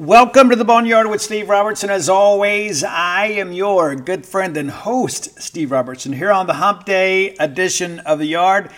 Welcome 0.00 0.48
to 0.48 0.56
the 0.56 0.64
Boneyard 0.64 1.10
with 1.10 1.20
Steve 1.20 1.50
Robertson. 1.50 1.90
As 1.90 2.08
always, 2.08 2.82
I 2.82 3.26
am 3.26 3.52
your 3.52 3.94
good 3.94 4.24
friend 4.24 4.56
and 4.56 4.70
host, 4.70 5.38
Steve 5.42 5.70
Robertson, 5.70 6.14
here 6.14 6.32
on 6.32 6.46
the 6.46 6.54
Hump 6.54 6.86
Day 6.86 7.34
edition 7.34 7.98
of 7.98 8.18
the 8.18 8.24
Yard. 8.24 8.70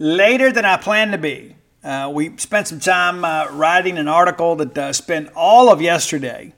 Later 0.00 0.50
than 0.50 0.64
I 0.64 0.76
planned 0.76 1.12
to 1.12 1.18
be. 1.18 1.54
Uh, 1.84 2.10
we 2.12 2.36
spent 2.38 2.66
some 2.66 2.80
time 2.80 3.24
uh, 3.24 3.46
writing 3.52 3.98
an 3.98 4.08
article 4.08 4.56
that 4.56 4.76
uh, 4.76 4.92
spent 4.92 5.30
all 5.36 5.70
of 5.70 5.80
yesterday 5.80 6.52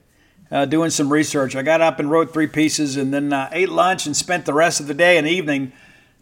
uh, 0.49 0.65
doing 0.65 0.89
some 0.89 1.13
research. 1.13 1.55
I 1.55 1.61
got 1.61 1.81
up 1.81 1.99
and 1.99 2.09
wrote 2.09 2.33
three 2.33 2.47
pieces 2.47 2.97
and 2.97 3.13
then 3.13 3.31
uh, 3.31 3.49
ate 3.51 3.69
lunch 3.69 4.07
and 4.07 4.17
spent 4.17 4.47
the 4.47 4.53
rest 4.53 4.79
of 4.79 4.87
the 4.87 4.95
day 4.95 5.19
and 5.19 5.27
evening 5.27 5.73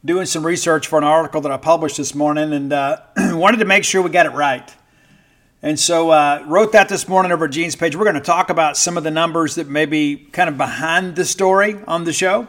doing 0.04 0.26
some 0.26 0.46
research 0.46 0.86
for 0.86 0.98
an 0.98 1.06
article 1.06 1.40
that 1.40 1.52
I 1.54 1.56
published 1.56 1.96
this 1.96 2.14
morning 2.14 2.52
and 2.52 2.74
uh, 2.74 3.04
wanted 3.18 3.60
to 3.60 3.66
make 3.66 3.86
sure 3.86 4.02
we 4.02 4.10
got 4.10 4.26
it 4.26 4.34
right. 4.34 4.70
And 5.66 5.80
so 5.80 6.12
uh, 6.12 6.44
wrote 6.46 6.74
that 6.74 6.90
this 6.90 7.08
morning 7.08 7.32
over 7.32 7.48
Gene's 7.48 7.76
page. 7.76 7.96
We're 7.96 8.04
going 8.04 8.14
to 8.14 8.22
talk 8.22 8.52
about 8.52 8.78
some 8.78 8.98
of 8.98 9.04
the 9.04 9.10
numbers 9.10 9.56
that 9.56 9.68
may 9.68 9.88
be 9.88 10.16
kind 10.16 10.48
of 10.48 10.58
behind 10.58 11.16
the 11.16 11.26
story 11.26 11.80
on 11.88 12.04
the 12.04 12.14
show. 12.14 12.48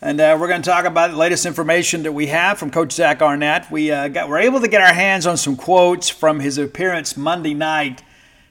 And 0.00 0.18
uh, 0.18 0.38
we're 0.40 0.48
going 0.48 0.62
to 0.62 0.70
talk 0.70 0.86
about 0.86 1.10
the 1.10 1.18
latest 1.18 1.44
information 1.44 2.04
that 2.04 2.12
we 2.12 2.28
have 2.28 2.58
from 2.58 2.70
Coach 2.70 2.92
Zach 2.92 3.20
Arnett. 3.20 3.70
We 3.70 3.90
uh, 3.90 4.08
got, 4.08 4.30
were 4.30 4.38
able 4.38 4.62
to 4.62 4.68
get 4.68 4.80
our 4.80 4.94
hands 4.94 5.26
on 5.26 5.36
some 5.36 5.54
quotes 5.54 6.08
from 6.08 6.40
his 6.40 6.56
appearance 6.56 7.14
Monday 7.14 7.52
night 7.52 8.02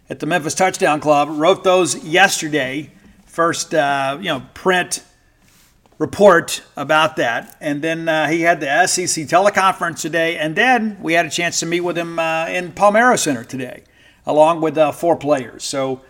at 0.07 0.19
the 0.19 0.27
Memphis 0.27 0.53
Touchdown 0.53 0.99
Club. 0.99 1.27
Wrote 1.31 1.63
those 1.63 2.03
yesterday. 2.03 2.91
First, 3.25 3.73
uh, 3.73 4.19
you 4.19 4.27
know, 4.27 4.43
print 4.53 5.03
report 5.97 6.61
about 6.75 7.15
that. 7.15 7.55
And 7.59 7.81
then 7.81 8.07
uh, 8.07 8.27
he 8.27 8.41
had 8.41 8.59
the 8.59 8.87
SEC 8.87 9.25
teleconference 9.25 10.01
today. 10.01 10.37
And 10.37 10.55
then 10.55 10.97
we 11.01 11.13
had 11.13 11.25
a 11.25 11.29
chance 11.29 11.59
to 11.61 11.65
meet 11.65 11.81
with 11.81 11.97
him 11.97 12.19
uh, 12.19 12.47
in 12.47 12.71
Palmeiro 12.71 13.17
Center 13.17 13.43
today, 13.43 13.83
along 14.25 14.61
with 14.61 14.77
uh, 14.77 14.91
four 14.91 15.15
players. 15.15 15.63
So, 15.63 16.01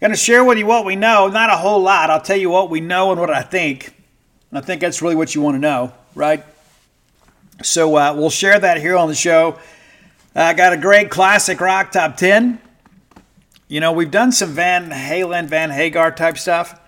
going 0.00 0.10
to 0.12 0.16
share 0.16 0.44
with 0.44 0.58
you 0.58 0.66
what 0.66 0.84
we 0.84 0.96
know. 0.96 1.28
Not 1.28 1.50
a 1.50 1.56
whole 1.56 1.80
lot. 1.80 2.10
I'll 2.10 2.20
tell 2.20 2.36
you 2.36 2.50
what 2.50 2.70
we 2.70 2.80
know 2.80 3.12
and 3.12 3.20
what 3.20 3.30
I 3.30 3.42
think. 3.42 3.94
I 4.52 4.60
think 4.60 4.80
that's 4.80 5.00
really 5.00 5.14
what 5.14 5.34
you 5.34 5.40
want 5.40 5.54
to 5.54 5.60
know, 5.60 5.92
right? 6.14 6.44
So, 7.62 7.96
uh, 7.96 8.14
we'll 8.16 8.30
share 8.30 8.58
that 8.58 8.78
here 8.78 8.96
on 8.96 9.08
the 9.08 9.14
show. 9.14 9.58
I 10.34 10.54
got 10.54 10.72
a 10.72 10.76
great 10.76 11.10
classic 11.10 11.60
rock 11.60 11.92
top 11.92 12.16
10. 12.16 12.60
You 13.68 13.80
know, 13.80 13.92
we've 13.92 14.10
done 14.10 14.32
some 14.32 14.50
Van 14.50 14.90
Halen, 14.90 15.46
Van 15.46 15.70
Hagar 15.70 16.10
type 16.10 16.36
stuff. 16.36 16.78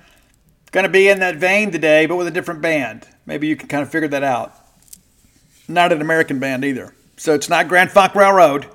Going 0.74 0.82
to 0.82 0.90
be 0.90 1.06
in 1.06 1.20
that 1.20 1.36
vein 1.36 1.70
today, 1.70 2.04
but 2.06 2.16
with 2.16 2.26
a 2.26 2.32
different 2.32 2.60
band. 2.60 3.06
Maybe 3.26 3.46
you 3.46 3.54
can 3.54 3.68
kind 3.68 3.84
of 3.84 3.90
figure 3.90 4.08
that 4.08 4.24
out. 4.24 4.52
Not 5.68 5.92
an 5.92 6.00
American 6.00 6.40
band 6.40 6.64
either. 6.64 6.96
So 7.16 7.32
it's 7.32 7.48
not 7.48 7.68
Grand 7.68 7.92
Funk 7.92 8.16
Railroad. 8.16 8.66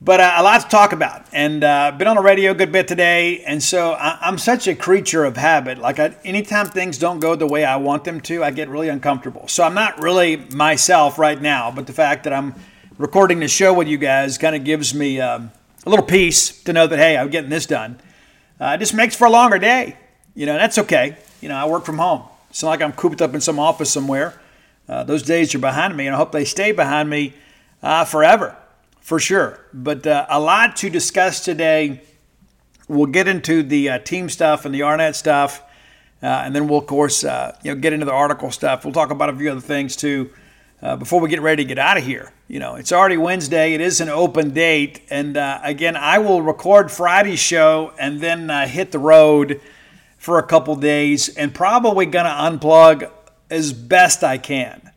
But 0.00 0.20
uh, 0.20 0.36
a 0.38 0.42
lot 0.42 0.62
to 0.62 0.68
talk 0.68 0.94
about. 0.94 1.26
And 1.34 1.62
uh, 1.62 1.92
been 1.98 2.08
on 2.08 2.16
the 2.16 2.22
radio 2.22 2.52
a 2.52 2.54
good 2.54 2.72
bit 2.72 2.88
today. 2.88 3.40
And 3.40 3.62
so 3.62 3.92
I, 3.92 4.26
am 4.26 4.38
such 4.38 4.66
a 4.66 4.74
creature 4.74 5.26
of 5.26 5.36
habit. 5.36 5.76
Like, 5.76 5.98
I, 5.98 6.16
anytime 6.24 6.64
things 6.64 6.96
don't 6.96 7.20
go 7.20 7.36
the 7.36 7.46
way 7.46 7.66
I 7.66 7.76
want 7.76 8.04
them 8.04 8.22
to, 8.22 8.42
I 8.42 8.50
get 8.50 8.70
really 8.70 8.88
uncomfortable. 8.88 9.46
So 9.48 9.64
I'm 9.64 9.74
not 9.74 10.02
really 10.02 10.36
myself 10.36 11.18
right 11.18 11.42
now. 11.42 11.70
But 11.72 11.86
the 11.86 11.92
fact 11.92 12.24
that 12.24 12.32
I'm 12.32 12.54
recording 12.96 13.40
the 13.40 13.48
show 13.48 13.74
with 13.74 13.86
you 13.86 13.98
guys 13.98 14.38
kind 14.38 14.56
of 14.56 14.64
gives 14.64 14.94
me 14.94 15.20
um, 15.20 15.52
a 15.84 15.90
little 15.90 16.06
peace 16.06 16.62
to 16.62 16.72
know 16.72 16.86
that, 16.86 16.98
hey, 16.98 17.18
I'm 17.18 17.28
getting 17.28 17.50
this 17.50 17.66
done. 17.66 18.00
Uh, 18.58 18.76
it 18.76 18.78
just 18.78 18.94
makes 18.94 19.14
for 19.14 19.26
a 19.26 19.30
longer 19.30 19.58
day. 19.58 19.98
You 20.34 20.46
know, 20.46 20.54
that's 20.54 20.78
okay. 20.78 21.16
You 21.40 21.48
know, 21.48 21.54
I 21.54 21.66
work 21.66 21.84
from 21.84 21.98
home. 21.98 22.24
It's 22.50 22.62
not 22.62 22.70
like 22.70 22.82
I'm 22.82 22.92
cooped 22.92 23.22
up 23.22 23.34
in 23.34 23.40
some 23.40 23.60
office 23.60 23.90
somewhere. 23.90 24.40
Uh, 24.88 25.04
those 25.04 25.22
days 25.22 25.54
are 25.54 25.60
behind 25.60 25.96
me, 25.96 26.06
and 26.06 26.14
I 26.14 26.18
hope 26.18 26.32
they 26.32 26.44
stay 26.44 26.72
behind 26.72 27.08
me 27.08 27.34
uh, 27.82 28.04
forever, 28.04 28.56
for 29.00 29.20
sure. 29.20 29.64
But 29.72 30.06
uh, 30.06 30.26
a 30.28 30.40
lot 30.40 30.76
to 30.76 30.90
discuss 30.90 31.44
today. 31.44 32.02
We'll 32.88 33.06
get 33.06 33.28
into 33.28 33.62
the 33.62 33.90
uh, 33.90 33.98
team 34.00 34.28
stuff 34.28 34.64
and 34.64 34.74
the 34.74 34.82
Arnett 34.82 35.16
stuff, 35.16 35.62
uh, 36.22 36.26
and 36.26 36.54
then 36.54 36.68
we'll, 36.68 36.80
of 36.80 36.86
course, 36.86 37.24
uh, 37.24 37.56
you 37.62 37.72
know, 37.72 37.80
get 37.80 37.92
into 37.92 38.04
the 38.04 38.12
article 38.12 38.50
stuff. 38.50 38.84
We'll 38.84 38.92
talk 38.92 39.10
about 39.10 39.30
a 39.30 39.36
few 39.36 39.50
other 39.50 39.60
things 39.60 39.96
too 39.96 40.30
before 40.98 41.18
we 41.18 41.30
get 41.30 41.40
ready 41.40 41.64
to 41.64 41.66
get 41.66 41.78
out 41.78 41.96
of 41.96 42.04
here. 42.04 42.30
You 42.46 42.58
know, 42.58 42.74
it's 42.74 42.92
already 42.92 43.16
Wednesday. 43.16 43.72
It 43.72 43.80
is 43.80 44.02
an 44.02 44.10
open 44.10 44.50
date, 44.50 45.00
and 45.08 45.38
again, 45.64 45.96
I 45.96 46.18
will 46.18 46.42
record 46.42 46.90
Friday's 46.90 47.40
show 47.40 47.94
and 47.98 48.20
then 48.20 48.50
hit 48.68 48.92
the 48.92 48.98
road 48.98 49.62
for 50.24 50.38
a 50.38 50.42
couple 50.42 50.74
days 50.74 51.28
and 51.36 51.54
probably 51.54 52.06
going 52.06 52.24
to 52.24 52.30
unplug 52.30 53.10
as 53.50 53.74
best 53.74 54.24
I 54.24 54.38
can. 54.38 54.90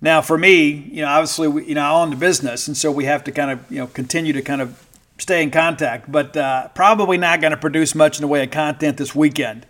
Now, 0.00 0.22
for 0.22 0.38
me, 0.38 0.68
you 0.68 1.02
know, 1.02 1.08
obviously, 1.08 1.48
we, 1.48 1.64
you 1.66 1.74
know, 1.74 1.82
I 1.82 1.90
own 1.90 2.10
the 2.10 2.16
business, 2.16 2.68
and 2.68 2.76
so 2.76 2.92
we 2.92 3.06
have 3.06 3.24
to 3.24 3.32
kind 3.32 3.50
of, 3.50 3.68
you 3.68 3.78
know, 3.78 3.88
continue 3.88 4.32
to 4.32 4.40
kind 4.40 4.60
of 4.60 4.86
stay 5.18 5.42
in 5.42 5.50
contact, 5.50 6.12
but 6.12 6.36
uh, 6.36 6.68
probably 6.76 7.18
not 7.18 7.40
going 7.40 7.50
to 7.50 7.56
produce 7.56 7.92
much 7.96 8.18
in 8.18 8.20
the 8.20 8.28
way 8.28 8.44
of 8.44 8.52
content 8.52 8.98
this 8.98 9.16
weekend. 9.16 9.66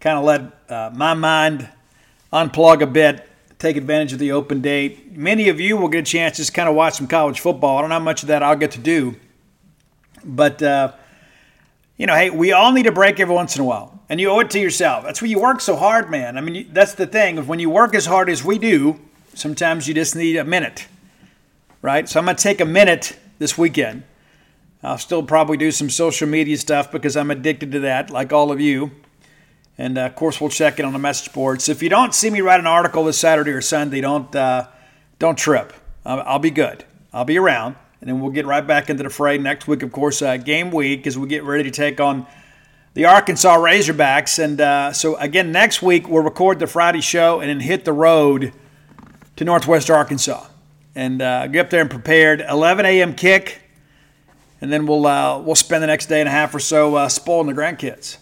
Kind 0.00 0.18
of 0.18 0.24
let 0.24 0.40
uh, 0.68 0.90
my 0.92 1.14
mind 1.14 1.68
unplug 2.32 2.82
a 2.82 2.88
bit, 2.88 3.28
take 3.60 3.76
advantage 3.76 4.12
of 4.12 4.18
the 4.18 4.32
open 4.32 4.60
date. 4.60 5.16
Many 5.16 5.48
of 5.50 5.60
you 5.60 5.76
will 5.76 5.88
get 5.88 6.00
a 6.00 6.10
chance 6.10 6.34
to 6.34 6.42
just 6.42 6.52
kind 6.52 6.68
of 6.68 6.74
watch 6.74 6.94
some 6.94 7.06
college 7.06 7.38
football. 7.38 7.78
I 7.78 7.82
don't 7.82 7.90
know 7.90 8.00
how 8.00 8.04
much 8.04 8.24
of 8.24 8.26
that 8.26 8.42
I'll 8.42 8.56
get 8.56 8.72
to 8.72 8.80
do, 8.80 9.14
but 10.24 10.60
uh, 10.60 10.94
you 11.96 12.06
know, 12.06 12.16
hey, 12.16 12.30
we 12.30 12.50
all 12.50 12.72
need 12.72 12.88
a 12.88 12.92
break 12.92 13.20
every 13.20 13.36
once 13.36 13.54
in 13.54 13.62
a 13.62 13.64
while 13.64 13.99
and 14.10 14.20
you 14.20 14.28
owe 14.28 14.40
it 14.40 14.50
to 14.50 14.58
yourself. 14.58 15.04
That's 15.04 15.22
why 15.22 15.28
you 15.28 15.38
work 15.38 15.60
so 15.60 15.76
hard, 15.76 16.10
man. 16.10 16.36
I 16.36 16.40
mean, 16.40 16.68
that's 16.72 16.94
the 16.94 17.06
thing. 17.06 17.46
When 17.46 17.60
you 17.60 17.70
work 17.70 17.94
as 17.94 18.06
hard 18.06 18.28
as 18.28 18.44
we 18.44 18.58
do, 18.58 18.98
sometimes 19.34 19.86
you 19.86 19.94
just 19.94 20.16
need 20.16 20.36
a 20.36 20.44
minute, 20.44 20.88
right? 21.80 22.08
So 22.08 22.18
I'm 22.18 22.26
going 22.26 22.36
to 22.36 22.42
take 22.42 22.60
a 22.60 22.66
minute 22.66 23.16
this 23.38 23.56
weekend. 23.56 24.02
I'll 24.82 24.98
still 24.98 25.22
probably 25.22 25.56
do 25.56 25.70
some 25.70 25.88
social 25.88 26.28
media 26.28 26.58
stuff 26.58 26.90
because 26.90 27.16
I'm 27.16 27.30
addicted 27.30 27.70
to 27.72 27.80
that, 27.80 28.10
like 28.10 28.32
all 28.32 28.50
of 28.50 28.60
you. 28.60 28.90
And 29.78 29.96
uh, 29.96 30.06
of 30.06 30.16
course, 30.16 30.40
we'll 30.40 30.50
check 30.50 30.80
it 30.80 30.84
on 30.84 30.92
the 30.92 30.98
message 30.98 31.32
board. 31.32 31.62
So 31.62 31.70
if 31.70 31.80
you 31.80 31.88
don't 31.88 32.12
see 32.12 32.30
me 32.30 32.40
write 32.40 32.58
an 32.58 32.66
article 32.66 33.04
this 33.04 33.18
Saturday 33.18 33.52
or 33.52 33.60
Sunday, 33.60 34.00
don't 34.00 34.34
uh, 34.34 34.66
don't 35.20 35.38
trip. 35.38 35.72
I'll, 36.04 36.20
I'll, 36.22 36.38
be 36.40 36.50
good. 36.50 36.84
I'll 37.12 37.24
be 37.24 37.38
around, 37.38 37.76
and 38.00 38.08
then 38.10 38.20
we'll 38.20 38.32
get 38.32 38.44
right 38.44 38.66
back 38.66 38.90
into 38.90 39.04
the 39.04 39.10
fray 39.10 39.38
next 39.38 39.68
week. 39.68 39.82
Of 39.82 39.92
course, 39.92 40.20
uh, 40.20 40.36
game 40.36 40.72
week 40.72 41.06
as 41.06 41.16
we 41.16 41.28
get 41.28 41.44
ready 41.44 41.62
to 41.64 41.70
take 41.70 42.00
on 42.00 42.26
the 42.94 43.04
Arkansas 43.04 43.56
Razorbacks. 43.56 44.42
And 44.42 44.60
uh, 44.60 44.92
so, 44.92 45.16
again, 45.16 45.52
next 45.52 45.82
week 45.82 46.08
we'll 46.08 46.22
record 46.22 46.58
the 46.58 46.66
Friday 46.66 47.00
show 47.00 47.40
and 47.40 47.48
then 47.48 47.60
hit 47.60 47.84
the 47.84 47.92
road 47.92 48.52
to 49.36 49.44
Northwest 49.44 49.90
Arkansas 49.90 50.46
and 50.94 51.22
uh, 51.22 51.46
get 51.46 51.66
up 51.66 51.70
there 51.70 51.80
and 51.80 51.90
prepared. 51.90 52.40
11 52.40 52.84
a.m. 52.86 53.14
kick, 53.14 53.62
and 54.60 54.72
then 54.72 54.86
we'll 54.86 55.06
uh, 55.06 55.38
we'll 55.38 55.54
spend 55.54 55.82
the 55.82 55.86
next 55.86 56.06
day 56.06 56.20
and 56.20 56.28
a 56.28 56.32
half 56.32 56.54
or 56.54 56.60
so 56.60 56.96
uh, 56.96 57.08
spoiling 57.08 57.54
the 57.54 57.60
grandkids. 57.60 58.18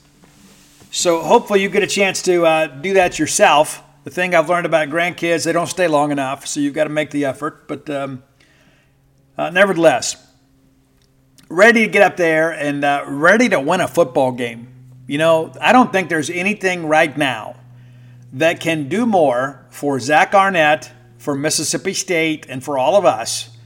So 0.90 1.20
hopefully 1.22 1.62
you 1.62 1.68
get 1.68 1.82
a 1.82 1.88
chance 1.88 2.22
to 2.22 2.46
uh, 2.46 2.66
do 2.66 2.94
that 2.94 3.18
yourself. 3.18 3.82
The 4.04 4.10
thing 4.10 4.34
I've 4.34 4.48
learned 4.48 4.64
about 4.64 4.88
grandkids, 4.88 5.44
they 5.44 5.52
don't 5.52 5.66
stay 5.66 5.86
long 5.86 6.12
enough, 6.12 6.46
so 6.46 6.60
you've 6.60 6.72
got 6.72 6.84
to 6.84 6.90
make 6.90 7.10
the 7.10 7.26
effort. 7.26 7.68
But 7.68 7.90
um, 7.90 8.22
uh, 9.36 9.50
nevertheless, 9.50 10.27
ready 11.48 11.82
to 11.82 11.88
get 11.88 12.03
up 12.03 12.16
there 12.16 12.50
and 12.53 12.84
uh, 12.84 13.04
ready 13.06 13.48
to 13.48 13.60
win 13.60 13.81
a 13.81 13.88
football 13.88 14.32
game. 14.32 14.69
You 15.06 15.19
know, 15.19 15.53
I 15.60 15.72
don't 15.72 15.91
think 15.91 16.09
there's 16.09 16.31
anything 16.31 16.86
right 16.86 17.16
now 17.16 17.56
that 18.32 18.60
can 18.60 18.88
do 18.88 19.06
more 19.06 19.66
for 19.70 19.98
Zach 19.98 20.34
Arnett, 20.34 20.92
for 21.16 21.34
Mississippi 21.34 21.94
State, 21.94 22.47
and 22.48 22.62
for 22.62 22.76
all 22.76 22.97
of 22.97 23.04
us 23.04 23.56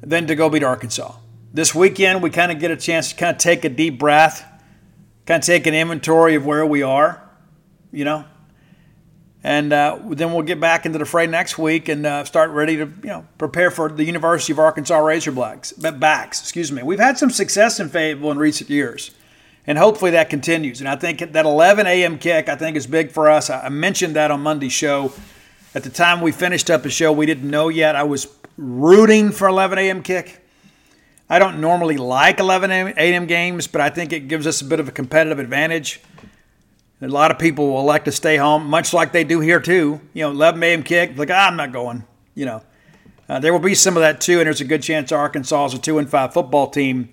than 0.00 0.26
to 0.28 0.34
go 0.34 0.48
beat 0.48 0.62
Arkansas. 0.62 1.16
This 1.52 1.74
weekend, 1.74 2.22
we 2.22 2.30
kind 2.30 2.52
of 2.52 2.58
get 2.58 2.70
a 2.70 2.76
chance 2.76 3.10
to 3.10 3.16
kind 3.16 3.34
of 3.34 3.38
take 3.38 3.64
a 3.64 3.68
deep 3.68 3.98
breath, 3.98 4.44
kind 5.26 5.42
of 5.42 5.46
take 5.46 5.66
an 5.66 5.74
inventory 5.74 6.34
of 6.34 6.46
where 6.46 6.64
we 6.64 6.82
are, 6.82 7.22
you 7.90 8.04
know, 8.04 8.24
and 9.44 9.74
uh, 9.74 9.98
then 10.08 10.32
we'll 10.32 10.42
get 10.42 10.58
back 10.58 10.86
into 10.86 10.98
the 10.98 11.04
fray 11.04 11.26
next 11.26 11.58
week 11.58 11.90
and 11.90 12.06
uh, 12.06 12.24
start 12.24 12.50
ready 12.50 12.76
to 12.76 12.86
you 12.86 13.08
know 13.08 13.26
prepare 13.36 13.70
for 13.70 13.90
the 13.90 14.02
University 14.02 14.54
of 14.54 14.58
Arkansas 14.58 14.98
Razorbacks. 14.98 16.00
Backs, 16.00 16.40
excuse 16.40 16.72
me. 16.72 16.82
We've 16.82 16.98
had 16.98 17.18
some 17.18 17.30
success 17.30 17.78
in 17.78 17.90
Fayetteville 17.90 18.30
in 18.30 18.38
recent 18.38 18.70
years, 18.70 19.10
and 19.66 19.76
hopefully 19.76 20.12
that 20.12 20.30
continues. 20.30 20.80
And 20.80 20.88
I 20.88 20.96
think 20.96 21.18
that 21.18 21.44
11 21.44 21.86
a.m. 21.86 22.18
kick 22.18 22.48
I 22.48 22.56
think 22.56 22.76
is 22.76 22.86
big 22.86 23.10
for 23.10 23.30
us. 23.30 23.50
I 23.50 23.68
mentioned 23.68 24.16
that 24.16 24.30
on 24.30 24.40
Monday's 24.40 24.72
show. 24.72 25.12
At 25.74 25.82
the 25.82 25.90
time 25.90 26.22
we 26.22 26.32
finished 26.32 26.70
up 26.70 26.82
the 26.82 26.90
show, 26.90 27.12
we 27.12 27.26
didn't 27.26 27.50
know 27.50 27.68
yet. 27.68 27.96
I 27.96 28.04
was 28.04 28.28
rooting 28.56 29.30
for 29.30 29.46
11 29.46 29.76
a.m. 29.76 30.02
kick. 30.02 30.40
I 31.28 31.38
don't 31.38 31.60
normally 31.60 31.96
like 31.96 32.38
11 32.38 32.70
a.m. 32.70 33.26
games, 33.26 33.66
but 33.66 33.80
I 33.80 33.90
think 33.90 34.12
it 34.12 34.28
gives 34.28 34.46
us 34.46 34.62
a 34.62 34.64
bit 34.64 34.80
of 34.80 34.88
a 34.88 34.92
competitive 34.92 35.38
advantage. 35.38 36.00
A 37.04 37.08
lot 37.08 37.30
of 37.30 37.38
people 37.38 37.72
will 37.72 37.84
like 37.84 38.04
to 38.04 38.12
stay 38.12 38.36
home, 38.36 38.66
much 38.66 38.92
like 38.94 39.12
they 39.12 39.24
do 39.24 39.40
here 39.40 39.60
too. 39.60 40.00
You 40.12 40.22
know, 40.22 40.30
11 40.30 40.62
a.m. 40.62 40.82
kick, 40.82 41.16
like 41.16 41.30
ah, 41.30 41.48
I'm 41.48 41.56
not 41.56 41.72
going. 41.72 42.04
You 42.34 42.46
know, 42.46 42.62
uh, 43.28 43.38
there 43.38 43.52
will 43.52 43.60
be 43.60 43.74
some 43.74 43.96
of 43.96 44.00
that 44.00 44.20
too, 44.20 44.38
and 44.38 44.46
there's 44.46 44.60
a 44.60 44.64
good 44.64 44.82
chance 44.82 45.12
Arkansas 45.12 45.66
is 45.66 45.74
a 45.74 45.78
two 45.78 45.98
and 45.98 46.08
five 46.08 46.32
football 46.32 46.68
team 46.68 47.10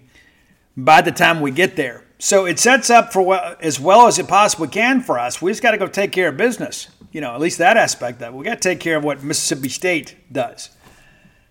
by 0.78 1.02
the 1.02 1.12
time 1.12 1.42
we 1.42 1.52
get 1.52 1.76
there. 1.76 2.04
So 2.20 2.46
it 2.46 2.60
sets 2.60 2.90
up 2.90 3.12
for 3.12 3.22
what, 3.22 3.62
as 3.62 3.80
well 3.80 4.08
as 4.08 4.20
it 4.20 4.28
possibly 4.28 4.68
can 4.68 5.02
for 5.02 5.18
us. 5.18 5.42
We 5.42 5.52
just 5.52 5.64
got 5.64 5.72
to 5.72 5.78
go 5.78 5.88
take 5.88 6.12
care 6.12 6.30
of 6.30 6.38
business. 6.38 6.88
You 7.12 7.20
know, 7.20 7.34
at 7.34 7.42
least 7.42 7.58
that 7.58 7.78
aspect 7.78 8.22
it. 8.22 8.34
We 8.34 8.46
got 8.46 8.62
to 8.62 8.70
take 8.70 8.80
care 8.80 8.98
of 8.98 9.04
what 9.04 9.24
Mississippi 9.24 9.70
State 9.70 10.16
does. 10.32 10.70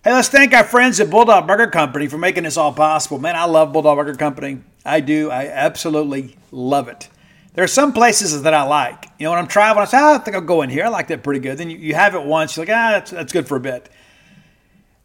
Hey, 0.03 0.13
let's 0.13 0.29
thank 0.29 0.53
our 0.53 0.63
friends 0.63 0.99
at 0.99 1.09
Bulldog 1.11 1.45
Burger 1.45 1.67
Company 1.67 2.07
for 2.07 2.17
making 2.17 2.43
this 2.45 2.57
all 2.57 2.73
possible. 2.73 3.19
Man, 3.19 3.35
I 3.35 3.45
love 3.45 3.71
Bulldog 3.71 3.97
Burger 3.97 4.15
Company. 4.15 4.61
I 4.83 4.99
do. 5.01 5.29
I 5.29 5.47
absolutely 5.47 6.37
love 6.51 6.87
it. 6.87 7.09
There 7.53 7.63
are 7.63 7.67
some 7.67 7.91
places 7.91 8.41
that 8.43 8.53
I 8.53 8.63
like. 8.63 9.07
You 9.19 9.25
know, 9.25 9.31
when 9.31 9.39
I'm 9.39 9.47
traveling, 9.47 9.83
I 9.83 9.85
say, 9.85 9.97
oh, 9.99 10.15
I 10.15 10.17
think 10.19 10.35
I'll 10.35 10.41
go 10.41 10.61
in 10.61 10.69
here. 10.69 10.85
I 10.85 10.89
like 10.89 11.07
that 11.07 11.23
pretty 11.23 11.41
good. 11.41 11.57
Then 11.57 11.69
you, 11.69 11.77
you 11.77 11.93
have 11.95 12.15
it 12.15 12.23
once, 12.23 12.55
you're 12.55 12.65
like, 12.65 12.73
ah, 12.75 12.91
that's, 12.91 13.11
that's 13.11 13.33
good 13.33 13.47
for 13.47 13.57
a 13.57 13.59
bit. 13.59 13.89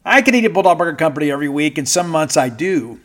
I 0.04 0.22
can 0.22 0.34
eat 0.36 0.44
at 0.44 0.52
Bulldog 0.52 0.78
Burger 0.78 0.96
Company 0.96 1.32
every 1.32 1.48
week, 1.48 1.78
and 1.78 1.88
some 1.88 2.08
months 2.08 2.36
I 2.36 2.48
do. 2.48 3.00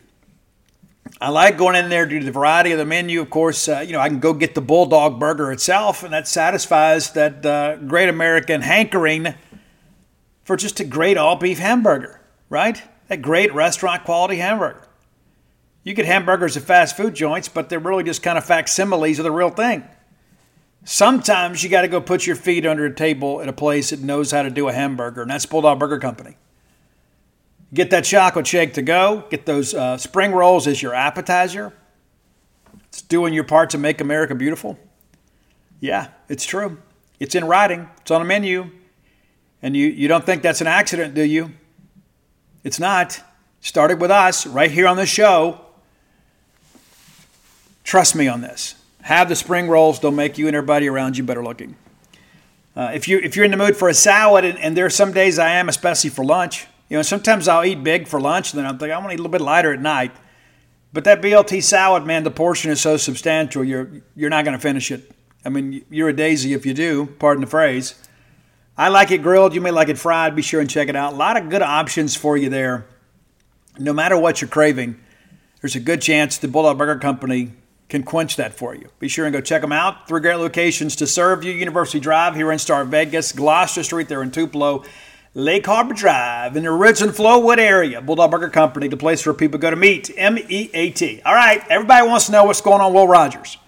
I 1.20 1.30
like 1.30 1.58
going 1.58 1.74
in 1.74 1.88
there 1.88 2.06
due 2.06 2.20
to 2.20 2.24
the 2.24 2.32
variety 2.32 2.70
of 2.70 2.78
the 2.78 2.84
menu. 2.84 3.20
Of 3.20 3.30
course, 3.30 3.68
uh, 3.68 3.80
you 3.84 3.92
know, 3.92 4.00
I 4.00 4.08
can 4.08 4.20
go 4.20 4.32
get 4.32 4.54
the 4.54 4.60
Bulldog 4.60 5.18
Burger 5.18 5.50
itself, 5.50 6.04
and 6.04 6.12
that 6.12 6.28
satisfies 6.28 7.12
that 7.12 7.44
uh, 7.44 7.76
great 7.76 8.08
American 8.08 8.62
hankering 8.62 9.34
for 10.44 10.56
just 10.56 10.78
a 10.78 10.84
great 10.84 11.16
all 11.16 11.34
beef 11.36 11.58
hamburger, 11.58 12.20
right? 12.48 12.80
That 13.08 13.20
great 13.20 13.52
restaurant 13.52 14.04
quality 14.04 14.36
hamburger. 14.36 14.86
You 15.84 15.94
get 15.94 16.06
hamburgers 16.06 16.56
at 16.56 16.62
fast 16.62 16.96
food 16.96 17.14
joints, 17.14 17.48
but 17.48 17.68
they're 17.68 17.78
really 17.78 18.04
just 18.04 18.22
kind 18.22 18.38
of 18.38 18.44
facsimiles 18.44 19.18
of 19.18 19.24
the 19.24 19.32
real 19.32 19.50
thing. 19.50 19.84
Sometimes 20.84 21.62
you 21.62 21.70
got 21.70 21.82
to 21.82 21.88
go 21.88 22.00
put 22.00 22.26
your 22.26 22.36
feet 22.36 22.66
under 22.66 22.86
a 22.86 22.94
table 22.94 23.40
at 23.40 23.48
a 23.48 23.52
place 23.52 23.90
that 23.90 24.00
knows 24.00 24.30
how 24.30 24.42
to 24.42 24.50
do 24.50 24.68
a 24.68 24.72
hamburger, 24.72 25.22
and 25.22 25.30
that's 25.30 25.46
Bulldog 25.46 25.78
Burger 25.78 25.98
Company. 25.98 26.36
Get 27.74 27.90
that 27.90 28.04
chocolate 28.04 28.46
shake 28.46 28.74
to 28.74 28.82
go. 28.82 29.24
Get 29.30 29.46
those 29.46 29.74
uh, 29.74 29.96
spring 29.96 30.32
rolls 30.32 30.66
as 30.66 30.82
your 30.82 30.94
appetizer. 30.94 31.72
It's 32.88 33.00
doing 33.00 33.32
your 33.32 33.44
part 33.44 33.70
to 33.70 33.78
make 33.78 34.00
America 34.00 34.34
beautiful. 34.34 34.78
Yeah, 35.80 36.08
it's 36.28 36.44
true. 36.44 36.78
It's 37.18 37.34
in 37.34 37.44
writing, 37.44 37.88
it's 38.00 38.10
on 38.10 38.20
a 38.20 38.24
menu. 38.24 38.70
And 39.62 39.76
you, 39.76 39.86
you 39.86 40.08
don't 40.08 40.26
think 40.26 40.42
that's 40.42 40.60
an 40.60 40.66
accident, 40.66 41.14
do 41.14 41.22
you? 41.22 41.52
It's 42.64 42.80
not. 42.80 43.20
Started 43.60 44.00
with 44.00 44.10
us 44.10 44.44
right 44.44 44.72
here 44.72 44.88
on 44.88 44.96
the 44.96 45.06
show. 45.06 45.60
Trust 47.84 48.14
me 48.14 48.28
on 48.28 48.40
this. 48.40 48.74
Have 49.02 49.28
the 49.28 49.36
spring 49.36 49.68
rolls. 49.68 50.00
They'll 50.00 50.10
make 50.10 50.38
you 50.38 50.46
and 50.46 50.56
everybody 50.56 50.88
around 50.88 51.18
you 51.18 51.24
better 51.24 51.42
looking. 51.42 51.76
Uh, 52.74 52.92
if, 52.94 53.06
you, 53.06 53.18
if 53.18 53.36
you're 53.36 53.44
in 53.44 53.50
the 53.50 53.56
mood 53.56 53.76
for 53.76 53.88
a 53.88 53.94
salad, 53.94 54.44
and, 54.44 54.58
and 54.58 54.76
there 54.76 54.86
are 54.86 54.90
some 54.90 55.12
days 55.12 55.38
I 55.38 55.50
am, 55.50 55.68
especially 55.68 56.10
for 56.10 56.24
lunch, 56.24 56.66
you 56.88 56.96
know, 56.96 57.02
sometimes 57.02 57.48
I'll 57.48 57.64
eat 57.64 57.82
big 57.82 58.06
for 58.06 58.20
lunch, 58.20 58.52
and 58.52 58.58
then 58.58 58.66
I'm 58.66 58.78
thinking 58.78 58.94
I 58.94 58.98
want 58.98 59.08
to 59.08 59.14
eat 59.14 59.20
a 59.20 59.22
little 59.22 59.32
bit 59.32 59.40
lighter 59.40 59.72
at 59.72 59.80
night. 59.80 60.12
But 60.92 61.04
that 61.04 61.22
BLT 61.22 61.62
salad, 61.62 62.04
man, 62.04 62.22
the 62.22 62.30
portion 62.30 62.70
is 62.70 62.80
so 62.80 62.98
substantial, 62.98 63.64
you're 63.64 64.02
you're 64.14 64.28
not 64.28 64.44
going 64.44 64.56
to 64.56 64.60
finish 64.60 64.90
it. 64.90 65.10
I 65.44 65.48
mean, 65.48 65.84
you're 65.90 66.10
a 66.10 66.12
daisy 66.12 66.52
if 66.52 66.66
you 66.66 66.74
do. 66.74 67.06
Pardon 67.18 67.40
the 67.40 67.46
phrase. 67.46 67.94
I 68.76 68.88
like 68.88 69.10
it 69.10 69.22
grilled. 69.22 69.54
You 69.54 69.60
may 69.60 69.70
like 69.70 69.88
it 69.88 69.98
fried. 69.98 70.36
Be 70.36 70.42
sure 70.42 70.60
and 70.60 70.68
check 70.68 70.88
it 70.88 70.96
out. 70.96 71.14
A 71.14 71.16
lot 71.16 71.36
of 71.36 71.48
good 71.48 71.62
options 71.62 72.14
for 72.14 72.36
you 72.36 72.48
there. 72.48 72.86
No 73.78 73.92
matter 73.92 74.18
what 74.18 74.40
you're 74.40 74.48
craving, 74.48 75.00
there's 75.60 75.76
a 75.76 75.80
good 75.80 76.02
chance 76.02 76.36
the 76.38 76.48
Bulldog 76.48 76.78
Burger 76.78 76.98
Company 76.98 77.52
can 77.92 78.02
quench 78.02 78.36
that 78.36 78.54
for 78.54 78.74
you. 78.74 78.88
Be 78.98 79.06
sure 79.06 79.26
and 79.26 79.34
go 79.34 79.42
check 79.42 79.60
them 79.60 79.70
out. 79.70 80.08
Three 80.08 80.22
great 80.22 80.36
locations 80.36 80.96
to 80.96 81.06
serve 81.06 81.44
you 81.44 81.52
University 81.52 82.00
Drive 82.00 82.34
here 82.34 82.50
in 82.50 82.58
Star 82.58 82.86
Vegas, 82.86 83.32
Gloster 83.32 83.82
Street 83.82 84.08
there 84.08 84.22
in 84.22 84.30
Tupelo, 84.30 84.82
Lake 85.34 85.66
Harbor 85.66 85.92
Drive 85.92 86.56
in 86.56 86.62
the 86.62 86.70
Ridge 86.70 87.02
and 87.02 87.12
Flowood 87.12 87.58
area. 87.58 88.00
Bulldog 88.00 88.30
Burger 88.30 88.48
Company, 88.48 88.88
the 88.88 88.96
place 88.96 89.26
where 89.26 89.34
people 89.34 89.58
go 89.58 89.68
to 89.68 89.76
meet. 89.76 90.10
M 90.16 90.38
E 90.38 90.70
A 90.72 90.90
T. 90.90 91.20
All 91.26 91.34
right, 91.34 91.62
everybody 91.68 92.06
wants 92.08 92.26
to 92.26 92.32
know 92.32 92.44
what's 92.44 92.62
going 92.62 92.80
on 92.80 92.94
Will 92.94 93.06
Rogers. 93.06 93.58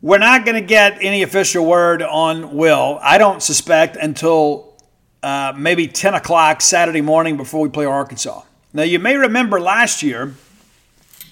We're 0.00 0.16
not 0.16 0.46
going 0.46 0.54
to 0.54 0.66
get 0.66 0.96
any 1.02 1.22
official 1.22 1.66
word 1.66 2.00
on 2.00 2.56
Will, 2.56 2.98
I 3.02 3.18
don't 3.18 3.42
suspect, 3.42 3.96
until 3.96 4.78
uh, 5.22 5.52
maybe 5.54 5.88
10 5.88 6.14
o'clock 6.14 6.62
Saturday 6.62 7.02
morning 7.02 7.36
before 7.36 7.60
we 7.60 7.68
play 7.68 7.84
Arkansas. 7.84 8.42
Now, 8.72 8.84
you 8.84 8.98
may 8.98 9.16
remember 9.16 9.60
last 9.60 10.02
year, 10.02 10.34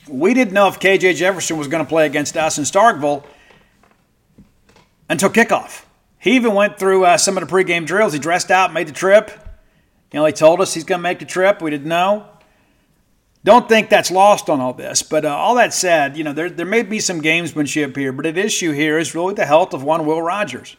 we 0.08 0.34
didn't 0.34 0.52
know 0.52 0.68
if 0.68 0.78
KJ 0.78 1.16
Jefferson 1.16 1.56
was 1.56 1.68
going 1.68 1.84
to 1.84 1.88
play 1.88 2.06
against 2.06 2.36
us 2.36 2.58
in 2.58 2.64
Starkville 2.64 3.24
until 5.08 5.30
kickoff. 5.30 5.84
He 6.18 6.36
even 6.36 6.54
went 6.54 6.78
through 6.78 7.04
uh, 7.04 7.16
some 7.18 7.36
of 7.36 7.46
the 7.46 7.52
pregame 7.54 7.86
drills. 7.86 8.12
He 8.12 8.18
dressed 8.18 8.50
out, 8.50 8.72
made 8.72 8.88
the 8.88 8.92
trip. 8.92 9.30
You 10.12 10.20
know, 10.20 10.26
he 10.26 10.32
told 10.32 10.60
us 10.60 10.72
he's 10.72 10.84
going 10.84 11.00
to 11.00 11.02
make 11.02 11.18
the 11.18 11.24
trip. 11.24 11.60
We 11.60 11.70
didn't 11.70 11.88
know. 11.88 12.26
Don't 13.44 13.68
think 13.68 13.90
that's 13.90 14.10
lost 14.10 14.48
on 14.48 14.60
all 14.60 14.72
this. 14.72 15.02
But 15.02 15.26
uh, 15.26 15.28
all 15.28 15.56
that 15.56 15.74
said, 15.74 16.16
you 16.16 16.24
know, 16.24 16.32
there, 16.32 16.48
there 16.48 16.64
may 16.64 16.82
be 16.82 16.98
some 16.98 17.20
gamesmanship 17.20 17.94
here, 17.94 18.10
but 18.10 18.24
an 18.24 18.38
issue 18.38 18.72
here 18.72 18.98
is 18.98 19.14
really 19.14 19.34
the 19.34 19.44
health 19.44 19.74
of 19.74 19.82
one 19.82 20.06
Will 20.06 20.22
Rogers. 20.22 20.76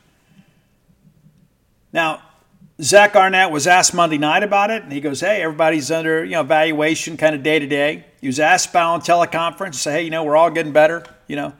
Now, 1.93 2.23
Zach 2.81 3.15
Arnett 3.15 3.51
was 3.51 3.67
asked 3.67 3.93
Monday 3.93 4.17
night 4.17 4.43
about 4.43 4.69
it, 4.69 4.83
and 4.83 4.91
he 4.91 4.99
goes, 4.99 5.21
"Hey, 5.21 5.41
everybody's 5.41 5.89
under 5.91 6.25
you 6.25 6.31
know 6.31 6.41
evaluation, 6.41 7.15
kind 7.15 7.33
of 7.33 7.41
day 7.41 7.57
to 7.57 7.67
day." 7.67 8.03
He 8.19 8.27
was 8.27 8.39
asked 8.39 8.71
about 8.71 8.93
on 8.93 9.01
teleconference, 9.01 9.75
say, 9.75 9.93
"Hey, 9.93 10.01
you 10.03 10.09
know, 10.09 10.25
we're 10.25 10.35
all 10.35 10.49
getting 10.49 10.73
better." 10.73 11.03
You 11.27 11.37
know, 11.37 11.53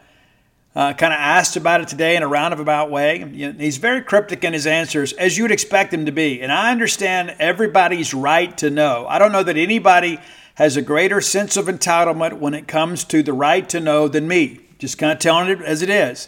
uh, 0.75 0.91
kind 0.91 1.13
of 1.13 1.19
asked 1.19 1.55
about 1.55 1.79
it 1.79 1.87
today 1.87 2.17
in 2.17 2.23
a 2.23 2.27
roundabout 2.27 2.91
way. 2.91 3.25
You 3.31 3.53
know, 3.53 3.57
he's 3.57 3.77
very 3.77 4.01
cryptic 4.01 4.43
in 4.43 4.51
his 4.51 4.67
answers, 4.67 5.13
as 5.13 5.37
you 5.37 5.45
would 5.45 5.51
expect 5.51 5.93
him 5.93 6.05
to 6.05 6.11
be. 6.11 6.41
And 6.41 6.51
I 6.51 6.71
understand 6.71 7.33
everybody's 7.39 8.13
right 8.13 8.55
to 8.57 8.69
know. 8.69 9.05
I 9.07 9.17
don't 9.17 9.31
know 9.31 9.43
that 9.43 9.55
anybody 9.55 10.19
has 10.55 10.75
a 10.75 10.81
greater 10.81 11.21
sense 11.21 11.55
of 11.55 11.67
entitlement 11.67 12.39
when 12.39 12.53
it 12.53 12.67
comes 12.67 13.05
to 13.05 13.23
the 13.23 13.33
right 13.33 13.67
to 13.69 13.79
know 13.79 14.09
than 14.09 14.27
me. 14.27 14.59
Just 14.79 14.97
kind 14.97 15.13
of 15.13 15.19
telling 15.19 15.47
it 15.49 15.61
as 15.61 15.81
it 15.81 15.89
is. 15.89 16.27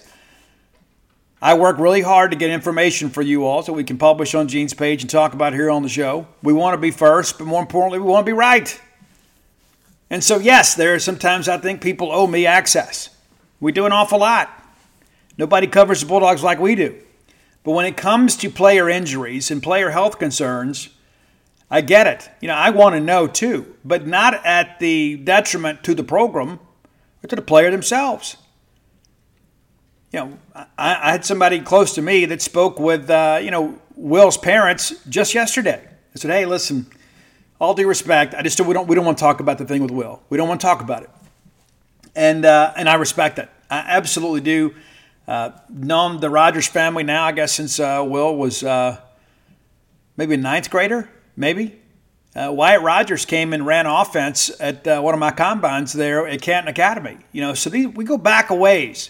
I 1.41 1.53
work 1.53 1.77
really 1.77 2.01
hard 2.01 2.31
to 2.31 2.37
get 2.37 2.49
information 2.49 3.09
for 3.09 3.21
you 3.21 3.45
all 3.45 3.61
so 3.61 3.71
we 3.71 3.83
can 3.83 3.99
publish 3.99 4.33
on 4.33 4.47
Gene's 4.47 4.73
page 4.73 5.03
and 5.03 5.09
talk 5.09 5.33
about 5.33 5.53
here 5.53 5.69
on 5.69 5.83
the 5.83 5.89
show. 5.89 6.27
We 6.41 6.51
want 6.51 6.73
to 6.73 6.79
be 6.79 6.89
first, 6.89 7.37
but 7.37 7.45
more 7.45 7.61
importantly, 7.61 7.99
we 7.99 8.05
want 8.05 8.25
to 8.25 8.29
be 8.31 8.37
right. 8.37 8.81
And 10.09 10.23
so, 10.23 10.39
yes, 10.39 10.73
there 10.73 10.95
are 10.95 10.99
sometimes 10.99 11.47
I 11.47 11.57
think 11.57 11.81
people 11.81 12.11
owe 12.11 12.25
me 12.25 12.47
access. 12.47 13.09
We 13.59 13.71
do 13.71 13.85
an 13.85 13.91
awful 13.91 14.19
lot. 14.19 14.49
Nobody 15.37 15.67
covers 15.67 16.01
the 16.01 16.07
Bulldogs 16.07 16.43
like 16.43 16.59
we 16.59 16.73
do. 16.73 16.95
But 17.63 17.73
when 17.73 17.85
it 17.85 17.97
comes 17.97 18.35
to 18.37 18.49
player 18.49 18.89
injuries 18.89 19.51
and 19.51 19.61
player 19.61 19.91
health 19.91 20.17
concerns, 20.17 20.89
I 21.69 21.81
get 21.81 22.07
it. 22.07 22.29
You 22.41 22.47
know, 22.47 22.55
I 22.55 22.71
want 22.71 22.95
to 22.95 22.99
know 22.99 23.27
too, 23.27 23.75
but 23.85 24.07
not 24.07 24.45
at 24.45 24.79
the 24.79 25.17
detriment 25.17 25.83
to 25.83 25.93
the 25.93 26.03
program 26.03 26.59
or 27.23 27.27
to 27.27 27.35
the 27.35 27.41
player 27.41 27.69
themselves. 27.69 28.37
You 30.11 30.19
know, 30.19 30.39
I, 30.55 30.65
I 30.77 31.11
had 31.11 31.25
somebody 31.25 31.59
close 31.59 31.93
to 31.95 32.01
me 32.01 32.25
that 32.25 32.41
spoke 32.41 32.79
with, 32.79 33.09
uh, 33.09 33.39
you 33.41 33.51
know, 33.51 33.79
Will's 33.95 34.37
parents 34.37 34.93
just 35.09 35.33
yesterday. 35.33 35.85
I 36.15 36.19
said, 36.19 36.31
"Hey, 36.31 36.45
listen, 36.45 36.87
all 37.59 37.73
due 37.73 37.87
respect, 37.87 38.33
I 38.35 38.41
just 38.41 38.59
we 38.61 38.73
don't 38.73 38.87
we 38.87 38.95
don't 38.95 39.05
want 39.05 39.17
to 39.17 39.21
talk 39.21 39.39
about 39.39 39.57
the 39.57 39.65
thing 39.65 39.81
with 39.81 39.91
Will. 39.91 40.21
We 40.29 40.37
don't 40.37 40.47
want 40.47 40.61
to 40.61 40.65
talk 40.67 40.81
about 40.81 41.03
it." 41.03 41.09
and 42.17 42.43
uh, 42.43 42.73
and 42.75 42.89
I 42.89 42.95
respect 42.95 43.37
that. 43.37 43.53
I 43.69 43.77
absolutely 43.87 44.41
do. 44.41 44.73
Uh, 45.27 45.51
known 45.69 46.19
the 46.19 46.29
Rogers 46.29 46.67
family 46.67 47.03
now, 47.03 47.25
I 47.25 47.31
guess, 47.33 47.53
since 47.53 47.79
uh, 47.79 48.03
Will 48.05 48.35
was 48.35 48.63
uh, 48.63 48.97
maybe 50.15 50.33
a 50.33 50.37
ninth 50.37 50.69
grader, 50.69 51.09
maybe. 51.35 51.79
Uh, 52.33 52.51
Wyatt 52.51 52.81
Rogers 52.81 53.25
came 53.25 53.51
and 53.51 53.65
ran 53.65 53.85
offense 53.85 54.51
at 54.59 54.87
uh, 54.87 55.01
one 55.01 55.13
of 55.13 55.19
my 55.19 55.31
combines 55.31 55.91
there 55.91 56.27
at 56.27 56.41
Canton 56.41 56.69
Academy. 56.69 57.17
You 57.31 57.41
know, 57.41 57.53
so 57.53 57.69
these, 57.69 57.87
we 57.87 58.05
go 58.05 58.17
back 58.17 58.49
a 58.49 58.55
ways, 58.55 59.09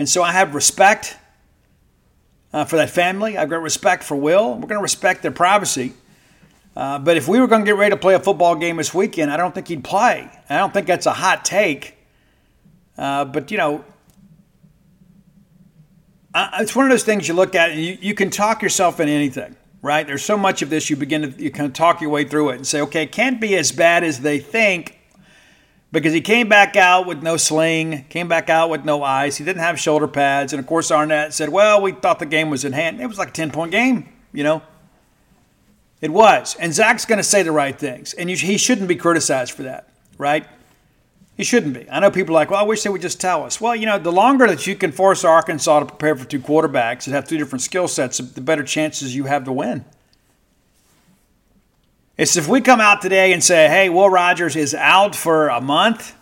and 0.00 0.08
so 0.08 0.22
I 0.22 0.32
have 0.32 0.54
respect 0.54 1.14
for 2.52 2.76
that 2.76 2.88
family. 2.88 3.36
I've 3.36 3.50
got 3.50 3.60
respect 3.60 4.02
for 4.02 4.16
Will. 4.16 4.54
We're 4.54 4.66
going 4.66 4.78
to 4.78 4.82
respect 4.82 5.20
their 5.20 5.30
privacy. 5.30 5.92
but 6.74 7.18
if 7.18 7.28
we 7.28 7.38
were 7.38 7.46
going 7.46 7.60
to 7.60 7.66
get 7.66 7.76
ready 7.76 7.90
to 7.90 7.98
play 7.98 8.14
a 8.14 8.18
football 8.18 8.54
game 8.54 8.78
this 8.78 8.94
weekend, 8.94 9.30
I 9.30 9.36
don't 9.36 9.54
think 9.54 9.68
he'd 9.68 9.84
play. 9.84 10.30
I 10.48 10.56
don't 10.56 10.72
think 10.72 10.86
that's 10.86 11.04
a 11.04 11.12
hot 11.12 11.44
take. 11.44 11.98
Uh, 12.96 13.26
but, 13.26 13.50
you 13.50 13.58
know, 13.58 13.84
uh, 16.34 16.50
it's 16.60 16.76
one 16.76 16.86
of 16.86 16.90
those 16.90 17.04
things 17.04 17.26
you 17.26 17.34
look 17.34 17.54
at 17.54 17.70
and 17.70 17.80
you, 17.80 17.98
you 18.00 18.14
can 18.14 18.30
talk 18.30 18.62
yourself 18.62 19.00
into 19.00 19.12
anything, 19.12 19.56
right? 19.82 20.06
There's 20.06 20.24
so 20.24 20.36
much 20.36 20.62
of 20.62 20.70
this 20.70 20.90
you 20.90 20.96
begin 20.96 21.22
to 21.22 21.42
you 21.42 21.50
kind 21.50 21.66
of 21.66 21.72
talk 21.72 22.00
your 22.00 22.10
way 22.10 22.24
through 22.24 22.50
it 22.50 22.56
and 22.56 22.66
say, 22.66 22.80
okay, 22.82 23.02
it 23.02 23.12
can't 23.12 23.40
be 23.40 23.54
as 23.56 23.70
bad 23.70 24.04
as 24.04 24.20
they 24.20 24.38
think 24.38 24.99
because 25.92 26.12
he 26.12 26.20
came 26.20 26.48
back 26.48 26.76
out 26.76 27.06
with 27.06 27.22
no 27.22 27.36
sling, 27.36 28.04
came 28.08 28.28
back 28.28 28.48
out 28.48 28.70
with 28.70 28.84
no 28.84 29.02
ice. 29.02 29.36
He 29.36 29.44
didn't 29.44 29.62
have 29.62 29.78
shoulder 29.78 30.06
pads. 30.06 30.52
And 30.52 30.60
of 30.60 30.66
course, 30.66 30.90
Arnett 30.90 31.34
said, 31.34 31.48
well, 31.48 31.80
we 31.82 31.92
thought 31.92 32.18
the 32.18 32.26
game 32.26 32.50
was 32.50 32.64
in 32.64 32.72
hand. 32.72 33.00
It 33.00 33.06
was 33.06 33.18
like 33.18 33.30
a 33.30 33.32
10 33.32 33.50
point 33.50 33.72
game, 33.72 34.08
you 34.32 34.44
know? 34.44 34.62
It 36.00 36.10
was. 36.10 36.54
And 36.56 36.72
Zach's 36.72 37.04
going 37.04 37.18
to 37.18 37.24
say 37.24 37.42
the 37.42 37.52
right 37.52 37.78
things. 37.78 38.14
And 38.14 38.30
you, 38.30 38.36
he 38.36 38.56
shouldn't 38.56 38.88
be 38.88 38.96
criticized 38.96 39.52
for 39.52 39.64
that, 39.64 39.88
right? 40.16 40.46
He 41.36 41.44
shouldn't 41.44 41.74
be. 41.74 41.90
I 41.90 42.00
know 42.00 42.10
people 42.10 42.34
are 42.34 42.40
like, 42.40 42.50
well, 42.50 42.60
I 42.60 42.64
wish 42.64 42.82
they 42.82 42.90
would 42.90 43.02
just 43.02 43.20
tell 43.20 43.44
us. 43.44 43.60
Well, 43.60 43.74
you 43.74 43.86
know, 43.86 43.98
the 43.98 44.12
longer 44.12 44.46
that 44.46 44.66
you 44.66 44.76
can 44.76 44.92
force 44.92 45.24
Arkansas 45.24 45.80
to 45.80 45.86
prepare 45.86 46.14
for 46.16 46.24
two 46.24 46.40
quarterbacks 46.40 47.04
that 47.04 47.12
have 47.12 47.28
two 47.28 47.38
different 47.38 47.62
skill 47.62 47.88
sets, 47.88 48.18
the 48.18 48.40
better 48.40 48.62
chances 48.62 49.14
you 49.14 49.24
have 49.24 49.44
to 49.44 49.52
win. 49.52 49.84
It's 52.20 52.36
if 52.36 52.46
we 52.48 52.60
come 52.60 52.82
out 52.82 53.00
today 53.00 53.32
and 53.32 53.42
say, 53.42 53.66
hey, 53.68 53.88
Will 53.88 54.10
Rogers 54.10 54.54
is 54.54 54.74
out 54.74 55.16
for 55.16 55.48
a 55.48 55.58
month, 55.58 56.14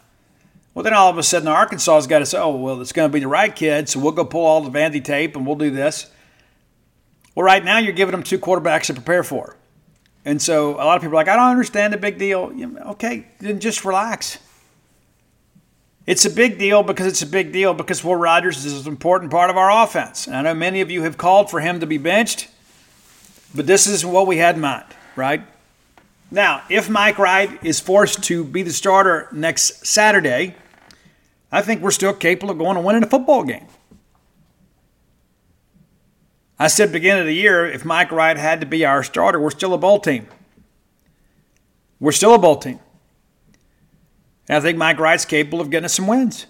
well, 0.72 0.84
then 0.84 0.94
all 0.94 1.10
of 1.10 1.18
a 1.18 1.24
sudden 1.24 1.48
Arkansas 1.48 1.92
has 1.96 2.06
got 2.06 2.20
to 2.20 2.26
say, 2.26 2.38
oh, 2.38 2.54
well, 2.54 2.80
it's 2.80 2.92
going 2.92 3.10
to 3.10 3.12
be 3.12 3.18
the 3.18 3.26
Wright 3.26 3.52
kid, 3.52 3.88
so 3.88 3.98
we'll 3.98 4.12
go 4.12 4.24
pull 4.24 4.46
all 4.46 4.60
the 4.60 4.70
Vandy 4.70 5.02
tape 5.02 5.34
and 5.34 5.44
we'll 5.44 5.56
do 5.56 5.72
this. 5.72 6.08
Well, 7.34 7.44
right 7.44 7.64
now 7.64 7.78
you're 7.78 7.94
giving 7.94 8.12
them 8.12 8.22
two 8.22 8.38
quarterbacks 8.38 8.84
to 8.84 8.94
prepare 8.94 9.24
for. 9.24 9.56
And 10.24 10.40
so 10.40 10.76
a 10.76 10.86
lot 10.86 10.94
of 10.94 11.02
people 11.02 11.14
are 11.14 11.20
like, 11.20 11.26
I 11.26 11.34
don't 11.34 11.50
understand 11.50 11.92
the 11.92 11.96
big 11.96 12.16
deal. 12.16 12.52
Okay, 12.90 13.26
then 13.40 13.58
just 13.58 13.84
relax. 13.84 14.38
It's 16.06 16.24
a 16.24 16.30
big 16.30 16.60
deal 16.60 16.84
because 16.84 17.08
it's 17.08 17.22
a 17.22 17.26
big 17.26 17.50
deal 17.50 17.74
because 17.74 18.04
Will 18.04 18.14
Rogers 18.14 18.64
is 18.64 18.86
an 18.86 18.92
important 18.92 19.32
part 19.32 19.50
of 19.50 19.56
our 19.56 19.82
offense. 19.82 20.28
And 20.28 20.36
I 20.36 20.42
know 20.42 20.54
many 20.54 20.80
of 20.80 20.92
you 20.92 21.02
have 21.02 21.18
called 21.18 21.50
for 21.50 21.58
him 21.58 21.80
to 21.80 21.86
be 21.86 21.98
benched, 21.98 22.46
but 23.52 23.66
this 23.66 23.88
is 23.88 24.06
what 24.06 24.28
we 24.28 24.36
had 24.36 24.54
in 24.54 24.60
mind, 24.60 24.86
right? 25.16 25.42
Now, 26.30 26.62
if 26.68 26.90
Mike 26.90 27.18
Wright 27.18 27.58
is 27.64 27.80
forced 27.80 28.22
to 28.24 28.44
be 28.44 28.62
the 28.62 28.72
starter 28.72 29.28
next 29.32 29.86
Saturday, 29.86 30.54
I 31.50 31.62
think 31.62 31.80
we're 31.80 31.90
still 31.90 32.12
capable 32.12 32.50
of 32.50 32.58
going 32.58 32.76
and 32.76 32.84
winning 32.84 33.02
a 33.02 33.06
football 33.06 33.44
game. 33.44 33.66
I 36.58 36.68
said 36.68 36.92
beginning 36.92 37.20
of 37.20 37.26
the 37.26 37.34
year, 37.34 37.66
if 37.66 37.84
Mike 37.84 38.10
Wright 38.10 38.36
had 38.36 38.60
to 38.60 38.66
be 38.66 38.84
our 38.84 39.02
starter, 39.02 39.40
we're 39.40 39.50
still 39.50 39.72
a 39.72 39.78
bowl 39.78 40.00
team. 40.00 40.26
We're 42.00 42.12
still 42.12 42.34
a 42.34 42.38
bowl 42.38 42.56
team. 42.56 42.80
And 44.48 44.56
I 44.56 44.60
think 44.60 44.76
Mike 44.76 44.98
Wright's 44.98 45.24
capable 45.24 45.60
of 45.60 45.70
getting 45.70 45.84
us 45.84 45.94
some 45.94 46.06
wins. 46.06 46.46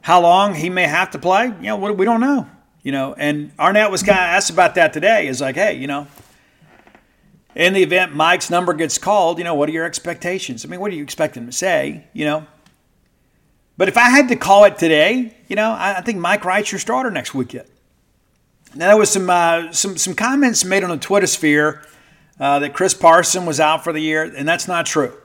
How 0.00 0.20
long 0.20 0.54
he 0.54 0.70
may 0.70 0.84
have 0.84 1.10
to 1.12 1.18
play, 1.18 1.46
you 1.46 1.62
know, 1.62 1.76
we 1.76 2.04
don't 2.04 2.20
know. 2.20 2.48
You 2.82 2.92
know, 2.92 3.14
and 3.14 3.50
Arnett 3.58 3.90
was 3.90 4.04
kind 4.04 4.18
of 4.18 4.24
asked 4.24 4.50
about 4.50 4.76
that 4.76 4.92
today. 4.92 5.26
Is 5.26 5.40
like, 5.40 5.56
hey, 5.56 5.74
you 5.74 5.88
know, 5.88 6.06
in 7.56 7.72
the 7.72 7.82
event 7.82 8.14
Mike's 8.14 8.50
number 8.50 8.74
gets 8.74 8.98
called, 8.98 9.38
you 9.38 9.44
know, 9.44 9.54
what 9.54 9.68
are 9.68 9.72
your 9.72 9.84
expectations? 9.84 10.64
I 10.64 10.68
mean, 10.68 10.78
what 10.78 10.92
are 10.92 10.94
you 10.94 11.02
expecting 11.02 11.42
him 11.44 11.50
to 11.50 11.56
say? 11.56 12.04
You 12.12 12.26
know, 12.26 12.46
but 13.76 13.88
if 13.88 13.96
I 13.96 14.10
had 14.10 14.28
to 14.28 14.36
call 14.36 14.64
it 14.64 14.78
today, 14.78 15.34
you 15.48 15.56
know, 15.56 15.74
I, 15.76 16.00
think 16.02 16.18
Mike 16.18 16.44
Wright's 16.44 16.70
your 16.70 16.78
starter 16.78 17.10
next 17.10 17.34
weekend. 17.34 17.68
Now 18.74 18.88
there 18.88 18.96
was 18.96 19.10
some 19.10 19.30
uh, 19.30 19.72
some 19.72 19.96
some 19.96 20.14
comments 20.14 20.64
made 20.64 20.84
on 20.84 20.90
the 20.90 20.98
Twitter 20.98 21.26
sphere 21.26 21.82
uh, 22.38 22.58
that 22.58 22.74
Chris 22.74 22.94
Parson 22.94 23.46
was 23.46 23.58
out 23.58 23.82
for 23.82 23.92
the 23.92 24.00
year, 24.00 24.22
and 24.22 24.46
that's 24.46 24.68
not 24.68 24.84
true. 24.84 25.16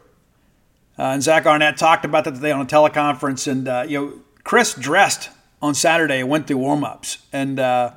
Uh, 0.98 1.14
and 1.14 1.24
Zach 1.24 1.46
Arnett 1.46 1.78
talked 1.78 2.06
about 2.06 2.26
that 2.26 2.36
today 2.36 2.52
on 2.52 2.62
a 2.62 2.66
teleconference. 2.66 3.52
And, 3.52 3.68
uh, 3.68 3.86
you 3.88 4.00
know, 4.00 4.14
Chris 4.44 4.74
dressed 4.74 5.30
on 5.62 5.74
Saturday 5.74 6.20
and 6.20 6.30
went 6.30 6.48
through 6.48 6.58
warm-ups. 6.58 7.20
And 7.34 7.60
uh, 7.60 7.94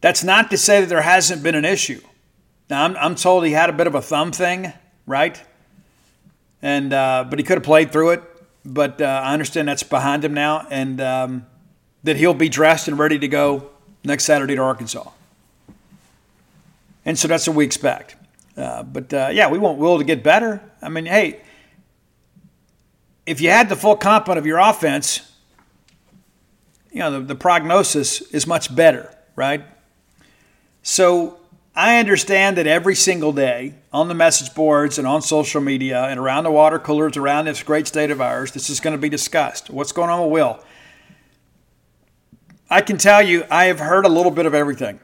that's 0.00 0.22
not 0.22 0.50
to 0.50 0.58
say 0.58 0.80
that 0.80 0.88
there 0.88 1.02
hasn't 1.02 1.42
been 1.42 1.54
an 1.54 1.64
issue. 1.64 2.00
Now, 2.68 2.84
I'm, 2.84 2.96
I'm 2.96 3.14
told 3.14 3.44
he 3.44 3.52
had 3.52 3.70
a 3.70 3.72
bit 3.72 3.86
of 3.86 3.94
a 3.94 4.02
thumb 4.02 4.32
thing, 4.32 4.72
right? 5.06 5.40
And 6.62 6.92
uh, 6.92 7.26
But 7.28 7.38
he 7.38 7.44
could 7.44 7.58
have 7.58 7.64
played 7.64 7.92
through 7.92 8.10
it. 8.10 8.22
But 8.64 9.00
uh, 9.00 9.04
I 9.04 9.32
understand 9.32 9.68
that's 9.68 9.84
behind 9.84 10.24
him 10.24 10.34
now 10.34 10.66
and 10.68 11.00
um, 11.00 11.46
that 12.02 12.16
he'll 12.16 12.34
be 12.34 12.48
dressed 12.48 12.88
and 12.88 12.98
ready 12.98 13.18
to 13.18 13.28
go 13.28 13.70
next 14.02 14.24
Saturday 14.24 14.56
to 14.56 14.62
Arkansas. 14.62 15.08
And 17.04 17.16
so 17.16 17.28
that's 17.28 17.46
what 17.46 17.56
we 17.56 17.64
expect. 17.64 18.16
Uh, 18.56 18.82
but 18.82 19.12
yeah, 19.12 19.48
we 19.48 19.58
want 19.58 19.78
Will 19.78 19.98
to 19.98 20.04
get 20.04 20.24
better. 20.24 20.60
I 20.82 20.88
mean, 20.88 21.06
hey, 21.06 21.42
if 23.26 23.40
you 23.40 23.50
had 23.50 23.68
the 23.68 23.76
full 23.76 23.96
complement 23.96 24.38
of 24.38 24.46
your 24.46 24.58
offense, 24.58 25.20
you 26.90 27.00
know, 27.00 27.10
the, 27.12 27.20
the 27.20 27.34
prognosis 27.34 28.20
is 28.32 28.46
much 28.46 28.74
better, 28.74 29.14
right? 29.34 29.64
So 30.82 31.38
I 31.78 31.98
understand 31.98 32.56
that 32.56 32.66
every 32.66 32.94
single 32.94 33.32
day 33.32 33.74
on 33.92 34.08
the 34.08 34.14
message 34.14 34.54
boards 34.54 34.96
and 34.96 35.06
on 35.06 35.20
social 35.20 35.60
media 35.60 36.04
and 36.04 36.18
around 36.18 36.44
the 36.44 36.50
water 36.50 36.78
coolers 36.78 37.18
around 37.18 37.44
this 37.44 37.62
great 37.62 37.86
state 37.86 38.10
of 38.10 38.18
ours, 38.18 38.52
this 38.52 38.70
is 38.70 38.80
going 38.80 38.92
to 38.92 38.98
be 38.98 39.10
discussed. 39.10 39.68
What's 39.68 39.92
going 39.92 40.08
on 40.08 40.22
with 40.22 40.32
Will? 40.32 40.58
I 42.70 42.80
can 42.80 42.96
tell 42.96 43.20
you, 43.20 43.44
I 43.50 43.66
have 43.66 43.78
heard 43.78 44.06
a 44.06 44.08
little 44.08 44.32
bit 44.32 44.46
of 44.46 44.54
everything. 44.54 45.00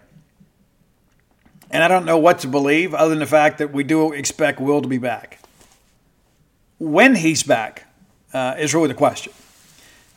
And 1.70 1.84
I 1.84 1.88
don't 1.88 2.06
know 2.06 2.16
what 2.16 2.38
to 2.40 2.48
believe 2.48 2.94
other 2.94 3.10
than 3.10 3.18
the 3.18 3.26
fact 3.26 3.58
that 3.58 3.70
we 3.70 3.84
do 3.84 4.12
expect 4.12 4.58
Will 4.58 4.80
to 4.80 4.88
be 4.88 4.98
back. 4.98 5.40
When 6.78 7.16
he's 7.16 7.42
back, 7.42 7.86
uh, 8.32 8.54
is 8.58 8.72
really 8.74 8.88
the 8.88 8.94
question. 8.94 9.34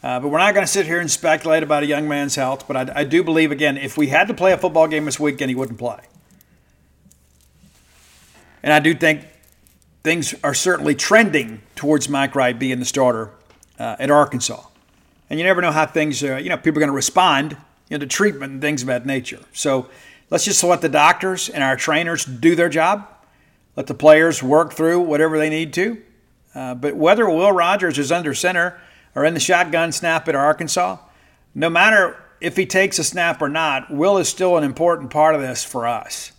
Uh, 0.02 0.22
but 0.22 0.30
we're 0.30 0.40
not 0.40 0.54
going 0.54 0.66
to 0.66 0.72
sit 0.72 0.86
here 0.86 1.02
and 1.02 1.12
speculate 1.12 1.64
about 1.64 1.84
a 1.84 1.86
young 1.86 2.08
man's 2.08 2.36
health. 2.36 2.66
But 2.66 2.78
I, 2.78 3.02
I, 3.02 3.04
do 3.04 3.24
believe, 3.24 3.52
again, 3.52 3.78
if 3.78 3.98
we 3.98 4.08
had 4.08 4.30
to 4.30 4.34
play 4.34 4.54
a 4.54 4.58
football 4.58 4.88
game 4.88 5.04
this 5.04 5.20
weekend, 5.20 5.50
he 5.50 5.56
wouldn't 5.56 5.80
play. 5.80 6.00
And 8.66 8.74
I 8.74 8.80
do 8.80 8.96
think 8.96 9.28
things 10.04 10.34
are 10.44 10.56
certainly 10.56 10.96
trending 10.96 11.62
towards 11.76 12.10
Mike 12.10 12.34
Wright 12.34 12.58
being 12.58 12.80
the 12.80 12.86
starter 12.86 13.30
uh, 13.78 13.96
at 14.00 14.10
Arkansas. 14.10 14.64
And 15.30 15.40
you 15.40 15.46
never 15.46 15.62
know 15.62 15.72
how 15.72 15.86
things, 15.86 16.24
uh, 16.24 16.38
you 16.38 16.50
know, 16.50 16.58
people 16.58 16.80
are 16.80 16.82
going 16.82 16.90
to 16.90 16.96
respond 16.96 17.58
you 17.90 17.98
know, 17.98 18.00
to 18.00 18.08
treatment 18.08 18.54
and 18.54 18.62
things 18.62 18.82
of 18.82 18.88
that 18.88 19.06
nature. 19.06 19.40
So 19.54 19.88
let's 20.32 20.46
just 20.46 20.64
let 20.64 20.82
the 20.82 20.90
doctors 20.90 21.48
and 21.48 21.64
our 21.64 21.76
trainers 21.76 22.26
do 22.26 22.56
their 22.56 22.68
job. 22.68 23.08
Let 23.76 23.86
the 23.86 23.94
players 23.94 24.42
work 24.42 24.74
through 24.74 25.02
whatever 25.02 25.38
they 25.38 25.52
need 25.52 25.72
to. 25.74 26.02
Uh, 26.56 26.74
but 26.74 26.96
whether 26.96 27.30
Will 27.30 27.52
Rogers 27.52 28.00
is 28.00 28.12
under 28.12 28.34
center 28.34 28.82
or 29.14 29.26
in 29.26 29.36
the 29.36 29.40
shotgun 29.40 29.92
snap 29.92 30.28
at 30.28 30.34
Arkansas, 30.34 30.98
no 31.54 31.70
matter 31.70 32.20
if 32.42 32.58
he 32.58 32.66
takes 32.66 32.98
a 32.98 33.04
snap 33.04 33.44
or 33.44 33.50
not, 33.50 33.92
Will 33.92 34.18
is 34.18 34.28
still 34.28 34.58
an 34.58 34.64
important 34.64 35.12
part 35.12 35.36
of 35.36 35.42
this 35.42 35.64
for 35.64 35.86
us. 35.86 36.32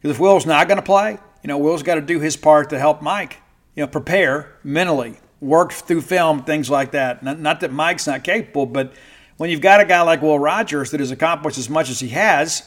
Because 0.00 0.16
if 0.16 0.20
Will's 0.20 0.46
not 0.46 0.66
going 0.66 0.76
to 0.78 0.82
play, 0.82 1.18
you 1.42 1.48
know, 1.48 1.58
Will's 1.58 1.82
got 1.82 1.96
to 1.96 2.00
do 2.00 2.20
his 2.20 2.36
part 2.36 2.70
to 2.70 2.78
help 2.78 3.02
Mike, 3.02 3.38
you 3.74 3.82
know, 3.82 3.86
prepare 3.86 4.56
mentally, 4.62 5.16
work 5.40 5.72
through 5.72 6.02
film, 6.02 6.44
things 6.44 6.70
like 6.70 6.92
that. 6.92 7.22
Not, 7.22 7.40
not 7.40 7.60
that 7.60 7.72
Mike's 7.72 8.06
not 8.06 8.22
capable, 8.22 8.66
but 8.66 8.92
when 9.36 9.50
you've 9.50 9.60
got 9.60 9.80
a 9.80 9.84
guy 9.84 10.02
like 10.02 10.22
Will 10.22 10.38
Rogers 10.38 10.92
that 10.92 11.00
has 11.00 11.10
accomplished 11.10 11.58
as 11.58 11.68
much 11.68 11.90
as 11.90 11.98
he 11.98 12.08
has, 12.10 12.62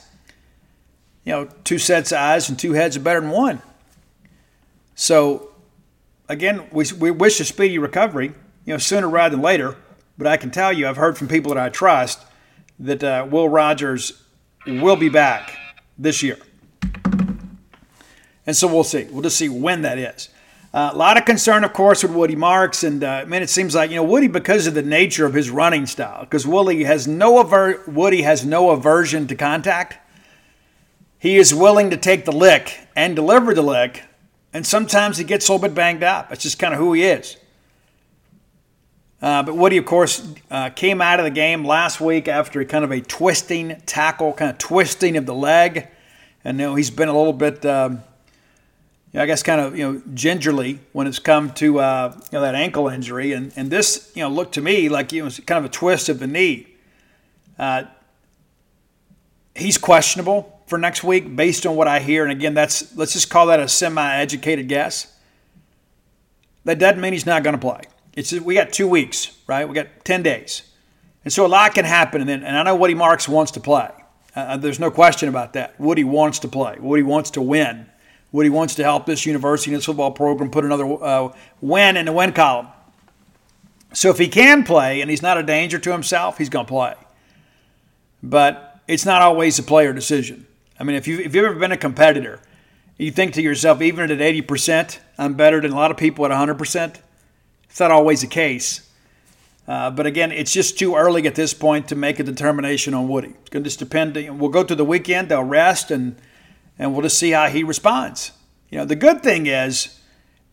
you 1.23 1.31
know, 1.31 1.49
two 1.63 1.79
sets 1.79 2.11
of 2.11 2.17
eyes 2.17 2.49
and 2.49 2.59
two 2.59 2.73
heads 2.73 2.97
are 2.97 2.99
better 2.99 3.21
than 3.21 3.29
one. 3.29 3.61
So 4.93 5.51
again, 6.27 6.67
we, 6.71 6.85
we 6.99 7.11
wish 7.11 7.39
a 7.39 7.45
speedy 7.45 7.77
recovery, 7.77 8.33
you 8.65 8.73
know, 8.73 8.77
sooner 8.77 9.09
rather 9.09 9.35
than 9.35 9.43
later. 9.43 9.77
But 10.17 10.27
I 10.27 10.37
can 10.37 10.51
tell 10.51 10.71
you, 10.71 10.87
I've 10.87 10.97
heard 10.97 11.17
from 11.17 11.27
people 11.27 11.53
that 11.53 11.61
I 11.61 11.69
trust 11.69 12.21
that 12.79 13.03
uh, 13.03 13.27
Will 13.29 13.49
Rogers 13.49 14.23
will 14.65 14.95
be 14.95 15.09
back 15.09 15.57
this 15.97 16.23
year. 16.23 16.37
And 18.47 18.55
so 18.55 18.67
we'll 18.67 18.83
see. 18.83 19.05
We'll 19.05 19.23
just 19.23 19.37
see 19.37 19.49
when 19.49 19.81
that 19.83 19.97
is. 19.97 20.29
Uh, 20.73 20.91
a 20.93 20.97
lot 20.97 21.17
of 21.17 21.25
concern, 21.25 21.63
of 21.63 21.73
course, 21.73 22.03
with 22.03 22.11
Woody 22.11 22.35
Marks, 22.35 22.83
and 22.83 23.01
uh, 23.03 23.23
man, 23.27 23.41
it 23.41 23.49
seems 23.49 23.73
like 23.75 23.89
you 23.89 23.95
know 23.95 24.03
Woody 24.03 24.27
because 24.27 24.67
of 24.67 24.73
the 24.73 24.83
nature 24.83 25.25
of 25.25 25.33
his 25.33 25.49
running 25.49 25.85
style. 25.85 26.21
Because 26.21 26.45
Woody 26.45 26.83
has 26.83 27.07
no 27.07 27.39
aver- 27.39 27.81
Woody 27.87 28.23
has 28.23 28.45
no 28.45 28.71
aversion 28.71 29.25
to 29.27 29.35
contact. 29.35 29.97
He 31.17 31.37
is 31.37 31.53
willing 31.53 31.89
to 31.91 31.97
take 31.97 32.25
the 32.25 32.31
lick 32.31 32.87
and 32.95 33.15
deliver 33.15 33.53
the 33.53 33.61
lick 33.61 34.03
and 34.55 34.65
sometimes 34.65 35.17
he 35.17 35.25
gets 35.25 35.49
a 35.49 35.51
little 35.51 35.67
bit 35.67 35.75
banged 35.75 36.01
up. 36.01 36.29
That's 36.29 36.41
just 36.41 36.57
kind 36.59 36.73
of 36.73 36.79
who 36.79 36.93
he 36.93 37.03
is. 37.03 37.35
Uh, 39.21 39.43
but 39.43 39.57
Woody, 39.57 39.75
of 39.75 39.85
course, 39.85 40.25
uh, 40.49 40.69
came 40.69 41.01
out 41.01 41.19
of 41.19 41.25
the 41.25 41.29
game 41.29 41.65
last 41.65 41.99
week 41.99 42.29
after 42.29 42.63
kind 42.63 42.85
of 42.85 42.91
a 42.91 43.01
twisting 43.01 43.81
tackle, 43.85 44.31
kind 44.31 44.49
of 44.49 44.57
twisting 44.57 45.17
of 45.17 45.25
the 45.25 45.33
leg. 45.33 45.89
And 46.45 46.57
you 46.57 46.67
know, 46.67 46.75
he's 46.75 46.89
been 46.89 47.09
a 47.09 47.17
little 47.17 47.33
bit, 47.33 47.65
um, 47.65 48.01
you 49.15 49.19
know, 49.19 49.23
I 49.23 49.27
guess, 49.27 49.43
kind 49.43 49.61
of 49.61 49.77
you 49.77 49.93
know 49.93 50.01
gingerly 50.13 50.79
when 50.91 51.07
it's 51.07 51.19
come 51.19 51.51
to 51.53 51.79
uh, 51.79 52.13
you 52.13 52.21
know 52.33 52.41
that 52.41 52.53
ankle 52.53 52.89
injury. 52.89 53.31
And 53.31 53.53
and 53.55 53.71
this 53.71 54.11
you 54.13 54.21
know 54.21 54.27
looked 54.27 54.55
to 54.55 54.61
me 54.61 54.89
like 54.89 55.13
it 55.13 55.21
was 55.21 55.39
kind 55.39 55.57
of 55.57 55.63
a 55.63 55.73
twist 55.73 56.09
of 56.09 56.19
the 56.19 56.27
knee. 56.27 56.67
Uh, 57.57 57.85
he's 59.55 59.77
questionable 59.77 60.61
for 60.67 60.77
next 60.77 61.01
week 61.01 61.33
based 61.33 61.65
on 61.65 61.77
what 61.77 61.87
I 61.87 62.01
hear. 62.01 62.23
And 62.23 62.31
again, 62.33 62.55
that's 62.55 62.93
let's 62.97 63.13
just 63.13 63.29
call 63.29 63.45
that 63.45 63.61
a 63.61 63.69
semi-educated 63.69 64.67
guess. 64.67 65.15
That 66.65 66.77
doesn't 66.77 66.99
mean 66.99 67.13
he's 67.13 67.25
not 67.25 67.41
going 67.41 67.57
to 67.57 67.57
play. 67.57 67.83
It's 68.17 68.33
we 68.33 68.53
got 68.53 68.73
two 68.73 68.89
weeks, 68.89 69.37
right? 69.47 69.65
We 69.65 69.75
got 69.75 70.03
ten 70.03 70.23
days, 70.23 70.63
and 71.23 71.31
so 71.31 71.45
a 71.45 71.47
lot 71.47 71.73
can 71.73 71.85
happen. 71.85 72.19
And 72.19 72.29
then, 72.29 72.43
and 72.43 72.57
I 72.57 72.63
know 72.63 72.75
Woody 72.75 72.95
Marks 72.95 73.29
wants 73.29 73.53
to 73.53 73.61
play. 73.61 73.91
Uh, 74.35 74.39
uh, 74.39 74.57
there's 74.57 74.81
no 74.81 74.91
question 74.91 75.29
about 75.29 75.53
that. 75.53 75.79
Woody 75.79 76.03
wants 76.03 76.39
to 76.39 76.49
play. 76.49 76.75
Woody 76.81 77.03
wants 77.03 77.29
to 77.31 77.41
win. 77.41 77.85
Woody 78.35 78.49
wants 78.49 78.75
to 78.75 78.83
help 78.83 79.05
this 79.05 79.25
university 79.25 79.71
and 79.71 79.77
this 79.77 79.85
football 79.85 80.11
program 80.11 80.51
put 80.51 80.65
another 80.65 81.01
uh, 81.01 81.33
win 81.61 81.95
in 81.95 82.05
the 82.05 82.11
win 82.11 82.33
column. 82.33 82.67
So 83.93 84.09
if 84.09 84.17
he 84.17 84.27
can 84.27 84.65
play 84.65 84.99
and 84.99 85.09
he's 85.09 85.21
not 85.21 85.37
a 85.37 85.43
danger 85.43 85.79
to 85.79 85.91
himself, 85.93 86.37
he's 86.37 86.49
going 86.49 86.65
to 86.65 86.69
play. 86.69 86.95
But 88.21 88.81
it's 88.89 89.05
not 89.05 89.21
always 89.21 89.57
a 89.57 89.63
player 89.63 89.93
decision. 89.93 90.45
I 90.77 90.83
mean, 90.83 90.97
if, 90.97 91.07
you, 91.07 91.17
if 91.19 91.33
you've 91.33 91.45
ever 91.45 91.57
been 91.57 91.71
a 91.71 91.77
competitor, 91.77 92.41
you 92.97 93.09
think 93.09 93.35
to 93.35 93.41
yourself, 93.41 93.81
even 93.81 94.11
at 94.11 94.19
80%, 94.19 94.99
I'm 95.17 95.35
better 95.35 95.61
than 95.61 95.71
a 95.71 95.75
lot 95.75 95.89
of 95.89 95.95
people 95.95 96.25
at 96.25 96.31
100%. 96.31 96.99
It's 97.69 97.79
not 97.79 97.91
always 97.91 98.19
the 98.19 98.27
case. 98.27 98.91
Uh, 99.65 99.91
but 99.91 100.05
again, 100.05 100.33
it's 100.33 100.51
just 100.51 100.77
too 100.77 100.95
early 100.95 101.25
at 101.25 101.35
this 101.35 101.53
point 101.53 101.87
to 101.87 101.95
make 101.95 102.19
a 102.19 102.23
determination 102.23 102.93
on 102.93 103.07
Woody. 103.07 103.29
It's 103.29 103.49
going 103.49 103.63
to 103.63 103.67
just 103.69 103.79
depend. 103.79 104.15
We'll 104.37 104.49
go 104.49 104.65
to 104.65 104.75
the 104.75 104.83
weekend, 104.83 105.29
they'll 105.29 105.41
rest, 105.41 105.89
and, 105.89 106.17
and 106.77 106.93
we'll 106.93 107.01
just 107.01 107.17
see 107.17 107.31
how 107.31 107.47
he 107.47 107.63
responds. 107.63 108.31
You 108.69 108.79
know, 108.79 108.85
the 108.85 108.95
good 108.95 109.23
thing 109.23 109.47
is, 109.47 109.99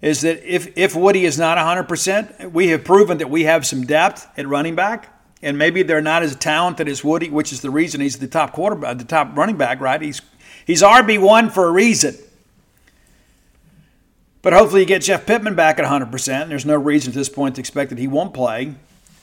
is 0.01 0.21
that 0.23 0.43
if, 0.45 0.77
if 0.77 0.95
Woody 0.95 1.25
is 1.25 1.39
not 1.39 1.59
100%, 1.59 2.53
we 2.53 2.69
have 2.69 2.85
proven 2.85 3.19
that 3.19 3.31
we 3.31 3.45
have 3.45 3.65
some 3.65 3.85
depth 3.85 4.29
at 4.37 4.47
running 4.47 4.75
back 4.75 5.09
and 5.43 5.59
maybe 5.59 5.83
they're 5.83 6.01
not 6.01 6.23
as 6.23 6.37
talented 6.37 6.89
as 6.89 7.03
Woody, 7.03 7.29
which 7.29 7.53
is 7.53 7.61
the 7.61 7.71
reason 7.71 8.01
he's 8.01 8.19
the 8.19 8.29
top 8.29 8.53
quarterback, 8.53 8.99
the 8.99 9.05
top 9.05 9.37
running 9.37 9.57
back, 9.57 9.81
right? 9.81 10.01
He's 10.01 10.23
he's 10.65 10.83
RB 10.83 11.21
one 11.21 11.51
for 11.51 11.67
a 11.67 11.71
reason. 11.71 12.17
But 14.41 14.53
hopefully 14.53 14.81
you 14.83 14.87
get 14.87 15.03
Jeff 15.03 15.27
Pittman 15.27 15.55
back 15.55 15.79
at 15.79 15.85
100%. 15.85 16.43
And 16.43 16.51
There's 16.51 16.67
no 16.67 16.75
reason 16.75 17.13
at 17.13 17.15
this 17.15 17.29
point 17.29 17.55
to 17.57 17.61
expect 17.61 17.91
that 17.91 17.99
he 17.99 18.09
won't 18.09 18.35
play. 18.35 18.75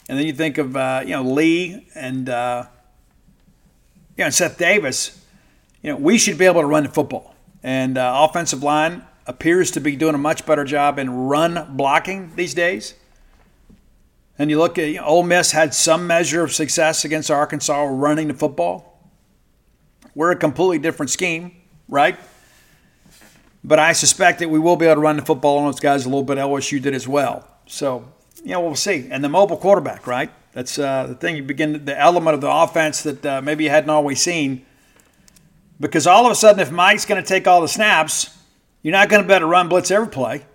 And 0.08 0.18
then 0.18 0.26
you 0.26 0.32
think 0.32 0.58
of 0.58 0.76
uh, 0.76 1.04
you 1.06 1.12
know 1.12 1.24
Lee 1.24 1.88
and 1.96 2.30
uh, 2.30 2.66
you 4.18 4.26
know 4.26 4.30
Seth 4.30 4.58
Davis. 4.58 5.19
You 5.82 5.92
know 5.92 5.98
we 5.98 6.18
should 6.18 6.38
be 6.38 6.46
able 6.46 6.62
to 6.62 6.68
run 6.68 6.84
the 6.84 6.90
football, 6.90 7.36
and 7.64 7.98
uh, 7.98 8.28
offensive 8.30 8.64
line 8.64 9.04
appears 9.26 9.72
to 9.72 9.80
be 9.80 9.96
doing 9.96 10.16
a 10.16 10.20
much 10.20 10.46
better 10.46 10.64
job 10.64 10.98
in 11.00 11.10
run 11.10 11.76
blocking 11.76 12.36
these 12.36 12.54
days. 12.54 12.96
And 14.38 14.50
you 14.50 14.58
look 14.58 14.78
at 14.78 14.88
you 14.88 14.96
know, 14.96 15.06
Ole 15.06 15.24
Miss 15.24 15.52
had 15.52 15.74
some 15.74 16.08
measure 16.08 16.44
of 16.44 16.54
success 16.54 17.06
against 17.06 17.30
Arkansas 17.30 17.84
running 17.84 18.30
the 18.30 18.34
football. 18.34 19.00
We're 20.16 20.32
a 20.32 20.36
completely 20.36 20.80
different 20.80 21.10
scheme, 21.10 21.52
right? 21.88 22.18
But 23.64 23.80
I 23.80 23.92
suspect 23.92 24.40
that 24.40 24.50
we 24.50 24.58
will 24.58 24.78
be 24.78 24.86
able 24.86 24.96
to 24.96 25.02
run 25.02 25.18
the 25.18 25.26
football 25.26 25.60
on 25.60 25.66
those 25.66 25.80
guys 25.80 26.06
a 26.06 26.10
little 26.10 26.24
bit. 26.24 26.38
LSU 26.38 26.82
did 26.82 26.94
as 26.94 27.08
well. 27.08 27.46
So 27.68 28.06
you 28.44 28.52
know, 28.52 28.62
we'll 28.62 28.76
see. 28.76 29.08
And 29.12 29.24
the 29.24 29.30
mobile 29.30 29.58
quarterback, 29.58 30.08
right? 30.08 30.30
That's 30.54 30.80
uh, 30.80 31.08
the 31.08 31.16
thing. 31.16 31.36
You 31.36 31.44
begin 31.44 31.86
the 31.86 32.00
element 32.00 32.36
of 32.36 32.42
the 32.42 32.52
offense 32.52 33.04
that 33.04 33.26
uh, 33.26 33.42
maybe 33.42 33.66
you 33.66 33.70
hadn't 33.70 33.90
always 33.90 34.22
seen. 34.22 34.66
Because 35.80 36.06
all 36.06 36.26
of 36.26 36.32
a 36.32 36.36
sudden, 36.36 36.60
if 36.60 36.72
Mike's 36.72 37.06
going 37.06 37.22
to 37.22 37.28
take 37.28 37.48
all 37.48 37.62
the 37.62 37.68
snaps, 37.68 38.38
you're 38.82 38.92
not 38.92 39.10
going 39.10 39.22
to 39.22 39.28
be 39.28 39.34
able 39.34 39.42
to 39.42 39.46
run 39.48 39.70
blitz 39.70 39.92
every 39.92 40.10
play. 40.10 40.46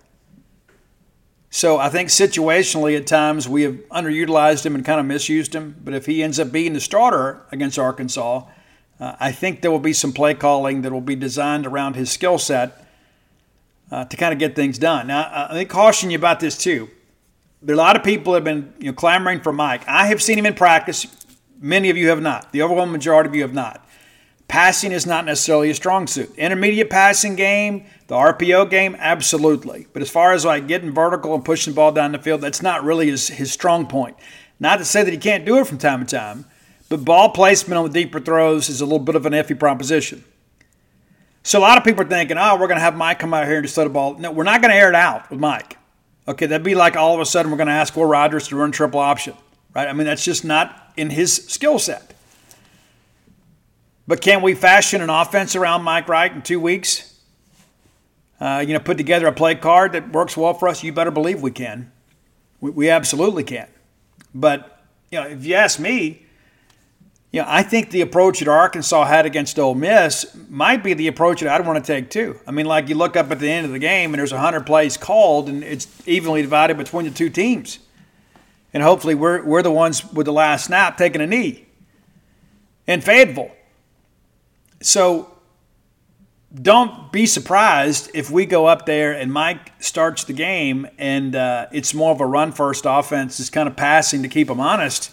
So 1.49 1.77
I 1.77 1.89
think 1.89 2.09
situationally, 2.09 2.97
at 2.97 3.07
times 3.07 3.47
we 3.47 3.63
have 3.63 3.75
underutilized 3.89 4.65
him 4.65 4.75
and 4.75 4.83
kind 4.83 4.99
of 4.99 5.05
misused 5.05 5.55
him. 5.55 5.75
But 5.83 5.93
if 5.93 6.05
he 6.05 6.21
ends 6.21 6.39
up 6.39 6.51
being 6.51 6.73
the 6.73 6.79
starter 6.79 7.41
against 7.51 7.79
Arkansas, 7.79 8.43
uh, 8.99 9.15
I 9.19 9.31
think 9.31 9.61
there 9.61 9.71
will 9.71 9.79
be 9.79 9.93
some 9.93 10.13
play 10.13 10.33
calling 10.33 10.81
that 10.81 10.91
will 10.91 11.01
be 11.01 11.15
designed 11.15 11.65
around 11.65 11.95
his 11.95 12.11
skill 12.11 12.37
set 12.37 12.85
uh, 13.89 14.05
to 14.05 14.17
kind 14.17 14.33
of 14.33 14.39
get 14.39 14.55
things 14.55 14.77
done. 14.77 15.07
Now, 15.07 15.47
I 15.49 15.53
think 15.53 15.69
caution 15.69 16.11
you 16.11 16.17
about 16.17 16.39
this 16.39 16.57
too 16.57 16.89
there 17.65 17.73
are 17.73 17.79
a 17.79 17.81
lot 17.81 17.95
of 17.95 18.03
people 18.03 18.33
that 18.33 18.37
have 18.37 18.43
been 18.43 18.73
you 18.79 18.87
know, 18.87 18.93
clamoring 18.93 19.41
for 19.41 19.51
Mike. 19.51 19.87
I 19.87 20.07
have 20.07 20.21
seen 20.21 20.37
him 20.37 20.45
in 20.45 20.53
practice. 20.53 21.07
Many 21.59 21.89
of 21.89 21.97
you 21.97 22.09
have 22.09 22.21
not. 22.21 22.51
The 22.51 22.61
overwhelming 22.61 22.93
majority 22.93 23.27
of 23.27 23.35
you 23.35 23.41
have 23.41 23.53
not. 23.53 23.84
Passing 24.47 24.91
is 24.91 25.05
not 25.05 25.25
necessarily 25.25 25.71
a 25.71 25.75
strong 25.75 26.05
suit. 26.07 26.33
Intermediate 26.37 26.89
passing 26.89 27.35
game, 27.35 27.85
the 28.07 28.15
RPO 28.15 28.69
game, 28.69 28.95
absolutely. 28.99 29.87
But 29.91 30.01
as 30.01 30.09
far 30.09 30.33
as 30.33 30.45
like 30.45 30.67
getting 30.67 30.91
vertical 30.91 31.33
and 31.33 31.43
pushing 31.43 31.73
the 31.73 31.75
ball 31.75 31.91
down 31.91 32.11
the 32.11 32.19
field, 32.19 32.41
that's 32.41 32.61
not 32.61 32.83
really 32.83 33.07
his, 33.07 33.29
his 33.29 33.51
strong 33.51 33.87
point. 33.87 34.15
Not 34.59 34.77
to 34.77 34.85
say 34.85 35.03
that 35.03 35.11
he 35.11 35.17
can't 35.17 35.45
do 35.45 35.57
it 35.57 35.67
from 35.67 35.77
time 35.77 36.05
to 36.05 36.15
time, 36.15 36.45
but 36.89 37.03
ball 37.03 37.29
placement 37.29 37.77
on 37.77 37.85
the 37.85 37.93
deeper 37.93 38.19
throws 38.19 38.69
is 38.69 38.81
a 38.81 38.85
little 38.85 38.99
bit 38.99 39.15
of 39.15 39.25
an 39.25 39.33
iffy 39.33 39.57
proposition. 39.57 40.23
So 41.41 41.59
a 41.59 41.61
lot 41.61 41.77
of 41.77 41.83
people 41.83 42.03
are 42.03 42.09
thinking, 42.09 42.37
oh, 42.37 42.53
we're 42.53 42.67
going 42.67 42.77
to 42.77 42.83
have 42.83 42.95
Mike 42.95 43.19
come 43.19 43.33
out 43.33 43.45
here 43.45 43.57
and 43.57 43.63
just 43.63 43.75
throw 43.75 43.83
the 43.83 43.89
ball. 43.89 44.17
No, 44.17 44.31
we're 44.31 44.43
not 44.43 44.61
going 44.61 44.71
to 44.71 44.77
air 44.77 44.89
it 44.89 44.95
out 44.95 45.29
with 45.29 45.39
Mike. 45.39 45.77
Okay, 46.27 46.47
that'd 46.47 46.65
be 46.65 46.73
like 46.73 46.95
all 46.95 47.13
of 47.13 47.19
a 47.19 47.25
sudden 47.25 47.51
we're 47.51 47.57
going 47.57 47.67
to 47.67 47.73
ask 47.73 47.95
Will 47.95 48.05
Rogers 48.05 48.47
to 48.47 48.55
run 48.55 48.71
triple 48.71 48.99
option, 48.99 49.35
right? 49.75 49.87
I 49.87 49.93
mean, 49.93 50.07
that's 50.07 50.23
just 50.23 50.43
not 50.43 50.91
in 50.97 51.11
his 51.11 51.35
skill 51.35 51.77
set. 51.77 52.14
But 54.07 54.21
can 54.21 54.41
we 54.41 54.53
fashion 54.53 55.01
an 55.01 55.09
offense 55.09 55.55
around 55.55 55.83
Mike 55.83 56.07
Wright 56.07 56.31
in 56.31 56.41
two 56.41 56.59
weeks? 56.59 57.19
Uh, 58.39 58.63
you 58.65 58.73
know, 58.73 58.79
put 58.79 58.97
together 58.97 59.27
a 59.27 59.31
play 59.31 59.55
card 59.55 59.93
that 59.93 60.11
works 60.11 60.37
well 60.37 60.53
for 60.53 60.67
us? 60.67 60.83
You 60.83 60.91
better 60.91 61.11
believe 61.11 61.41
we 61.41 61.51
can. 61.51 61.91
We, 62.59 62.71
we 62.71 62.89
absolutely 62.89 63.43
can. 63.43 63.67
But, 64.33 64.83
you 65.09 65.19
know, 65.19 65.27
if 65.27 65.45
you 65.45 65.55
ask 65.55 65.79
me, 65.79 66.25
you 67.31 67.41
know, 67.41 67.47
I 67.49 67.63
think 67.63 67.89
the 67.89 68.01
approach 68.01 68.39
that 68.39 68.47
Arkansas 68.47 69.05
had 69.05 69.25
against 69.25 69.57
Ole 69.57 69.75
Miss 69.75 70.37
might 70.49 70.83
be 70.83 70.93
the 70.93 71.07
approach 71.07 71.41
that 71.41 71.49
I'd 71.49 71.65
want 71.65 71.83
to 71.83 71.93
take 71.93 72.09
too. 72.09 72.39
I 72.45 72.51
mean, 72.51 72.65
like 72.65 72.87
you 72.87 72.95
look 72.95 73.17
up 73.17 73.31
at 73.31 73.39
the 73.39 73.49
end 73.49 73.65
of 73.65 73.71
the 73.71 73.79
game 73.79 74.13
and 74.13 74.19
there's 74.19 74.31
100 74.31 74.65
plays 74.65 74.95
called 74.97 75.49
and 75.49 75.63
it's 75.63 75.87
evenly 76.07 76.41
divided 76.41 76.77
between 76.77 77.05
the 77.05 77.11
two 77.11 77.29
teams. 77.29 77.79
And 78.73 78.83
hopefully 78.83 79.15
we're, 79.15 79.43
we're 79.43 79.63
the 79.63 79.71
ones 79.71 80.09
with 80.13 80.25
the 80.25 80.33
last 80.33 80.65
snap 80.65 80.97
taking 80.97 81.21
a 81.21 81.27
knee 81.27 81.65
in 82.87 83.01
Fayetteville. 83.01 83.51
So 84.81 85.31
don't 86.53 87.11
be 87.11 87.25
surprised 87.25 88.11
if 88.13 88.29
we 88.29 88.45
go 88.45 88.65
up 88.65 88.85
there 88.85 89.13
and 89.13 89.31
Mike 89.31 89.71
starts 89.81 90.23
the 90.23 90.33
game 90.33 90.87
and 90.97 91.35
uh, 91.35 91.67
it's 91.71 91.93
more 91.93 92.11
of 92.11 92.21
a 92.21 92.25
run 92.25 92.51
first 92.51 92.85
offense, 92.87 93.37
just 93.37 93.51
kind 93.51 93.67
of 93.67 93.75
passing 93.75 94.23
to 94.23 94.29
keep 94.29 94.47
them 94.47 94.59
honest 94.59 95.11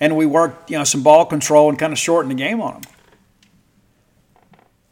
and 0.00 0.16
we 0.16 0.26
work, 0.26 0.68
you 0.68 0.76
know, 0.76 0.84
some 0.84 1.02
ball 1.02 1.24
control 1.24 1.68
and 1.68 1.78
kind 1.78 1.92
of 1.92 1.98
shorten 1.98 2.28
the 2.28 2.34
game 2.34 2.60
on 2.60 2.74
them. 2.74 2.82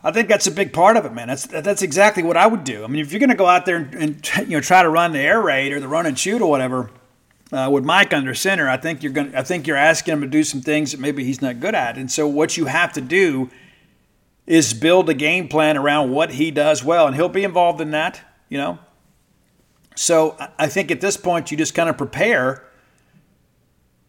I 0.05 0.11
think 0.11 0.29
that's 0.29 0.47
a 0.47 0.51
big 0.51 0.73
part 0.73 0.97
of 0.97 1.05
it, 1.05 1.13
man. 1.13 1.29
That's 1.29 1.47
that's 1.47 1.83
exactly 1.83 2.23
what 2.23 2.37
I 2.37 2.47
would 2.47 2.65
do. 2.65 2.83
I 2.83 2.89
mean, 2.89 3.03
if 3.03 3.13
you're 3.13 3.21
going 3.21 3.31
to 3.31 3.37
go 3.37 3.47
out 3.47 3.67
there 3.67 3.77
and, 3.77 3.95
and, 3.95 4.49
you 4.49 4.57
know 4.57 4.61
try 4.61 4.83
to 4.83 4.89
run 4.89 5.13
the 5.13 5.21
air 5.21 5.41
raid 5.41 5.73
or 5.73 5.81
the 5.81 5.87
run 5.87 6.07
and 6.07 6.19
shoot 6.19 6.43
or 6.43 6.51
whatever 6.51 6.91
uh, 7.53 7.69
with 7.71 7.85
Mike 7.85 8.13
under 8.13 8.35
center, 8.35 8.69
I 8.69 8.77
think 8.77 9.03
you're 9.03 9.13
going. 9.13 9.35
I 9.35 9.43
think 9.43 9.67
you're 9.67 9.77
asking 9.77 10.15
him 10.15 10.21
to 10.23 10.27
do 10.27 10.43
some 10.43 10.61
things 10.61 10.93
that 10.93 11.01
maybe 11.01 11.25
he's 11.25 11.43
not 11.43 11.61
good 11.61 11.75
at. 11.75 11.99
And 11.99 12.11
so 12.11 12.27
what 12.27 12.57
you 12.57 12.65
have 12.65 12.93
to 12.95 13.01
do 13.01 13.51
is 14.47 14.75
build 14.75 15.09
a 15.09 15.15
game 15.15 15.49
plan 15.49 15.77
around 15.77 16.11
what 16.11 16.33
he 16.33 16.51
does 16.51 16.83
well, 16.83 17.07
and 17.07 17.15
he'll 17.15 17.29
be 17.29 17.45
involved 17.45 17.81
in 17.81 17.91
that. 17.93 18.21
You 18.49 18.59
know. 18.59 18.79
So 19.95 20.37
I 20.59 20.69
think 20.69 20.91
at 20.91 21.01
this 21.03 21.17
point 21.17 21.51
you 21.51 21.57
just 21.57 21.75
kind 21.75 21.91
of 21.91 21.99
prepare 21.99 22.65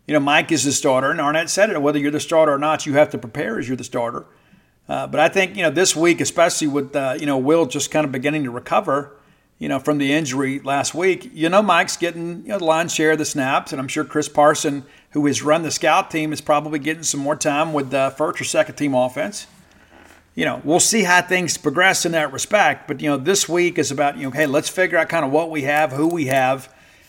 you 0.08 0.14
know, 0.14 0.20
Mike 0.20 0.52
is 0.52 0.64
the 0.64 0.72
starter, 0.72 1.12
and 1.12 1.22
Arnett 1.22 1.50
said 1.50 1.70
it. 1.70 1.82
Whether 1.82 2.00
you're 2.00 2.12
the 2.12 2.20
starter 2.20 2.54
or 2.54 2.58
not, 2.58 2.86
you 2.86 2.94
have 2.94 3.10
to 3.12 3.18
prepare 3.18 3.58
as 3.58 3.68
you're 3.68 3.78
the 3.78 3.86
starter. 3.86 4.26
Uh, 4.90 5.08
but 5.08 5.20
I 5.20 5.30
think 5.30 5.56
you 5.56 5.64
know 5.64 5.70
this 5.70 5.96
week, 5.96 6.20
especially 6.20 6.68
with 6.68 6.96
uh, 6.96 7.16
you 7.18 7.26
know 7.26 7.38
Will 7.38 7.66
just 7.66 7.90
kind 7.90 8.06
of 8.06 8.12
beginning 8.12 8.44
to 8.44 8.52
recover, 8.52 9.16
you 9.64 9.70
know, 9.70 9.80
from 9.80 9.98
the 9.98 10.12
injury 10.12 10.60
last 10.60 10.94
week. 10.94 11.32
You 11.34 11.48
know, 11.48 11.62
Mike's 11.62 11.96
getting 11.96 12.42
you 12.42 12.50
know 12.50 12.58
the 12.58 12.66
lion's 12.66 12.94
share 12.94 13.14
of 13.14 13.18
the 13.18 13.24
snaps, 13.24 13.72
and 13.72 13.80
I'm 13.80 13.88
sure 13.88 14.04
Chris 14.04 14.28
Parson, 14.28 14.84
who 15.12 15.26
has 15.26 15.42
run 15.42 15.64
the 15.64 15.72
scout 15.72 16.12
team, 16.12 16.34
is 16.34 16.42
probably 16.42 16.80
getting 16.80 17.04
some 17.04 17.22
more 17.22 17.38
time 17.38 17.72
with 17.72 17.90
the 17.90 18.14
first 18.18 18.42
or 18.42 18.44
second 18.44 18.76
team 18.76 18.94
offense. 18.94 19.48
You 20.36 20.44
know, 20.44 20.60
we'll 20.66 20.82
see 20.82 21.04
how 21.04 21.22
things 21.22 21.56
progress 21.58 22.06
in 22.06 22.12
that 22.12 22.34
respect. 22.34 22.90
But 22.90 23.00
you 23.00 23.10
know, 23.10 23.16
this 23.16 23.48
week 23.48 23.78
is 23.78 23.90
about 23.90 24.18
you 24.18 24.26
know, 24.26 24.32
hey, 24.32 24.48
let's 24.48 24.68
figure 24.68 24.98
out 24.98 25.08
kind 25.08 25.24
of 25.24 25.32
what 25.32 25.50
we 25.50 25.62
have, 25.62 25.94
who 25.94 26.08
we 26.08 26.26
have 26.26 26.68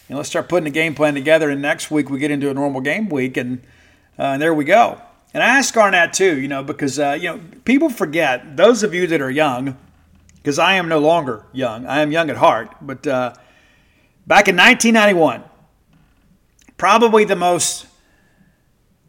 and 0.09 0.17
let's 0.17 0.29
start 0.29 0.49
putting 0.49 0.69
a 0.69 0.71
game 0.71 0.95
plan 0.95 1.15
together. 1.15 1.51
And 1.51 1.61
next 1.61 1.91
week 1.91 2.09
we 2.09 2.21
get 2.21 2.31
into 2.31 2.51
a 2.51 2.55
normal 2.55 2.81
game 2.81 3.09
week, 3.09 3.37
and, 3.37 3.63
uh, 4.17 4.23
and 4.23 4.43
there 4.43 4.55
we 4.55 4.65
go. 4.65 5.01
And 5.33 5.43
I 5.43 5.59
ask 5.59 5.77
Arnett 5.77 6.13
too, 6.13 6.41
you 6.41 6.47
know, 6.47 6.63
because 6.63 7.01
uh, 7.01 7.19
you 7.21 7.31
know 7.31 7.41
people 7.65 7.91
forget. 7.91 8.57
Those 8.57 8.85
of 8.85 8.95
you 8.95 9.09
that 9.09 9.21
are 9.21 9.31
young, 9.31 9.77
because 10.45 10.59
I 10.59 10.75
am 10.75 10.89
no 10.89 10.99
longer 10.99 11.47
young. 11.55 11.87
I 11.87 12.03
am 12.03 12.13
young 12.13 12.29
at 12.29 12.37
heart. 12.37 12.69
But 12.83 13.07
uh, 13.07 13.33
back 14.27 14.47
in 14.47 14.57
1991, 14.57 15.43
probably 16.77 17.25
the 17.25 17.35
most 17.35 17.87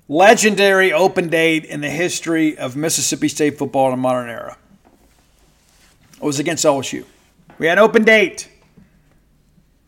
legendary 0.08 0.94
open 0.94 1.28
date 1.28 1.66
in 1.66 1.82
the 1.82 1.90
history 1.90 2.58
of 2.58 2.78
Mississippi 2.78 3.28
State 3.28 3.58
football 3.58 3.88
in 3.88 3.92
the 3.92 3.98
modern 3.98 4.30
era. 4.30 4.58
It 6.14 6.24
was 6.24 6.40
against 6.40 6.64
LSU. 6.64 7.04
We 7.58 7.68
had 7.68 7.80
an 7.80 7.84
open 7.84 8.06
date 8.06 8.50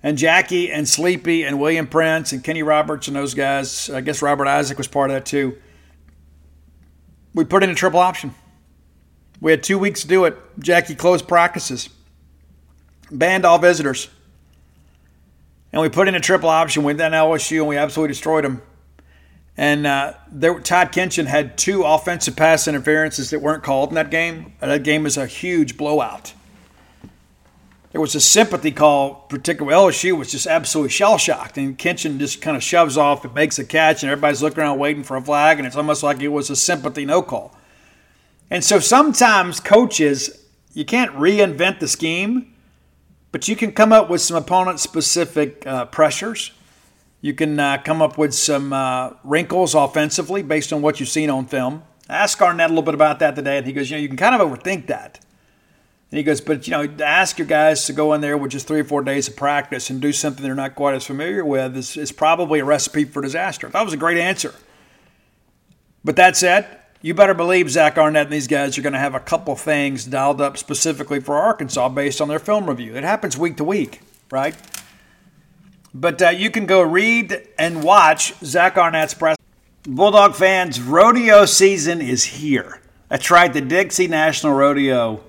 and 0.03 0.17
Jackie 0.17 0.69
and 0.69 0.85
Sleepy 0.87 1.43
and 1.43 1.61
William 1.61 1.87
Prince 1.87 2.33
and 2.33 2.43
Kenny 2.43 2.61
Roberts 2.61 3.07
and 3.07 3.15
those 3.15 3.33
guys. 3.33 3.89
I 3.89 4.01
guess 4.01 4.21
Robert 4.21 4.47
Isaac 4.47 4.77
was 4.77 4.89
part 4.89 5.11
of 5.11 5.15
that 5.15 5.25
too. 5.25 5.57
We 7.33 7.45
put 7.45 7.63
in 7.63 7.69
a 7.69 7.75
triple 7.75 8.01
option. 8.01 8.35
We 9.39 9.51
had 9.51 9.63
two 9.63 9.77
weeks 9.77 10.01
to 10.01 10.07
do 10.07 10.25
it. 10.25 10.37
Jackie 10.59 10.95
closed 10.95 11.27
practices, 11.27 11.89
banned 13.11 13.45
all 13.45 13.59
visitors. 13.59 14.09
And 15.71 15.81
we 15.81 15.89
put 15.89 16.07
in 16.07 16.15
a 16.15 16.19
triple 16.19 16.49
option, 16.49 16.83
We 16.83 16.93
down 16.93 17.11
LSU, 17.11 17.59
and 17.59 17.67
we 17.67 17.77
absolutely 17.77 18.13
destroyed 18.13 18.45
them. 18.45 18.61
And 19.57 19.85
uh, 19.87 20.13
there, 20.31 20.59
Todd 20.59 20.91
Kinchen 20.91 21.25
had 21.25 21.57
two 21.57 21.83
offensive 21.83 22.35
pass 22.35 22.67
interferences 22.67 23.31
that 23.31 23.41
weren't 23.41 23.63
called 23.63 23.89
in 23.89 23.95
that 23.95 24.11
game. 24.11 24.53
That 24.59 24.83
game 24.83 25.03
was 25.03 25.17
a 25.17 25.25
huge 25.25 25.77
blowout 25.77 26.33
there 27.97 28.01
was 28.01 28.13
a 28.13 28.21
sympathy 28.21 28.71
call, 28.71 29.25
particularly 29.27 29.75
LSU 29.75 30.15
was 30.15 30.31
just 30.31 30.45
absolutely 30.45 30.91
shell 30.91 31.17
shocked. 31.17 31.57
And 31.57 31.75
Kinchen 31.75 32.19
just 32.19 32.43
kind 32.43 32.55
of 32.55 32.61
shoves 32.61 32.95
off 32.95 33.25
and 33.25 33.33
makes 33.33 33.57
a 33.57 33.65
catch, 33.65 34.03
and 34.03 34.11
everybody's 34.11 34.43
looking 34.43 34.59
around 34.59 34.77
waiting 34.77 35.01
for 35.01 35.17
a 35.17 35.21
flag, 35.21 35.57
and 35.57 35.65
it's 35.65 35.75
almost 35.75 36.03
like 36.03 36.21
it 36.21 36.27
was 36.27 36.51
a 36.51 36.55
sympathy 36.55 37.05
no 37.05 37.23
call. 37.23 37.56
And 38.49 38.63
so 38.63 38.79
sometimes 38.79 39.59
coaches, 39.59 40.45
you 40.73 40.85
can't 40.85 41.11
reinvent 41.13 41.79
the 41.79 41.87
scheme, 41.87 42.53
but 43.31 43.47
you 43.47 43.55
can 43.55 43.71
come 43.71 43.91
up 43.91 44.09
with 44.09 44.21
some 44.21 44.37
opponent 44.37 44.79
specific 44.79 45.65
uh, 45.67 45.85
pressures. 45.85 46.51
You 47.19 47.33
can 47.33 47.59
uh, 47.59 47.81
come 47.83 48.01
up 48.01 48.17
with 48.17 48.33
some 48.33 48.71
uh, 48.71 49.11
wrinkles 49.23 49.75
offensively 49.75 50.43
based 50.43 50.71
on 50.71 50.81
what 50.81 50.99
you've 50.99 51.09
seen 51.09 51.29
on 51.29 51.45
film. 51.45 51.83
I 52.07 52.17
asked 52.17 52.41
Arnett 52.41 52.67
a 52.67 52.69
little 52.69 52.83
bit 52.83 52.93
about 52.93 53.19
that 53.19 53.35
today, 53.35 53.57
and 53.57 53.67
he 53.67 53.73
goes, 53.73 53.89
you 53.89 53.97
know, 53.97 54.01
you 54.01 54.07
can 54.07 54.17
kind 54.17 54.39
of 54.39 54.41
overthink 54.41 54.87
that. 54.87 55.19
And 56.09 56.17
he 56.17 56.23
goes, 56.23 56.39
but 56.39 56.67
you 56.67 56.71
know, 56.71 56.87
ask 57.03 57.37
your 57.37 57.47
guys 57.47 57.85
to 57.85 57.93
go 57.93 58.13
in 58.13 58.21
there 58.21 58.37
with 58.37 58.51
just 58.51 58.65
three 58.65 58.79
or 58.79 58.85
four 58.85 59.01
days 59.01 59.27
of 59.27 59.35
practice 59.35 59.89
and 59.89 59.99
do 59.99 60.13
something 60.13 60.41
they're 60.41 60.55
not 60.55 60.73
quite 60.73 60.95
as 60.95 61.05
familiar 61.05 61.43
with 61.43 61.75
is, 61.75 61.97
is 61.97 62.13
probably 62.13 62.59
a 62.59 62.65
recipe 62.65 63.03
for 63.03 63.21
disaster. 63.21 63.67
That 63.67 63.83
was 63.83 63.93
a 63.93 63.97
great 63.97 64.17
answer. 64.17 64.55
But 66.05 66.15
that 66.15 66.37
said, 66.37 66.76
you 67.01 67.13
better 67.13 67.33
believe 67.33 67.69
Zach 67.69 67.97
Arnett 67.97 68.27
and 68.27 68.33
these 68.33 68.47
guys 68.47 68.77
are 68.77 68.81
going 68.81 68.93
to 68.93 68.99
have 68.99 69.15
a 69.15 69.19
couple 69.19 69.55
things 69.55 70.05
dialed 70.05 70.41
up 70.41 70.57
specifically 70.57 71.19
for 71.19 71.35
Arkansas 71.35 71.89
based 71.89 72.21
on 72.21 72.27
their 72.27 72.39
film 72.39 72.67
review. 72.67 72.95
It 72.95 73.03
happens 73.03 73.37
week 73.37 73.57
to 73.57 73.63
week, 73.63 74.01
right? 74.31 74.55
But 75.93 76.21
uh, 76.21 76.29
you 76.29 76.51
can 76.51 76.65
go 76.65 76.81
read 76.81 77.47
and 77.57 77.83
watch 77.83 78.33
Zach 78.43 78.77
Arnett's 78.77 79.13
press. 79.13 79.37
Bulldog 79.83 80.35
fans, 80.35 80.81
rodeo 80.81 81.45
season 81.45 82.01
is 82.01 82.23
here. 82.23 82.81
That's 83.09 83.31
right, 83.31 83.51
the 83.51 83.61
Dixie 83.61 84.07
National 84.07 84.53
Rodeo. 84.53 85.23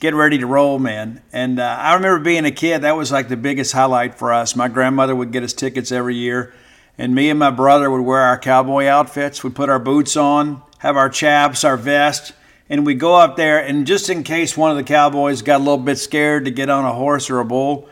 Get 0.00 0.14
ready 0.14 0.38
to 0.38 0.46
roll, 0.46 0.78
man. 0.78 1.22
And 1.32 1.58
uh, 1.58 1.76
I 1.78 1.94
remember 1.94 2.22
being 2.22 2.44
a 2.44 2.50
kid, 2.50 2.82
that 2.82 2.96
was 2.96 3.10
like 3.10 3.28
the 3.28 3.36
biggest 3.36 3.72
highlight 3.72 4.14
for 4.14 4.32
us. 4.32 4.54
My 4.54 4.68
grandmother 4.68 5.16
would 5.16 5.32
get 5.32 5.42
us 5.42 5.52
tickets 5.52 5.90
every 5.92 6.16
year, 6.16 6.52
and 6.98 7.14
me 7.14 7.30
and 7.30 7.38
my 7.38 7.50
brother 7.50 7.90
would 7.90 8.02
wear 8.02 8.20
our 8.20 8.38
cowboy 8.38 8.84
outfits, 8.84 9.42
we'd 9.42 9.54
put 9.54 9.70
our 9.70 9.78
boots 9.78 10.16
on, 10.16 10.62
have 10.80 10.96
our 10.96 11.10
chaps, 11.10 11.62
our 11.62 11.76
vest, 11.76 12.32
and 12.70 12.86
we 12.86 12.94
go 12.94 13.14
up 13.14 13.36
there. 13.36 13.58
And 13.58 13.86
just 13.86 14.08
in 14.08 14.22
case 14.22 14.56
one 14.56 14.70
of 14.70 14.78
the 14.78 14.82
cowboys 14.82 15.42
got 15.42 15.56
a 15.56 15.64
little 15.64 15.76
bit 15.76 15.98
scared 15.98 16.46
to 16.46 16.50
get 16.50 16.70
on 16.70 16.86
a 16.86 16.92
horse 16.92 17.28
or 17.28 17.38
a 17.38 17.44
bull, 17.44 17.88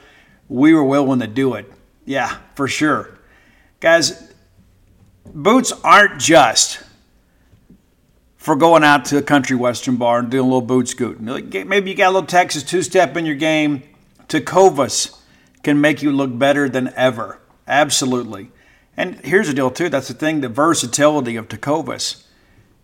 we 0.48 0.72
were 0.72 0.84
willing 0.84 1.20
to 1.20 1.26
do 1.26 1.52
it. 1.54 1.70
Yeah, 2.06 2.38
for 2.54 2.66
sure. 2.66 3.18
Guys, 3.80 4.32
boots 5.26 5.72
aren't 5.84 6.18
just 6.18 6.82
for 8.38 8.56
going 8.56 8.82
out 8.82 9.04
to 9.06 9.18
a 9.18 9.22
country 9.22 9.54
western 9.54 9.96
bar 9.96 10.20
and 10.20 10.30
doing 10.30 10.44
a 10.44 10.46
little 10.46 10.62
boot 10.62 10.88
scooting. 10.88 11.26
Maybe 11.68 11.90
you 11.90 11.96
got 11.96 12.08
a 12.08 12.14
little 12.14 12.26
Texas 12.26 12.62
two 12.62 12.82
step 12.82 13.18
in 13.18 13.26
your 13.26 13.36
game. 13.36 13.82
Tecovas 14.28 15.20
can 15.62 15.78
make 15.78 16.02
you 16.02 16.10
look 16.10 16.38
better 16.38 16.70
than 16.70 16.90
ever. 16.96 17.38
Absolutely. 17.66 18.50
And 18.96 19.16
here's 19.20 19.48
the 19.48 19.52
deal, 19.52 19.70
too. 19.70 19.90
That's 19.90 20.08
the 20.08 20.14
thing 20.14 20.40
the 20.40 20.48
versatility 20.48 21.36
of 21.36 21.48
Tecovas 21.48 22.24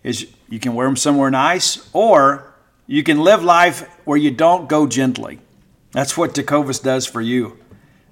is 0.05 0.29
you 0.49 0.61
can 0.61 0.75
wear 0.75 0.87
them 0.87 0.97
somewhere 0.97 1.31
nice 1.31 1.89
or 1.93 2.55
you 2.87 3.03
can 3.03 3.19
live 3.19 3.43
life 3.43 3.89
where 4.05 4.19
you 4.19 4.31
don't 4.31 4.69
go 4.69 4.87
gently. 4.87 5.41
That's 5.91 6.17
what 6.17 6.35
Tecovas 6.35 6.83
does 6.83 7.07
for 7.07 7.21
you. 7.21 7.59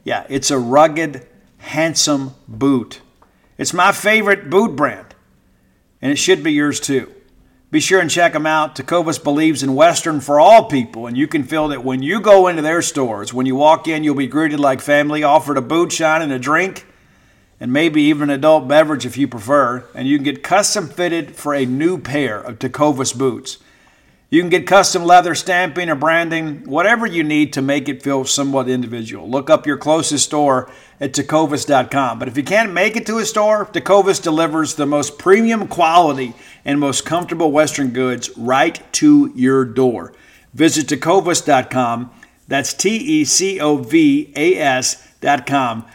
Yeah, 0.03 0.27
it's 0.29 0.51
a 0.51 0.59
rugged, 0.59 1.27
handsome 1.59 2.35
boot. 2.49 3.01
It's 3.59 3.75
my 3.75 3.93
favorite 3.93 4.51
boot 4.51 4.75
brand, 4.75 5.15
and 6.01 6.11
it 6.11 6.17
should 6.17 6.43
be 6.43 6.53
yours 6.53 6.81
too. 6.81 7.13
Be 7.71 7.81
sure 7.81 8.01
and 8.01 8.11
check 8.11 8.33
them 8.33 8.47
out. 8.47 8.77
Tecovas 8.77 9.23
believes 9.23 9.63
in 9.63 9.75
Western 9.75 10.21
for 10.21 10.41
all 10.41 10.65
people, 10.65 11.07
and 11.07 11.17
you 11.17 11.27
can 11.27 11.45
feel 11.45 11.69
that 11.69 11.85
when 11.85 12.03
you 12.03 12.21
go 12.21 12.49
into 12.49 12.63
their 12.63 12.83
stores. 12.83 13.33
When 13.33 13.47
you 13.47 13.57
walk 13.57 13.89
in, 13.89 14.05
you'll 14.05 14.15
be 14.15 14.27
greeted 14.27 14.61
like 14.61 14.81
family, 14.81 15.23
offered 15.23 15.57
a 15.57 15.63
boot 15.63 15.93
shine 15.93 16.23
and 16.23 16.33
a 16.33 16.39
drink, 16.39 16.87
and 17.63 17.73
maybe 17.73 18.03
even 18.03 18.29
an 18.29 18.35
adult 18.35 18.67
beverage 18.67 19.07
if 19.07 19.17
you 19.17 19.29
prefer. 19.29 19.85
And 19.95 20.09
you 20.09 20.19
can 20.19 20.25
get 20.25 20.43
custom 20.43 20.89
fitted 20.89 21.37
for 21.37 21.55
a 21.55 21.65
new 21.65 21.97
pair 21.97 22.41
of 22.41 22.59
Tecovas 22.59 23.17
boots. 23.17 23.59
You 24.31 24.41
can 24.41 24.51
get 24.51 24.67
custom 24.67 25.05
leather 25.05 25.37
stamping 25.37 25.89
or 25.89 25.95
branding, 25.95 26.65
whatever 26.69 27.07
you 27.07 27.23
need 27.23 27.53
to 27.53 27.63
make 27.63 27.89
it 27.89 28.03
feel 28.03 28.25
somewhat 28.25 28.69
individual. 28.69 29.31
Look 29.31 29.49
up 29.49 29.65
your 29.65 29.77
closest 29.77 30.25
store 30.25 30.73
at 30.99 31.13
tecovas.com. 31.13 32.19
But 32.19 32.27
if 32.27 32.37
you 32.37 32.43
can't 32.43 32.73
make 32.73 32.97
it 32.97 33.07
to 33.07 33.19
a 33.19 33.25
store, 33.25 33.67
Tecovas 33.67 34.21
delivers 34.21 34.75
the 34.75 34.85
most 34.87 35.17
premium 35.17 35.69
quality 35.69 36.35
and 36.65 36.81
most 36.81 37.07
comfortable 37.07 37.53
Western 37.53 37.91
goods 37.91 38.37
right 38.37 38.83
to 38.95 39.31
your 39.37 39.65
door. 39.65 40.13
Visit 40.53 40.89
tecovas.com. 40.89 42.11
That's 42.49 42.75
T 42.75 42.89
E 42.97 43.25
C 43.25 43.61
O 43.61 43.77
V 43.77 44.33
A 44.35 44.57
S.com. 44.57 45.87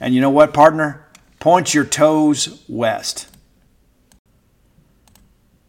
And 0.00 0.14
you 0.14 0.20
know 0.20 0.30
what, 0.30 0.52
partner? 0.52 1.06
Point 1.38 1.72
your 1.72 1.84
toes 1.84 2.62
west. 2.68 3.28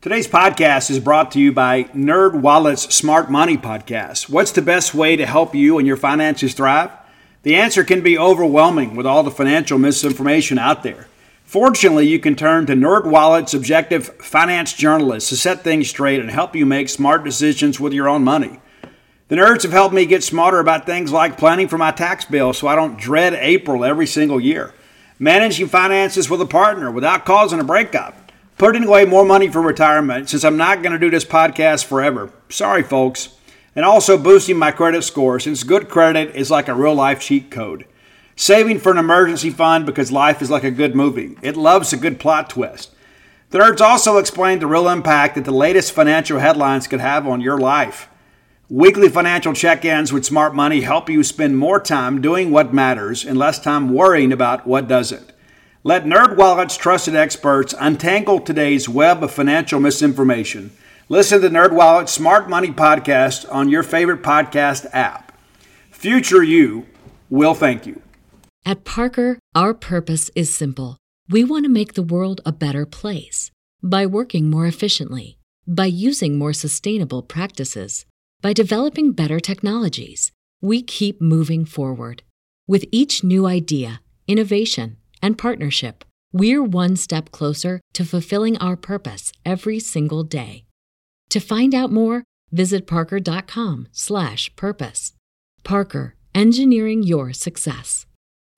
Today's 0.02 0.28
podcast 0.28 0.90
is 0.90 1.00
brought 1.00 1.32
to 1.32 1.40
you 1.40 1.52
by 1.52 1.86
NerdWallet's 1.86 2.94
Smart 2.94 3.32
Money 3.32 3.58
Podcast. 3.58 4.30
What's 4.30 4.52
the 4.52 4.62
best 4.62 4.94
way 4.94 5.16
to 5.16 5.26
help 5.26 5.56
you 5.56 5.78
and 5.78 5.88
your 5.88 5.98
finances 5.98 6.54
thrive? 6.54 6.92
The 7.44 7.56
answer 7.56 7.84
can 7.84 8.02
be 8.02 8.18
overwhelming 8.18 8.96
with 8.96 9.06
all 9.06 9.24
the 9.24 9.32
financial 9.32 9.80
misinformation 9.80 10.60
out 10.60 10.84
there. 10.84 11.08
Fortunately, 11.44 12.06
you 12.06 12.20
can 12.20 12.36
turn 12.36 12.66
to 12.66 12.74
NerdWallet's 12.74 13.54
objective 13.54 14.08
finance 14.18 14.74
journalists 14.74 15.30
to 15.30 15.38
set 15.38 15.64
things 15.64 15.90
straight 15.90 16.20
and 16.20 16.30
help 16.30 16.56
you 16.56 16.66
make 16.66 16.90
smart 16.90 17.24
decisions 17.24 17.80
with 17.80 17.94
your 17.94 18.10
own 18.10 18.24
money. 18.24 18.60
The 19.28 19.36
nerds 19.36 19.64
have 19.64 19.72
helped 19.72 19.94
me 19.94 20.06
get 20.06 20.24
smarter 20.24 20.60
about 20.60 20.86
things 20.86 21.12
like 21.12 21.38
planning 21.38 21.68
for 21.68 21.78
my 21.78 21.92
tax 21.92 22.26
bill 22.26 22.54
so 22.54 22.68
I 22.68 22.76
don't 22.76 22.98
dread 22.98 23.34
April 23.34 23.84
every 23.84 24.08
single 24.08 24.40
year, 24.40 24.74
managing 25.20 25.68
finances 25.68 26.30
with 26.30 26.42
a 26.42 26.46
partner 26.46 26.92
without 26.92 27.26
causing 27.26 27.60
a 27.60 27.64
breakup 27.64 28.28
putting 28.58 28.86
away 28.86 29.06
more 29.06 29.26
money 29.26 29.48
for 29.48 29.62
retirement 29.62 30.30
since 30.30 30.44
I'm 30.44 30.58
not 30.58 30.82
going 30.82 30.94
to 30.94 31.00
do 31.00 31.10
this 31.10 31.26
podcast 31.26 31.86
forever. 31.86 32.32
Sorry, 32.50 32.84
folks. 32.84 33.30
And 33.76 33.86
also 33.86 34.18
boosting 34.18 34.58
my 34.58 34.72
credit 34.72 35.04
score 35.04 35.40
since 35.40 35.64
good 35.64 35.90
credit 35.90 36.36
is 36.36 36.50
like 36.50 36.68
a 36.68 36.74
real 36.74 36.96
life 36.96 37.22
cheat 37.22 37.52
code. 37.52 37.86
Saving 38.36 38.80
for 38.80 38.92
an 38.92 38.98
emergency 38.98 39.52
fund 39.52 39.86
because 39.86 40.12
life 40.12 40.42
is 40.42 40.50
like 40.50 40.64
a 40.64 40.72
good 40.72 40.96
movie. 40.96 41.38
It 41.42 41.56
loves 41.56 41.94
a 41.94 41.98
good 41.98 42.20
plot 42.20 42.50
twist. 42.50 42.94
The 43.52 43.60
nerds 43.60 43.82
also 43.82 44.18
explained 44.18 44.62
the 44.62 44.68
real 44.68 44.90
impact 44.90 45.36
that 45.36 45.46
the 45.46 45.52
latest 45.52 45.92
financial 45.92 46.40
headlines 46.40 46.88
could 46.88 47.00
have 47.00 47.28
on 47.28 47.42
your 47.42 47.60
life. 47.60 48.10
Weekly 48.70 49.08
financial 49.08 49.54
check 49.54 49.86
ins 49.86 50.12
with 50.12 50.26
smart 50.26 50.54
money 50.54 50.82
help 50.82 51.10
you 51.10 51.24
spend 51.24 51.58
more 51.58 51.80
time 51.80 52.20
doing 52.20 52.52
what 52.52 52.74
matters 52.74 53.24
and 53.24 53.38
less 53.38 53.60
time 53.60 53.94
worrying 53.94 54.34
about 54.34 54.68
what 54.68 54.90
doesn't. 54.90 55.32
Let 55.86 56.04
NerdWallet's 56.04 56.76
trusted 56.76 57.16
experts 57.16 57.74
untangle 57.80 58.42
today's 58.42 58.90
web 58.90 59.24
of 59.24 59.32
financial 59.32 59.80
misinformation. 59.80 60.72
Listen 61.08 61.40
to 61.40 61.50
NerdWallet's 61.50 62.12
Smart 62.12 62.50
Money 62.50 62.72
podcast 62.72 63.50
on 63.50 63.70
your 63.70 63.84
favorite 63.84 64.22
podcast 64.22 64.86
app. 64.92 65.32
Future 65.90 66.44
you 66.44 66.88
will 67.30 67.54
thank 67.54 67.86
you. 67.86 68.02
At 68.66 68.84
Parker, 68.84 69.40
our 69.56 69.74
purpose 69.74 70.30
is 70.36 70.54
simple. 70.54 70.98
We 71.30 71.46
want 71.46 71.64
to 71.64 71.70
make 71.70 71.94
the 71.94 72.04
world 72.04 72.42
a 72.46 72.52
better 72.52 72.86
place 72.86 73.50
by 73.82 74.06
working 74.06 74.50
more 74.50 74.68
efficiently, 74.68 75.38
by 75.66 75.86
using 75.86 76.38
more 76.38 76.52
sustainable 76.52 77.22
practices, 77.22 78.06
by 78.48 78.54
developing 78.54 79.12
better 79.12 79.42
technologies. 79.42 80.32
We 80.62 80.82
keep 80.82 81.20
moving 81.20 81.66
forward 81.66 82.24
with 82.66 82.86
each 82.94 83.22
new 83.22 83.46
idea, 83.46 84.00
innovation, 84.26 84.96
and 85.22 85.38
partnership, 85.38 86.06
we're 86.32 86.64
one 86.64 86.96
step 86.96 87.32
closer 87.32 87.82
to 87.92 88.06
fulfilling 88.06 88.58
our 88.60 88.78
purpose 88.78 89.34
every 89.46 89.80
single 89.80 90.24
day. 90.24 90.64
To 91.32 91.42
find 91.42 91.76
out 91.76 91.92
more, 91.92 92.24
visit 92.50 92.88
parker.com/purpose. 92.88 95.14
Parker, 95.66 96.16
engineering 96.34 97.04
your 97.04 97.34
success. 97.34 98.06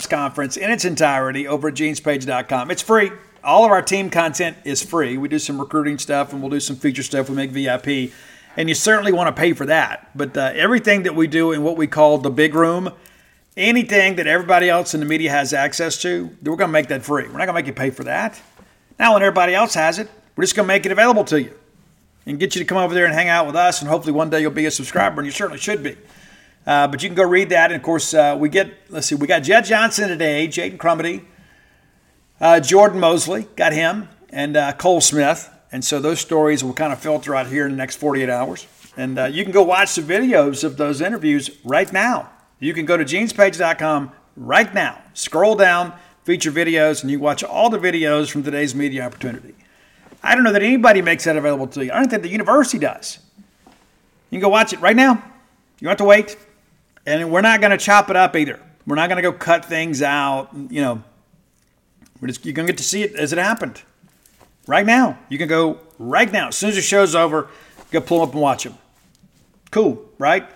Conference 0.07 0.55
in 0.55 0.69
its 0.69 0.85
entirety 0.85 1.47
over 1.47 1.69
at 1.69 1.73
genespage.com. 1.73 2.69
It's 2.69 2.83
free. 2.83 3.11
All 3.43 3.65
of 3.65 3.71
our 3.71 3.81
team 3.81 4.11
content 4.11 4.57
is 4.65 4.83
free. 4.83 5.17
We 5.17 5.29
do 5.29 5.39
some 5.39 5.59
recruiting 5.59 5.97
stuff 5.97 6.31
and 6.31 6.43
we'll 6.43 6.51
do 6.51 6.59
some 6.59 6.75
feature 6.75 7.01
stuff. 7.01 7.27
We 7.27 7.35
make 7.35 7.49
VIP, 7.49 8.11
and 8.59 8.69
you 8.69 8.75
certainly 8.75 9.11
want 9.11 9.33
to 9.35 9.39
pay 9.39 9.53
for 9.53 9.65
that. 9.65 10.11
But 10.15 10.37
uh, 10.37 10.51
everything 10.53 11.03
that 11.03 11.15
we 11.15 11.25
do 11.25 11.51
in 11.53 11.63
what 11.63 11.77
we 11.77 11.87
call 11.87 12.19
the 12.19 12.29
big 12.29 12.53
room 12.53 12.91
anything 13.59 14.15
that 14.15 14.25
everybody 14.25 14.69
else 14.69 14.93
in 14.93 14.99
the 14.99 15.05
media 15.05 15.29
has 15.29 15.53
access 15.53 16.01
to, 16.01 16.29
we're 16.43 16.55
going 16.55 16.69
to 16.69 16.73
make 16.73 16.87
that 16.87 17.03
free. 17.03 17.23
We're 17.23 17.37
not 17.37 17.45
going 17.45 17.47
to 17.47 17.53
make 17.53 17.67
you 17.67 17.73
pay 17.73 17.89
for 17.89 18.05
that. 18.05 18.41
Now, 18.97 19.13
when 19.13 19.21
everybody 19.21 19.53
else 19.53 19.73
has 19.73 19.99
it, 19.99 20.09
we're 20.35 20.43
just 20.43 20.55
going 20.55 20.65
to 20.65 20.67
make 20.67 20.85
it 20.85 20.91
available 20.91 21.25
to 21.25 21.41
you 21.41 21.53
and 22.25 22.39
get 22.39 22.55
you 22.55 22.59
to 22.59 22.65
come 22.65 22.77
over 22.77 22.93
there 22.93 23.05
and 23.05 23.13
hang 23.13 23.27
out 23.27 23.45
with 23.45 23.55
us. 23.55 23.81
And 23.81 23.89
hopefully, 23.89 24.13
one 24.13 24.29
day 24.29 24.41
you'll 24.41 24.51
be 24.51 24.65
a 24.65 24.71
subscriber, 24.71 25.19
and 25.19 25.25
you 25.25 25.31
certainly 25.31 25.59
should 25.59 25.83
be. 25.83 25.97
Uh, 26.65 26.87
but 26.87 27.03
you 27.03 27.09
can 27.09 27.15
go 27.15 27.23
read 27.23 27.49
that. 27.49 27.71
And 27.71 27.75
of 27.75 27.83
course, 27.83 28.13
uh, 28.13 28.37
we 28.39 28.49
get, 28.49 28.71
let's 28.89 29.07
see, 29.07 29.15
we 29.15 29.27
got 29.27 29.39
Jed 29.39 29.65
Johnson 29.65 30.07
today, 30.07 30.47
Jaden 30.47 30.77
Crumedy, 30.77 31.25
uh, 32.39 32.59
Jordan 32.59 32.99
Mosley, 32.99 33.47
got 33.55 33.73
him, 33.73 34.07
and 34.29 34.55
uh, 34.55 34.73
Cole 34.73 35.01
Smith. 35.01 35.49
And 35.71 35.85
so 35.85 35.99
those 35.99 36.19
stories 36.19 36.63
will 36.63 36.73
kind 36.73 36.91
of 36.91 36.99
filter 36.99 37.35
out 37.35 37.47
here 37.47 37.65
in 37.65 37.71
the 37.71 37.77
next 37.77 37.97
48 37.97 38.29
hours. 38.29 38.67
And 38.97 39.19
uh, 39.19 39.25
you 39.25 39.43
can 39.43 39.51
go 39.51 39.63
watch 39.63 39.95
the 39.95 40.01
videos 40.01 40.63
of 40.63 40.77
those 40.77 40.99
interviews 40.99 41.51
right 41.63 41.91
now 41.93 42.29
you 42.59 42.73
can 42.73 42.85
go 42.85 42.97
to 42.97 43.05
genespage.com 43.05 44.11
right 44.35 44.73
now, 44.73 45.01
scroll 45.13 45.55
down, 45.55 45.93
feature 46.23 46.51
videos, 46.51 47.01
and 47.01 47.09
you 47.09 47.19
watch 47.19 47.43
all 47.43 47.69
the 47.69 47.79
videos 47.79 48.29
from 48.29 48.43
today's 48.43 48.75
media 48.75 49.05
opportunity. 49.05 49.55
I 50.21 50.35
don't 50.35 50.43
know 50.43 50.51
that 50.51 50.61
anybody 50.61 51.01
makes 51.01 51.23
that 51.23 51.37
available 51.37 51.67
to 51.67 51.85
you. 51.85 51.91
I 51.91 51.95
don't 51.95 52.09
think 52.09 52.23
the 52.23 52.29
university 52.29 52.77
does. 52.77 53.19
You 54.29 54.37
can 54.37 54.41
go 54.41 54.49
watch 54.49 54.73
it 54.73 54.81
right 54.81 54.95
now. 54.95 55.13
You 55.13 55.85
don't 55.85 55.91
have 55.91 55.97
to 55.99 56.03
wait. 56.03 56.37
And 57.05 57.31
we're 57.31 57.41
not 57.41 57.61
going 57.61 57.71
to 57.71 57.77
chop 57.77 58.09
it 58.09 58.17
up 58.17 58.35
either. 58.35 58.59
We're 58.85 58.97
not 58.97 59.07
going 59.07 59.15
to 59.15 59.21
go 59.21 59.31
cut 59.31 59.63
things 59.63 60.01
out. 60.01 60.49
You 60.69 60.81
know, 60.81 61.03
we're 62.19 62.27
just, 62.27 62.45
you're 62.45 62.53
going 62.53 62.67
to 62.67 62.73
get 62.73 62.77
to 62.79 62.83
see 62.83 63.03
it 63.03 63.15
as 63.15 63.31
it 63.31 63.39
happened 63.39 63.81
right 64.69 64.85
now. 64.85 65.17
You 65.29 65.39
can 65.39 65.47
go 65.47 65.79
right 65.97 66.31
now. 66.31 66.49
As 66.49 66.55
soon 66.55 66.69
as 66.69 66.75
the 66.75 66.81
show's 66.81 67.15
over, 67.15 67.49
go 67.91 67.99
pull 67.99 68.19
them 68.19 68.29
up 68.29 68.33
and 68.33 68.41
watch 68.41 68.63
them. 68.63 68.77
Cool, 69.71 69.99
right? 70.19 70.47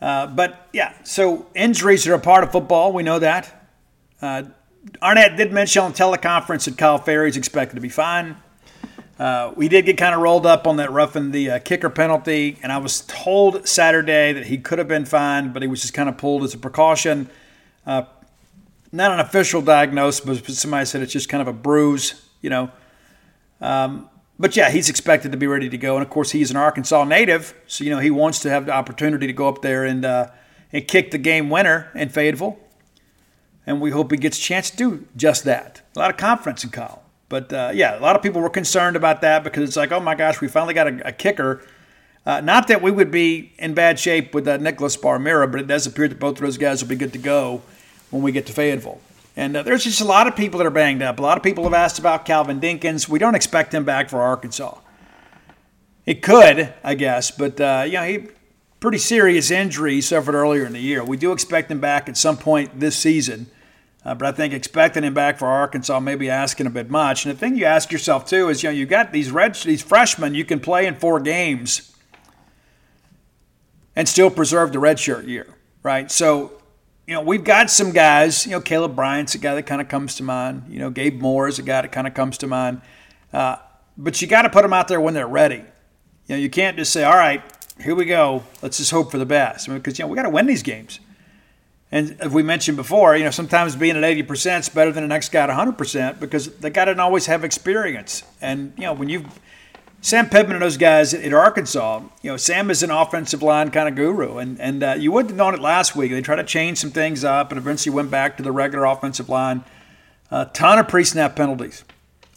Uh, 0.00 0.26
but 0.28 0.68
yeah, 0.72 0.94
so 1.04 1.46
injuries 1.54 2.06
are 2.06 2.14
a 2.14 2.18
part 2.18 2.42
of 2.42 2.50
football. 2.50 2.92
We 2.92 3.02
know 3.02 3.18
that. 3.18 3.70
Uh, 4.22 4.44
Arnett 5.02 5.36
did 5.36 5.52
mention 5.52 5.82
on 5.82 5.92
teleconference 5.92 6.64
that 6.64 6.78
Kyle 6.78 6.98
Ferrie 6.98 7.28
is 7.28 7.36
expected 7.36 7.74
to 7.74 7.82
be 7.82 7.90
fine. 7.90 8.36
Uh, 9.18 9.52
we 9.56 9.68
did 9.68 9.84
get 9.84 9.98
kind 9.98 10.14
of 10.14 10.22
rolled 10.22 10.46
up 10.46 10.66
on 10.66 10.76
that 10.76 10.90
roughing 10.90 11.30
the 11.30 11.50
uh, 11.50 11.58
kicker 11.58 11.90
penalty, 11.90 12.56
and 12.62 12.72
I 12.72 12.78
was 12.78 13.02
told 13.02 13.68
Saturday 13.68 14.32
that 14.32 14.46
he 14.46 14.56
could 14.56 14.78
have 14.78 14.88
been 14.88 15.04
fined, 15.04 15.52
but 15.52 15.60
he 15.60 15.68
was 15.68 15.82
just 15.82 15.92
kind 15.92 16.08
of 16.08 16.16
pulled 16.16 16.44
as 16.44 16.54
a 16.54 16.58
precaution. 16.58 17.28
Uh, 17.84 18.04
not 18.90 19.10
an 19.10 19.20
official 19.20 19.60
diagnosis, 19.60 20.20
but 20.20 20.54
somebody 20.54 20.86
said 20.86 21.02
it's 21.02 21.12
just 21.12 21.28
kind 21.28 21.42
of 21.42 21.48
a 21.48 21.52
bruise, 21.52 22.22
you 22.40 22.48
know. 22.48 22.70
Um, 23.60 24.08
but 24.38 24.56
yeah, 24.56 24.70
he's 24.70 24.88
expected 24.88 25.32
to 25.32 25.38
be 25.38 25.46
ready 25.46 25.68
to 25.68 25.78
go, 25.78 25.96
and 25.96 26.04
of 26.04 26.10
course 26.10 26.30
he's 26.30 26.50
an 26.50 26.56
Arkansas 26.56 27.04
native, 27.04 27.54
so 27.66 27.82
you 27.82 27.90
know 27.90 27.98
he 27.98 28.10
wants 28.10 28.38
to 28.40 28.50
have 28.50 28.66
the 28.66 28.72
opportunity 28.72 29.26
to 29.26 29.32
go 29.32 29.48
up 29.48 29.62
there 29.62 29.84
and 29.84 30.04
uh, 30.04 30.28
and 30.72 30.86
kick 30.86 31.10
the 31.10 31.18
game 31.18 31.50
winner 31.50 31.90
in 31.94 32.08
Fayetteville, 32.08 32.58
and 33.66 33.80
we 33.80 33.90
hope 33.90 34.12
he 34.12 34.16
gets 34.16 34.38
a 34.38 34.40
chance 34.40 34.70
to 34.70 34.76
do 34.76 35.06
just 35.16 35.44
that. 35.44 35.82
A 35.96 35.98
lot 35.98 36.10
of 36.10 36.16
confidence 36.16 36.62
in 36.62 36.70
Kyle. 36.70 37.02
But 37.28 37.52
uh, 37.52 37.72
yeah, 37.74 37.98
a 37.98 38.00
lot 38.00 38.16
of 38.16 38.22
people 38.22 38.40
were 38.40 38.48
concerned 38.50 38.96
about 38.96 39.20
that 39.20 39.44
because 39.44 39.68
it's 39.68 39.76
like, 39.76 39.92
oh 39.92 40.00
my 40.00 40.14
gosh, 40.14 40.40
we 40.40 40.48
finally 40.48 40.74
got 40.74 40.88
a, 40.88 41.08
a 41.08 41.12
kicker. 41.12 41.62
Uh, 42.24 42.40
not 42.40 42.68
that 42.68 42.82
we 42.82 42.90
would 42.90 43.10
be 43.10 43.52
in 43.58 43.74
bad 43.74 43.98
shape 43.98 44.34
with 44.34 44.46
uh, 44.46 44.56
Nicholas 44.56 44.96
Barr-Mira, 44.96 45.48
but 45.48 45.60
it 45.60 45.66
does 45.66 45.86
appear 45.86 46.08
that 46.08 46.18
both 46.18 46.36
of 46.36 46.42
those 46.42 46.58
guys 46.58 46.82
will 46.82 46.88
be 46.88 46.96
good 46.96 47.12
to 47.12 47.18
go 47.18 47.62
when 48.10 48.22
we 48.22 48.32
get 48.32 48.46
to 48.46 48.52
Fayetteville. 48.52 49.00
And 49.38 49.56
uh, 49.56 49.62
there's 49.62 49.84
just 49.84 50.00
a 50.00 50.04
lot 50.04 50.26
of 50.26 50.34
people 50.34 50.58
that 50.58 50.66
are 50.66 50.70
banged 50.70 51.00
up. 51.00 51.20
A 51.20 51.22
lot 51.22 51.36
of 51.36 51.44
people 51.44 51.62
have 51.62 51.72
asked 51.72 52.00
about 52.00 52.24
Calvin 52.24 52.60
Dinkins. 52.60 53.08
We 53.08 53.20
don't 53.20 53.36
expect 53.36 53.72
him 53.72 53.84
back 53.84 54.10
for 54.10 54.20
Arkansas. 54.20 54.76
It 56.04 56.22
could, 56.22 56.74
I 56.82 56.96
guess, 56.96 57.30
but 57.30 57.60
uh, 57.60 57.84
you 57.86 57.92
know, 57.92 58.02
he 58.02 58.28
pretty 58.80 58.98
serious 58.98 59.52
injury 59.52 59.94
he 59.94 60.00
suffered 60.00 60.34
earlier 60.34 60.66
in 60.66 60.72
the 60.72 60.80
year. 60.80 61.04
We 61.04 61.16
do 61.16 61.30
expect 61.30 61.70
him 61.70 61.78
back 61.78 62.08
at 62.08 62.16
some 62.16 62.36
point 62.36 62.80
this 62.80 62.96
season. 62.96 63.46
Uh, 64.04 64.16
but 64.16 64.26
I 64.26 64.32
think 64.32 64.52
expecting 64.52 65.04
him 65.04 65.14
back 65.14 65.38
for 65.38 65.46
Arkansas 65.46 66.00
may 66.00 66.16
be 66.16 66.28
asking 66.28 66.66
a 66.66 66.70
bit 66.70 66.90
much. 66.90 67.24
And 67.24 67.32
the 67.32 67.38
thing 67.38 67.56
you 67.56 67.64
ask 67.64 67.92
yourself 67.92 68.26
too 68.26 68.48
is, 68.48 68.64
you 68.64 68.70
know, 68.70 68.74
you 68.74 68.86
got 68.86 69.12
these 69.12 69.30
red 69.30 69.54
these 69.54 69.82
freshmen 69.82 70.34
you 70.34 70.44
can 70.44 70.58
play 70.58 70.84
in 70.84 70.96
four 70.96 71.20
games 71.20 71.96
and 73.94 74.08
still 74.08 74.30
preserve 74.30 74.72
the 74.72 74.78
redshirt 74.78 75.28
year, 75.28 75.46
right? 75.84 76.10
So, 76.10 76.57
you 77.08 77.14
know, 77.14 77.22
we've 77.22 77.42
got 77.42 77.70
some 77.70 77.92
guys. 77.92 78.44
You 78.44 78.52
know, 78.52 78.60
Caleb 78.60 78.94
Bryant's 78.94 79.34
a 79.34 79.38
guy 79.38 79.54
that 79.54 79.62
kind 79.62 79.80
of 79.80 79.88
comes 79.88 80.16
to 80.16 80.22
mind. 80.22 80.64
You 80.68 80.78
know, 80.78 80.90
Gabe 80.90 81.18
Moore 81.18 81.48
is 81.48 81.58
a 81.58 81.62
guy 81.62 81.80
that 81.80 81.90
kind 81.90 82.06
of 82.06 82.12
comes 82.12 82.36
to 82.38 82.46
mind. 82.46 82.82
Uh, 83.32 83.56
but 83.96 84.20
you 84.20 84.28
got 84.28 84.42
to 84.42 84.50
put 84.50 84.60
them 84.60 84.74
out 84.74 84.88
there 84.88 85.00
when 85.00 85.14
they're 85.14 85.26
ready. 85.26 85.64
You 86.26 86.34
know, 86.34 86.36
you 86.36 86.50
can't 86.50 86.76
just 86.76 86.92
say, 86.92 87.04
"All 87.04 87.16
right, 87.16 87.42
here 87.80 87.94
we 87.94 88.04
go. 88.04 88.44
Let's 88.60 88.76
just 88.76 88.90
hope 88.90 89.10
for 89.10 89.16
the 89.16 89.24
best," 89.24 89.66
because 89.66 89.68
I 89.68 89.72
mean, 89.72 89.96
you 89.96 90.04
know 90.04 90.08
we 90.08 90.16
got 90.16 90.24
to 90.24 90.30
win 90.30 90.44
these 90.44 90.62
games. 90.62 91.00
And 91.90 92.14
as 92.20 92.30
we 92.30 92.42
mentioned 92.42 92.76
before, 92.76 93.16
you 93.16 93.24
know, 93.24 93.30
sometimes 93.30 93.74
being 93.74 93.96
at 93.96 94.04
80% 94.04 94.60
is 94.60 94.68
better 94.68 94.92
than 94.92 95.02
the 95.02 95.08
next 95.08 95.30
guy 95.30 95.44
at 95.44 95.48
100% 95.48 96.20
because 96.20 96.54
the 96.58 96.68
guy 96.68 96.84
doesn't 96.84 97.00
always 97.00 97.24
have 97.24 97.44
experience. 97.44 98.24
And, 98.42 98.74
you 98.76 98.82
know, 98.82 98.92
when 98.92 99.08
you 99.08 99.24
Sam 100.00 100.28
Pittman 100.28 100.56
and 100.56 100.62
those 100.62 100.76
guys 100.76 101.12
at 101.12 101.32
Arkansas, 101.32 102.02
you 102.22 102.30
know, 102.30 102.36
Sam 102.36 102.70
is 102.70 102.82
an 102.82 102.90
offensive 102.90 103.42
line 103.42 103.70
kind 103.70 103.88
of 103.88 103.96
guru. 103.96 104.38
And, 104.38 104.60
and 104.60 104.82
uh, 104.82 104.94
you 104.96 105.10
wouldn't 105.10 105.30
have 105.30 105.36
known 105.36 105.54
it 105.54 105.60
last 105.60 105.96
week. 105.96 106.12
They 106.12 106.20
tried 106.20 106.36
to 106.36 106.44
change 106.44 106.78
some 106.78 106.90
things 106.90 107.24
up 107.24 107.50
and 107.50 107.58
eventually 107.58 107.94
went 107.94 108.10
back 108.10 108.36
to 108.36 108.42
the 108.42 108.52
regular 108.52 108.84
offensive 108.84 109.28
line. 109.28 109.64
A 110.30 110.46
ton 110.46 110.78
of 110.78 110.88
pre 110.88 111.04
snap 111.04 111.34
penalties 111.34 111.84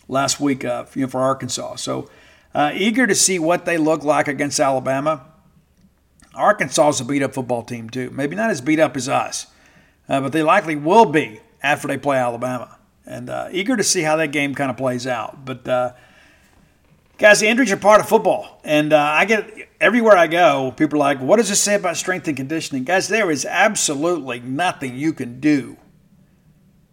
last 0.07 0.39
week 0.39 0.65
uh, 0.65 0.85
you 0.95 1.03
know, 1.03 1.07
for 1.07 1.21
Arkansas. 1.21 1.75
So 1.75 2.09
uh, 2.55 2.71
eager 2.73 3.05
to 3.05 3.15
see 3.15 3.37
what 3.37 3.65
they 3.65 3.77
look 3.77 4.03
like 4.03 4.27
against 4.27 4.59
Alabama. 4.59 5.25
Arkansas 6.33 6.89
is 6.89 7.01
a 7.01 7.05
beat 7.05 7.21
up 7.21 7.33
football 7.33 7.61
team, 7.61 7.89
too. 7.89 8.09
Maybe 8.09 8.35
not 8.35 8.49
as 8.49 8.61
beat 8.61 8.79
up 8.79 8.95
as 8.95 9.07
us, 9.09 9.47
uh, 10.07 10.21
but 10.21 10.31
they 10.31 10.41
likely 10.41 10.77
will 10.77 11.05
be 11.05 11.41
after 11.61 11.87
they 11.87 11.97
play 11.97 12.17
Alabama. 12.17 12.77
And 13.05 13.29
uh, 13.29 13.49
eager 13.51 13.75
to 13.75 13.83
see 13.83 14.01
how 14.01 14.15
that 14.15 14.31
game 14.31 14.55
kind 14.55 14.71
of 14.71 14.77
plays 14.77 15.05
out. 15.05 15.43
But, 15.43 15.67
uh, 15.67 15.91
guys, 17.21 17.39
the 17.39 17.47
injuries 17.47 17.71
are 17.71 17.77
part 17.77 18.01
of 18.01 18.09
football. 18.09 18.59
And 18.63 18.91
uh, 18.91 18.99
I 18.99 19.25
get 19.25 19.69
everywhere 19.79 20.17
I 20.17 20.27
go, 20.27 20.73
people 20.75 20.97
are 20.97 20.99
like, 20.99 21.21
what 21.21 21.37
does 21.37 21.49
this 21.49 21.61
say 21.61 21.75
about 21.75 21.95
strength 21.95 22.27
and 22.27 22.35
conditioning? 22.35 22.83
Guys, 22.83 23.07
there 23.07 23.31
is 23.31 23.45
absolutely 23.45 24.39
nothing 24.41 24.97
you 24.97 25.13
can 25.13 25.39
do 25.39 25.77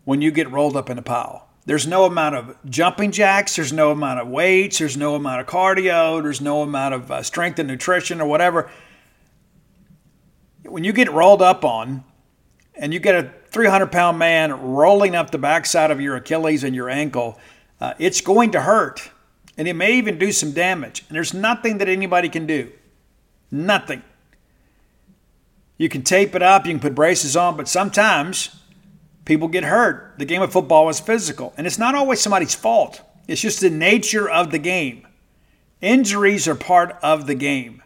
when 0.05 0.23
you 0.23 0.31
get 0.31 0.51
rolled 0.51 0.77
up 0.77 0.91
in 0.91 0.99
a 0.99 1.03
pile. 1.03 1.49
There's 1.67 1.87
no 1.87 2.05
amount 2.05 2.35
of 2.35 2.57
jumping 2.67 3.11
jacks. 3.11 3.57
There's 3.57 3.73
no 3.73 3.91
amount 3.91 4.21
of 4.21 4.29
weights. 4.29 4.79
There's 4.79 4.97
no 4.97 5.15
amount 5.17 5.41
of 5.41 5.47
cardio. 5.47 6.23
There's 6.23 6.41
no 6.41 6.63
amount 6.63 6.95
of 6.95 7.11
uh, 7.11 7.23
strength 7.23 7.59
and 7.59 7.69
nutrition 7.69 8.21
or 8.21 8.27
whatever 8.27 8.71
when 10.71 10.85
you 10.85 10.93
get 10.93 11.11
rolled 11.13 11.43
up 11.43 11.65
on 11.65 12.05
and 12.75 12.93
you 12.93 13.01
get 13.01 13.15
a 13.15 13.33
300 13.51 13.91
pound 13.91 14.19
man 14.19 14.53
rolling 14.53 15.15
up 15.15 15.31
the 15.31 15.39
backside 15.39 15.91
of 15.91 16.01
your 16.01 16.17
Achilles 16.17 16.65
and 16.65 16.75
your 16.75 16.89
ankle, 16.89 17.39
uh, 17.81 17.95
it's 17.99 18.21
going 18.21 18.53
to 18.53 18.61
hurt. 18.61 19.11
And 19.59 19.69
it 19.69 19.75
may 19.75 19.93
even 19.95 20.19
do 20.19 20.33
some 20.33 20.53
damage. 20.53 21.05
And 21.09 21.17
there's 21.17 21.35
nothing 21.35 21.79
that 21.79 21.89
anybody 21.89 22.29
can 22.29 22.47
do. 22.47 22.73
Nothing. 23.51 24.03
You 25.77 25.89
can 25.89 26.03
tape 26.03 26.35
it 26.35 26.43
up, 26.43 26.65
you 26.65 26.73
can 26.73 26.81
put 26.81 26.95
braces 26.95 27.37
on, 27.37 27.57
but 27.57 27.69
sometimes 27.69 28.57
people 29.25 29.49
get 29.49 29.65
hurt. 29.65 30.15
The 30.19 30.25
game 30.25 30.43
of 30.43 30.53
football 30.53 30.89
is 30.89 30.99
physical, 30.99 31.55
and 31.57 31.67
it's 31.67 31.79
not 31.79 31.95
always 31.95 32.21
somebody's 32.21 32.55
fault. 32.55 33.01
It's 33.29 33.41
just 33.41 33.61
the 33.61 33.71
nature 33.71 34.29
of 34.29 34.51
the 34.51 34.59
game. 34.59 35.07
Injuries 35.81 36.49
are 36.49 36.57
part 36.57 36.99
of 37.03 37.27
the 37.27 37.37
game. 37.37 37.83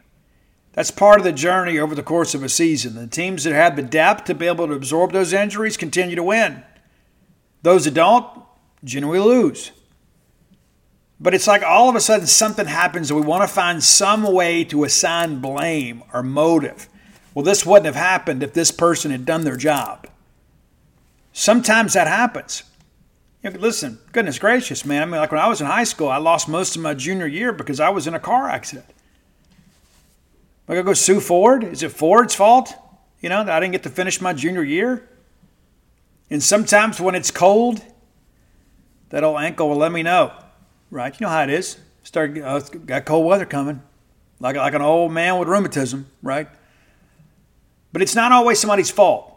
That's 0.72 0.90
part 0.90 1.18
of 1.18 1.24
the 1.24 1.32
journey 1.32 1.78
over 1.78 1.94
the 1.94 2.02
course 2.02 2.35
of 2.35 2.42
a 2.42 2.48
season. 2.48 2.94
The 2.94 3.06
teams 3.06 3.44
that 3.44 3.52
have 3.52 3.76
the 3.76 3.82
depth 3.82 4.24
to 4.24 4.35
be 4.35 4.46
able 4.46 4.68
to 4.68 4.72
absorb 4.72 5.12
those 5.12 5.35
injuries 5.35 5.76
continue 5.76 6.16
to 6.16 6.22
win. 6.22 6.62
Those 7.62 7.85
that 7.85 7.94
don't 7.94 8.26
generally 8.82 9.18
lose. 9.18 9.72
But 11.22 11.35
it's 11.35 11.46
like 11.46 11.62
all 11.62 11.88
of 11.88 11.94
a 11.94 12.00
sudden 12.00 12.26
something 12.26 12.66
happens 12.66 13.11
and 13.11 13.20
we 13.20 13.24
want 13.24 13.42
to 13.42 13.54
find 13.54 13.82
some 13.82 14.24
way 14.24 14.64
to 14.64 14.82
assign 14.82 15.38
blame 15.38 16.02
or 16.12 16.20
motive. 16.20 16.88
Well, 17.32 17.44
this 17.44 17.64
wouldn't 17.64 17.87
have 17.87 17.94
happened 17.94 18.42
if 18.42 18.52
this 18.52 18.72
person 18.72 19.12
had 19.12 19.24
done 19.24 19.44
their 19.44 19.56
job. 19.56 20.08
Sometimes 21.32 21.92
that 21.92 22.08
happens. 22.08 22.64
You 23.42 23.50
know, 23.50 23.61
listen, 23.61 24.00
goodness 24.11 24.40
gracious, 24.40 24.85
man. 24.85 25.02
I 25.02 25.04
mean, 25.04 25.20
like 25.20 25.30
when 25.30 25.40
I 25.40 25.46
was 25.46 25.61
in 25.61 25.68
high 25.68 25.85
school, 25.85 26.08
I 26.08 26.16
lost 26.16 26.48
most 26.48 26.74
of 26.74 26.82
my 26.82 26.92
junior 26.92 27.26
year 27.26 27.52
because 27.52 27.78
I 27.78 27.88
was 27.90 28.08
in 28.08 28.14
a 28.14 28.20
car 28.20 28.48
accident. 28.48 28.87
Am 30.68 30.72
I 30.72 30.74
going 30.74 30.85
to 30.85 30.90
go 30.90 30.94
sue 30.94 31.20
Ford? 31.20 31.62
Is 31.62 31.85
it 31.85 31.92
Ford's 31.92 32.35
fault? 32.35 32.74
You 33.20 33.28
know, 33.28 33.44
that 33.44 33.54
I 33.54 33.61
didn't 33.61 33.72
get 33.72 33.85
to 33.85 33.90
finish 33.90 34.20
my 34.20 34.32
junior 34.32 34.64
year? 34.64 35.08
And 36.30 36.42
sometimes 36.42 37.00
when 37.00 37.14
it's 37.14 37.30
cold, 37.30 37.80
that 39.11 39.22
old 39.22 39.40
ankle 39.40 39.68
will 39.68 39.76
let 39.76 39.92
me 39.92 40.02
know, 40.02 40.32
right? 40.92 41.18
You 41.18 41.26
know 41.26 41.31
how 41.31 41.42
it 41.42 41.50
is. 41.50 41.78
Start 42.05 42.38
uh, 42.38 42.61
got 42.61 43.05
cold 43.05 43.26
weather 43.26 43.46
coming, 43.46 43.83
like 44.38 44.55
like 44.55 44.74
an 44.74 44.83
old 44.83 45.12
man 45.12 45.38
with 45.38 45.48
rheumatism, 45.48 46.07
right? 46.22 46.48
But 47.92 48.02
it's 48.02 48.14
not 48.14 48.31
always 48.31 48.61
somebody's 48.61 48.90
fault. 48.90 49.28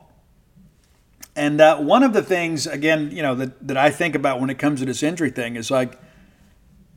And 1.36 1.60
uh, 1.60 1.78
one 1.78 2.04
of 2.04 2.14
the 2.14 2.22
things, 2.22 2.66
again, 2.66 3.12
you 3.12 3.22
know, 3.22 3.36
that, 3.36 3.68
that 3.68 3.76
I 3.76 3.90
think 3.90 4.16
about 4.16 4.40
when 4.40 4.50
it 4.50 4.58
comes 4.58 4.80
to 4.80 4.86
this 4.86 5.04
injury 5.04 5.32
thing 5.32 5.58
is 5.58 5.70
like, 5.70 6.00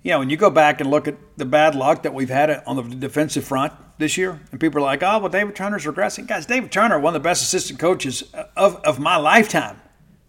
you 0.04 0.12
know, 0.12 0.20
when 0.20 0.30
you 0.30 0.36
go 0.36 0.48
back 0.48 0.80
and 0.80 0.88
look 0.88 1.08
at 1.08 1.16
the 1.36 1.44
bad 1.44 1.74
luck 1.74 2.04
that 2.04 2.14
we've 2.14 2.28
had 2.28 2.62
on 2.64 2.76
the 2.76 2.82
defensive 2.94 3.44
front 3.44 3.72
this 3.98 4.16
year, 4.16 4.40
and 4.52 4.60
people 4.60 4.78
are 4.78 4.84
like, 4.84 5.02
oh, 5.02 5.18
well, 5.18 5.28
David 5.28 5.56
Turner's 5.56 5.84
regressing. 5.84 6.28
Guys, 6.28 6.46
David 6.46 6.70
Turner, 6.70 7.00
one 7.00 7.16
of 7.16 7.20
the 7.20 7.28
best 7.28 7.42
assistant 7.42 7.80
coaches 7.80 8.22
of, 8.56 8.76
of 8.76 9.00
my 9.00 9.16
lifetime 9.16 9.80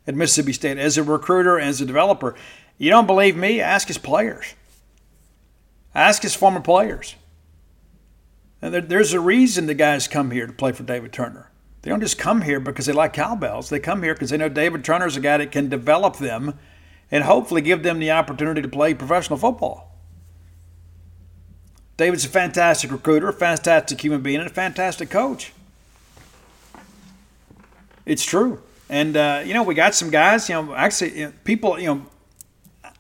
at 0.07 0.15
Mississippi 0.15 0.53
State 0.53 0.79
as 0.79 0.97
a 0.97 1.03
recruiter 1.03 1.59
as 1.59 1.79
a 1.79 1.85
developer. 1.85 2.35
You 2.79 2.89
don't 2.89 3.05
believe 3.05 3.35
me? 3.35 3.61
Ask 3.61 3.87
his 3.89 3.99
players. 3.99 4.55
Ask 5.93 6.23
his 6.23 6.33
former 6.33 6.61
players. 6.61 7.15
And 8.61 8.73
there, 8.73 8.81
there's 8.81 9.13
a 9.13 9.19
reason 9.19 9.67
the 9.67 9.73
guys 9.73 10.07
come 10.07 10.31
here 10.31 10.47
to 10.47 10.53
play 10.53 10.71
for 10.71 10.83
David 10.83 11.13
Turner. 11.13 11.51
They 11.81 11.89
don't 11.89 11.99
just 11.99 12.17
come 12.17 12.41
here 12.41 12.59
because 12.59 12.85
they 12.85 12.93
like 12.93 13.13
cowbells. 13.13 13.69
They 13.69 13.79
come 13.79 14.01
here 14.01 14.13
because 14.13 14.29
they 14.29 14.37
know 14.37 14.49
David 14.49 14.83
Turner's 14.83 15.17
a 15.17 15.21
guy 15.21 15.37
that 15.37 15.51
can 15.51 15.69
develop 15.69 16.17
them 16.17 16.57
and 17.11 17.25
hopefully 17.25 17.61
give 17.61 17.83
them 17.83 17.99
the 17.99 18.11
opportunity 18.11 18.61
to 18.61 18.67
play 18.67 18.93
professional 18.93 19.37
football. 19.37 19.97
David's 21.97 22.23
a 22.23 22.29
fantastic 22.29 22.91
recruiter, 22.91 23.27
a 23.27 23.33
fantastic 23.33 23.99
human 24.01 24.21
being, 24.21 24.39
and 24.39 24.49
a 24.49 24.53
fantastic 24.53 25.09
coach. 25.09 25.51
It's 28.05 28.23
true. 28.23 28.61
And, 28.89 29.17
uh, 29.17 29.43
you 29.45 29.53
know, 29.53 29.63
we 29.63 29.75
got 29.75 29.95
some 29.95 30.09
guys, 30.09 30.47
you 30.47 30.55
know, 30.55 30.73
actually, 30.73 31.19
you 31.19 31.25
know, 31.25 31.33
people, 31.43 31.77
you 31.77 31.87
know, 31.87 32.05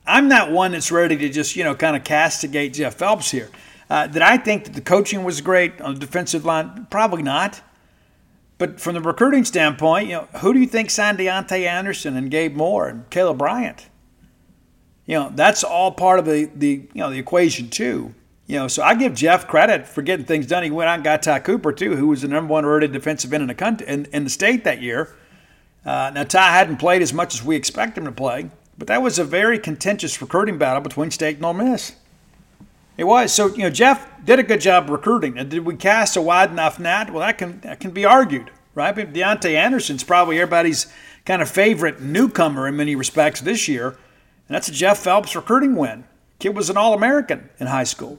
I'm 0.09 0.27
not 0.27 0.51
one 0.51 0.71
that's 0.71 0.91
ready 0.91 1.15
to 1.17 1.29
just, 1.29 1.55
you 1.55 1.63
know, 1.63 1.75
kind 1.75 1.95
of 1.95 2.03
castigate 2.03 2.73
Jeff 2.73 2.95
Phillips 2.95 3.31
here. 3.31 3.49
Uh, 3.89 4.07
did 4.07 4.21
I 4.21 4.37
think 4.37 4.65
that 4.65 4.73
the 4.73 4.81
coaching 4.81 5.23
was 5.23 5.41
great 5.41 5.79
on 5.81 5.93
the 5.93 5.99
defensive 5.99 6.45
line? 6.45 6.87
Probably 6.89 7.21
not. 7.21 7.61
But 8.57 8.81
from 8.81 8.95
the 8.95 9.01
recruiting 9.01 9.45
standpoint, 9.45 10.07
you 10.07 10.13
know, 10.13 10.27
who 10.39 10.53
do 10.53 10.59
you 10.59 10.67
think 10.67 10.89
signed 10.89 11.17
Deontay 11.17 11.65
Anderson 11.65 12.17
and 12.17 12.29
Gabe 12.29 12.55
Moore 12.55 12.87
and 12.87 13.09
Caleb 13.09 13.37
Bryant? 13.37 13.87
You 15.05 15.15
know, 15.15 15.31
that's 15.33 15.63
all 15.63 15.91
part 15.91 16.19
of 16.19 16.25
the, 16.25 16.51
the 16.53 16.87
you 16.93 17.01
know 17.01 17.09
the 17.09 17.17
equation 17.17 17.69
too. 17.69 18.13
You 18.45 18.57
know, 18.57 18.67
so 18.67 18.83
I 18.83 18.95
give 18.95 19.13
Jeff 19.13 19.47
credit 19.47 19.87
for 19.87 20.01
getting 20.01 20.25
things 20.25 20.45
done. 20.45 20.63
He 20.63 20.71
went 20.71 20.89
out 20.89 20.95
and 20.95 21.03
got 21.03 21.23
Ty 21.23 21.39
Cooper 21.39 21.71
too, 21.71 21.95
who 21.95 22.07
was 22.07 22.21
the 22.21 22.27
number 22.27 22.51
one 22.51 22.65
rated 22.65 22.91
defensive 22.91 23.31
end 23.31 23.41
in 23.41 23.47
the 23.47 23.55
country 23.55 23.87
in, 23.87 24.05
in 24.11 24.23
the 24.23 24.29
state 24.29 24.63
that 24.65 24.81
year. 24.81 25.15
Uh, 25.85 26.11
now 26.13 26.23
Ty 26.23 26.51
hadn't 26.51 26.77
played 26.77 27.01
as 27.01 27.13
much 27.13 27.33
as 27.33 27.43
we 27.43 27.55
expect 27.55 27.97
him 27.97 28.05
to 28.05 28.11
play, 28.11 28.49
but 28.79 28.87
that 28.87 29.01
was 29.01 29.19
a 29.19 29.25
very 29.25 29.59
contentious 29.59 30.21
recruiting 30.21 30.57
battle 30.57 30.81
between 30.81 31.11
State 31.11 31.35
and 31.35 31.45
Ole 31.45 31.53
Miss. 31.53 31.95
It 32.97 33.03
was. 33.03 33.33
So, 33.33 33.47
you 33.47 33.59
know, 33.59 33.69
Jeff 33.69 34.09
did 34.25 34.39
a 34.39 34.43
good 34.43 34.61
job 34.61 34.89
recruiting. 34.89 35.37
And 35.37 35.49
did 35.49 35.65
we 35.65 35.75
cast 35.75 36.17
a 36.17 36.21
wide 36.21 36.49
enough 36.49 36.79
net? 36.79 37.11
Well, 37.11 37.19
that 37.19 37.37
can 37.37 37.59
that 37.61 37.79
can 37.79 37.91
be 37.91 38.05
argued, 38.05 38.51
right? 38.75 38.95
But 38.95 39.13
Deontay 39.13 39.55
Anderson's 39.55 40.03
probably 40.03 40.39
everybody's 40.39 40.87
kind 41.25 41.41
of 41.41 41.49
favorite 41.49 42.01
newcomer 42.01 42.67
in 42.67 42.77
many 42.77 42.95
respects 42.95 43.41
this 43.41 43.67
year. 43.67 43.89
And 43.89 44.55
that's 44.55 44.69
a 44.69 44.73
Jeff 44.73 44.99
Phillips 44.99 45.35
recruiting 45.35 45.75
win. 45.75 46.05
Kid 46.39 46.55
was 46.55 46.69
an 46.69 46.77
All 46.77 46.93
American 46.93 47.49
in 47.59 47.67
high 47.67 47.83
school. 47.83 48.17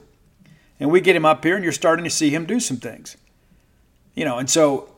And 0.79 0.91
we 0.91 1.01
get 1.01 1.15
him 1.15 1.25
up 1.25 1.43
here, 1.43 1.55
and 1.55 1.63
you're 1.63 1.73
starting 1.73 2.05
to 2.05 2.09
see 2.09 2.29
him 2.29 2.45
do 2.45 2.59
some 2.59 2.77
things. 2.77 3.17
You 4.15 4.25
know, 4.25 4.37
and 4.37 4.49
so 4.49 4.89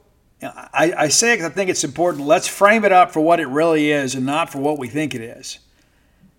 I, 0.45 0.93
I 0.97 1.07
say 1.07 1.33
it 1.33 1.37
because 1.37 1.51
I 1.51 1.53
think 1.53 1.69
it's 1.69 1.83
important. 1.83 2.25
Let's 2.25 2.47
frame 2.47 2.85
it 2.85 2.91
up 2.91 3.11
for 3.11 3.21
what 3.21 3.39
it 3.39 3.47
really 3.47 3.91
is 3.91 4.15
and 4.15 4.25
not 4.25 4.49
for 4.49 4.59
what 4.59 4.77
we 4.77 4.87
think 4.87 5.15
it 5.15 5.21
is. 5.21 5.59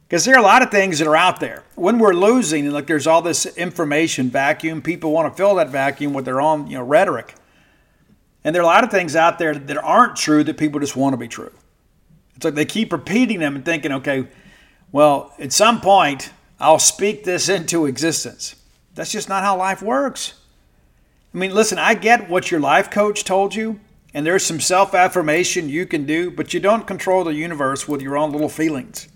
Because 0.08 0.24
there 0.24 0.34
are 0.34 0.40
a 0.40 0.42
lot 0.42 0.62
of 0.62 0.70
things 0.70 0.98
that 0.98 1.08
are 1.08 1.16
out 1.16 1.40
there. 1.40 1.64
When 1.74 1.98
we're 1.98 2.12
losing, 2.12 2.64
and 2.64 2.74
like 2.74 2.86
there's 2.86 3.06
all 3.06 3.22
this 3.22 3.46
information 3.56 4.30
vacuum, 4.30 4.82
people 4.82 5.12
want 5.12 5.32
to 5.32 5.36
fill 5.36 5.56
that 5.56 5.70
vacuum 5.70 6.12
with 6.12 6.24
their 6.24 6.40
own 6.40 6.66
you 6.66 6.78
know, 6.78 6.84
rhetoric. 6.84 7.34
And 8.44 8.54
there 8.54 8.60
are 8.62 8.64
a 8.64 8.66
lot 8.66 8.84
of 8.84 8.90
things 8.90 9.16
out 9.16 9.38
there 9.38 9.54
that 9.54 9.78
aren't 9.78 10.16
true 10.16 10.44
that 10.44 10.58
people 10.58 10.78
just 10.78 10.94
want 10.94 11.14
to 11.14 11.16
be 11.16 11.28
true. 11.28 11.52
It's 12.36 12.44
like 12.44 12.54
they 12.54 12.64
keep 12.64 12.92
repeating 12.92 13.40
them 13.40 13.56
and 13.56 13.64
thinking, 13.64 13.92
okay, 13.92 14.26
well, 14.92 15.32
at 15.38 15.52
some 15.52 15.80
point, 15.80 16.30
I'll 16.60 16.78
speak 16.78 17.24
this 17.24 17.48
into 17.48 17.86
existence. 17.86 18.56
That's 18.94 19.10
just 19.10 19.28
not 19.28 19.42
how 19.42 19.56
life 19.56 19.82
works. 19.82 20.34
I 21.34 21.38
mean, 21.38 21.52
listen, 21.52 21.78
I 21.78 21.94
get 21.94 22.30
what 22.30 22.50
your 22.50 22.60
life 22.60 22.90
coach 22.90 23.24
told 23.24 23.54
you, 23.54 23.80
and 24.14 24.24
there's 24.24 24.46
some 24.46 24.60
self 24.60 24.94
affirmation 24.94 25.68
you 25.68 25.84
can 25.84 26.06
do, 26.06 26.30
but 26.30 26.54
you 26.54 26.60
don't 26.60 26.86
control 26.86 27.24
the 27.24 27.34
universe 27.34 27.88
with 27.88 28.00
your 28.00 28.16
own 28.16 28.30
little 28.30 28.48
feelings. 28.48 29.08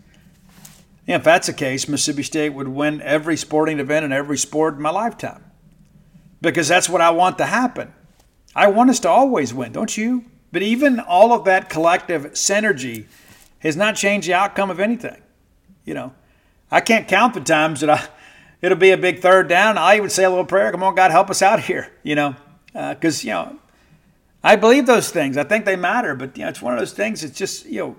If 1.07 1.25
that's 1.25 1.47
the 1.47 1.55
case, 1.55 1.89
Mississippi 1.89 2.25
State 2.25 2.51
would 2.51 2.69
win 2.69 3.01
every 3.01 3.37
sporting 3.37 3.79
event 3.79 4.05
in 4.05 4.13
every 4.13 4.37
sport 4.37 4.75
in 4.75 4.83
my 4.83 4.91
lifetime. 4.91 5.45
Because 6.43 6.69
that's 6.69 6.89
what 6.89 7.01
I 7.01 7.11
want 7.11 7.39
to 7.39 7.47
happen. 7.47 7.95
I 8.55 8.69
want 8.69 8.91
us 8.91 9.01
to 9.01 9.09
always 9.09 9.55
win, 9.55 9.73
don't 9.73 9.97
you? 9.97 10.25
But 10.53 10.63
even 10.63 11.01
all 11.01 11.33
of 11.33 11.45
that 11.45 11.71
collective 11.71 12.33
synergy 12.33 13.07
has 13.61 13.77
not 13.77 13.97
changed 13.97 14.29
the 14.29 14.35
outcome 14.35 14.71
of 14.71 14.81
anything. 14.81 15.21
You 15.85 15.95
know, 15.95 16.13
I 16.71 16.81
can't 16.81 17.09
count 17.09 17.35
the 17.35 17.41
times 17.41 17.81
that 17.81 17.91
I 17.91 18.09
it'll 18.61 18.79
be 18.79 18.91
a 18.91 18.99
big 18.99 19.21
third 19.21 19.49
down. 19.49 19.79
I 19.79 19.97
even 19.97 20.11
say 20.11 20.25
a 20.25 20.31
little 20.31 20.45
prayer. 20.45 20.71
Come 20.73 20.83
on, 20.83 20.95
God, 20.95 21.11
help 21.11 21.31
us 21.31 21.41
out 21.41 21.61
here. 21.61 21.91
You 22.03 22.15
know, 22.15 22.37
because 22.73 23.25
uh, 23.25 23.27
you 23.27 23.33
know, 23.33 23.59
I 24.43 24.57
believe 24.57 24.87
those 24.87 25.11
things. 25.11 25.37
I 25.37 25.45
think 25.45 25.65
they 25.65 25.77
matter. 25.77 26.15
But 26.15 26.37
you 26.37 26.45
know, 26.45 26.49
it's 26.49 26.63
one 26.63 26.73
of 26.73 26.79
those 26.79 26.93
things. 26.93 27.25
It's 27.25 27.37
just 27.37 27.67
you 27.67 27.81
know, 27.81 27.97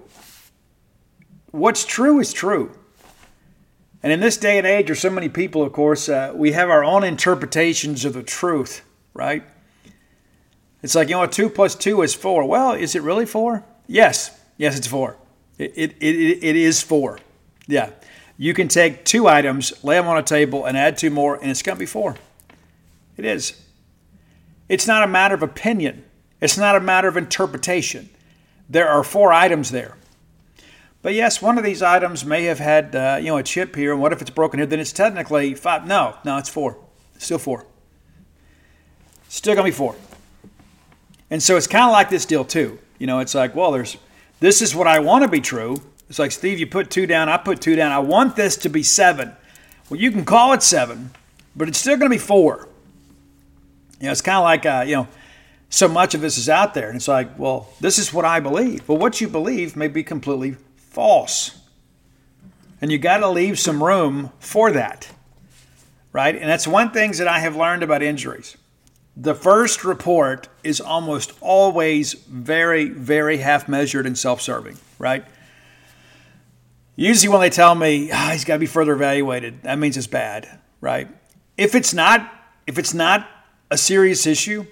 what's 1.51 1.85
true 1.85 2.19
is 2.19 2.33
true. 2.33 2.75
And 4.01 4.13
in 4.13 4.21
this 4.21 4.37
day 4.37 4.57
and 4.57 4.65
age, 4.65 4.87
there's 4.87 4.99
so 4.99 5.09
many 5.09 5.27
people, 5.27 5.61
of 5.61 5.73
course, 5.73 6.07
uh, 6.07 6.31
we 6.33 6.53
have 6.53 6.69
our 6.69 6.83
own 6.83 7.03
interpretations 7.03 8.05
of 8.05 8.13
the 8.13 8.23
truth, 8.23 8.81
right? 9.13 9.43
It's 10.81 10.95
like, 10.95 11.09
you 11.09 11.15
know, 11.15 11.25
two 11.27 11.49
plus 11.49 11.75
two 11.75 12.01
is 12.01 12.15
four. 12.15 12.45
Well, 12.45 12.71
is 12.71 12.95
it 12.95 13.01
really 13.01 13.25
four? 13.25 13.65
Yes. 13.87 14.39
Yes, 14.57 14.77
it's 14.77 14.87
four. 14.87 15.17
It, 15.57 15.73
it, 15.75 15.91
it, 15.99 16.43
it 16.43 16.55
is 16.55 16.81
four. 16.81 17.19
Yeah. 17.67 17.89
You 18.37 18.53
can 18.53 18.69
take 18.69 19.03
two 19.03 19.27
items, 19.27 19.83
lay 19.83 19.95
them 19.95 20.07
on 20.07 20.17
a 20.17 20.23
table, 20.23 20.63
and 20.63 20.77
add 20.77 20.97
two 20.97 21.09
more, 21.09 21.35
and 21.35 21.51
it's 21.51 21.61
going 21.61 21.75
to 21.75 21.79
be 21.79 21.85
four. 21.85 22.15
It 23.17 23.25
is. 23.25 23.61
It's 24.69 24.87
not 24.87 25.03
a 25.03 25.07
matter 25.07 25.35
of 25.35 25.43
opinion, 25.43 26.05
it's 26.41 26.57
not 26.57 26.75
a 26.75 26.79
matter 26.79 27.07
of 27.07 27.17
interpretation. 27.17 28.09
There 28.69 28.87
are 28.87 29.03
four 29.03 29.33
items 29.33 29.71
there. 29.71 29.95
But 31.01 31.13
yes, 31.13 31.41
one 31.41 31.57
of 31.57 31.63
these 31.63 31.81
items 31.81 32.25
may 32.25 32.43
have 32.43 32.59
had 32.59 32.95
uh, 32.95 33.17
you 33.19 33.27
know 33.27 33.37
a 33.37 33.43
chip 33.43 33.75
here, 33.75 33.93
and 33.93 34.01
what 34.01 34.11
if 34.11 34.21
it's 34.21 34.29
broken 34.29 34.59
here? 34.59 34.67
Then 34.67 34.79
it's 34.79 34.91
technically 34.91 35.53
five. 35.55 35.87
No, 35.87 36.15
no, 36.25 36.37
it's 36.37 36.49
four. 36.49 36.77
still 37.17 37.37
four. 37.37 37.65
Still 39.29 39.55
gonna 39.55 39.65
be 39.65 39.71
four. 39.71 39.95
And 41.29 41.41
so 41.41 41.55
it's 41.55 41.67
kind 41.67 41.85
of 41.85 41.91
like 41.91 42.09
this 42.09 42.25
deal 42.25 42.43
too. 42.43 42.79
You 42.97 43.07
know, 43.07 43.19
it's 43.19 43.35
like, 43.35 43.55
well, 43.55 43.71
there's 43.71 43.97
this 44.39 44.61
is 44.61 44.75
what 44.75 44.87
I 44.87 44.99
want 44.99 45.23
to 45.23 45.29
be 45.29 45.39
true. 45.39 45.77
It's 46.09 46.19
like 46.19 46.31
Steve, 46.31 46.59
you 46.59 46.67
put 46.67 46.89
two 46.89 47.05
down, 47.05 47.29
I 47.29 47.37
put 47.37 47.61
two 47.61 47.75
down. 47.75 47.91
I 47.91 47.99
want 47.99 48.35
this 48.35 48.57
to 48.57 48.69
be 48.69 48.83
seven. 48.83 49.33
Well, 49.89 49.99
you 49.99 50.11
can 50.11 50.25
call 50.25 50.53
it 50.53 50.63
seven, 50.63 51.11
but 51.55 51.67
it's 51.67 51.77
still 51.77 51.97
to 51.97 52.09
be 52.09 52.17
four. 52.17 52.67
You 53.99 54.05
know, 54.05 54.11
it's 54.11 54.21
kind 54.21 54.37
of 54.37 54.43
like 54.43 54.65
uh, 54.65 54.83
you 54.85 54.95
know, 54.95 55.07
so 55.69 55.87
much 55.87 56.15
of 56.15 56.21
this 56.21 56.37
is 56.37 56.49
out 56.49 56.73
there, 56.73 56.87
and 56.87 56.95
it's 56.95 57.07
like, 57.07 57.37
well, 57.37 57.69
this 57.79 57.99
is 57.99 58.11
what 58.11 58.25
I 58.25 58.39
believe. 58.39 58.87
Well, 58.89 58.97
what 58.97 59.21
you 59.21 59.27
believe 59.27 59.75
may 59.75 59.87
be 59.87 60.03
completely 60.03 60.57
false. 60.75 61.59
And 62.81 62.91
you 62.91 62.97
got 62.97 63.17
to 63.17 63.29
leave 63.29 63.59
some 63.59 63.83
room 63.83 64.31
for 64.39 64.71
that. 64.71 65.09
Right? 66.11 66.35
And 66.35 66.49
that's 66.49 66.67
one 66.67 66.89
thing 66.89 67.11
that 67.13 67.27
I 67.27 67.39
have 67.39 67.55
learned 67.55 67.83
about 67.83 68.01
injuries. 68.01 68.57
The 69.15 69.35
first 69.35 69.83
report 69.83 70.47
is 70.63 70.81
almost 70.81 71.33
always 71.41 72.13
very, 72.13 72.89
very 72.89 73.37
half 73.37 73.67
measured 73.67 74.07
and 74.07 74.17
self 74.17 74.41
serving, 74.41 74.77
right? 74.97 75.23
Usually, 76.95 77.29
when 77.29 77.41
they 77.41 77.49
tell 77.49 77.75
me 77.75 78.09
oh, 78.11 78.29
he's 78.31 78.43
got 78.43 78.55
to 78.55 78.59
be 78.59 78.65
further 78.65 78.93
evaluated, 78.93 79.63
that 79.63 79.77
means 79.77 79.97
it's 79.97 80.07
bad, 80.07 80.49
right? 80.81 81.07
If 81.57 81.75
it's 81.75 81.93
not, 81.93 82.33
if 82.65 82.79
it's 82.79 82.93
not 82.93 83.29
a 83.69 83.77
serious 83.77 84.25
issue, 84.25 84.65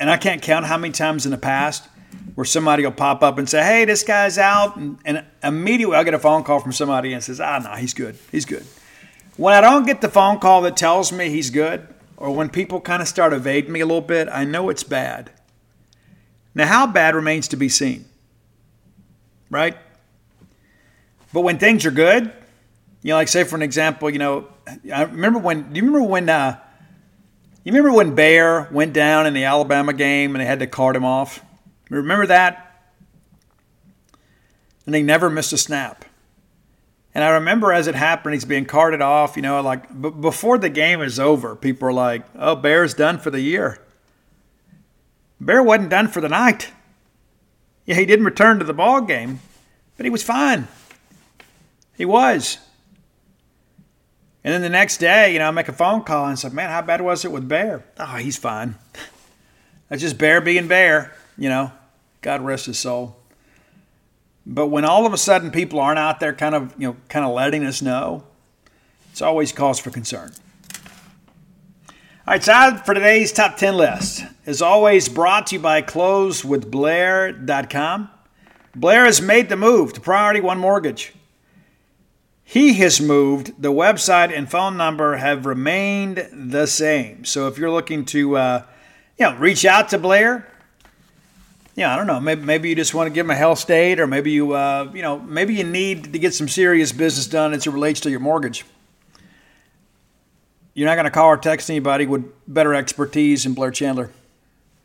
and 0.00 0.10
I 0.10 0.16
can't 0.16 0.42
count 0.42 0.66
how 0.66 0.78
many 0.78 0.92
times 0.92 1.24
in 1.24 1.32
the 1.32 1.38
past 1.38 1.88
where 2.34 2.44
somebody 2.44 2.84
will 2.84 2.92
pop 2.92 3.22
up 3.22 3.38
and 3.38 3.48
say, 3.48 3.62
"Hey, 3.62 3.84
this 3.84 4.02
guy's 4.02 4.38
out," 4.38 4.76
and, 4.76 4.98
and 5.04 5.24
immediately 5.42 5.96
I'll 5.96 6.04
get 6.04 6.14
a 6.14 6.18
phone 6.18 6.44
call 6.44 6.60
from 6.60 6.72
somebody 6.72 7.12
and 7.12 7.22
says, 7.22 7.40
"Ah, 7.40 7.58
no, 7.58 7.72
he's 7.72 7.94
good. 7.94 8.16
He's 8.30 8.44
good." 8.44 8.64
When 9.36 9.54
I 9.54 9.60
don't 9.60 9.86
get 9.86 10.00
the 10.00 10.08
phone 10.08 10.38
call 10.38 10.62
that 10.62 10.76
tells 10.76 11.12
me 11.12 11.30
he's 11.30 11.50
good, 11.50 11.86
or 12.16 12.34
when 12.34 12.48
people 12.48 12.80
kind 12.80 13.02
of 13.02 13.08
start 13.08 13.32
evading 13.32 13.72
me 13.72 13.80
a 13.80 13.86
little 13.86 14.00
bit, 14.00 14.28
I 14.30 14.44
know 14.44 14.68
it's 14.68 14.82
bad. 14.82 15.30
Now, 16.54 16.66
how 16.66 16.86
bad 16.86 17.14
remains 17.14 17.46
to 17.48 17.56
be 17.56 17.68
seen, 17.68 18.04
right? 19.50 19.76
But 21.32 21.42
when 21.42 21.58
things 21.58 21.86
are 21.86 21.90
good, 21.90 22.32
you 23.02 23.10
know, 23.10 23.16
like 23.16 23.28
say 23.28 23.44
for 23.44 23.54
an 23.56 23.62
example, 23.62 24.10
you 24.10 24.18
know, 24.18 24.48
I 24.92 25.02
remember 25.02 25.38
when. 25.38 25.72
Do 25.72 25.76
you 25.76 25.86
remember 25.86 26.08
when? 26.08 26.28
Uh, 26.28 26.58
you 27.68 27.74
remember 27.74 27.94
when 27.94 28.14
Bear 28.14 28.66
went 28.72 28.94
down 28.94 29.26
in 29.26 29.34
the 29.34 29.44
Alabama 29.44 29.92
game 29.92 30.34
and 30.34 30.40
they 30.40 30.46
had 30.46 30.60
to 30.60 30.66
cart 30.66 30.96
him 30.96 31.04
off? 31.04 31.44
Remember 31.90 32.24
that? 32.24 32.82
And 34.86 34.94
he 34.94 35.02
never 35.02 35.28
missed 35.28 35.52
a 35.52 35.58
snap. 35.58 36.06
And 37.14 37.22
I 37.22 37.28
remember 37.28 37.70
as 37.70 37.86
it 37.86 37.94
happened, 37.94 38.32
he's 38.32 38.46
being 38.46 38.64
carted 38.64 39.02
off, 39.02 39.36
you 39.36 39.42
know, 39.42 39.60
like 39.60 39.86
b- 40.00 40.08
before 40.08 40.56
the 40.56 40.70
game 40.70 41.02
is 41.02 41.20
over, 41.20 41.54
people 41.54 41.88
are 41.88 41.92
like, 41.92 42.24
oh, 42.38 42.56
Bear's 42.56 42.94
done 42.94 43.18
for 43.18 43.30
the 43.30 43.42
year. 43.42 43.78
Bear 45.38 45.62
wasn't 45.62 45.90
done 45.90 46.08
for 46.08 46.22
the 46.22 46.28
night. 46.30 46.70
Yeah, 47.84 47.96
he 47.96 48.06
didn't 48.06 48.24
return 48.24 48.58
to 48.60 48.64
the 48.64 48.72
ball 48.72 49.02
game, 49.02 49.40
but 49.98 50.04
he 50.04 50.10
was 50.10 50.22
fine. 50.22 50.68
He 51.98 52.06
was. 52.06 52.56
And 54.48 54.54
then 54.54 54.62
the 54.62 54.70
next 54.70 54.96
day, 54.96 55.34
you 55.34 55.40
know, 55.40 55.48
I 55.48 55.50
make 55.50 55.68
a 55.68 55.74
phone 55.74 56.04
call 56.04 56.26
and 56.26 56.38
say, 56.38 56.48
man, 56.48 56.70
how 56.70 56.80
bad 56.80 57.02
was 57.02 57.26
it 57.26 57.30
with 57.30 57.46
Bear? 57.46 57.84
Oh, 57.98 58.16
he's 58.16 58.38
fine. 58.38 58.76
That's 59.90 60.00
just 60.00 60.16
Bear 60.16 60.40
being 60.40 60.68
Bear, 60.68 61.14
you 61.36 61.50
know. 61.50 61.70
God 62.22 62.40
rest 62.40 62.64
his 62.64 62.78
soul. 62.78 63.18
But 64.46 64.68
when 64.68 64.86
all 64.86 65.04
of 65.04 65.12
a 65.12 65.18
sudden 65.18 65.50
people 65.50 65.80
aren't 65.80 65.98
out 65.98 66.18
there 66.18 66.32
kind 66.32 66.54
of, 66.54 66.72
you 66.78 66.88
know, 66.88 66.96
kind 67.10 67.26
of 67.26 67.34
letting 67.34 67.62
us 67.62 67.82
know, 67.82 68.24
it's 69.10 69.20
always 69.20 69.52
cause 69.52 69.78
for 69.78 69.90
concern. 69.90 70.32
All 72.26 72.28
right, 72.28 72.42
so 72.42 72.80
for 72.86 72.94
today's 72.94 73.32
top 73.32 73.58
10 73.58 73.76
list. 73.76 74.24
As 74.46 74.62
always, 74.62 75.10
brought 75.10 75.48
to 75.48 75.56
you 75.56 75.60
by 75.60 75.82
closewithblair.com. 75.82 78.10
Blair 78.74 79.04
has 79.04 79.20
made 79.20 79.50
the 79.50 79.56
move 79.56 79.92
to 79.92 80.00
Priority 80.00 80.40
One 80.40 80.58
Mortgage. 80.58 81.12
He 82.50 82.72
has 82.78 82.98
moved. 82.98 83.60
The 83.60 83.70
website 83.70 84.34
and 84.34 84.50
phone 84.50 84.78
number 84.78 85.16
have 85.16 85.44
remained 85.44 86.30
the 86.32 86.64
same. 86.64 87.26
So 87.26 87.46
if 87.46 87.58
you're 87.58 87.70
looking 87.70 88.06
to, 88.06 88.38
uh, 88.38 88.62
you 89.18 89.26
know, 89.26 89.36
reach 89.36 89.66
out 89.66 89.90
to 89.90 89.98
Blair, 89.98 90.50
yeah, 91.74 91.92
I 91.92 91.98
don't 91.98 92.06
know. 92.06 92.18
Maybe, 92.18 92.40
maybe 92.40 92.70
you 92.70 92.74
just 92.74 92.94
want 92.94 93.06
to 93.06 93.12
give 93.12 93.26
him 93.26 93.30
a 93.32 93.34
health 93.34 93.58
state, 93.58 94.00
or 94.00 94.06
maybe 94.06 94.30
you, 94.30 94.52
uh, 94.52 94.90
you 94.94 95.02
know, 95.02 95.18
maybe 95.18 95.56
you 95.56 95.64
need 95.64 96.14
to 96.14 96.18
get 96.18 96.32
some 96.32 96.48
serious 96.48 96.90
business 96.90 97.26
done 97.26 97.52
as 97.52 97.66
it 97.66 97.70
relates 97.70 98.00
to 98.00 98.10
your 98.10 98.20
mortgage. 98.20 98.64
You're 100.72 100.88
not 100.88 100.94
going 100.94 101.04
to 101.04 101.10
call 101.10 101.26
or 101.26 101.36
text 101.36 101.68
anybody 101.68 102.06
with 102.06 102.32
better 102.46 102.74
expertise 102.74 103.44
than 103.44 103.52
Blair 103.52 103.72
Chandler. 103.72 104.10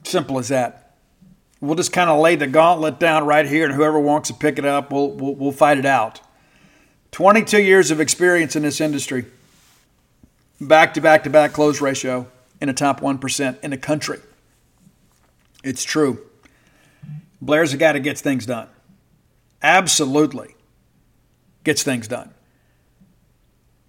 Simple 0.03 0.37
as 0.37 0.49
that. 0.49 0.97
We'll 1.61 1.75
just 1.75 1.93
kind 1.93 2.09
of 2.09 2.19
lay 2.19 2.35
the 2.35 2.47
gauntlet 2.47 2.99
down 2.99 3.25
right 3.25 3.45
here, 3.45 3.63
and 3.63 3.73
whoever 3.73 4.01
wants 4.01 4.27
to 4.27 4.35
pick 4.35 4.59
it 4.59 4.65
up, 4.65 4.91
we'll, 4.91 5.11
we'll, 5.11 5.35
we'll 5.35 5.51
fight 5.53 5.77
it 5.77 5.85
out. 5.85 6.19
22 7.13 7.61
years 7.61 7.91
of 7.91 8.01
experience 8.01 8.55
in 8.55 8.63
this 8.63 8.81
industry, 8.81 9.25
back 10.59 10.95
to 10.95 11.01
back 11.01 11.23
to 11.23 11.29
back 11.29 11.53
close 11.53 11.79
ratio 11.79 12.27
in 12.59 12.67
the 12.67 12.73
top 12.73 13.01
1% 13.01 13.63
in 13.63 13.69
the 13.69 13.77
country. 13.77 14.19
It's 15.63 15.83
true. 15.83 16.25
Blair's 17.39 17.71
a 17.71 17.77
guy 17.77 17.93
that 17.93 17.99
gets 17.99 18.19
things 18.19 18.47
done. 18.47 18.67
Absolutely 19.61 20.55
gets 21.63 21.83
things 21.83 22.07
done. 22.07 22.33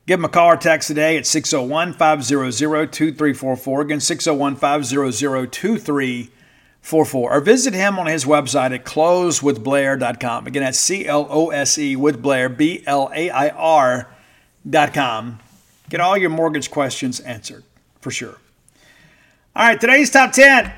Give 0.06 0.20
him 0.20 0.26
a 0.26 0.28
call 0.28 0.48
or 0.48 0.56
text 0.56 0.88
today 0.88 1.16
at 1.16 1.26
601 1.26 1.94
500 1.94 2.92
2344. 2.92 3.80
Again, 3.80 4.00
601 4.00 4.56
500 4.56 5.50
2344. 5.50 6.43
Or 6.92 7.40
visit 7.40 7.74
him 7.74 7.98
on 7.98 8.06
his 8.06 8.24
website 8.24 8.74
at 8.74 8.84
closewithblair.com. 8.84 10.46
Again, 10.46 10.62
that's 10.62 10.78
C 10.78 11.06
L 11.06 11.26
O 11.30 11.50
S 11.50 11.78
E 11.78 11.96
with 11.96 12.20
Blair, 12.22 12.48
B 12.48 12.82
L 12.86 13.10
A 13.14 13.30
I 13.30 13.48
R.com. 13.48 15.40
Get 15.88 16.00
all 16.00 16.16
your 16.16 16.30
mortgage 16.30 16.70
questions 16.70 17.20
answered 17.20 17.64
for 18.00 18.10
sure. 18.10 18.38
All 19.56 19.66
right, 19.66 19.80
today's 19.80 20.10
top 20.10 20.32
10. 20.32 20.72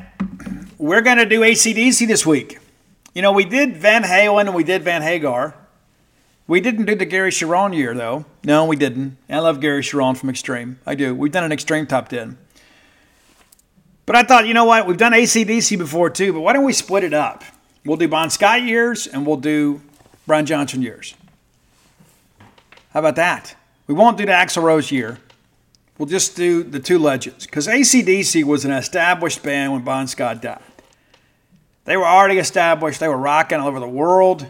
We're 0.78 1.00
going 1.00 1.18
to 1.18 1.26
do 1.26 1.40
ACDC 1.40 2.06
this 2.06 2.26
week. 2.26 2.58
You 3.14 3.22
know, 3.22 3.32
we 3.32 3.44
did 3.44 3.76
Van 3.76 4.02
Halen 4.02 4.42
and 4.42 4.54
we 4.54 4.64
did 4.64 4.82
Van 4.82 5.02
Hagar. 5.02 5.54
We 6.46 6.60
didn't 6.60 6.84
do 6.84 6.94
the 6.94 7.06
Gary 7.06 7.30
Cherone 7.30 7.74
year, 7.74 7.94
though. 7.94 8.26
No, 8.44 8.66
we 8.66 8.76
didn't. 8.76 9.16
I 9.28 9.38
love 9.40 9.60
Gary 9.60 9.82
Cherone 9.82 10.16
from 10.16 10.28
Extreme. 10.28 10.78
I 10.86 10.94
do. 10.94 11.14
We've 11.14 11.32
done 11.32 11.42
an 11.42 11.50
Extreme 11.50 11.86
top 11.86 12.08
10. 12.08 12.38
But 14.06 14.14
I 14.14 14.22
thought, 14.22 14.46
you 14.46 14.54
know 14.54 14.64
what? 14.64 14.86
We've 14.86 14.96
done 14.96 15.12
ACDC 15.12 15.76
before, 15.76 16.10
too, 16.10 16.32
but 16.32 16.40
why 16.40 16.52
don't 16.52 16.64
we 16.64 16.72
split 16.72 17.02
it 17.02 17.12
up? 17.12 17.42
We'll 17.84 17.96
do 17.96 18.08
Bon 18.08 18.30
Scott 18.30 18.62
years 18.62 19.06
and 19.06 19.26
we'll 19.26 19.36
do 19.36 19.82
Brian 20.26 20.46
Johnson 20.46 20.80
years. 20.80 21.14
How 22.90 23.00
about 23.00 23.16
that? 23.16 23.56
We 23.86 23.94
won't 23.94 24.16
do 24.16 24.24
the 24.24 24.32
Axl 24.32 24.62
Rose 24.62 24.90
year. 24.90 25.18
We'll 25.98 26.08
just 26.08 26.36
do 26.36 26.62
the 26.62 26.80
two 26.80 26.98
legends. 26.98 27.46
Because 27.46 27.66
ACDC 27.66 28.44
was 28.44 28.64
an 28.64 28.70
established 28.70 29.42
band 29.42 29.72
when 29.72 29.82
Bon 29.82 30.06
Scott 30.06 30.40
died. 30.40 30.60
They 31.84 31.96
were 31.96 32.06
already 32.06 32.38
established, 32.38 33.00
they 33.00 33.08
were 33.08 33.16
rocking 33.16 33.60
all 33.60 33.68
over 33.68 33.80
the 33.80 33.88
world. 33.88 34.46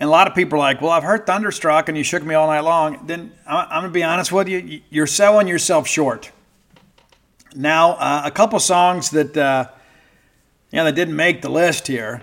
And 0.00 0.08
a 0.08 0.10
lot 0.10 0.26
of 0.26 0.34
people 0.34 0.56
are 0.56 0.58
like, 0.58 0.80
well, 0.82 0.90
I've 0.90 1.04
heard 1.04 1.26
Thunderstruck 1.26 1.88
and 1.88 1.96
you 1.96 2.02
shook 2.02 2.24
me 2.24 2.34
all 2.34 2.48
night 2.48 2.60
long. 2.60 3.06
Then 3.06 3.32
I'm, 3.46 3.68
going 3.68 3.84
to 3.84 3.90
be 3.90 4.02
honest 4.02 4.32
with 4.32 4.48
you, 4.48 4.80
you're 4.90 5.06
selling 5.06 5.46
yourself 5.46 5.86
short. 5.86 6.32
Now, 7.54 7.92
uh, 7.92 8.22
a 8.24 8.30
couple 8.30 8.58
songs 8.60 9.10
that, 9.10 9.36
uh, 9.36 9.66
you 10.70 10.78
know, 10.78 10.84
that 10.84 10.94
didn't 10.94 11.16
make 11.16 11.42
the 11.42 11.48
list 11.48 11.86
here 11.86 12.22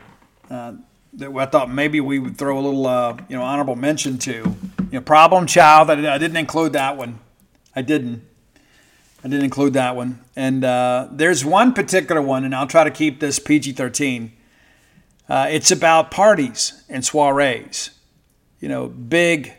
uh, 0.49 0.73
that 1.13 1.31
I 1.31 1.45
thought 1.45 1.71
maybe 1.71 1.99
we 1.99 2.19
would 2.19 2.37
throw 2.37 2.57
a 2.57 2.61
little, 2.61 2.87
uh, 2.87 3.17
you 3.27 3.35
know, 3.35 3.43
honorable 3.43 3.75
mention 3.75 4.17
to. 4.19 4.31
You 4.31 4.87
know, 4.91 5.01
Problem 5.01 5.45
Child, 5.45 5.91
I 5.91 6.17
didn't 6.17 6.37
include 6.37 6.73
that 6.73 6.97
one. 6.97 7.19
I 7.75 7.81
didn't. 7.81 8.23
I 9.23 9.27
didn't 9.27 9.43
include 9.43 9.73
that 9.73 9.95
one. 9.97 10.21
And 10.35 10.63
uh, 10.63 11.09
there's 11.11 11.43
one 11.43 11.73
particular 11.73 12.21
one, 12.21 12.45
and 12.45 12.55
I'll 12.55 12.67
try 12.67 12.85
to 12.85 12.91
keep 12.91 13.19
this 13.19 13.37
PG 13.37 13.73
13 13.73 14.31
uh, 15.29 15.45
it's 15.51 15.69
about 15.69 16.09
parties 16.09 16.83
and 16.89 17.05
soirees, 17.05 17.91
you 18.59 18.67
know, 18.67 18.87
big, 18.87 19.53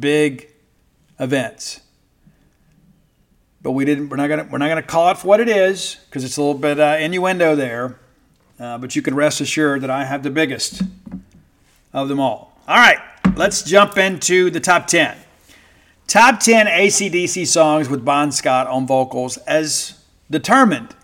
big 0.00 0.50
events. 1.20 1.80
But 3.64 3.72
we 3.72 3.84
didn't. 3.84 4.10
We're 4.10 4.16
not 4.18 4.28
gonna. 4.28 4.46
We're 4.48 4.58
not 4.58 4.68
gonna 4.68 4.82
call 4.82 5.10
it 5.10 5.18
for 5.18 5.26
what 5.26 5.40
it 5.40 5.48
is 5.48 5.96
because 6.06 6.22
it's 6.22 6.36
a 6.36 6.40
little 6.40 6.54
bit 6.60 6.78
uh, 6.78 6.98
innuendo 7.00 7.56
there. 7.56 7.98
Uh, 8.60 8.78
but 8.78 8.94
you 8.94 9.02
can 9.02 9.16
rest 9.16 9.40
assured 9.40 9.80
that 9.80 9.90
I 9.90 10.04
have 10.04 10.22
the 10.22 10.30
biggest 10.30 10.82
of 11.92 12.08
them 12.08 12.20
all. 12.20 12.56
All 12.68 12.76
right, 12.76 12.98
let's 13.36 13.62
jump 13.62 13.98
into 13.98 14.50
the 14.50 14.60
top 14.60 14.86
ten. 14.86 15.16
Top 16.06 16.38
10 16.38 16.66
ACDC 16.66 17.46
songs 17.46 17.88
with 17.88 18.04
Bon 18.04 18.30
Scott 18.30 18.66
on 18.66 18.86
vocals 18.86 19.38
as 19.38 19.98
determined 20.30 20.94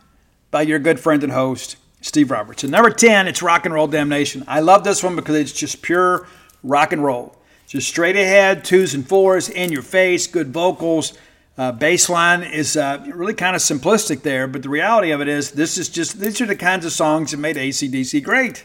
by 0.50 0.61
your 0.61 0.78
good 0.78 1.00
friend 1.00 1.24
and 1.24 1.32
host, 1.32 1.76
Steve 2.02 2.30
Robertson. 2.30 2.70
Number 2.70 2.90
10, 2.90 3.26
it's 3.26 3.42
Rock 3.42 3.64
and 3.64 3.74
Roll 3.74 3.86
Damnation. 3.86 4.44
I 4.46 4.61
love 4.61 4.84
this 4.84 5.02
one 5.02 5.16
because 5.16 5.36
it's 5.36 5.52
just 5.52 5.80
pure 5.80 6.28
rock 6.62 6.92
and 6.92 7.02
roll. 7.02 7.34
Just 7.66 7.88
straight 7.88 8.14
ahead, 8.14 8.62
twos 8.62 8.92
and 8.92 9.08
fours, 9.08 9.48
in 9.48 9.72
your 9.72 9.82
face, 9.82 10.26
good 10.26 10.52
vocals. 10.52 11.14
Uh, 11.61 11.70
bass 11.70 12.08
line 12.08 12.42
is 12.42 12.74
uh, 12.74 13.04
really 13.12 13.34
kind 13.34 13.54
of 13.54 13.61
simplistic 13.61 14.22
there, 14.22 14.48
but 14.48 14.62
the 14.62 14.68
reality 14.70 15.11
of 15.11 15.20
it 15.20 15.28
is 15.28 15.50
this 15.50 15.76
is 15.76 15.90
just 15.90 16.18
these 16.18 16.40
are 16.40 16.46
the 16.46 16.56
kinds 16.56 16.86
of 16.86 16.90
songs 16.90 17.32
that 17.32 17.36
made 17.36 17.56
ACDC 17.56 18.22
great. 18.22 18.64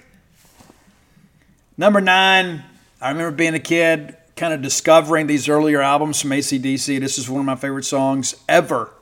Number 1.78 2.00
nine, 2.00 2.64
I 3.02 3.10
remember 3.10 3.36
being 3.36 3.54
a 3.54 3.60
kid, 3.60 4.16
kind 4.38 4.54
of 4.54 4.62
discovering 4.62 5.28
these 5.28 5.50
earlier 5.50 5.82
albums 5.82 6.22
from 6.22 6.30
ACDC. 6.30 7.02
This 7.02 7.18
is 7.18 7.30
one 7.30 7.41
of 7.41 7.46
my 7.46 7.58
favorite 7.58 7.84
songs 7.84 8.34
ever. 8.48 8.93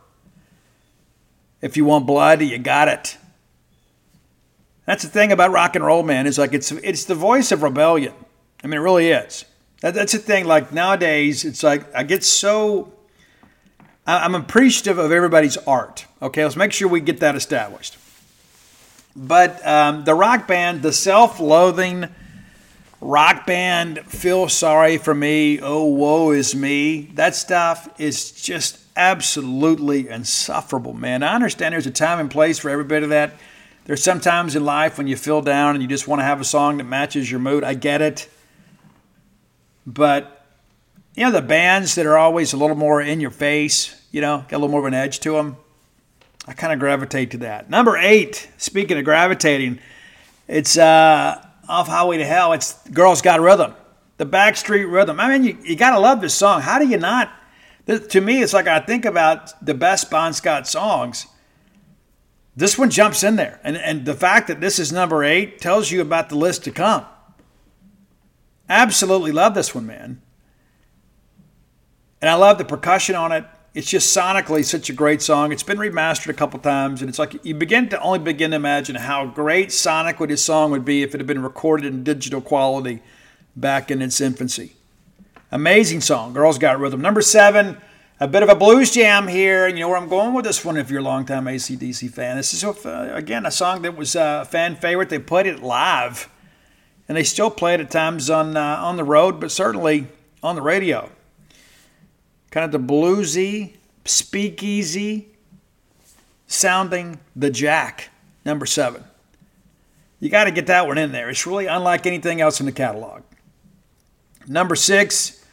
If 1.61 1.77
you 1.77 1.85
want 1.85 2.07
blood, 2.07 2.41
you 2.41 2.57
got 2.57 2.87
it. 2.87 3.15
That's 4.87 5.03
the 5.03 5.09
thing 5.09 5.31
about 5.31 5.51
rock 5.51 5.75
and 5.75 5.85
roll, 5.85 6.01
man. 6.01 6.25
Is 6.25 6.39
like 6.39 6.53
it's 6.53 6.71
it's 6.71 7.05
the 7.05 7.13
voice 7.13 7.51
of 7.51 7.61
rebellion. 7.61 8.15
I 8.63 8.65
mean, 8.65 8.79
it 8.79 8.83
really 8.83 9.11
is. 9.11 9.45
That, 9.81 9.93
that's 9.93 10.13
the 10.13 10.17
thing. 10.17 10.45
Like 10.45 10.73
nowadays, 10.73 11.45
it's 11.45 11.61
like 11.61 11.93
I 11.95 12.01
get 12.01 12.23
so. 12.23 12.91
I'm 14.05 14.35
appreciative 14.35 14.97
of 14.97 15.11
everybody's 15.11 15.57
art. 15.57 16.05
Okay, 16.21 16.43
let's 16.43 16.55
make 16.55 16.73
sure 16.73 16.87
we 16.87 16.99
get 16.99 17.19
that 17.21 17.35
established. 17.35 17.97
But 19.15 19.65
um, 19.65 20.03
the 20.03 20.15
rock 20.15 20.47
band, 20.47 20.81
the 20.81 20.91
self-loathing 20.91 22.09
rock 22.99 23.45
band, 23.45 23.99
feel 23.99 24.49
sorry 24.49 24.97
for 24.97 25.13
me. 25.13 25.59
Oh, 25.61 25.85
woe 25.85 26.31
is 26.31 26.55
me. 26.55 27.11
That 27.13 27.35
stuff 27.35 27.87
is 27.99 28.31
just 28.31 28.79
absolutely 28.95 30.09
insufferable, 30.09 30.93
man. 30.93 31.23
I 31.23 31.35
understand 31.35 31.73
there's 31.73 31.85
a 31.85 31.91
time 31.91 32.19
and 32.19 32.29
place 32.29 32.59
for 32.59 32.69
every 32.69 32.85
bit 32.85 33.03
of 33.03 33.09
that. 33.09 33.35
There's 33.85 34.03
sometimes 34.03 34.55
in 34.55 34.63
life 34.63 34.97
when 34.97 35.07
you 35.07 35.17
feel 35.17 35.41
down 35.41 35.75
and 35.75 35.81
you 35.81 35.87
just 35.89 36.07
want 36.07 36.19
to 36.19 36.23
have 36.23 36.39
a 36.39 36.45
song 36.45 36.77
that 36.77 36.85
matches 36.85 37.29
your 37.29 37.39
mood. 37.39 37.63
I 37.63 37.73
get 37.73 38.01
it. 38.01 38.29
But, 39.85 40.32
you 41.15 41.23
know, 41.23 41.31
the 41.31 41.41
bands 41.41 41.95
that 41.95 42.05
are 42.05 42.17
always 42.17 42.53
a 42.53 42.57
little 42.57 42.75
more 42.75 43.01
in 43.01 43.19
your 43.19 43.31
face, 43.31 44.01
you 44.11 44.21
know, 44.21 44.39
got 44.49 44.53
a 44.53 44.59
little 44.59 44.69
more 44.69 44.79
of 44.79 44.85
an 44.85 44.93
edge 44.93 45.19
to 45.21 45.33
them, 45.33 45.57
I 46.47 46.53
kind 46.53 46.73
of 46.73 46.79
gravitate 46.79 47.31
to 47.31 47.37
that. 47.39 47.69
Number 47.69 47.97
eight, 47.97 48.49
speaking 48.57 48.97
of 48.97 49.05
gravitating, 49.05 49.79
it's 50.47 50.77
uh, 50.77 51.45
Off 51.69 51.87
Highway 51.87 52.17
to 52.17 52.25
Hell. 52.25 52.53
It's 52.53 52.73
Girls 52.89 53.21
Got 53.21 53.39
Rhythm, 53.39 53.73
the 54.17 54.25
Backstreet 54.25 54.91
Rhythm. 54.91 55.19
I 55.19 55.29
mean, 55.29 55.43
you, 55.43 55.57
you 55.63 55.75
got 55.75 55.91
to 55.91 55.99
love 55.99 56.19
this 56.19 56.35
song. 56.35 56.61
How 56.61 56.79
do 56.79 56.87
you 56.87 56.97
not? 56.97 57.31
To 57.87 58.21
me, 58.21 58.41
it's 58.41 58.53
like 58.53 58.67
I 58.67 58.79
think 58.79 59.05
about 59.05 59.53
the 59.65 59.73
best 59.73 60.09
Bon 60.09 60.33
Scott 60.33 60.67
songs 60.67 61.27
this 62.55 62.77
one 62.77 62.89
jumps 62.89 63.23
in 63.23 63.35
there. 63.35 63.59
And, 63.63 63.77
and 63.77 64.05
the 64.05 64.13
fact 64.13 64.47
that 64.47 64.61
this 64.61 64.77
is 64.77 64.91
number 64.91 65.23
eight 65.23 65.59
tells 65.59 65.91
you 65.91 66.01
about 66.01 66.29
the 66.29 66.35
list 66.35 66.63
to 66.65 66.71
come. 66.71 67.05
Absolutely 68.69 69.31
love 69.31 69.55
this 69.55 69.73
one, 69.73 69.87
man. 69.87 70.21
And 72.23 72.29
I 72.29 72.35
love 72.35 72.57
the 72.57 72.63
percussion 72.63 73.15
on 73.15 73.33
it. 73.33 73.43
It's 73.73 73.89
just 73.89 74.15
sonically 74.15 74.63
such 74.63 74.89
a 74.89 74.93
great 74.93 75.21
song. 75.21 75.51
It's 75.51 75.61
been 75.61 75.77
remastered 75.77 76.29
a 76.29 76.33
couple 76.33 76.57
times, 76.57 77.01
and 77.01 77.09
it's 77.09 77.19
like 77.19 77.43
you 77.45 77.53
begin 77.53 77.89
to 77.89 77.99
only 77.99 78.19
begin 78.19 78.51
to 78.51 78.55
imagine 78.55 78.95
how 78.95 79.25
great 79.25 79.71
sonically 79.71 80.29
this 80.29 80.41
song 80.41 80.71
would 80.71 80.85
be 80.85 81.03
if 81.03 81.13
it 81.13 81.19
had 81.19 81.27
been 81.27 81.43
recorded 81.43 81.87
in 81.87 82.01
digital 82.01 82.39
quality 82.39 83.03
back 83.57 83.91
in 83.91 84.01
its 84.01 84.21
infancy. 84.21 84.71
Amazing 85.51 85.99
song. 85.99 86.31
Girls 86.31 86.57
Got 86.57 86.79
Rhythm. 86.79 87.01
Number 87.01 87.21
seven, 87.21 87.75
a 88.21 88.27
bit 88.29 88.41
of 88.41 88.47
a 88.47 88.55
blues 88.55 88.91
jam 88.91 89.27
here. 89.27 89.67
And 89.67 89.77
you 89.77 89.83
know 89.83 89.89
where 89.89 89.97
I'm 89.97 90.07
going 90.07 90.33
with 90.33 90.45
this 90.45 90.63
one 90.63 90.77
if 90.77 90.89
you're 90.89 91.01
a 91.01 91.03
longtime 91.03 91.43
ACDC 91.43 92.09
fan. 92.09 92.37
This 92.37 92.53
is, 92.53 92.63
uh, 92.63 93.11
again, 93.13 93.45
a 93.45 93.51
song 93.51 93.81
that 93.81 93.97
was 93.97 94.15
a 94.15 94.47
fan 94.49 94.77
favorite. 94.77 95.09
They 95.09 95.19
played 95.19 95.45
it 95.45 95.61
live, 95.61 96.29
and 97.09 97.17
they 97.17 97.23
still 97.25 97.51
play 97.51 97.73
it 97.73 97.81
at 97.81 97.91
times 97.91 98.29
on, 98.29 98.55
uh, 98.55 98.77
on 98.77 98.95
the 98.95 99.03
road, 99.03 99.41
but 99.41 99.51
certainly 99.51 100.07
on 100.41 100.55
the 100.55 100.61
radio. 100.61 101.11
Kind 102.53 102.65
of 102.65 102.71
the 102.71 102.93
bluesy, 102.93 103.77
speakeasy 104.05 105.29
sounding 106.45 107.19
The 107.35 107.49
Jack, 107.49 108.11
number 108.45 108.67
seven. 108.67 109.03
You 110.19 110.29
got 110.29 110.43
to 110.43 110.51
get 110.51 110.67
that 110.67 110.85
one 110.85 110.99
in 110.99 111.11
there. 111.11 111.31
It's 111.31 111.47
really 111.47 111.65
unlike 111.65 112.05
anything 112.05 112.41
else 112.41 112.59
in 112.59 112.67
the 112.67 112.71
catalog. 112.71 113.23
Number 114.47 114.75
six, 114.75 115.43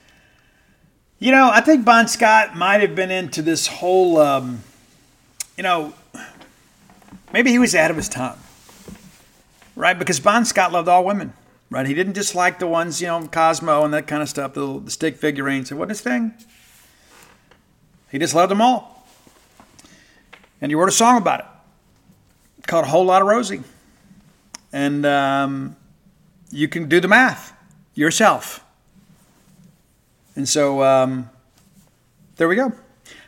you 1.19 1.33
know, 1.33 1.49
I 1.51 1.63
think 1.63 1.87
Bon 1.87 2.07
Scott 2.07 2.55
might 2.55 2.83
have 2.83 2.95
been 2.95 3.11
into 3.11 3.41
this 3.41 3.67
whole, 3.67 4.19
um, 4.19 4.63
you 5.57 5.63
know, 5.63 5.95
maybe 7.33 7.51
he 7.51 7.59
was 7.59 7.73
ahead 7.73 7.91
of 7.91 7.97
his 7.97 8.11
time, 8.11 8.37
right? 9.75 9.99
Because 9.99 10.21
Bon 10.21 10.45
Scott 10.45 10.71
loved 10.71 10.89
all 10.89 11.07
women, 11.07 11.33
right? 11.71 11.87
He 11.87 11.95
didn't 11.95 12.13
just 12.13 12.35
like 12.35 12.59
the 12.59 12.67
ones, 12.67 13.01
you 13.01 13.07
know, 13.07 13.27
Cosmo 13.27 13.87
and 13.87 13.95
that 13.95 14.07
kind 14.07 14.21
of 14.21 14.29
stuff, 14.29 14.53
the, 14.53 14.81
the 14.81 14.91
stick 14.91 15.17
figurines. 15.17 15.73
Wasn't 15.73 15.89
his 15.89 16.03
thing. 16.03 16.35
He 18.11 18.19
just 18.19 18.35
loved 18.35 18.51
them 18.51 18.61
all. 18.61 19.07
And 20.61 20.71
he 20.71 20.75
wrote 20.75 20.89
a 20.89 20.93
song 20.93 21.17
about 21.17 21.41
it 21.41 21.47
called 22.67 22.85
A 22.85 22.89
Whole 22.89 23.05
Lot 23.05 23.23
of 23.23 23.29
Rosie. 23.29 23.63
And 24.73 25.05
um, 25.05 25.77
you 26.51 26.69
can 26.69 26.89
do 26.89 27.01
the 27.01 27.09
math 27.09 27.53
yourself. 27.95 28.65
And 30.37 30.49
so 30.49 30.83
um, 30.83 31.29
there 32.37 32.49
we 32.49 32.57
go. 32.57 32.73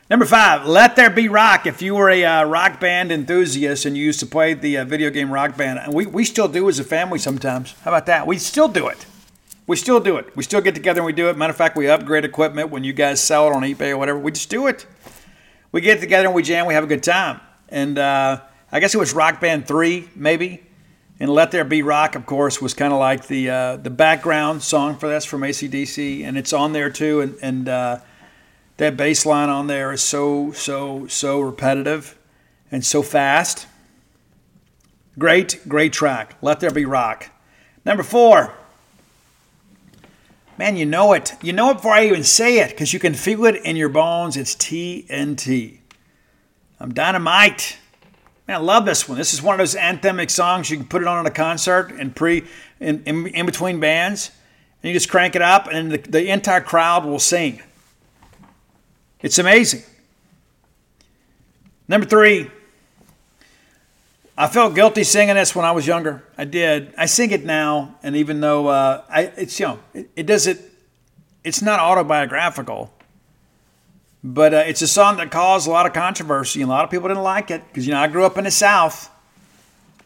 Number 0.09 0.27
five, 0.27 0.67
Let 0.67 0.95
There 0.95 1.11
Be 1.11 1.29
Rock. 1.29 1.67
If 1.67 1.81
you 1.81 1.95
were 1.95 2.11
a 2.11 2.25
uh, 2.25 2.45
rock 2.45 2.79
band 2.79 3.11
enthusiast 3.11 3.87
and 3.87 3.97
you 3.97 4.05
used 4.05 4.21
to 4.21 4.27
play 4.27 4.55
the 4.55 4.79
uh, 4.79 4.85
video 4.85 5.11
game 5.11 5.33
rock 5.33 5.57
band, 5.57 5.79
and 5.79 5.95
we, 5.95 6.07
we 6.07 6.25
still 6.25 6.49
do 6.49 6.69
as 6.69 6.79
a 6.79 6.85
family 6.85 7.19
sometimes. 7.19 7.75
How 7.83 7.91
about 7.91 8.07
that? 8.07 8.27
We 8.27 8.39
still 8.39 8.69
do 8.69 8.89
it. 8.89 9.07
We 9.67 9.77
still 9.77 10.01
do 10.01 10.17
it. 10.17 10.37
We 10.37 10.43
still 10.43 10.61
get 10.61 10.75
together 10.75 11.01
and 11.01 11.07
we 11.07 11.13
do 11.13 11.29
it. 11.29 11.37
Matter 11.37 11.53
of 11.53 11.57
fact, 11.57 11.77
we 11.77 11.89
upgrade 11.89 12.25
equipment 12.25 12.71
when 12.71 12.83
you 12.83 12.93
guys 12.93 13.21
sell 13.21 13.47
it 13.49 13.55
on 13.55 13.63
eBay 13.63 13.91
or 13.91 13.99
whatever. 13.99 14.19
We 14.19 14.33
just 14.33 14.51
do 14.51 14.67
it. 14.67 14.87
We 15.71 15.81
get 15.81 16.01
together 16.01 16.27
and 16.27 16.35
we 16.35 16.43
jam. 16.43 16.67
We 16.67 16.75
have 16.75 16.85
a 16.85 16.89
good 16.89 17.03
time. 17.03 17.41
And 17.69 17.99
uh, 17.99 18.41
I 18.71 18.81
guess 18.81 18.95
it 18.95 18.99
was 18.99 19.15
Rock 19.15 19.41
Band 19.41 19.67
3, 19.67 20.11
maybe. 20.17 20.63
And 21.21 21.31
Let 21.31 21.53
There 21.53 21.65
Be 21.65 21.83
Rock, 21.83 22.17
of 22.17 22.27
course, 22.27 22.61
was 22.61 22.75
kind 22.75 22.93
of 22.93 22.99
like 22.99 23.29
the 23.29 23.49
uh, 23.49 23.77
the 23.77 23.91
background 23.91 24.63
song 24.63 24.99
for 24.99 25.09
this 25.09 25.25
from 25.25 25.43
ACDC. 25.43 26.25
And 26.25 26.37
it's 26.37 26.53
on 26.53 26.73
there 26.73 26.91
too. 26.91 27.21
And, 27.21 27.37
and 27.41 27.69
uh, 27.69 27.99
that 28.79 28.97
bass 28.97 29.25
line 29.25 29.49
on 29.49 29.69
there 29.69 29.93
is 29.93 30.03
so, 30.03 30.51
so, 30.53 31.07
so 31.07 31.41
repetitive 31.41 32.19
and 32.73 32.85
so 32.85 33.03
fast. 33.03 33.69
Great, 35.19 35.61
great 35.69 35.93
track. 35.93 36.37
Let 36.43 36.59
There 36.59 36.71
Be 36.71 36.85
Rock. 36.85 37.31
Number 37.85 38.03
four. 38.03 38.55
Man, 40.59 40.77
you 40.77 40.85
know 40.85 41.13
it. 41.13 41.35
You 41.43 41.53
know 41.53 41.71
it 41.71 41.75
before 41.75 41.93
I 41.93 42.07
even 42.07 42.25
say 42.25 42.59
it 42.59 42.71
because 42.71 42.93
you 42.93 43.01
can 43.01 43.15
feel 43.15 43.45
it 43.47 43.57
in 43.65 43.77
your 43.77 43.89
bones. 43.89 44.37
It's 44.37 44.55
TNT. 44.55 45.79
I'm 46.79 46.93
dynamite. 46.93 47.79
Man, 48.47 48.57
I 48.57 48.61
love 48.61 48.85
this 48.85 49.09
one. 49.09 49.17
This 49.19 49.33
is 49.33 49.41
one 49.43 49.55
of 49.55 49.59
those 49.59 49.75
anthemic 49.75 50.31
songs 50.31 50.71
you 50.71 50.77
can 50.77 50.87
put 50.87 51.01
it 51.01 51.09
on 51.09 51.25
at 51.25 51.31
a 51.31 51.35
concert 51.35 51.93
and 51.93 52.15
pre 52.15 52.45
in, 52.81 53.03
in, 53.05 53.27
in 53.29 53.47
between 53.47 53.81
bands, 53.81 54.31
and 54.83 54.89
you 54.89 54.95
just 54.95 55.09
crank 55.09 55.37
it 55.37 55.43
up, 55.43 55.69
and 55.71 55.93
the, 55.93 55.99
the 55.99 56.29
entire 56.29 56.61
crowd 56.61 57.05
will 57.05 57.21
sing. 57.21 57.63
It's 59.21 59.39
amazing. 59.39 59.83
Number 61.87 62.07
three, 62.07 62.51
I 64.37 64.49
felt 64.49 64.75
guilty 64.75 65.05
singing 65.05 65.35
this 65.35 65.55
when 65.55 65.65
I 65.65 65.73
was 65.73 65.87
younger. 65.87 66.25
I 66.39 66.45
did. 66.45 66.95
I 66.97 67.07
sing 67.07 67.33
it 67.33 67.45
now, 67.45 67.97
and 68.03 68.17
even 68.17 68.41
though 68.41 68.69
uh, 68.69 69.05
I, 69.09 69.33
it's 69.37 69.59
you 69.61 69.67
know, 69.67 69.79
it, 69.93 70.11
it, 70.17 70.27
does 70.27 70.47
it. 70.47 70.59
It's 71.45 71.61
not 71.61 71.81
autobiographical, 71.81 72.93
but 74.25 74.55
uh, 74.55 74.65
it's 74.67 74.81
a 74.81 74.89
song 74.89 75.19
that 75.19 75.31
caused 75.31 75.69
a 75.69 75.71
lot 75.71 75.85
of 75.85 75.93
controversy, 75.93 76.63
and 76.63 76.71
a 76.71 76.75
lot 76.75 76.85
of 76.85 76.91
people 76.91 77.09
didn't 77.09 77.23
like 77.23 77.51
it 77.51 77.63
because 77.69 77.87
you 77.87 77.93
know 77.93 78.01
I 78.01 78.09
grew 78.09 78.25
up 78.25 78.39
in 78.39 78.45
the 78.45 78.51
South, 78.51 79.11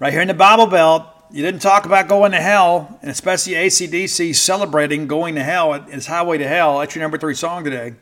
right 0.00 0.12
here 0.12 0.22
in 0.22 0.28
the 0.28 0.34
Bible 0.34 0.66
Belt. 0.66 1.06
You 1.30 1.42
didn't 1.42 1.60
talk 1.60 1.86
about 1.86 2.08
going 2.08 2.32
to 2.32 2.40
hell, 2.40 2.98
and 3.02 3.10
especially 3.10 3.54
ACDC 3.54 4.34
celebrating 4.34 5.06
going 5.06 5.36
to 5.36 5.44
hell. 5.44 5.72
It's 5.74 6.06
Highway 6.06 6.38
to 6.38 6.48
Hell. 6.48 6.80
That's 6.80 6.94
your 6.94 7.02
number 7.02 7.18
three 7.18 7.34
song 7.34 7.64
today. 7.64 7.94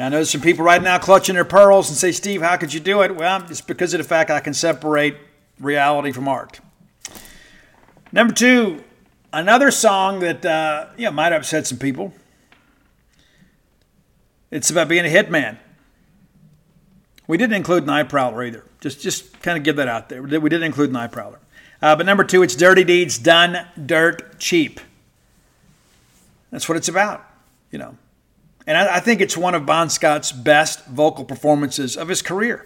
And 0.00 0.06
I 0.06 0.08
know 0.08 0.16
there's 0.16 0.30
some 0.30 0.40
people 0.40 0.64
right 0.64 0.82
now 0.82 0.96
clutching 0.96 1.34
their 1.34 1.44
pearls 1.44 1.90
and 1.90 1.98
say, 1.98 2.10
Steve, 2.10 2.40
how 2.40 2.56
could 2.56 2.72
you 2.72 2.80
do 2.80 3.02
it? 3.02 3.14
Well, 3.14 3.44
it's 3.50 3.60
because 3.60 3.92
of 3.92 3.98
the 3.98 4.04
fact 4.04 4.30
I 4.30 4.40
can 4.40 4.54
separate 4.54 5.14
reality 5.58 6.10
from 6.10 6.26
art. 6.26 6.58
Number 8.10 8.32
two, 8.32 8.82
another 9.30 9.70
song 9.70 10.20
that 10.20 10.42
uh, 10.46 10.86
know, 10.98 11.10
might 11.10 11.34
upset 11.34 11.66
some 11.66 11.76
people. 11.76 12.14
It's 14.50 14.70
about 14.70 14.88
being 14.88 15.04
a 15.04 15.10
hitman. 15.10 15.58
We 17.26 17.36
didn't 17.36 17.56
include 17.56 17.84
Night 17.84 18.08
Prowler 18.08 18.42
either. 18.42 18.64
Just, 18.80 19.02
just 19.02 19.42
kind 19.42 19.58
of 19.58 19.64
give 19.64 19.76
that 19.76 19.86
out 19.86 20.08
there. 20.08 20.22
We 20.22 20.48
didn't 20.48 20.62
include 20.62 20.92
Night 20.92 21.12
Prowler. 21.12 21.40
Uh, 21.82 21.94
but 21.94 22.06
number 22.06 22.24
two, 22.24 22.42
it's 22.42 22.56
Dirty 22.56 22.84
Deeds 22.84 23.18
Done 23.18 23.66
Dirt 23.84 24.38
Cheap. 24.38 24.80
That's 26.50 26.70
what 26.70 26.78
it's 26.78 26.88
about, 26.88 27.22
you 27.70 27.78
know. 27.78 27.98
And 28.70 28.78
I, 28.78 28.98
I 28.98 29.00
think 29.00 29.20
it's 29.20 29.36
one 29.36 29.56
of 29.56 29.66
Bon 29.66 29.90
Scott's 29.90 30.30
best 30.30 30.86
vocal 30.86 31.24
performances 31.24 31.96
of 31.96 32.06
his 32.06 32.22
career. 32.22 32.64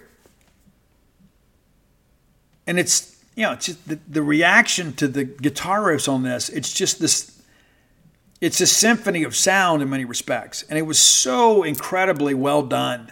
And 2.66 2.78
it's, 2.78 3.24
you 3.34 3.44
know, 3.44 3.52
it's 3.52 3.68
the, 3.68 3.98
the 4.07 4.20
reaction 4.20 4.92
to 4.96 5.09
the 5.09 5.24
guitar 5.24 5.80
riffs 5.80 6.07
on 6.07 6.22
this, 6.22 6.50
it's 6.50 6.74
just 6.74 7.00
this, 7.00 7.40
it's 8.42 8.61
a 8.61 8.66
symphony 8.66 9.22
of 9.22 9.34
sound 9.34 9.80
in 9.80 9.88
many 9.88 10.05
respects. 10.05 10.62
And 10.68 10.78
it 10.78 10.82
was 10.82 10.98
so 10.98 11.62
incredibly 11.62 12.34
well 12.34 12.61
done, 12.61 13.11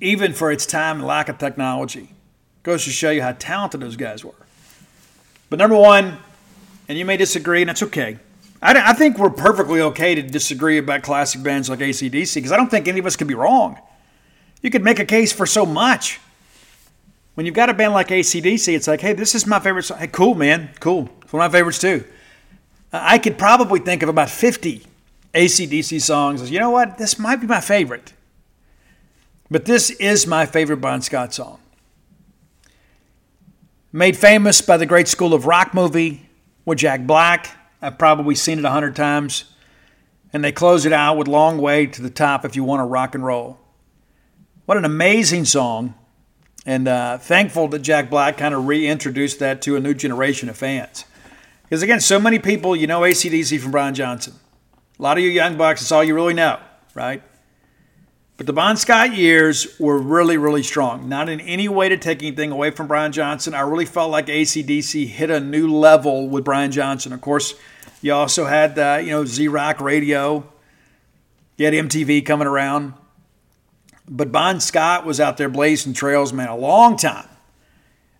even 0.00 0.32
for 0.32 0.50
its 0.50 0.66
time 0.66 0.96
and 0.96 1.06
lack 1.06 1.28
of 1.28 1.38
technology. 1.38 2.08
Goes 2.64 2.82
to 2.86 2.90
show 2.90 3.12
you 3.12 3.22
how 3.22 3.36
talented 3.38 3.80
those 3.80 3.94
guys 3.94 4.24
were. 4.24 4.34
But 5.48 5.60
number 5.60 5.76
one, 5.76 6.18
and 6.88 6.98
you 6.98 7.04
may 7.04 7.18
disagree, 7.18 7.62
and 7.62 7.68
that's 7.68 7.84
okay. 7.84 8.18
I, 8.64 8.90
I 8.90 8.92
think 8.94 9.18
we're 9.18 9.30
perfectly 9.30 9.82
okay 9.82 10.14
to 10.14 10.22
disagree 10.22 10.78
about 10.78 11.02
classic 11.02 11.42
bands 11.42 11.68
like 11.68 11.80
ACDC 11.80 12.34
because 12.34 12.50
I 12.50 12.56
don't 12.56 12.70
think 12.70 12.88
any 12.88 12.98
of 12.98 13.06
us 13.06 13.14
could 13.14 13.28
be 13.28 13.34
wrong. 13.34 13.78
You 14.62 14.70
could 14.70 14.82
make 14.82 14.98
a 14.98 15.04
case 15.04 15.32
for 15.32 15.44
so 15.44 15.66
much. 15.66 16.18
When 17.34 17.44
you've 17.44 17.54
got 17.54 17.68
a 17.68 17.74
band 17.74 17.92
like 17.92 18.08
ACDC, 18.08 18.74
it's 18.74 18.88
like, 18.88 19.02
hey, 19.02 19.12
this 19.12 19.34
is 19.34 19.46
my 19.46 19.60
favorite 19.60 19.82
song. 19.82 19.98
Hey, 19.98 20.06
cool, 20.06 20.34
man. 20.34 20.70
Cool. 20.80 21.10
It's 21.22 21.32
one 21.32 21.44
of 21.44 21.52
my 21.52 21.58
favorites 21.58 21.78
too. 21.78 22.04
Uh, 22.90 23.00
I 23.02 23.18
could 23.18 23.36
probably 23.36 23.80
think 23.80 24.02
of 24.02 24.08
about 24.08 24.30
50 24.30 24.86
ACDC 25.34 26.00
songs 26.00 26.50
you 26.50 26.60
know 26.60 26.70
what, 26.70 26.96
this 26.96 27.18
might 27.18 27.36
be 27.36 27.46
my 27.46 27.60
favorite. 27.60 28.14
But 29.50 29.66
this 29.66 29.90
is 29.90 30.26
my 30.26 30.46
favorite 30.46 30.78
Bon 30.78 31.02
Scott 31.02 31.34
song. 31.34 31.58
Made 33.92 34.16
famous 34.16 34.62
by 34.62 34.78
the 34.78 34.86
Great 34.86 35.06
School 35.06 35.34
of 35.34 35.44
Rock 35.44 35.74
movie 35.74 36.28
with 36.64 36.78
Jack 36.78 37.06
Black 37.06 37.50
I've 37.84 37.98
probably 37.98 38.34
seen 38.34 38.58
it 38.58 38.64
a 38.64 38.70
hundred 38.70 38.96
times. 38.96 39.44
And 40.32 40.42
they 40.42 40.52
close 40.52 40.86
it 40.86 40.92
out 40.92 41.16
with 41.18 41.28
Long 41.28 41.58
Way 41.58 41.86
to 41.86 42.02
the 42.02 42.10
Top 42.10 42.44
if 42.44 42.56
you 42.56 42.64
want 42.64 42.80
to 42.80 42.84
rock 42.84 43.14
and 43.14 43.24
roll. 43.24 43.58
What 44.64 44.78
an 44.78 44.84
amazing 44.84 45.44
song. 45.44 45.94
And 46.66 46.88
uh, 46.88 47.18
thankful 47.18 47.68
that 47.68 47.80
Jack 47.80 48.08
Black 48.08 48.38
kind 48.38 48.54
of 48.54 48.66
reintroduced 48.66 49.38
that 49.40 49.60
to 49.62 49.76
a 49.76 49.80
new 49.80 49.92
generation 49.92 50.48
of 50.48 50.56
fans. 50.56 51.04
Because 51.64 51.82
again, 51.82 52.00
so 52.00 52.18
many 52.18 52.38
people, 52.38 52.74
you 52.74 52.86
know 52.86 53.02
ACDC 53.02 53.60
from 53.60 53.70
Brian 53.70 53.94
Johnson. 53.94 54.34
A 54.98 55.02
lot 55.02 55.18
of 55.18 55.22
you 55.22 55.30
young 55.30 55.58
bucks, 55.58 55.82
it's 55.82 55.92
all 55.92 56.02
you 56.02 56.14
really 56.14 56.34
know, 56.34 56.58
right? 56.94 57.22
But 58.36 58.46
the 58.46 58.52
Bon 58.52 58.76
Scott 58.76 59.14
years 59.14 59.78
were 59.78 59.98
really, 59.98 60.36
really 60.36 60.62
strong. 60.62 61.08
Not 61.08 61.28
in 61.28 61.40
any 61.40 61.68
way 61.68 61.88
to 61.88 61.96
take 61.96 62.22
anything 62.22 62.50
away 62.50 62.70
from 62.70 62.88
Brian 62.88 63.12
Johnson. 63.12 63.54
I 63.54 63.60
really 63.60 63.84
felt 63.84 64.10
like 64.10 64.26
ACDC 64.26 65.06
hit 65.06 65.30
a 65.30 65.38
new 65.38 65.72
level 65.72 66.28
with 66.28 66.44
Brian 66.44 66.72
Johnson. 66.72 67.12
Of 67.12 67.20
course, 67.20 67.54
you 68.04 68.12
also 68.12 68.44
had, 68.44 68.78
uh, 68.78 69.00
you 69.02 69.12
know, 69.12 69.24
Z 69.24 69.48
Rock 69.48 69.80
Radio. 69.80 70.46
You 71.56 71.64
had 71.64 71.72
MTV 71.72 72.26
coming 72.26 72.46
around. 72.46 72.92
But 74.06 74.30
Bon 74.30 74.60
Scott 74.60 75.06
was 75.06 75.20
out 75.20 75.38
there 75.38 75.48
blazing 75.48 75.94
trails, 75.94 76.30
man, 76.30 76.48
a 76.48 76.56
long 76.56 76.98
time 76.98 77.26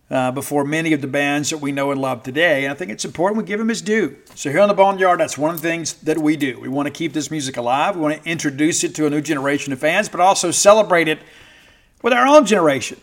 uh, 0.09 0.31
before 0.31 0.65
many 0.65 0.93
of 0.93 1.01
the 1.01 1.07
bands 1.07 1.51
that 1.51 1.59
we 1.59 1.71
know 1.71 1.91
and 1.91 2.01
love 2.01 2.23
today. 2.23 2.63
And 2.63 2.71
I 2.71 2.75
think 2.75 2.89
it's 2.89 3.05
important 3.05 3.37
we 3.37 3.43
give 3.43 3.59
him 3.59 3.67
his 3.67 3.83
due. 3.83 4.17
So 4.33 4.49
here 4.49 4.61
on 4.61 4.69
the 4.69 4.73
Boneyard, 4.73 5.19
that's 5.19 5.37
one 5.37 5.53
of 5.53 5.61
the 5.61 5.67
things 5.67 5.93
that 6.01 6.17
we 6.17 6.35
do. 6.35 6.59
We 6.59 6.67
want 6.67 6.87
to 6.87 6.91
keep 6.91 7.13
this 7.13 7.29
music 7.29 7.55
alive. 7.55 7.95
We 7.95 8.01
want 8.01 8.23
to 8.23 8.27
introduce 8.27 8.83
it 8.83 8.95
to 8.95 9.05
a 9.05 9.11
new 9.11 9.21
generation 9.21 9.71
of 9.71 9.77
fans, 9.77 10.09
but 10.09 10.19
also 10.19 10.49
celebrate 10.49 11.07
it 11.07 11.19
with 12.01 12.11
our 12.11 12.25
own 12.25 12.47
generation. 12.47 12.99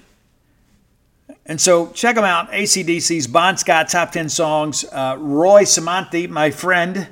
And 1.45 1.61
so 1.61 1.89
check 1.91 2.15
them 2.15 2.25
out. 2.25 2.51
ACDC's 2.53 3.27
Bon 3.27 3.57
Scott 3.57 3.89
Top 3.89 4.13
10 4.13 4.29
Songs. 4.29 4.85
Uh, 4.85 5.17
Roy 5.19 5.63
Samanthi, 5.63 6.29
my 6.29 6.51
friend, 6.51 7.09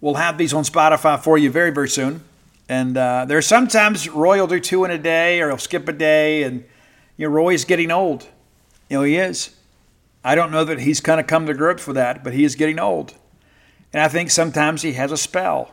will 0.00 0.14
have 0.14 0.36
these 0.36 0.52
on 0.52 0.64
Spotify 0.64 1.22
for 1.22 1.38
you 1.38 1.50
very, 1.50 1.70
very 1.70 1.88
soon. 1.88 2.22
And 2.68 2.96
uh, 2.96 3.24
there's 3.26 3.46
sometimes 3.46 4.08
Roy 4.08 4.40
will 4.40 4.48
do 4.48 4.58
two 4.58 4.84
in 4.84 4.90
a 4.90 4.98
day 4.98 5.40
or 5.40 5.48
he'll 5.48 5.58
skip 5.58 5.88
a 5.88 5.92
day. 5.92 6.42
And, 6.42 6.64
you 7.16 7.28
know, 7.28 7.32
Roy's 7.32 7.64
getting 7.64 7.92
old. 7.92 8.26
You 8.90 8.98
know, 8.98 9.02
he 9.04 9.16
is. 9.16 9.54
I 10.24 10.34
don't 10.34 10.50
know 10.50 10.64
that 10.64 10.80
he's 10.80 11.00
kind 11.00 11.20
of 11.20 11.28
come 11.28 11.46
to 11.46 11.54
grips 11.54 11.86
with 11.86 11.94
that, 11.94 12.24
but 12.24 12.32
he 12.32 12.42
is 12.42 12.56
getting 12.56 12.80
old. 12.80 13.14
And 13.92 14.02
I 14.02 14.08
think 14.08 14.30
sometimes 14.30 14.82
he 14.82 14.94
has 14.94 15.12
a 15.12 15.16
spell 15.16 15.72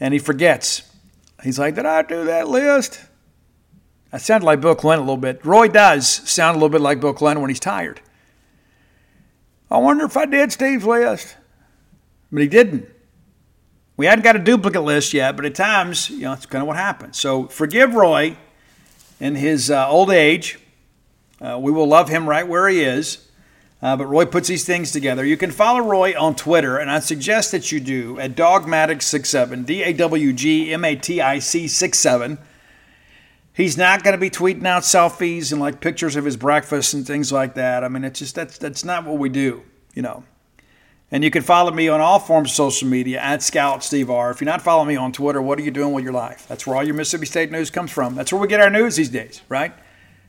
and 0.00 0.14
he 0.14 0.18
forgets. 0.18 0.90
He's 1.42 1.58
like, 1.58 1.74
Did 1.74 1.84
I 1.84 2.00
do 2.00 2.24
that 2.24 2.48
list? 2.48 3.04
I 4.14 4.18
sounded 4.18 4.46
like 4.46 4.60
Bill 4.60 4.76
Clinton 4.76 5.02
a 5.02 5.10
little 5.10 5.20
bit. 5.20 5.44
Roy 5.44 5.66
does 5.66 6.06
sound 6.06 6.54
a 6.54 6.58
little 6.58 6.68
bit 6.68 6.80
like 6.80 7.00
Bill 7.00 7.12
Clinton 7.12 7.40
when 7.42 7.50
he's 7.50 7.58
tired. 7.58 8.00
I 9.68 9.78
wonder 9.78 10.04
if 10.04 10.16
I 10.16 10.24
did 10.24 10.52
Steve's 10.52 10.84
list. 10.84 11.36
But 12.30 12.42
he 12.42 12.46
didn't. 12.46 12.88
We 13.96 14.06
hadn't 14.06 14.22
got 14.22 14.36
a 14.36 14.38
duplicate 14.38 14.84
list 14.84 15.14
yet, 15.14 15.34
but 15.34 15.44
at 15.44 15.56
times, 15.56 16.10
you 16.10 16.20
know, 16.20 16.32
it's 16.32 16.46
kind 16.46 16.62
of 16.62 16.68
what 16.68 16.76
happens. 16.76 17.18
So 17.18 17.48
forgive 17.48 17.94
Roy 17.94 18.36
in 19.18 19.34
his 19.34 19.68
uh, 19.68 19.88
old 19.88 20.10
age 20.10 20.60
uh, 21.40 21.58
we 21.60 21.72
will 21.72 21.88
love 21.88 22.08
him 22.08 22.28
right 22.28 22.46
where 22.46 22.68
he 22.68 22.82
is. 22.82 23.28
Uh, 23.82 23.96
but 23.96 24.06
Roy 24.06 24.24
puts 24.24 24.48
these 24.48 24.64
things 24.64 24.92
together. 24.92 25.24
You 25.24 25.36
can 25.36 25.50
follow 25.50 25.80
Roy 25.80 26.14
on 26.18 26.36
Twitter, 26.36 26.78
and 26.78 26.88
I 26.88 27.00
suggest 27.00 27.50
that 27.50 27.72
you 27.72 27.80
do 27.80 28.18
at 28.18 28.34
Dawgmatic67, 28.34 29.66
D 29.66 29.82
A 29.82 29.92
W 29.92 30.32
G 30.32 30.72
M 30.72 30.84
A 30.84 30.94
T 30.94 31.20
I 31.20 31.40
C 31.40 31.66
67. 31.66 32.38
He's 33.54 33.78
not 33.78 34.02
going 34.02 34.14
to 34.14 34.20
be 34.20 34.30
tweeting 34.30 34.66
out 34.66 34.82
selfies 34.82 35.52
and 35.52 35.60
like 35.60 35.80
pictures 35.80 36.16
of 36.16 36.24
his 36.24 36.36
breakfast 36.36 36.92
and 36.92 37.06
things 37.06 37.30
like 37.30 37.54
that. 37.54 37.84
I 37.84 37.88
mean, 37.88 38.02
it's 38.02 38.18
just 38.18 38.34
that's 38.34 38.58
that's 38.58 38.84
not 38.84 39.06
what 39.06 39.16
we 39.16 39.28
do, 39.28 39.62
you 39.94 40.02
know. 40.02 40.24
And 41.12 41.22
you 41.22 41.30
can 41.30 41.42
follow 41.42 41.70
me 41.70 41.88
on 41.88 42.00
all 42.00 42.18
forms 42.18 42.50
of 42.50 42.56
social 42.56 42.88
media 42.88 43.20
at 43.20 43.44
Scout 43.44 43.84
Steve 43.84 44.10
R. 44.10 44.32
If 44.32 44.40
you're 44.40 44.46
not 44.46 44.62
following 44.62 44.88
me 44.88 44.96
on 44.96 45.12
Twitter, 45.12 45.40
what 45.40 45.60
are 45.60 45.62
you 45.62 45.70
doing 45.70 45.92
with 45.92 46.02
your 46.02 46.12
life? 46.12 46.46
That's 46.48 46.66
where 46.66 46.74
all 46.76 46.82
your 46.82 46.94
Mississippi 46.96 47.26
State 47.26 47.52
news 47.52 47.70
comes 47.70 47.92
from. 47.92 48.16
That's 48.16 48.32
where 48.32 48.42
we 48.42 48.48
get 48.48 48.58
our 48.58 48.70
news 48.70 48.96
these 48.96 49.10
days, 49.10 49.40
right? 49.48 49.72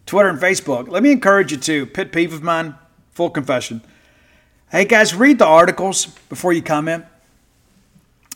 Twitter 0.05 0.30
and 0.30 0.38
Facebook. 0.38 0.88
Let 0.88 1.01
me 1.01 1.11
encourage 1.11 1.51
you 1.51 1.57
to 1.57 1.88
pit 1.88 2.11
peeve 2.11 2.32
of 2.32 2.43
mine, 2.43 2.76
full 3.09 3.32
confession. 3.32 3.82
Hey 4.69 4.86
guys, 4.86 5.15
read 5.15 5.39
the 5.39 5.47
articles 5.47 6.05
before 6.30 6.53
you 6.53 6.61
comment. 6.61 7.05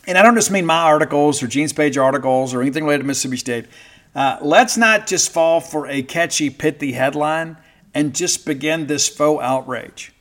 and 0.08 0.18
I 0.18 0.22
don't 0.24 0.34
just 0.34 0.50
mean 0.50 0.66
my 0.66 0.82
articles 0.82 1.42
or 1.42 1.46
Gene's 1.46 1.72
Page 1.72 1.96
articles 1.96 2.52
or 2.52 2.62
anything 2.62 2.82
related 2.82 3.02
to 3.02 3.06
Mississippi 3.06 3.36
State. 3.36 3.66
Uh, 4.14 4.38
let's 4.40 4.76
not 4.76 5.06
just 5.06 5.30
fall 5.30 5.60
for 5.60 5.86
a 5.86 6.02
catchy, 6.02 6.50
pithy 6.50 6.92
headline 6.92 7.56
and 7.94 8.14
just 8.14 8.44
begin 8.44 8.86
this 8.86 9.08
faux 9.08 9.42
outrage. 9.42 10.12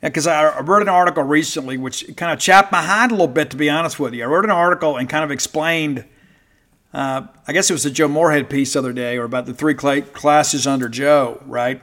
Because 0.00 0.26
I 0.26 0.60
wrote 0.60 0.82
an 0.82 0.88
article 0.88 1.22
recently 1.22 1.78
which 1.78 2.16
kind 2.16 2.32
of 2.32 2.38
chapped 2.38 2.72
my 2.72 2.82
hand 2.82 3.12
a 3.12 3.14
little 3.14 3.28
bit, 3.28 3.50
to 3.50 3.56
be 3.56 3.70
honest 3.70 4.00
with 4.00 4.14
you. 4.14 4.24
I 4.24 4.26
wrote 4.26 4.44
an 4.44 4.50
article 4.50 4.96
and 4.96 5.08
kind 5.08 5.24
of 5.24 5.30
explained, 5.30 6.04
uh, 6.92 7.22
I 7.46 7.52
guess 7.52 7.70
it 7.70 7.72
was 7.72 7.84
the 7.84 7.90
Joe 7.90 8.08
Moorhead 8.08 8.50
piece 8.50 8.72
the 8.72 8.80
other 8.80 8.92
day, 8.92 9.16
or 9.16 9.24
about 9.24 9.46
the 9.46 9.54
three 9.54 9.74
classes 9.74 10.66
under 10.66 10.88
Joe, 10.88 11.40
right? 11.46 11.80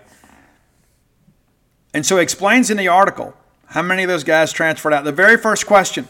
And 1.94 2.06
so 2.06 2.18
it 2.18 2.24
explains 2.24 2.70
in 2.70 2.78
the 2.78 2.90
article 2.90 3.34
how 3.68 3.82
many 3.82 4.04
of 4.04 4.10
those 4.10 4.26
guys 4.26 4.52
transferred 4.52 4.94
out. 4.94 5.06
The 5.06 5.12
very 5.12 5.38
first 5.38 5.66
question 5.66 6.08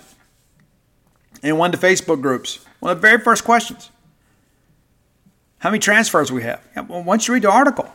in 1.44 1.58
one 1.58 1.72
the 1.72 1.78
Facebook 1.78 2.22
groups, 2.22 2.66
one 2.80 2.92
of 2.92 2.98
the 2.98 3.08
very 3.08 3.20
first 3.20 3.44
questions 3.44 3.92
how 5.60 5.70
many 5.70 5.80
transfers 5.80 6.32
we 6.32 6.44
have. 6.44 6.62
Well, 6.88 7.04
once 7.04 7.28
you 7.28 7.34
read 7.34 7.44
the 7.44 7.52
article, 7.52 7.92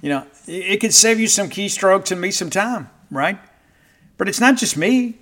you 0.00 0.08
know, 0.08 0.26
it, 0.46 0.52
it 0.52 0.80
could 0.80 0.94
save 0.94 1.20
you 1.20 1.26
some 1.28 1.48
keystrokes 1.48 2.10
and 2.10 2.20
me 2.20 2.30
some 2.30 2.50
time, 2.50 2.88
right? 3.10 3.38
But 4.16 4.28
it's 4.28 4.40
not 4.40 4.56
just 4.56 4.76
me. 4.76 5.18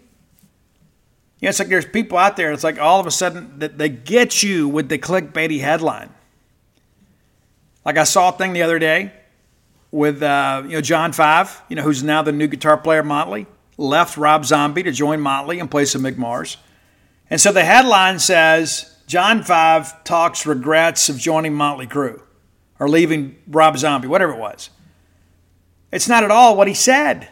You 1.40 1.42
know, 1.42 1.48
it's 1.50 1.58
like 1.58 1.68
there's 1.68 1.86
people 1.86 2.16
out 2.16 2.36
there, 2.36 2.52
it's 2.52 2.64
like 2.64 2.78
all 2.78 3.00
of 3.00 3.06
a 3.06 3.10
sudden 3.10 3.58
that 3.58 3.78
they 3.78 3.88
get 3.88 4.42
you 4.42 4.68
with 4.68 4.88
the 4.88 4.98
clickbaity 4.98 5.60
headline. 5.60 6.10
Like 7.84 7.98
I 7.98 8.04
saw 8.04 8.30
a 8.30 8.32
thing 8.32 8.52
the 8.52 8.62
other 8.62 8.78
day 8.78 9.12
with 9.92 10.22
uh, 10.22 10.62
you 10.64 10.72
know 10.72 10.80
John 10.80 11.12
Five, 11.12 11.62
you 11.68 11.76
know, 11.76 11.82
who's 11.82 12.02
now 12.02 12.22
the 12.22 12.32
new 12.32 12.46
guitar 12.46 12.76
player 12.76 13.02
Motley, 13.02 13.46
left 13.78 14.16
Rob 14.16 14.44
Zombie 14.44 14.82
to 14.82 14.92
join 14.92 15.20
Motley 15.20 15.58
in 15.58 15.68
place 15.68 15.94
of 15.94 16.00
Mick 16.00 16.16
Mars. 16.16 16.56
And 17.30 17.40
so 17.40 17.52
the 17.52 17.64
headline 17.64 18.18
says 18.18 18.95
John 19.06 19.42
Five 19.42 20.02
talks 20.04 20.46
regrets 20.46 21.08
of 21.08 21.18
joining 21.18 21.54
Motley 21.54 21.86
Crue 21.86 22.20
or 22.78 22.88
leaving 22.88 23.36
Rob 23.46 23.78
Zombie, 23.78 24.08
whatever 24.08 24.32
it 24.32 24.38
was. 24.38 24.70
It's 25.92 26.08
not 26.08 26.24
at 26.24 26.30
all 26.30 26.56
what 26.56 26.68
he 26.68 26.74
said. 26.74 27.28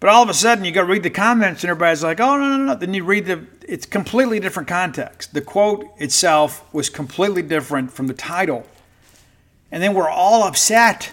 But 0.00 0.08
all 0.08 0.22
of 0.22 0.30
a 0.30 0.34
sudden, 0.34 0.64
you 0.64 0.72
go 0.72 0.82
read 0.82 1.02
the 1.02 1.10
comments, 1.10 1.62
and 1.62 1.70
everybody's 1.70 2.02
like, 2.02 2.20
"Oh 2.20 2.38
no, 2.38 2.56
no, 2.56 2.64
no!" 2.64 2.74
Then 2.74 2.94
you 2.94 3.04
read 3.04 3.26
the. 3.26 3.46
It's 3.68 3.84
completely 3.84 4.40
different 4.40 4.66
context. 4.66 5.34
The 5.34 5.42
quote 5.42 5.86
itself 5.98 6.64
was 6.72 6.88
completely 6.88 7.42
different 7.42 7.92
from 7.92 8.06
the 8.06 8.14
title, 8.14 8.66
and 9.70 9.82
then 9.82 9.92
we're 9.92 10.08
all 10.08 10.44
upset. 10.44 11.12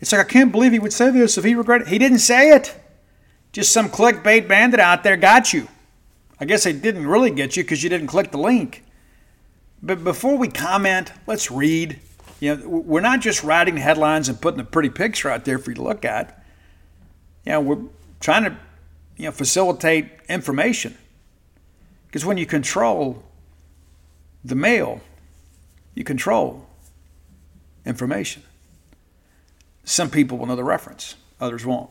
It's 0.00 0.12
like 0.12 0.20
I 0.20 0.28
can't 0.28 0.52
believe 0.52 0.70
he 0.70 0.78
would 0.78 0.92
say 0.92 1.10
this 1.10 1.36
if 1.36 1.42
he 1.42 1.56
regretted. 1.56 1.88
It. 1.88 1.90
He 1.90 1.98
didn't 1.98 2.20
say 2.20 2.50
it. 2.50 2.76
Just 3.50 3.72
some 3.72 3.88
clickbait 3.88 4.46
bandit 4.46 4.78
out 4.78 5.02
there 5.02 5.16
got 5.16 5.52
you. 5.52 5.66
I 6.40 6.44
guess 6.44 6.64
they 6.64 6.72
didn't 6.72 7.06
really 7.06 7.30
get 7.30 7.56
you 7.56 7.64
because 7.64 7.82
you 7.82 7.90
didn't 7.90 8.06
click 8.06 8.30
the 8.30 8.38
link. 8.38 8.84
But 9.82 10.04
before 10.04 10.36
we 10.36 10.48
comment, 10.48 11.12
let's 11.26 11.50
read. 11.50 12.00
You 12.40 12.56
know, 12.56 12.68
we're 12.68 13.00
not 13.00 13.20
just 13.20 13.42
writing 13.42 13.76
headlines 13.76 14.28
and 14.28 14.40
putting 14.40 14.60
a 14.60 14.64
pretty 14.64 14.90
picture 14.90 15.28
out 15.28 15.44
there 15.44 15.58
for 15.58 15.70
you 15.70 15.76
to 15.76 15.82
look 15.82 16.04
at. 16.04 16.44
You 17.44 17.52
know, 17.52 17.60
we're 17.60 17.82
trying 18.20 18.44
to, 18.44 18.56
you 19.16 19.26
know, 19.26 19.32
facilitate 19.32 20.08
information. 20.28 20.96
Because 22.06 22.24
when 22.24 22.38
you 22.38 22.46
control 22.46 23.22
the 24.44 24.54
mail, 24.54 25.00
you 25.94 26.04
control 26.04 26.66
information. 27.84 28.42
Some 29.84 30.10
people 30.10 30.38
will 30.38 30.46
know 30.46 30.56
the 30.56 30.64
reference, 30.64 31.16
others 31.40 31.66
won't. 31.66 31.90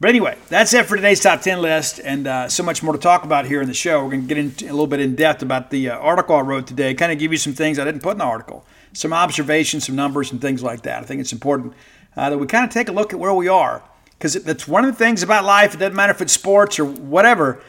But 0.00 0.08
anyway, 0.08 0.38
that's 0.48 0.72
it 0.72 0.86
for 0.86 0.96
today's 0.96 1.20
top 1.20 1.42
10 1.42 1.60
list, 1.60 2.00
and 2.02 2.26
uh, 2.26 2.48
so 2.48 2.62
much 2.62 2.82
more 2.82 2.94
to 2.94 2.98
talk 2.98 3.24
about 3.24 3.44
here 3.44 3.60
in 3.60 3.68
the 3.68 3.74
show. 3.74 4.02
We're 4.02 4.12
going 4.12 4.22
to 4.22 4.26
get 4.26 4.38
into 4.38 4.64
a 4.64 4.72
little 4.72 4.86
bit 4.86 4.98
in 4.98 5.14
depth 5.14 5.42
about 5.42 5.68
the 5.70 5.90
uh, 5.90 5.98
article 5.98 6.36
I 6.36 6.40
wrote 6.40 6.66
today, 6.66 6.94
kind 6.94 7.12
of 7.12 7.18
give 7.18 7.32
you 7.32 7.36
some 7.36 7.52
things 7.52 7.78
I 7.78 7.84
didn't 7.84 8.02
put 8.02 8.12
in 8.12 8.18
the 8.18 8.24
article, 8.24 8.64
some 8.94 9.12
observations, 9.12 9.84
some 9.84 9.96
numbers, 9.96 10.32
and 10.32 10.40
things 10.40 10.62
like 10.62 10.82
that. 10.82 11.02
I 11.02 11.04
think 11.04 11.20
it's 11.20 11.34
important 11.34 11.74
uh, 12.16 12.30
that 12.30 12.38
we 12.38 12.46
kind 12.46 12.64
of 12.64 12.70
take 12.70 12.88
a 12.88 12.92
look 12.92 13.12
at 13.12 13.18
where 13.18 13.34
we 13.34 13.48
are, 13.48 13.82
because 14.12 14.42
that's 14.42 14.66
one 14.66 14.86
of 14.86 14.90
the 14.90 14.96
things 14.96 15.22
about 15.22 15.44
life. 15.44 15.74
It 15.74 15.76
doesn't 15.76 15.94
matter 15.94 16.12
if 16.12 16.22
it's 16.22 16.32
sports 16.32 16.78
or 16.78 16.86
whatever. 16.86 17.62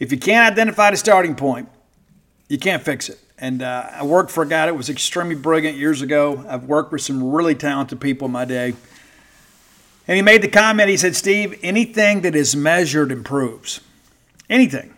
If 0.00 0.10
you 0.10 0.18
can't 0.18 0.52
identify 0.52 0.90
the 0.90 0.96
starting 0.96 1.36
point, 1.36 1.68
you 2.48 2.58
can't 2.58 2.82
fix 2.82 3.08
it. 3.08 3.20
And 3.38 3.62
uh, 3.62 3.90
I 3.92 4.04
worked 4.04 4.32
for 4.32 4.42
a 4.42 4.48
guy 4.48 4.66
that 4.66 4.74
was 4.74 4.90
extremely 4.90 5.36
brilliant 5.36 5.78
years 5.78 6.02
ago. 6.02 6.44
I've 6.48 6.64
worked 6.64 6.90
with 6.90 7.02
some 7.02 7.22
really 7.22 7.54
talented 7.54 8.00
people 8.00 8.26
in 8.26 8.32
my 8.32 8.44
day. 8.44 8.74
And 10.08 10.16
he 10.16 10.22
made 10.22 10.42
the 10.42 10.48
comment, 10.48 10.88
he 10.88 10.96
said, 10.96 11.16
Steve, 11.16 11.58
anything 11.62 12.20
that 12.20 12.36
is 12.36 12.54
measured 12.54 13.10
improves. 13.10 13.80
Anything. 14.48 14.94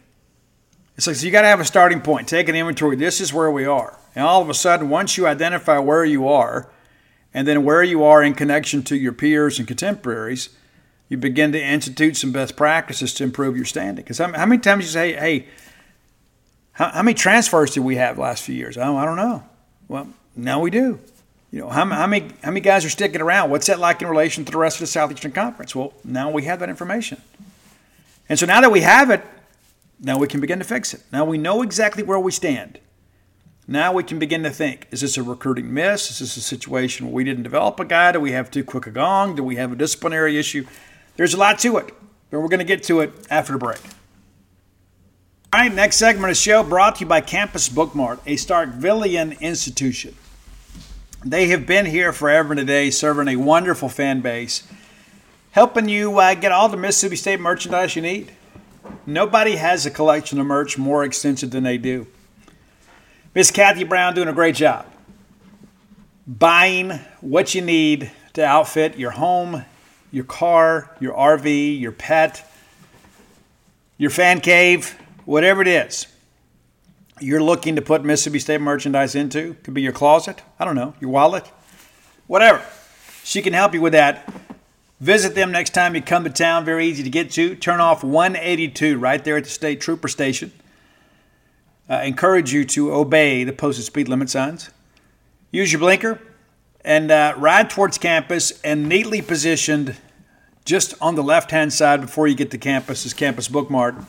It's 0.97 1.07
like, 1.07 1.17
so 1.17 1.25
you 1.25 1.33
got 1.33 1.43
to 1.43 1.49
have 1.49 1.61
a 1.61 1.65
starting 1.65 2.01
point, 2.01 2.29
take 2.29 2.49
an 2.49 2.57
inventory. 2.57 2.97
This 2.97 3.21
is 3.21 3.33
where 3.33 3.51
we 3.51 3.65
are. 3.65 3.99
And 4.15 4.25
all 4.25 4.43
of 4.43 4.51
a 4.51 4.55
sudden, 4.55 4.91
once 4.91 5.17
you 5.17 5.27
identify 5.27 5.79
where 5.79 6.05
you 6.05 6.29
are, 6.29 6.69
and 7.33 7.47
then 7.47 7.65
where 7.65 7.83
you 7.83 8.03
are 8.05 8.23
in 8.23 8.35
connection 8.35 8.83
to 8.85 8.97
your 8.97 9.13
peers 9.13 9.59
and 9.59 9.69
contemporaries, 9.69 10.51
you 11.09 11.17
begin 11.17 11.53
to 11.53 11.63
institute 11.63 12.17
some 12.17 12.33
best 12.33 12.57
practices 12.57 13.15
to 13.15 13.25
improve 13.25 13.57
your 13.57 13.65
standing. 13.65 14.05
Because 14.05 14.19
how, 14.19 14.27
many 14.29 14.59
times 14.59 14.85
you 14.85 14.91
say, 14.91 15.13
hey, 15.15 15.47
how, 16.73 16.91
how, 16.91 17.03
many 17.03 17.15
transfers 17.15 17.73
did 17.73 17.81
we 17.81 17.97
have 17.97 18.19
last 18.19 18.43
few 18.43 18.55
years? 18.55 18.77
Oh, 18.77 18.97
I 18.97 19.05
don't 19.05 19.17
know. 19.17 19.43
Well, 19.89 20.09
now 20.37 20.61
we 20.61 20.71
do. 20.71 21.01
You 21.51 21.61
know, 21.61 21.68
how, 21.70 21.86
how, 21.86 22.07
many 22.07 22.30
how 22.42 22.51
many 22.51 22.61
guys 22.61 22.84
are 22.84 22.90
sticking 22.90 23.20
around? 23.20 23.51
What's 23.51 23.66
that 23.68 23.78
like 23.78 24.03
in 24.03 24.09
relation 24.09 24.44
to 24.44 24.53
the 24.53 24.59
rest 24.59 24.76
of 24.76 24.80
the 24.80 24.86
Southeastern 24.86 25.32
Conference? 25.32 25.74
Well, 25.74 25.94
now 26.05 26.30
we 26.30 26.44
have 26.44 26.61
that 26.61 26.68
information. 26.68 27.22
And 28.28 28.38
so 28.38 28.44
now 28.44 28.61
that 28.61 28.70
we 28.70 28.82
have 28.82 29.11
it, 29.11 29.24
now 29.99 30.18
we 30.18 30.28
can 30.28 30.40
begin 30.40 30.59
to 30.59 30.64
fix 30.64 30.92
it. 30.92 31.03
Now 31.11 31.24
we 31.24 31.38
know 31.38 31.62
exactly 31.62 32.03
where 32.03 32.20
we 32.20 32.32
stand. 32.32 32.78
Now 33.66 33.92
we 33.92 34.03
can 34.03 34.18
begin 34.18 34.42
to 34.44 34.51
think 34.51 34.88
is 34.90 35.01
this 35.01 35.16
a 35.16 35.22
recruiting 35.22 35.72
miss? 35.72 36.11
Is 36.11 36.18
this 36.18 36.36
a 36.36 36.40
situation 36.40 37.07
where 37.07 37.14
we 37.14 37.24
didn't 37.24 37.42
develop 37.44 37.80
a 37.80 37.84
guy? 37.84 38.12
Do 38.12 38.20
we 38.20 38.32
have 38.32 38.51
too 38.51 38.64
quick 38.64 38.86
a 38.86 38.90
gong? 38.90 39.36
Do 39.36 39.42
we 39.42 39.57
have 39.57 39.72
a 39.72 39.76
disciplinary 39.76 40.38
issue? 40.38 40.66
There's 41.16 41.34
a 41.34 41.38
lot 41.38 41.59
to 41.61 41.78
it, 41.78 41.92
but 42.30 42.40
we're 42.40 42.49
going 42.49 42.59
to 42.61 42.64
get 42.64 42.82
to 42.84 43.01
it 43.01 43.12
after 43.30 43.53
the 43.53 43.59
break. 43.59 43.80
All 45.51 45.61
right, 45.61 45.72
next 45.72 45.96
segment 45.96 46.26
of 46.26 46.30
the 46.30 46.34
show 46.34 46.62
brought 46.62 46.96
to 46.96 47.01
you 47.01 47.07
by 47.07 47.22
Campus 47.22 47.70
Bookmart, 47.70 48.20
a 48.26 48.36
Starkvillian 48.36 49.40
institution. 49.40 50.14
They 51.25 51.49
have 51.49 51.66
been 51.66 51.87
here 51.87 52.12
forever 52.12 52.53
and 52.53 52.61
a 52.61 52.64
day, 52.64 52.91
serving 52.91 53.27
a 53.27 53.37
wonderful 53.37 53.89
fan 53.89 54.21
base, 54.21 54.62
helping 55.51 55.89
you 55.89 56.16
uh, 56.19 56.35
get 56.35 56.53
all 56.53 56.69
the 56.69 56.77
Mississippi 56.77 57.16
State 57.16 57.41
merchandise 57.41 57.97
you 57.97 58.03
need. 58.03 58.33
Nobody 59.05 59.57
has 59.57 59.85
a 59.85 59.91
collection 59.91 60.39
of 60.39 60.47
merch 60.47 60.79
more 60.79 61.05
extensive 61.05 61.51
than 61.51 61.64
they 61.64 61.77
do. 61.77 62.07
Miss 63.35 63.51
Kathy 63.51 63.83
Brown 63.83 64.14
doing 64.14 64.29
a 64.29 64.33
great 64.33 64.55
job 64.55 64.87
buying 66.27 66.91
what 67.21 67.55
you 67.55 67.62
need 67.62 68.11
to 68.35 68.45
outfit 68.45 68.97
your 68.97 69.12
home, 69.12 69.64
your 70.12 70.25
car, 70.25 70.95
your 71.01 71.14
RV, 71.14 71.81
your 71.81 71.93
pet, 71.93 72.49
your 73.97 74.11
fan 74.11 74.41
cave, 74.41 74.97
whatever 75.25 75.62
it 75.62 75.69
is 75.69 76.07
you're 77.21 77.43
looking 77.43 77.77
to 77.77 77.83
put 77.83 78.05
Mississippi 78.05 78.39
State 78.39 78.61
merchandise 78.61 79.14
into. 79.14 79.55
Could 79.62 79.75
be 79.75 79.83
your 79.83 79.93
closet, 79.93 80.43
I 80.59 80.64
don't 80.64 80.75
know, 80.75 80.95
your 81.01 81.11
wallet, 81.11 81.47
whatever. 82.27 82.62
She 83.25 83.43
can 83.43 83.53
help 83.53 83.75
you 83.75 83.81
with 83.81 83.93
that. 83.93 84.33
Visit 85.01 85.35
them 85.35 85.53
next 85.53 85.75
time 85.75 85.95
you 85.95 86.03
come 86.03 86.25
to 86.25 86.31
town. 86.31 86.64
Very 86.64 86.87
easy 86.87 87.03
to 87.03 87.11
get 87.11 87.31
to. 87.33 87.55
Turn 87.55 87.81
off 87.81 88.03
182 88.03 88.99
right 88.99 89.23
there 89.23 89.37
at 89.37 89.45
the 89.45 89.51
State 89.51 89.81
Trooper 89.81 90.09
Station. 90.09 90.51
Uh, 91.89 92.03
encourage 92.05 92.53
you 92.53 92.64
to 92.64 92.93
obey 92.93 93.45
the 93.45 93.53
posted 93.53 93.85
speed 93.85 94.09
limit 94.09 94.29
signs. 94.29 94.71
Use 95.51 95.73
your 95.73 95.79
blinker 95.79 96.21
and 96.85 97.11
uh, 97.11 97.35
ride 97.37 97.71
towards 97.71 97.97
campus 97.97 98.61
and 98.62 98.89
neatly 98.89 99.23
positioned 99.23 99.97
just 100.64 100.95
on 101.01 101.14
the 101.14 101.23
left 101.23 101.51
hand 101.51 101.73
side 101.73 102.01
before 102.01 102.27
you 102.27 102.35
get 102.35 102.51
to 102.51 102.59
campus 102.59 103.07
is 103.07 103.14
Campus 103.14 103.49
Bookmart. 103.49 104.05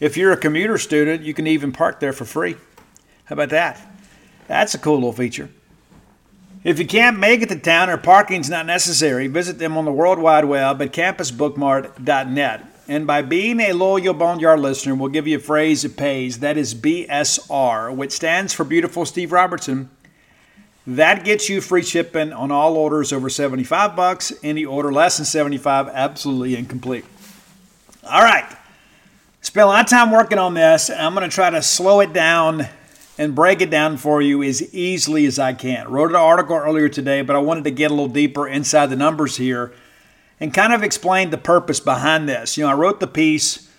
If 0.00 0.16
you're 0.16 0.32
a 0.32 0.36
commuter 0.36 0.78
student, 0.78 1.22
you 1.22 1.34
can 1.34 1.46
even 1.46 1.72
park 1.72 2.00
there 2.00 2.12
for 2.12 2.24
free. 2.24 2.56
How 3.24 3.34
about 3.34 3.50
that? 3.50 3.80
That's 4.48 4.74
a 4.74 4.78
cool 4.78 4.94
little 4.94 5.12
feature. 5.12 5.50
If 6.64 6.78
you 6.78 6.86
can't 6.86 7.18
make 7.18 7.42
it 7.42 7.50
to 7.50 7.58
town 7.58 7.90
or 7.90 7.98
parking's 7.98 8.48
not 8.48 8.66
necessary, 8.66 9.26
visit 9.26 9.58
them 9.58 9.76
on 9.76 9.84
the 9.84 9.92
World 9.92 10.18
Wide 10.18 10.46
Web 10.46 10.80
at 10.80 10.92
campusbookmart.net. 10.92 12.64
And 12.86 13.06
by 13.06 13.22
being 13.22 13.60
a 13.60 13.72
loyal 13.72 14.14
Boneyard 14.14 14.60
listener, 14.60 14.94
we'll 14.94 15.10
give 15.10 15.26
you 15.26 15.36
a 15.36 15.40
phrase 15.40 15.82
that 15.82 15.96
pays. 15.96 16.40
That 16.40 16.56
is 16.58 16.74
BSR, 16.74 17.94
which 17.94 18.12
stands 18.12 18.52
for 18.52 18.64
Beautiful 18.64 19.06
Steve 19.06 19.32
Robertson. 19.32 19.90
That 20.86 21.24
gets 21.24 21.48
you 21.48 21.62
free 21.62 21.82
shipping 21.82 22.32
on 22.32 22.50
all 22.50 22.76
orders 22.76 23.12
over 23.12 23.30
75 23.30 23.96
bucks. 23.96 24.32
Any 24.42 24.66
order 24.66 24.92
less 24.92 25.16
than 25.16 25.24
75, 25.24 25.88
absolutely 25.88 26.56
incomplete. 26.56 27.06
All 28.04 28.22
right. 28.22 28.54
Spent 29.44 29.64
a 29.64 29.66
lot 29.66 29.84
of 29.84 29.90
time 29.90 30.10
working 30.10 30.38
on 30.38 30.54
this. 30.54 30.88
and 30.88 30.98
I'm 30.98 31.14
going 31.14 31.28
to 31.28 31.32
try 31.32 31.50
to 31.50 31.60
slow 31.60 32.00
it 32.00 32.14
down 32.14 32.66
and 33.18 33.34
break 33.34 33.60
it 33.60 33.68
down 33.68 33.98
for 33.98 34.22
you 34.22 34.42
as 34.42 34.74
easily 34.74 35.26
as 35.26 35.38
I 35.38 35.52
can. 35.52 35.90
Wrote 35.90 36.08
an 36.08 36.16
article 36.16 36.56
earlier 36.56 36.88
today, 36.88 37.20
but 37.20 37.36
I 37.36 37.40
wanted 37.40 37.64
to 37.64 37.70
get 37.70 37.90
a 37.90 37.94
little 37.94 38.08
deeper 38.08 38.48
inside 38.48 38.86
the 38.86 38.96
numbers 38.96 39.36
here 39.36 39.74
and 40.40 40.54
kind 40.54 40.72
of 40.72 40.82
explain 40.82 41.28
the 41.28 41.36
purpose 41.36 41.78
behind 41.78 42.26
this. 42.26 42.56
You 42.56 42.64
know, 42.64 42.70
I 42.70 42.74
wrote 42.74 43.00
the 43.00 43.06
piece 43.06 43.70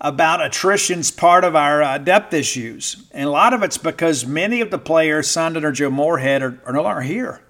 about 0.00 0.40
attrition's 0.40 1.10
part 1.10 1.42
of 1.42 1.56
our 1.56 1.82
uh, 1.82 1.98
depth 1.98 2.32
issues. 2.32 3.08
And 3.10 3.26
a 3.26 3.32
lot 3.32 3.52
of 3.52 3.64
it's 3.64 3.78
because 3.78 4.24
many 4.24 4.60
of 4.60 4.70
the 4.70 4.78
players 4.78 5.28
signed 5.28 5.56
under 5.56 5.72
Joe 5.72 5.90
Moorhead 5.90 6.40
are, 6.40 6.62
are 6.64 6.72
no 6.72 6.84
longer 6.84 7.00
here. 7.00 7.42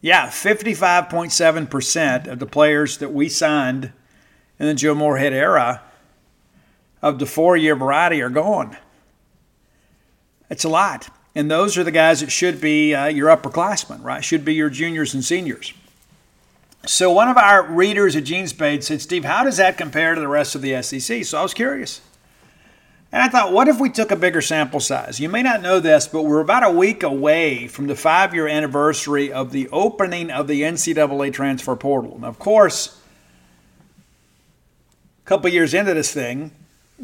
Yeah, 0.00 0.26
55.7% 0.26 2.26
of 2.26 2.40
the 2.40 2.46
players 2.46 2.98
that 2.98 3.12
we 3.12 3.28
signed 3.28 3.92
in 4.58 4.66
the 4.66 4.74
Joe 4.74 4.96
Moorhead 4.96 5.32
era 5.32 5.82
of 7.02 7.18
the 7.18 7.26
four 7.26 7.56
year 7.56 7.74
variety 7.74 8.22
are 8.22 8.30
gone. 8.30 8.76
It's 10.48 10.64
a 10.64 10.68
lot. 10.68 11.08
And 11.34 11.50
those 11.50 11.78
are 11.78 11.84
the 11.84 11.90
guys 11.90 12.20
that 12.20 12.30
should 12.30 12.60
be 12.60 12.94
uh, 12.94 13.06
your 13.06 13.34
upperclassmen, 13.34 14.04
right? 14.04 14.22
Should 14.22 14.44
be 14.44 14.54
your 14.54 14.68
juniors 14.68 15.14
and 15.14 15.24
seniors. 15.24 15.72
So 16.84 17.10
one 17.12 17.28
of 17.28 17.36
our 17.36 17.62
readers 17.64 18.16
at 18.16 18.24
Gene's 18.24 18.52
Page 18.52 18.82
said, 18.82 19.00
Steve, 19.00 19.24
how 19.24 19.44
does 19.44 19.56
that 19.56 19.78
compare 19.78 20.14
to 20.14 20.20
the 20.20 20.28
rest 20.28 20.54
of 20.54 20.62
the 20.62 20.82
SEC? 20.82 21.24
So 21.24 21.38
I 21.38 21.42
was 21.42 21.54
curious. 21.54 22.00
And 23.12 23.22
I 23.22 23.28
thought, 23.28 23.52
what 23.52 23.68
if 23.68 23.78
we 23.78 23.90
took 23.90 24.10
a 24.10 24.16
bigger 24.16 24.40
sample 24.40 24.80
size? 24.80 25.20
You 25.20 25.28
may 25.28 25.42
not 25.42 25.62
know 25.62 25.80
this, 25.80 26.08
but 26.08 26.22
we're 26.22 26.40
about 26.40 26.64
a 26.64 26.70
week 26.70 27.02
away 27.02 27.68
from 27.68 27.86
the 27.86 27.94
five 27.94 28.34
year 28.34 28.48
anniversary 28.48 29.30
of 29.32 29.52
the 29.52 29.68
opening 29.68 30.30
of 30.30 30.48
the 30.48 30.62
NCAA 30.62 31.32
transfer 31.32 31.76
portal. 31.76 32.14
And 32.14 32.24
of 32.24 32.38
course, 32.38 32.98
a 35.24 35.28
couple 35.28 35.50
years 35.50 35.72
into 35.74 35.94
this 35.94 36.12
thing, 36.12 36.52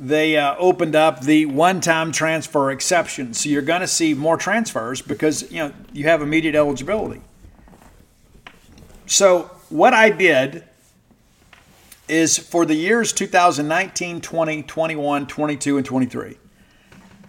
they 0.00 0.36
uh, 0.36 0.54
opened 0.58 0.94
up 0.94 1.22
the 1.22 1.44
one-time 1.46 2.12
transfer 2.12 2.70
exception. 2.70 3.34
So 3.34 3.48
you're 3.48 3.62
going 3.62 3.80
to 3.80 3.88
see 3.88 4.14
more 4.14 4.36
transfers 4.36 5.02
because 5.02 5.50
you 5.50 5.58
know 5.58 5.72
you 5.92 6.04
have 6.04 6.22
immediate 6.22 6.54
eligibility. 6.54 7.20
So 9.06 9.50
what 9.70 9.94
I 9.94 10.10
did 10.10 10.62
is 12.06 12.38
for 12.38 12.64
the 12.64 12.76
years 12.76 13.12
2019, 13.12 14.20
20, 14.20 14.62
21, 14.62 15.26
22, 15.26 15.76
and 15.76 15.84
23, 15.84 16.38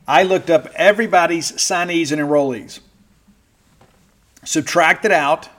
I 0.07 0.23
looked 0.23 0.51
up 0.51 0.67
everybody's 0.75 1.51
signees 1.53 2.11
and 2.11 2.21
enrollees, 2.21 2.81
subtracted 4.43 5.11
out 5.11 5.49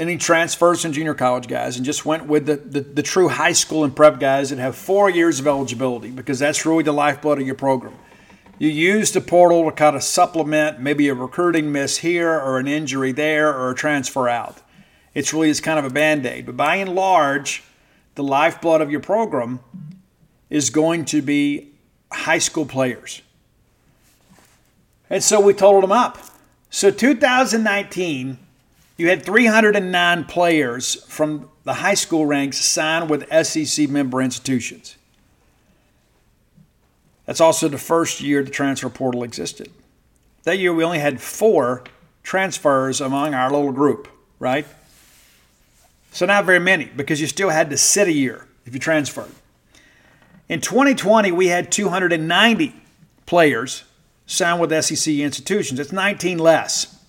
any 0.00 0.16
transfers 0.16 0.86
and 0.86 0.94
junior 0.94 1.12
college 1.12 1.46
guys, 1.46 1.76
and 1.76 1.84
just 1.84 2.06
went 2.06 2.26
with 2.26 2.46
the, 2.46 2.56
the, 2.56 2.80
the 2.80 3.02
true 3.02 3.28
high 3.28 3.52
school 3.52 3.84
and 3.84 3.94
prep 3.94 4.18
guys 4.18 4.48
that 4.48 4.58
have 4.58 4.74
four 4.74 5.10
years 5.10 5.38
of 5.38 5.46
eligibility 5.46 6.10
because 6.10 6.38
that's 6.38 6.64
really 6.64 6.82
the 6.82 6.92
lifeblood 6.92 7.38
of 7.38 7.46
your 7.46 7.54
program. 7.54 7.94
You 8.58 8.70
use 8.70 9.12
the 9.12 9.20
portal 9.20 9.66
to 9.66 9.72
kind 9.72 9.94
of 9.94 10.02
supplement 10.02 10.80
maybe 10.80 11.08
a 11.08 11.14
recruiting 11.14 11.70
miss 11.70 11.98
here 11.98 12.30
or 12.30 12.58
an 12.58 12.66
injury 12.66 13.12
there 13.12 13.54
or 13.54 13.70
a 13.70 13.74
transfer 13.74 14.26
out. 14.26 14.62
It's 15.12 15.34
really 15.34 15.48
just 15.48 15.62
kind 15.62 15.78
of 15.78 15.84
a 15.84 15.90
band 15.90 16.24
aid. 16.24 16.46
But 16.46 16.56
by 16.56 16.76
and 16.76 16.94
large, 16.94 17.62
the 18.14 18.22
lifeblood 18.22 18.80
of 18.80 18.90
your 18.90 19.00
program 19.00 19.60
is 20.48 20.70
going 20.70 21.04
to 21.06 21.20
be 21.20 21.72
high 22.10 22.38
school 22.38 22.64
players. 22.64 23.20
And 25.10 25.22
so 25.22 25.40
we 25.40 25.52
totaled 25.52 25.82
them 25.82 25.92
up. 25.92 26.18
So 26.70 26.90
2019, 26.90 28.38
you 29.00 29.08
had 29.08 29.24
309 29.24 30.24
players 30.24 31.02
from 31.04 31.48
the 31.64 31.72
high 31.72 31.94
school 31.94 32.26
ranks 32.26 32.62
signed 32.62 33.08
with 33.08 33.26
SEC 33.46 33.88
member 33.88 34.20
institutions. 34.20 34.96
That's 37.24 37.40
also 37.40 37.68
the 37.68 37.78
first 37.78 38.20
year 38.20 38.44
the 38.44 38.50
transfer 38.50 38.90
portal 38.90 39.22
existed. 39.22 39.70
That 40.42 40.58
year 40.58 40.74
we 40.74 40.84
only 40.84 40.98
had 40.98 41.18
four 41.18 41.82
transfers 42.22 43.00
among 43.00 43.32
our 43.32 43.50
little 43.50 43.72
group, 43.72 44.06
right? 44.38 44.66
So 46.12 46.26
not 46.26 46.44
very 46.44 46.60
many 46.60 46.84
because 46.84 47.22
you 47.22 47.26
still 47.26 47.48
had 47.48 47.70
to 47.70 47.78
sit 47.78 48.06
a 48.06 48.12
year 48.12 48.46
if 48.66 48.74
you 48.74 48.80
transferred. 48.80 49.32
In 50.46 50.60
2020, 50.60 51.32
we 51.32 51.46
had 51.46 51.72
290 51.72 52.74
players 53.24 53.84
signed 54.26 54.60
with 54.60 54.84
SEC 54.84 55.14
institutions. 55.14 55.80
It's 55.80 55.90
19 55.90 56.38
less. 56.38 56.99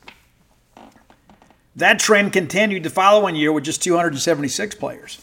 That 1.75 1.99
trend 1.99 2.33
continued 2.33 2.83
the 2.83 2.89
following 2.89 3.35
year 3.35 3.51
with 3.51 3.63
just 3.63 3.81
276 3.81 4.75
players. 4.75 5.21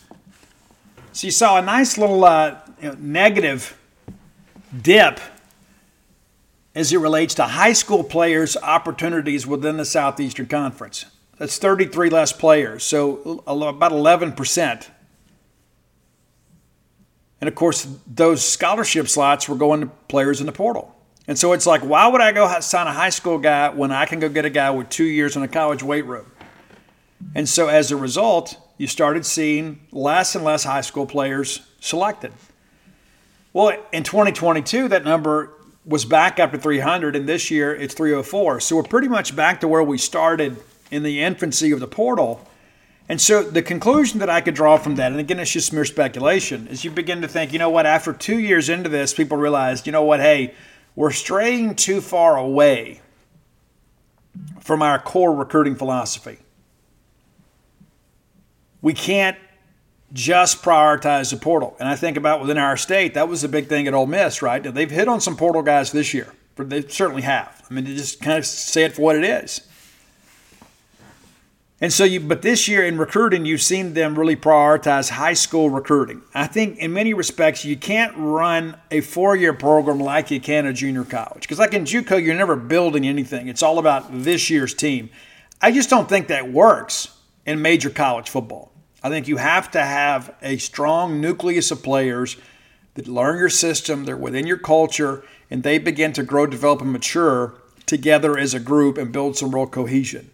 So 1.12 1.26
you 1.26 1.30
saw 1.30 1.58
a 1.58 1.62
nice 1.62 1.98
little 1.98 2.24
uh, 2.24 2.58
you 2.80 2.88
know, 2.88 2.96
negative 2.98 3.78
dip 4.80 5.20
as 6.74 6.92
it 6.92 6.98
relates 6.98 7.34
to 7.34 7.44
high 7.44 7.72
school 7.72 8.04
players' 8.04 8.56
opportunities 8.56 9.46
within 9.46 9.76
the 9.76 9.84
Southeastern 9.84 10.46
Conference. 10.46 11.06
That's 11.38 11.58
33 11.58 12.10
less 12.10 12.32
players, 12.32 12.84
so 12.84 13.42
about 13.46 13.92
11%. 13.92 14.88
And 17.40 17.48
of 17.48 17.54
course, 17.54 17.86
those 18.06 18.44
scholarship 18.44 19.08
slots 19.08 19.48
were 19.48 19.56
going 19.56 19.80
to 19.82 19.86
players 20.08 20.40
in 20.40 20.46
the 20.46 20.52
portal. 20.52 20.94
And 21.28 21.38
so 21.38 21.52
it's 21.52 21.66
like, 21.66 21.82
why 21.82 22.08
would 22.08 22.20
I 22.20 22.32
go 22.32 22.60
sign 22.60 22.86
a 22.86 22.92
high 22.92 23.10
school 23.10 23.38
guy 23.38 23.68
when 23.68 23.92
I 23.92 24.06
can 24.06 24.18
go 24.18 24.28
get 24.28 24.44
a 24.44 24.50
guy 24.50 24.70
with 24.70 24.88
two 24.88 25.04
years 25.04 25.36
in 25.36 25.42
a 25.42 25.48
college 25.48 25.82
weight 25.82 26.06
room? 26.06 26.26
And 27.34 27.48
so 27.48 27.68
as 27.68 27.90
a 27.90 27.96
result, 27.96 28.56
you 28.78 28.86
started 28.86 29.26
seeing 29.26 29.80
less 29.90 30.34
and 30.34 30.44
less 30.44 30.64
high 30.64 30.80
school 30.80 31.06
players 31.06 31.60
selected. 31.80 32.32
Well, 33.52 33.76
in 33.92 34.04
2022, 34.04 34.88
that 34.88 35.04
number 35.04 35.52
was 35.84 36.04
back 36.04 36.38
up 36.38 36.52
to 36.52 36.58
300, 36.58 37.16
and 37.16 37.28
this 37.28 37.50
year 37.50 37.74
it's 37.74 37.94
304. 37.94 38.60
So 38.60 38.76
we're 38.76 38.82
pretty 38.82 39.08
much 39.08 39.34
back 39.34 39.60
to 39.60 39.68
where 39.68 39.82
we 39.82 39.98
started 39.98 40.62
in 40.90 41.02
the 41.02 41.22
infancy 41.22 41.72
of 41.72 41.80
the 41.80 41.88
portal. 41.88 42.46
And 43.08 43.20
so 43.20 43.42
the 43.42 43.62
conclusion 43.62 44.18
that 44.20 44.28
I 44.28 44.42
could 44.42 44.54
draw 44.54 44.76
from 44.76 44.96
that, 44.96 45.12
and 45.12 45.20
again, 45.20 45.40
it's 45.40 45.50
just 45.50 45.72
mere 45.72 45.86
speculation, 45.86 46.68
is 46.68 46.84
you 46.84 46.90
begin 46.90 47.22
to 47.22 47.28
think, 47.28 47.52
you 47.52 47.58
know 47.58 47.70
what, 47.70 47.86
after 47.86 48.12
two 48.12 48.38
years 48.38 48.68
into 48.68 48.90
this, 48.90 49.14
people 49.14 49.38
realized, 49.38 49.86
you 49.86 49.92
know 49.92 50.04
what, 50.04 50.20
hey, 50.20 50.54
we're 50.94 51.10
straying 51.10 51.74
too 51.74 52.02
far 52.02 52.36
away 52.36 53.00
from 54.60 54.82
our 54.82 54.98
core 54.98 55.34
recruiting 55.34 55.74
philosophy. 55.74 56.38
We 58.80 58.94
can't 58.94 59.36
just 60.12 60.62
prioritize 60.62 61.30
the 61.30 61.36
portal. 61.36 61.76
And 61.78 61.88
I 61.88 61.96
think 61.96 62.16
about 62.16 62.40
within 62.40 62.58
our 62.58 62.76
state, 62.76 63.14
that 63.14 63.28
was 63.28 63.42
the 63.42 63.48
big 63.48 63.66
thing 63.66 63.86
at 63.86 63.94
Ole 63.94 64.06
Miss, 64.06 64.40
right? 64.40 64.62
They've 64.62 64.90
hit 64.90 65.08
on 65.08 65.20
some 65.20 65.36
portal 65.36 65.62
guys 65.62 65.92
this 65.92 66.14
year. 66.14 66.32
They 66.56 66.82
certainly 66.82 67.22
have. 67.22 67.64
I 67.70 67.74
mean, 67.74 67.84
to 67.84 67.94
just 67.94 68.20
kind 68.20 68.38
of 68.38 68.46
say 68.46 68.84
it 68.84 68.94
for 68.94 69.02
what 69.02 69.16
it 69.16 69.24
is. 69.24 69.60
And 71.80 71.92
so 71.92 72.02
you, 72.02 72.18
but 72.18 72.42
this 72.42 72.66
year 72.66 72.84
in 72.84 72.98
recruiting, 72.98 73.44
you've 73.44 73.62
seen 73.62 73.94
them 73.94 74.18
really 74.18 74.34
prioritize 74.34 75.10
high 75.10 75.34
school 75.34 75.70
recruiting. 75.70 76.22
I 76.34 76.48
think 76.48 76.78
in 76.78 76.92
many 76.92 77.14
respects, 77.14 77.64
you 77.64 77.76
can't 77.76 78.12
run 78.16 78.76
a 78.90 79.00
four 79.00 79.36
year 79.36 79.52
program 79.52 80.00
like 80.00 80.32
you 80.32 80.40
can 80.40 80.66
a 80.66 80.72
junior 80.72 81.04
college. 81.04 81.42
Because 81.42 81.60
like 81.60 81.74
in 81.74 81.84
JUCO, 81.84 82.20
you're 82.24 82.34
never 82.34 82.56
building 82.56 83.06
anything. 83.06 83.46
It's 83.46 83.62
all 83.62 83.78
about 83.78 84.06
this 84.10 84.50
year's 84.50 84.74
team. 84.74 85.10
I 85.60 85.70
just 85.70 85.88
don't 85.88 86.08
think 86.08 86.28
that 86.28 86.50
works 86.50 87.16
in 87.48 87.62
major 87.62 87.88
college 87.88 88.28
football. 88.28 88.70
I 89.02 89.08
think 89.08 89.26
you 89.26 89.38
have 89.38 89.70
to 89.70 89.80
have 89.80 90.34
a 90.42 90.58
strong 90.58 91.18
nucleus 91.18 91.70
of 91.70 91.82
players 91.82 92.36
that 92.92 93.08
learn 93.08 93.38
your 93.38 93.48
system, 93.48 94.04
they're 94.04 94.18
within 94.18 94.46
your 94.46 94.58
culture, 94.58 95.24
and 95.50 95.62
they 95.62 95.78
begin 95.78 96.12
to 96.12 96.22
grow, 96.22 96.44
develop, 96.44 96.82
and 96.82 96.92
mature 96.92 97.54
together 97.86 98.36
as 98.36 98.52
a 98.52 98.60
group 98.60 98.98
and 98.98 99.12
build 99.12 99.38
some 99.38 99.54
real 99.54 99.66
cohesion. 99.66 100.30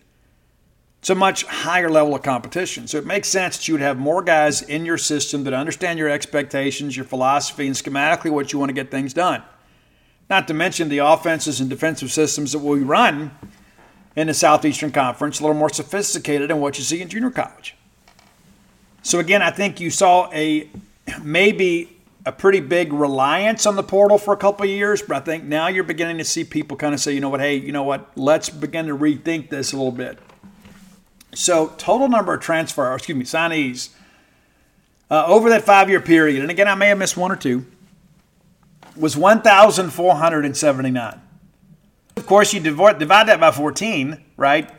It's 0.99 1.11
a 1.11 1.15
much 1.15 1.45
higher 1.45 1.89
level 1.89 2.17
of 2.17 2.23
competition. 2.25 2.89
So 2.89 2.99
it 2.99 3.07
makes 3.07 3.29
sense 3.29 3.59
that 3.59 3.69
you 3.69 3.75
would 3.75 3.81
have 3.81 3.97
more 3.97 4.23
guys 4.23 4.62
in 4.62 4.85
your 4.85 4.99
system 4.99 5.45
that 5.45 5.55
understand 5.55 6.01
your 6.01 6.09
expectations, 6.09 6.97
your 6.97 7.07
philosophy, 7.07 7.69
and 7.69 7.77
schematically 7.77 8.31
what 8.31 8.53
you 8.53 8.59
want 8.59 8.71
to 8.71 8.75
get 8.75 8.91
things 8.91 9.15
done. 9.15 9.45
Not 10.29 10.49
to 10.49 10.55
mention 10.55 10.89
the 10.89 10.99
offenses 10.99 11.61
and 11.61 11.71
defensive 11.71 12.11
systems 12.11 12.51
that 12.51 12.59
we 12.59 12.81
run 12.81 13.31
in 14.17 14.29
the 14.29 14.35
Southeastern 14.35 14.93
Conference, 14.93 15.41
a 15.41 15.43
little 15.43 15.57
more 15.57 15.71
sophisticated 15.71 16.51
than 16.51 16.61
what 16.61 16.79
you 16.79 16.85
see 16.85 17.01
in 17.01 17.09
junior 17.09 17.31
college. 17.31 17.75
So 19.03 19.19
again, 19.19 19.43
I 19.43 19.51
think 19.51 19.81
you 19.81 19.91
saw 19.91 20.31
a 20.33 20.69
maybe 21.23 21.91
a 22.27 22.33
pretty 22.33 22.61
big 22.61 22.91
reliance 22.93 23.67
on 23.67 23.77
the 23.77 23.83
portal 23.83 24.17
for 24.17 24.33
a 24.33 24.37
couple 24.37 24.65
years, 24.65 25.03
but 25.03 25.17
I 25.17 25.21
think 25.21 25.45
now 25.45 25.69
you're 25.69 25.85
beginning 25.85 26.17
to 26.19 26.25
see 26.25 26.43
people 26.43 26.75
kind 26.77 26.95
of 26.95 27.01
say, 27.01 27.12
you 27.12 27.21
know 27.21 27.29
what, 27.29 27.41
hey, 27.41 27.57
you 27.57 27.73
know 27.73 27.83
what, 27.83 28.17
let's 28.17 28.49
begin 28.49 28.87
to 28.87 28.97
rethink 28.97 29.51
this 29.51 29.75
a 29.75 29.77
little 29.77 29.93
bit. 29.93 30.19
So 31.35 31.75
total 31.77 32.09
number 32.09 32.33
of 32.33 32.41
transfer, 32.41 32.95
excuse 32.95 33.19
me, 33.19 33.25
signees 33.25 33.91
uh, 35.11 35.27
over 35.27 35.51
that 35.51 35.65
five-year 35.65 36.01
period, 36.01 36.41
and 36.41 36.51
again, 36.51 36.67
I 36.67 36.75
may 36.75 36.89
have 36.89 36.97
missed 36.97 37.19
one 37.19 37.31
or 37.31 37.37
two, 37.37 37.67
was 38.97 39.19
1,479. 39.19 41.21
Of 42.17 42.27
course, 42.27 42.53
you 42.53 42.61
divide 42.61 42.99
that 42.99 43.41
by 43.41 43.51
14, 43.51 44.23
right? 44.37 44.71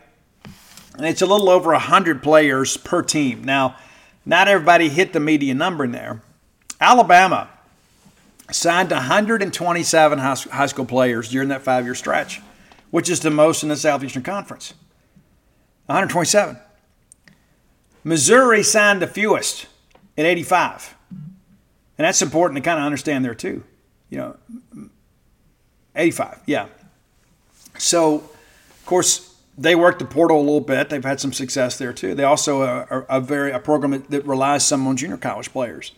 And 0.96 1.06
it's 1.06 1.22
a 1.22 1.26
little 1.26 1.50
over 1.50 1.72
100 1.72 2.22
players 2.22 2.76
per 2.76 3.02
team. 3.02 3.44
Now, 3.44 3.76
not 4.24 4.48
everybody 4.48 4.88
hit 4.88 5.12
the 5.12 5.20
median 5.20 5.58
number 5.58 5.84
in 5.84 5.92
there. 5.92 6.22
Alabama 6.80 7.48
signed 8.50 8.90
127 8.90 10.18
high 10.18 10.66
school 10.66 10.84
players 10.84 11.28
during 11.30 11.48
that 11.48 11.62
five 11.62 11.84
year 11.84 11.94
stretch, 11.94 12.40
which 12.90 13.10
is 13.10 13.20
the 13.20 13.30
most 13.30 13.62
in 13.62 13.68
the 13.68 13.76
Southeastern 13.76 14.22
Conference. 14.22 14.74
127. 15.86 16.58
Missouri 18.02 18.62
signed 18.62 19.02
the 19.02 19.06
fewest 19.06 19.66
at 20.16 20.24
85. 20.24 20.94
And 21.10 22.04
that's 22.04 22.22
important 22.22 22.56
to 22.56 22.62
kind 22.62 22.78
of 22.78 22.84
understand 22.84 23.24
there 23.24 23.34
too. 23.34 23.64
You 24.10 24.18
know, 24.18 24.90
85, 25.94 26.40
yeah. 26.46 26.66
So, 27.78 28.16
of 28.16 28.86
course, 28.86 29.36
they 29.58 29.74
work 29.74 29.98
the 29.98 30.04
portal 30.04 30.38
a 30.38 30.40
little 30.40 30.60
bit. 30.60 30.90
They've 30.90 31.04
had 31.04 31.20
some 31.20 31.32
success 31.32 31.78
there 31.78 31.92
too. 31.92 32.14
They 32.14 32.24
also 32.24 32.62
are 32.62 33.06
a 33.08 33.20
very 33.20 33.52
a 33.52 33.58
program 33.58 34.04
that, 34.08 34.26
relies 34.26 34.66
some 34.66 34.86
on 34.86 34.96
junior 34.96 35.16
college 35.16 35.50
players. 35.50 35.92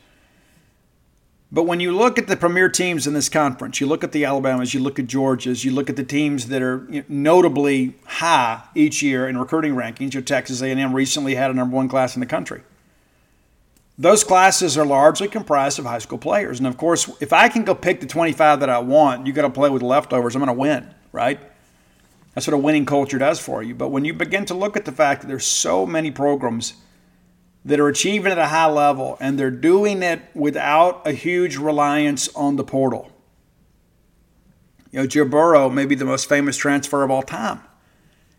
But 1.51 1.63
when 1.63 1.81
you 1.81 1.93
look 1.93 2.19
at 2.19 2.27
the 2.27 2.37
premier 2.37 2.69
teams 2.69 3.07
in 3.07 3.15
this 3.15 3.31
conference, 3.31 3.81
you 3.81 3.87
look 3.87 4.05
at 4.05 4.13
the 4.13 4.27
Alabamas, 4.27 4.75
you 4.75 4.81
look 4.81 4.99
at 4.99 5.07
Georgias, 5.07 5.65
you 5.65 5.71
look 5.71 5.89
at 5.89 5.97
the 5.97 6.05
teams 6.05 6.49
that 6.49 6.61
are 6.61 6.87
notably 7.09 7.95
high 8.05 8.63
each 8.75 9.03
year 9.03 9.27
in 9.27 9.39
recruiting 9.39 9.75
rankings. 9.75 10.13
Your 10.13 10.23
Texas 10.23 10.61
A&M 10.61 10.95
recently 10.95 11.37
had 11.37 11.51
a 11.51 11.55
number 11.55 11.75
one 11.75 11.89
class 11.89 12.15
in 12.15 12.21
the 12.21 12.27
country. 12.27 12.61
Those 13.97 14.23
classes 14.23 14.77
are 14.77 14.85
largely 14.85 15.27
comprised 15.27 15.79
of 15.79 15.87
high 15.87 15.99
school 15.99 16.19
players, 16.19 16.59
and 16.59 16.69
of 16.69 16.77
course, 16.77 17.11
if 17.21 17.33
I 17.33 17.49
can 17.49 17.65
go 17.65 17.75
pick 17.75 18.01
the 18.01 18.07
25 18.07 18.61
that 18.61 18.69
I 18.69 18.79
want, 18.79 19.27
you 19.27 19.33
got 19.33 19.43
to 19.43 19.51
play 19.51 19.71
with 19.71 19.83
leftovers. 19.83 20.37
I'm 20.37 20.45
going 20.45 20.55
to 20.55 20.61
win, 20.61 20.95
right? 21.11 21.41
That's 22.39 22.47
what 22.47 22.55
a 22.55 22.59
winning 22.59 22.87
culture 22.87 23.19
does 23.19 23.41
for 23.41 23.65
you. 23.65 23.75
But 23.75 23.89
when 23.89 24.05
you 24.05 24.15
begin 24.15 24.45
to 24.45 24.55
look 24.55 24.77
at 24.77 24.85
the 24.85 24.93
fact 24.93 25.23
that 25.23 25.27
there's 25.27 25.45
so 25.45 25.85
many 25.85 26.13
programs 26.13 26.75
that 27.65 27.81
are 27.81 27.89
achieving 27.89 28.31
at 28.31 28.39
a 28.39 28.47
high 28.47 28.71
level 28.71 29.17
and 29.19 29.37
they're 29.37 29.51
doing 29.51 30.05
it 30.05 30.23
without 30.35 31.05
a 31.05 31.11
huge 31.11 31.57
reliance 31.57 32.33
on 32.37 32.55
the 32.55 32.63
portal. 32.63 33.11
You 34.93 35.01
know, 35.01 35.07
Joe 35.09 35.25
Burrow 35.25 35.69
may 35.69 35.85
be 35.85 35.97
the 35.97 36.05
most 36.05 36.29
famous 36.29 36.57
transfer 36.57 37.03
of 37.03 37.11
all 37.11 37.25
time. 37.25 37.61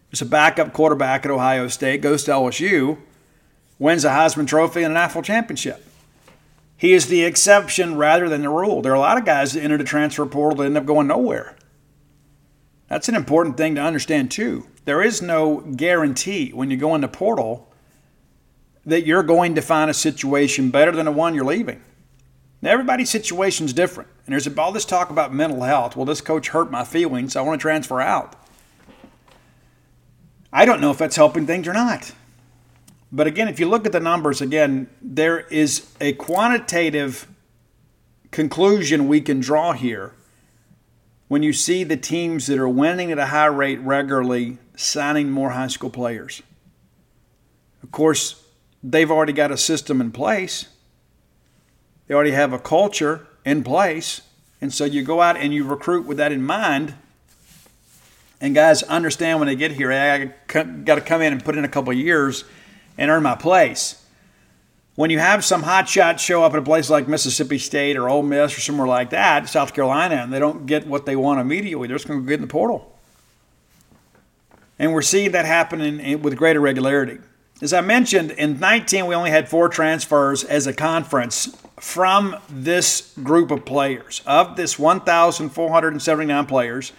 He's 0.10 0.22
a 0.22 0.26
backup 0.26 0.72
quarterback 0.72 1.26
at 1.26 1.32
Ohio 1.32 1.68
State, 1.68 2.02
goes 2.02 2.24
to 2.24 2.32
LSU, 2.32 3.00
wins 3.80 4.06
a 4.06 4.12
Heisman 4.12 4.48
Trophy 4.48 4.84
and 4.84 4.92
a 4.92 4.94
national 4.94 5.26
championship. 5.26 5.86
He 6.78 6.94
is 6.94 7.08
the 7.08 7.26
exception 7.26 7.98
rather 7.98 8.30
than 8.30 8.44
the 8.44 8.50
rule. 8.50 8.82
There 8.82 8.94
are 8.94 8.96
a 8.96 9.00
lot 9.00 9.18
of 9.18 9.26
guys 9.26 9.52
that 9.52 9.62
enter 9.62 9.78
the 9.78 9.84
transfer 9.84 10.26
portal 10.26 10.60
that 10.60 10.68
end 10.68 10.78
up 10.78 10.86
going 10.86 11.08
nowhere. 11.08 11.58
That's 12.90 13.08
an 13.08 13.16
important 13.16 13.56
thing 13.56 13.76
to 13.76 13.82
understand, 13.82 14.32
too. 14.32 14.68
There 14.86 15.02
is 15.02 15.22
no 15.22 15.60
guarantee 15.60 16.50
when 16.50 16.72
you 16.72 16.78
go 16.78 16.96
in 16.96 17.02
the 17.02 17.08
portal 17.08 17.72
that 18.86 19.06
you're 19.06 19.24
going 19.24 19.54
to 19.56 19.62
find 19.62 19.92
a 19.92 19.94
situation 19.94 20.72
better 20.72 20.92
than 20.92 21.06
the 21.06 21.12
one 21.12 21.36
you're 21.36 21.46
leaving. 21.46 21.84
Now, 22.62 22.72
everybody's 22.72 23.10
situation 23.10 23.68
is 23.68 23.74
different. 23.74 24.10
And 24.26 24.34
there's 24.34 24.48
all 24.58 24.72
this 24.72 24.86
talk 24.86 25.12
about 25.12 25.34
mental 25.34 25.62
health. 25.62 25.96
Well, 25.96 26.06
this 26.06 26.20
coach 26.20 26.50
hurt 26.50 26.72
my 26.72 26.84
feelings. 26.84 27.34
So 27.34 27.44
I 27.44 27.48
want 27.48 27.60
to 27.60 27.62
transfer 27.62 28.02
out. 28.02 28.36
I 30.52 30.66
don't 30.66 30.82
know 30.82 30.90
if 30.90 30.98
that's 30.98 31.16
helping 31.16 31.46
things 31.46 31.68
or 31.68 31.74
not. 31.74 32.12
But 33.12 33.28
again, 33.28 33.48
if 33.48 33.60
you 33.60 33.68
look 33.68 33.86
at 33.86 33.92
the 33.92 34.00
numbers, 34.00 34.42
again, 34.42 34.90
there 35.02 35.40
is 35.40 35.92
a 36.02 36.14
quantitative 36.14 37.28
conclusion 38.32 39.08
we 39.08 39.22
can 39.22 39.40
draw 39.40 39.74
here 39.74 40.14
when 41.30 41.44
you 41.44 41.54
see 41.54 41.86
the 41.86 41.96
teams 41.96 42.48
that 42.48 42.58
are 42.58 42.68
winning 42.68 43.12
at 43.12 43.20
a 43.20 43.28
high 43.28 43.46
rate 43.46 43.80
regularly 43.80 44.58
signing 44.76 45.30
more 45.30 45.52
high 45.52 45.68
school 45.68 45.92
players. 45.92 46.42
Of 47.84 47.92
course, 47.92 48.44
they've 48.84 49.10
already 49.10 49.32
got 49.32 49.52
a 49.52 49.58
system 49.58 50.02
in 50.02 50.12
place. 50.12 50.68
They 52.08 52.16
already 52.16 52.32
have 52.32 52.52
a 52.52 52.60
culture 52.60 53.28
in 53.46 53.64
place. 53.64 54.22
And 54.60 54.74
so 54.74 54.86
you 54.86 55.04
go 55.04 55.22
out 55.22 55.38
and 55.38 55.54
you 55.54 55.64
recruit 55.64 56.06
with 56.06 56.18
that 56.18 56.32
in 56.32 56.44
mind. 56.44 56.96
And 58.42 58.56
guys 58.56 58.82
understand 58.84 59.40
when 59.40 59.48
they 59.48 59.56
get 59.56 59.74
here, 59.74 59.92
I 59.92 60.34
got 60.48 60.96
to 60.96 61.02
come 61.02 61.22
in 61.22 61.32
and 61.32 61.46
put 61.46 61.58
in 61.58 61.64
a 61.64 61.70
couple 61.70 61.94
years 61.94 62.44
and 62.98 63.12
earn 63.12 63.22
my 63.22 63.36
place. 63.36 63.99
When 64.96 65.10
you 65.10 65.20
have 65.20 65.46
some 65.46 65.64
hot 65.64 65.88
shot 65.88 66.20
show 66.20 66.44
up 66.44 66.54
at 66.54 66.60
a 66.60 66.62
place 66.62 66.90
like 66.90 67.08
Mississippi 67.08 67.58
State 67.58 67.96
or 67.96 68.10
Ole 68.10 68.24
Miss 68.24 68.58
or 68.58 68.62
somewhere 68.62 68.88
like 68.88 69.12
that, 69.12 69.48
South 69.48 69.74
Carolina, 69.74 70.16
and 70.16 70.34
they 70.34 70.40
don't 70.40 70.66
get 70.66 70.88
what 70.88 71.06
they 71.06 71.16
want 71.16 71.40
immediately, 71.40 71.88
they're 71.88 71.96
just 71.98 72.08
going 72.08 72.22
to 72.22 72.28
get 72.28 72.36
in 72.36 72.42
the 72.42 72.48
portal. 72.48 72.98
And 74.78 74.94
we're 74.94 75.02
seeing 75.02 75.32
that 75.32 75.46
happen 75.46 75.82
in, 75.82 76.00
in, 76.00 76.22
with 76.22 76.36
greater 76.38 76.60
regularity. 76.60 77.20
As 77.62 77.74
I 77.74 77.82
mentioned, 77.82 78.32
in 78.32 78.60
19, 78.60 79.06
we 79.06 79.16
only 79.16 79.32
had 79.32 79.50
four 79.50 79.68
transfers 79.68 80.46
as 80.46 80.66
a 80.66 80.74
conference 80.74 81.58
from 81.78 82.38
this 82.50 83.14
group 83.22 83.52
of 83.52 83.66
players. 83.66 84.22
Of 84.26 84.56
this 84.56 84.80
1,479 84.80 86.46
players 86.46 86.94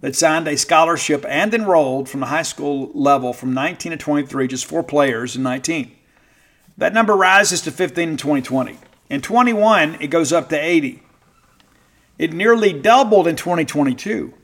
that 0.00 0.14
signed 0.14 0.46
a 0.46 0.56
scholarship 0.56 1.24
and 1.28 1.52
enrolled 1.52 2.08
from 2.08 2.20
the 2.20 2.26
high 2.26 2.42
school 2.42 2.90
level 2.94 3.32
from 3.32 3.52
19 3.52 3.90
to 3.90 3.98
23, 3.98 4.46
just 4.46 4.66
four 4.66 4.84
players 4.84 5.34
in 5.34 5.42
19. 5.42 5.90
That 6.78 6.92
number 6.92 7.16
rises 7.16 7.62
to 7.62 7.70
15 7.70 8.10
in 8.10 8.16
2020. 8.16 8.78
In 9.08 9.20
21, 9.20 9.96
it 10.00 10.08
goes 10.08 10.32
up 10.32 10.48
to 10.50 10.58
80. 10.58 11.02
It 12.18 12.32
nearly 12.32 12.72
doubled 12.72 13.26
in 13.26 13.36
2022. 13.36 14.34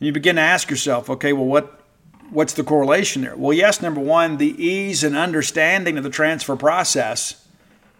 And 0.00 0.06
you 0.06 0.12
begin 0.12 0.36
to 0.36 0.42
ask 0.42 0.70
yourself, 0.70 1.10
okay, 1.10 1.32
well, 1.32 1.46
what 1.46 1.78
what's 2.30 2.52
the 2.52 2.64
correlation 2.64 3.22
there? 3.22 3.36
Well, 3.36 3.52
yes, 3.52 3.80
number 3.80 4.00
one, 4.00 4.36
the 4.36 4.62
ease 4.62 5.02
and 5.02 5.16
understanding 5.16 5.96
of 5.96 6.04
the 6.04 6.10
transfer 6.10 6.56
process 6.56 7.46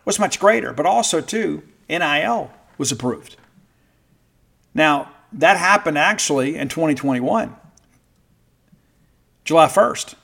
was 0.04 0.18
much 0.18 0.38
greater, 0.38 0.72
but 0.72 0.86
also, 0.86 1.20
too, 1.20 1.62
NIL 1.88 2.50
was 2.76 2.92
approved. 2.92 3.36
Now, 4.74 5.10
that 5.32 5.56
happened 5.56 5.98
actually 5.98 6.56
in 6.56 6.68
2021, 6.68 7.56
July 9.44 9.66
1st. 9.66 10.14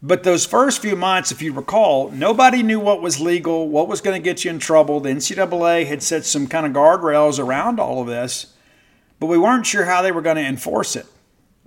But 0.00 0.22
those 0.22 0.46
first 0.46 0.80
few 0.80 0.94
months, 0.94 1.32
if 1.32 1.42
you 1.42 1.52
recall, 1.52 2.10
nobody 2.12 2.62
knew 2.62 2.78
what 2.78 3.02
was 3.02 3.20
legal, 3.20 3.68
what 3.68 3.88
was 3.88 4.00
going 4.00 4.20
to 4.20 4.24
get 4.24 4.44
you 4.44 4.50
in 4.50 4.60
trouble. 4.60 5.00
The 5.00 5.10
NCAA 5.10 5.86
had 5.86 6.02
set 6.02 6.24
some 6.24 6.46
kind 6.46 6.66
of 6.66 6.72
guardrails 6.72 7.40
around 7.40 7.80
all 7.80 8.00
of 8.00 8.06
this, 8.06 8.54
but 9.18 9.26
we 9.26 9.38
weren't 9.38 9.66
sure 9.66 9.86
how 9.86 10.02
they 10.02 10.12
were 10.12 10.22
going 10.22 10.36
to 10.36 10.46
enforce 10.46 10.94
it. 10.94 11.06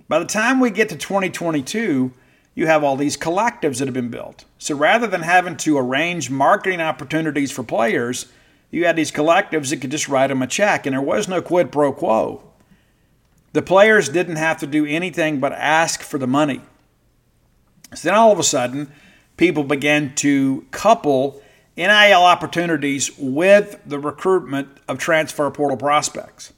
By 0.08 0.18
the 0.18 0.24
time 0.24 0.60
we 0.60 0.70
get 0.70 0.88
to 0.88 0.96
2022, 0.96 2.12
you 2.54 2.66
have 2.66 2.82
all 2.82 2.96
these 2.96 3.18
collectives 3.18 3.78
that 3.78 3.86
have 3.86 3.94
been 3.94 4.10
built. 4.10 4.46
So 4.58 4.74
rather 4.74 5.06
than 5.06 5.22
having 5.22 5.56
to 5.58 5.78
arrange 5.78 6.30
marketing 6.30 6.80
opportunities 6.80 7.52
for 7.52 7.62
players, 7.62 8.26
you 8.70 8.86
had 8.86 8.96
these 8.96 9.12
collectives 9.12 9.70
that 9.70 9.78
could 9.78 9.90
just 9.90 10.08
write 10.08 10.28
them 10.28 10.42
a 10.42 10.46
check, 10.46 10.86
and 10.86 10.94
there 10.94 11.02
was 11.02 11.28
no 11.28 11.42
quid 11.42 11.70
pro 11.70 11.92
quo. 11.92 12.42
The 13.52 13.62
players 13.62 14.08
didn't 14.08 14.36
have 14.36 14.58
to 14.60 14.66
do 14.66 14.86
anything 14.86 15.38
but 15.38 15.52
ask 15.52 16.00
for 16.00 16.16
the 16.16 16.26
money. 16.26 16.62
So 17.94 18.08
then 18.08 18.14
all 18.14 18.32
of 18.32 18.38
a 18.38 18.44
sudden, 18.44 18.92
people 19.36 19.64
began 19.64 20.14
to 20.16 20.66
couple 20.70 21.42
NIL 21.76 22.22
opportunities 22.22 23.10
with 23.18 23.80
the 23.86 23.98
recruitment 23.98 24.68
of 24.88 24.98
transfer 24.98 25.50
portal 25.50 25.76
prospects. 25.76 26.52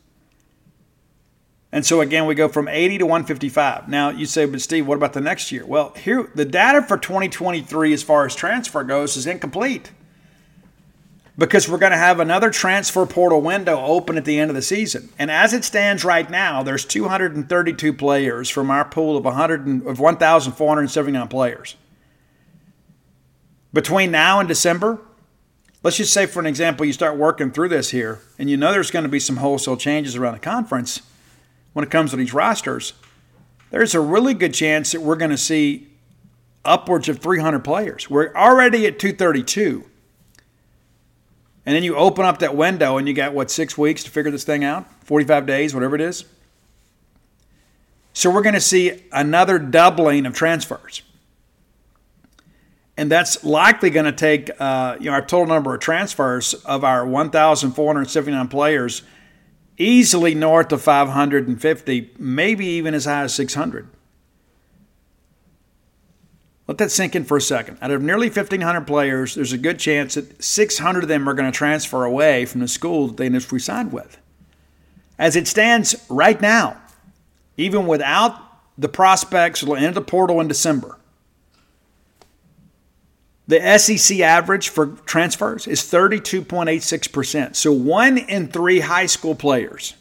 And 1.71 1.85
so 1.85 2.01
again, 2.01 2.27
we 2.27 2.37
go 2.37 2.49
from 2.49 2.69
80 2.69 2.99
to 2.99 3.07
155. 3.07 3.89
Now 3.89 4.11
you 4.11 4.27
say, 4.27 4.47
but 4.47 4.61
Steve, 4.61 4.87
what 4.87 4.97
about 4.97 5.13
the 5.13 5.21
next 5.21 5.51
year? 5.51 5.67
Well, 5.67 5.93
here 5.95 6.31
the 6.35 6.45
data 6.45 6.83
for 6.83 6.97
2023 6.97 7.93
as 7.93 8.03
far 8.03 8.25
as 8.27 8.35
transfer 8.35 8.85
goes 8.85 9.17
is 9.17 9.27
incomplete 9.27 9.91
because 11.37 11.69
we're 11.69 11.79
going 11.79 11.93
to 11.93 11.99
have 11.99 12.21
another 12.21 12.51
transfer 12.51 13.05
portal 13.07 13.41
window 13.41 13.85
open 13.85 14.17
at 14.17 14.25
the 14.25 14.39
end 14.39 14.51
of 14.51 14.55
the 14.55 14.63
season. 14.63 15.09
And 15.19 15.31
as 15.31 15.53
it 15.53 15.65
stands 15.65 16.05
right 16.05 16.29
now, 16.29 16.63
there's 16.63 16.85
232 16.85 17.93
players 17.93 18.49
from 18.49 18.71
our 18.71 18.85
pool 18.85 19.17
of 19.17 19.25
100 19.25 19.87
of 19.87 19.99
1,479 19.99 21.29
players. 21.29 21.77
Between 23.73 24.13
now 24.13 24.39
and 24.39 24.49
December, 24.49 25.01
let's 25.83 25.97
just 25.97 26.13
say 26.13 26.27
for 26.27 26.39
an 26.39 26.47
example, 26.47 26.87
you 26.87 26.93
start 26.93 27.17
working 27.17 27.51
through 27.51 27.71
this 27.71 27.91
here, 27.91 28.21
and 28.39 28.49
you 28.49 28.57
know 28.57 28.71
there's 28.71 28.93
going 28.93 29.03
to 29.03 29.09
be 29.09 29.19
some 29.19 29.39
wholesale 29.39 29.77
changes 29.77 30.15
around 30.15 30.35
the 30.35 30.41
conference 30.41 31.03
when 31.75 31.85
it 31.85 31.91
comes 31.91 32.13
to 32.13 32.17
these 32.17 32.33
rosters, 32.33 32.95
there's 33.71 33.95
a 33.95 34.01
really 34.01 34.33
good 34.33 34.55
chance 34.55 34.93
that 34.93 35.03
we're 35.03 35.17
going 35.17 35.33
to 35.33 35.37
see 35.37 35.89
upwards 36.65 37.09
of 37.09 37.19
300 37.19 37.63
players. 37.63 38.09
We're 38.09 38.33
already 38.35 38.87
at 38.87 38.99
232. 38.99 39.85
And 41.67 41.75
then 41.75 41.83
you 41.83 41.97
open 41.97 42.25
up 42.25 42.41
that 42.41 42.55
window 42.57 42.99
and 42.99 43.09
you 43.09 43.15
got, 43.15 43.33
what, 43.33 43.51
six 43.51 43.79
weeks 43.79 44.05
to 44.05 44.11
figure 44.11 44.31
this 44.31 44.45
thing 44.45 44.65
out? 44.65 44.87
45 45.05 45.47
days, 45.47 45.75
whatever 45.75 45.95
it 45.95 46.01
is. 46.01 46.25
So 48.13 48.31
we're 48.31 48.43
going 48.43 48.55
to 48.55 48.61
see 48.61 49.03
another 49.13 49.59
doubling 49.59 50.27
of 50.27 50.35
transfers. 50.35 51.03
And 52.97 53.11
that's 53.11 53.43
likely 53.43 53.91
going 53.91 54.07
to 54.07 54.13
take 54.13 54.51
uh, 54.61 54.97
you 55.01 55.07
know, 55.07 55.13
our 55.13 55.25
total 55.25 55.47
number 55.47 55.75
of 55.75 55.81
transfers 55.81 56.55
of 56.55 56.85
our 56.85 57.05
1,479 57.07 58.49
players 58.49 59.03
easily 59.77 60.35
north 60.35 60.71
of 60.71 60.81
550, 60.83 62.11
maybe 62.19 62.67
even 62.67 62.95
as 62.95 63.07
high 63.07 63.23
as 63.23 63.35
600. 63.35 63.89
Let 66.67 66.79
that 66.79 66.91
sink 66.91 67.15
in 67.15 67.25
for 67.25 67.37
a 67.37 67.43
second. 67.43 67.79
Out 67.83 67.91
of 67.91 68.01
nearly 68.03 68.29
1,500 68.29 68.87
players, 68.87 69.35
there's 69.35 69.53
a 69.53 69.59
good 69.59 69.79
chance 69.79 70.15
that 70.15 70.43
600 70.43 71.03
of 71.03 71.09
them 71.09 71.29
are 71.29 71.35
going 71.35 71.51
to 71.51 71.57
transfer 71.57 72.05
away 72.05 72.47
from 72.47 72.61
the 72.61 72.69
school 72.69 73.09
that 73.09 73.17
they 73.19 73.27
initially 73.27 73.59
signed 73.59 73.93
with. 73.93 74.17
As 75.19 75.37
it 75.37 75.47
stands 75.47 75.95
right 76.09 76.41
now, 76.41 76.81
even 77.57 77.87
without 77.87 78.41
the 78.79 78.89
prospects 78.89 79.63
will 79.63 79.77
enter 79.77 79.93
the 79.93 80.01
portal 80.01 80.41
in 80.41 80.49
December, 80.49 80.99
The 83.47 83.79
SEC 83.79 84.21
average 84.21 84.71
for 84.71 84.87
transfers 85.05 85.67
is 85.67 85.83
32.86%. 85.83 87.57
So 87.57 87.73
one 87.73 88.17
in 88.17 88.49
three 88.49 88.81
high 88.81 89.07
school 89.07 89.35
players 89.35 89.95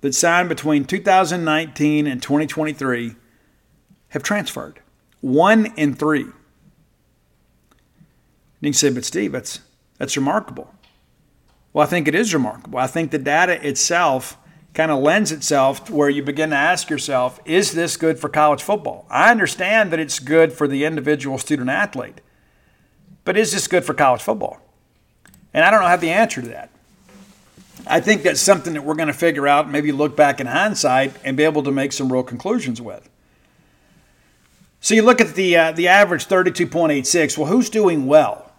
that 0.00 0.14
signed 0.14 0.48
between 0.48 0.84
2019 0.84 2.06
and 2.06 2.22
2023 2.22 3.16
have 4.10 4.22
transferred. 4.22 4.81
One 5.22 5.72
in 5.76 5.94
three. 5.94 6.22
And 6.24 6.34
you 8.60 8.72
say, 8.74 8.90
but 8.90 9.04
Steve, 9.04 9.32
that's, 9.32 9.60
that's 9.96 10.16
remarkable. 10.16 10.72
Well, 11.72 11.86
I 11.86 11.88
think 11.88 12.06
it 12.06 12.14
is 12.14 12.34
remarkable. 12.34 12.78
I 12.78 12.86
think 12.86 13.10
the 13.10 13.18
data 13.18 13.66
itself 13.66 14.36
kind 14.74 14.90
of 14.90 15.02
lends 15.02 15.32
itself 15.32 15.84
to 15.86 15.94
where 15.94 16.08
you 16.08 16.22
begin 16.22 16.50
to 16.50 16.56
ask 16.56 16.90
yourself, 16.90 17.40
is 17.44 17.72
this 17.72 17.96
good 17.96 18.18
for 18.18 18.28
college 18.28 18.62
football? 18.62 19.06
I 19.10 19.30
understand 19.30 19.90
that 19.92 19.98
it's 20.00 20.18
good 20.18 20.52
for 20.52 20.68
the 20.68 20.84
individual 20.84 21.38
student 21.38 21.70
athlete, 21.70 22.20
but 23.24 23.36
is 23.36 23.52
this 23.52 23.66
good 23.68 23.84
for 23.84 23.94
college 23.94 24.22
football? 24.22 24.60
And 25.54 25.64
I 25.64 25.70
don't 25.70 25.80
know 25.80 25.88
have 25.88 26.00
the 26.00 26.10
answer 26.10 26.40
to 26.40 26.48
that. 26.48 26.70
I 27.86 28.00
think 28.00 28.22
that's 28.22 28.40
something 28.40 28.74
that 28.74 28.82
we're 28.82 28.94
going 28.94 29.08
to 29.08 29.14
figure 29.14 29.48
out, 29.48 29.70
maybe 29.70 29.92
look 29.92 30.16
back 30.16 30.40
in 30.40 30.46
hindsight 30.46 31.14
and 31.24 31.36
be 31.36 31.44
able 31.44 31.62
to 31.64 31.72
make 31.72 31.92
some 31.92 32.12
real 32.12 32.22
conclusions 32.22 32.80
with. 32.80 33.08
So 34.82 34.96
you 34.96 35.02
look 35.02 35.20
at 35.20 35.36
the 35.36 35.56
uh, 35.56 35.72
the 35.72 35.86
average 35.86 36.26
32.86. 36.26 37.38
Well, 37.38 37.46
who's 37.46 37.70
doing 37.70 38.06
well? 38.06 38.50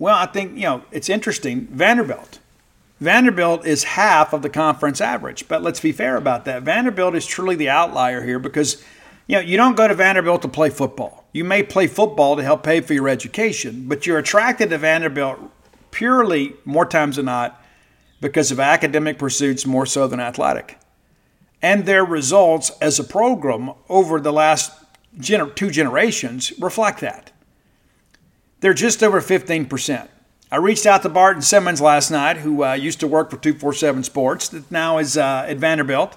Well, 0.00 0.16
I 0.16 0.26
think 0.26 0.56
you 0.56 0.64
know 0.64 0.82
it's 0.90 1.08
interesting. 1.08 1.68
Vanderbilt. 1.68 2.40
Vanderbilt 3.00 3.64
is 3.64 3.84
half 3.84 4.32
of 4.32 4.42
the 4.42 4.50
conference 4.50 5.00
average, 5.00 5.46
but 5.46 5.62
let's 5.62 5.78
be 5.78 5.92
fair 5.92 6.16
about 6.16 6.44
that. 6.46 6.64
Vanderbilt 6.64 7.14
is 7.14 7.24
truly 7.24 7.54
the 7.54 7.68
outlier 7.68 8.24
here 8.24 8.40
because 8.40 8.82
you 9.28 9.36
know 9.36 9.40
you 9.40 9.56
don't 9.56 9.76
go 9.76 9.86
to 9.86 9.94
Vanderbilt 9.94 10.42
to 10.42 10.48
play 10.48 10.70
football. 10.70 11.24
You 11.32 11.44
may 11.44 11.62
play 11.62 11.86
football 11.86 12.34
to 12.34 12.42
help 12.42 12.64
pay 12.64 12.80
for 12.80 12.92
your 12.92 13.08
education, 13.08 13.84
but 13.86 14.06
you're 14.06 14.18
attracted 14.18 14.70
to 14.70 14.78
Vanderbilt 14.78 15.38
purely 15.92 16.54
more 16.64 16.84
times 16.84 17.14
than 17.14 17.26
not 17.26 17.62
because 18.20 18.50
of 18.50 18.58
academic 18.58 19.20
pursuits 19.20 19.66
more 19.66 19.86
so 19.86 20.08
than 20.08 20.18
athletic. 20.18 20.80
And 21.62 21.86
their 21.86 22.04
results 22.04 22.70
as 22.80 22.98
a 22.98 23.04
program 23.04 23.72
over 23.88 24.20
the 24.20 24.32
last 24.32 24.85
gener- 25.18 25.54
two 25.54 25.70
generations 25.70 26.52
reflect 26.58 27.00
that. 27.00 27.32
They're 28.60 28.74
just 28.74 29.02
over 29.02 29.20
15%. 29.20 30.08
I 30.50 30.56
reached 30.56 30.86
out 30.86 31.02
to 31.02 31.08
Barton 31.08 31.42
Simmons 31.42 31.80
last 31.80 32.10
night, 32.10 32.38
who 32.38 32.64
uh, 32.64 32.74
used 32.74 33.00
to 33.00 33.06
work 33.06 33.30
for 33.30 33.36
247 33.36 34.04
Sports, 34.04 34.48
that 34.50 34.70
now 34.70 34.98
is 34.98 35.16
uh, 35.16 35.44
at 35.48 35.56
Vanderbilt. 35.56 36.16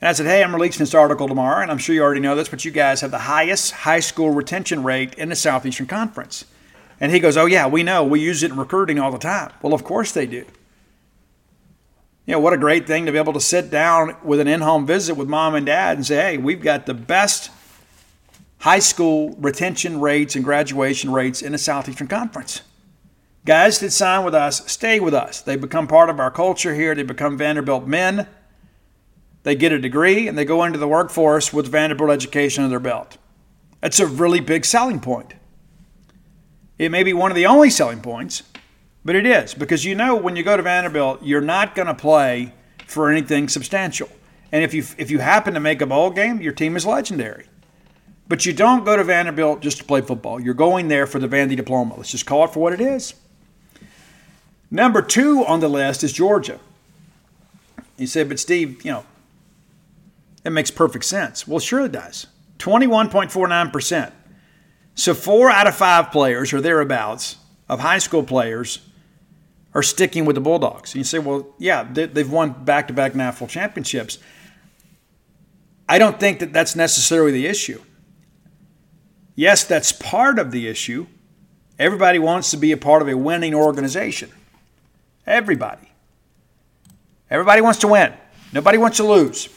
And 0.00 0.08
I 0.08 0.12
said, 0.12 0.26
Hey, 0.26 0.42
I'm 0.42 0.54
releasing 0.54 0.80
this 0.80 0.94
article 0.94 1.28
tomorrow, 1.28 1.62
and 1.62 1.70
I'm 1.70 1.78
sure 1.78 1.94
you 1.94 2.02
already 2.02 2.20
know 2.20 2.34
this, 2.34 2.48
but 2.48 2.64
you 2.64 2.70
guys 2.70 3.02
have 3.02 3.10
the 3.10 3.18
highest 3.18 3.72
high 3.72 4.00
school 4.00 4.30
retention 4.30 4.82
rate 4.82 5.14
in 5.14 5.28
the 5.28 5.36
Southeastern 5.36 5.86
Conference. 5.86 6.46
And 6.98 7.12
he 7.12 7.20
goes, 7.20 7.36
Oh, 7.36 7.46
yeah, 7.46 7.66
we 7.66 7.82
know. 7.82 8.04
We 8.04 8.20
use 8.20 8.42
it 8.42 8.50
in 8.50 8.56
recruiting 8.56 8.98
all 8.98 9.10
the 9.10 9.18
time. 9.18 9.52
Well, 9.62 9.74
of 9.74 9.84
course 9.84 10.12
they 10.12 10.26
do. 10.26 10.44
You 12.24 12.32
know, 12.32 12.40
what 12.40 12.52
a 12.54 12.58
great 12.58 12.86
thing 12.86 13.06
to 13.06 13.12
be 13.12 13.18
able 13.18 13.34
to 13.34 13.40
sit 13.40 13.70
down 13.70 14.16
with 14.24 14.40
an 14.40 14.48
in 14.48 14.62
home 14.62 14.86
visit 14.86 15.14
with 15.14 15.28
mom 15.28 15.54
and 15.54 15.66
dad 15.66 15.98
and 15.98 16.06
say, 16.06 16.16
Hey, 16.16 16.38
we've 16.38 16.62
got 16.62 16.86
the 16.86 16.94
best 16.94 17.50
high 18.66 18.80
school 18.80 19.30
retention 19.38 20.00
rates 20.00 20.34
and 20.34 20.44
graduation 20.44 21.12
rates 21.12 21.40
in 21.40 21.52
the 21.52 21.58
Southeastern 21.58 22.08
Conference. 22.08 22.62
Guys 23.44 23.78
that 23.78 23.92
sign 23.92 24.24
with 24.24 24.34
us 24.34 24.68
stay 24.68 24.98
with 24.98 25.14
us. 25.14 25.40
They 25.40 25.54
become 25.54 25.86
part 25.86 26.10
of 26.10 26.18
our 26.18 26.32
culture 26.32 26.74
here. 26.74 26.92
They 26.92 27.04
become 27.04 27.38
Vanderbilt 27.38 27.86
men. 27.86 28.26
They 29.44 29.54
get 29.54 29.70
a 29.70 29.78
degree 29.78 30.26
and 30.26 30.36
they 30.36 30.44
go 30.44 30.64
into 30.64 30.80
the 30.80 30.88
workforce 30.88 31.52
with 31.52 31.68
Vanderbilt 31.68 32.10
education 32.10 32.64
under 32.64 32.72
their 32.72 32.80
belt. 32.80 33.18
That's 33.80 34.00
a 34.00 34.06
really 34.08 34.40
big 34.40 34.64
selling 34.64 34.98
point. 34.98 35.34
It 36.76 36.90
may 36.90 37.04
be 37.04 37.12
one 37.12 37.30
of 37.30 37.36
the 37.36 37.46
only 37.46 37.70
selling 37.70 38.00
points, 38.00 38.42
but 39.04 39.14
it 39.14 39.26
is 39.26 39.54
because 39.54 39.84
you 39.84 39.94
know 39.94 40.16
when 40.16 40.34
you 40.34 40.42
go 40.42 40.56
to 40.56 40.62
Vanderbilt, 40.64 41.22
you're 41.22 41.40
not 41.40 41.76
going 41.76 41.86
to 41.86 41.94
play 41.94 42.52
for 42.84 43.12
anything 43.12 43.48
substantial. 43.48 44.08
And 44.50 44.64
if 44.64 44.74
you 44.74 44.84
if 44.98 45.08
you 45.08 45.20
happen 45.20 45.54
to 45.54 45.60
make 45.60 45.80
a 45.80 45.86
bowl 45.86 46.10
game, 46.10 46.40
your 46.40 46.52
team 46.52 46.74
is 46.74 46.84
legendary. 46.84 47.46
But 48.28 48.44
you 48.44 48.52
don't 48.52 48.84
go 48.84 48.96
to 48.96 49.04
Vanderbilt 49.04 49.60
just 49.60 49.78
to 49.78 49.84
play 49.84 50.00
football. 50.00 50.40
You're 50.40 50.54
going 50.54 50.88
there 50.88 51.06
for 51.06 51.18
the 51.18 51.28
Vandy 51.28 51.56
diploma. 51.56 51.94
Let's 51.96 52.10
just 52.10 52.26
call 52.26 52.44
it 52.44 52.52
for 52.52 52.60
what 52.60 52.72
it 52.72 52.80
is. 52.80 53.14
Number 54.70 55.00
two 55.00 55.44
on 55.46 55.60
the 55.60 55.68
list 55.68 56.02
is 56.02 56.12
Georgia. 56.12 56.58
You 57.96 58.06
say, 58.06 58.24
but 58.24 58.40
Steve, 58.40 58.84
you 58.84 58.90
know, 58.90 59.06
it 60.44 60.50
makes 60.50 60.70
perfect 60.70 61.04
sense. 61.04 61.46
Well, 61.46 61.60
sure 61.60 61.84
it 61.84 61.92
does. 61.92 62.26
21.49%. 62.58 64.12
So 64.94 65.14
four 65.14 65.50
out 65.50 65.66
of 65.66 65.76
five 65.76 66.10
players 66.10 66.52
or 66.52 66.60
thereabouts 66.60 67.36
of 67.68 67.80
high 67.80 67.98
school 67.98 68.22
players 68.22 68.80
are 69.74 69.82
sticking 69.82 70.24
with 70.24 70.34
the 70.34 70.40
Bulldogs. 70.40 70.94
And 70.94 71.00
you 71.00 71.04
say, 71.04 71.18
well, 71.18 71.54
yeah, 71.58 71.84
they've 71.84 72.30
won 72.30 72.64
back 72.64 72.88
to 72.88 72.94
back 72.94 73.14
national 73.14 73.48
championships. 73.48 74.18
I 75.88 75.98
don't 75.98 76.18
think 76.18 76.38
that 76.40 76.52
that's 76.52 76.74
necessarily 76.74 77.30
the 77.30 77.46
issue. 77.46 77.82
Yes, 79.36 79.64
that's 79.64 79.92
part 79.92 80.38
of 80.38 80.50
the 80.50 80.66
issue. 80.66 81.06
Everybody 81.78 82.18
wants 82.18 82.50
to 82.52 82.56
be 82.56 82.72
a 82.72 82.76
part 82.76 83.02
of 83.02 83.08
a 83.08 83.16
winning 83.16 83.54
organization. 83.54 84.30
Everybody. 85.26 85.92
Everybody 87.30 87.60
wants 87.60 87.80
to 87.80 87.88
win. 87.88 88.14
Nobody 88.52 88.78
wants 88.78 88.96
to 88.96 89.04
lose. 89.04 89.48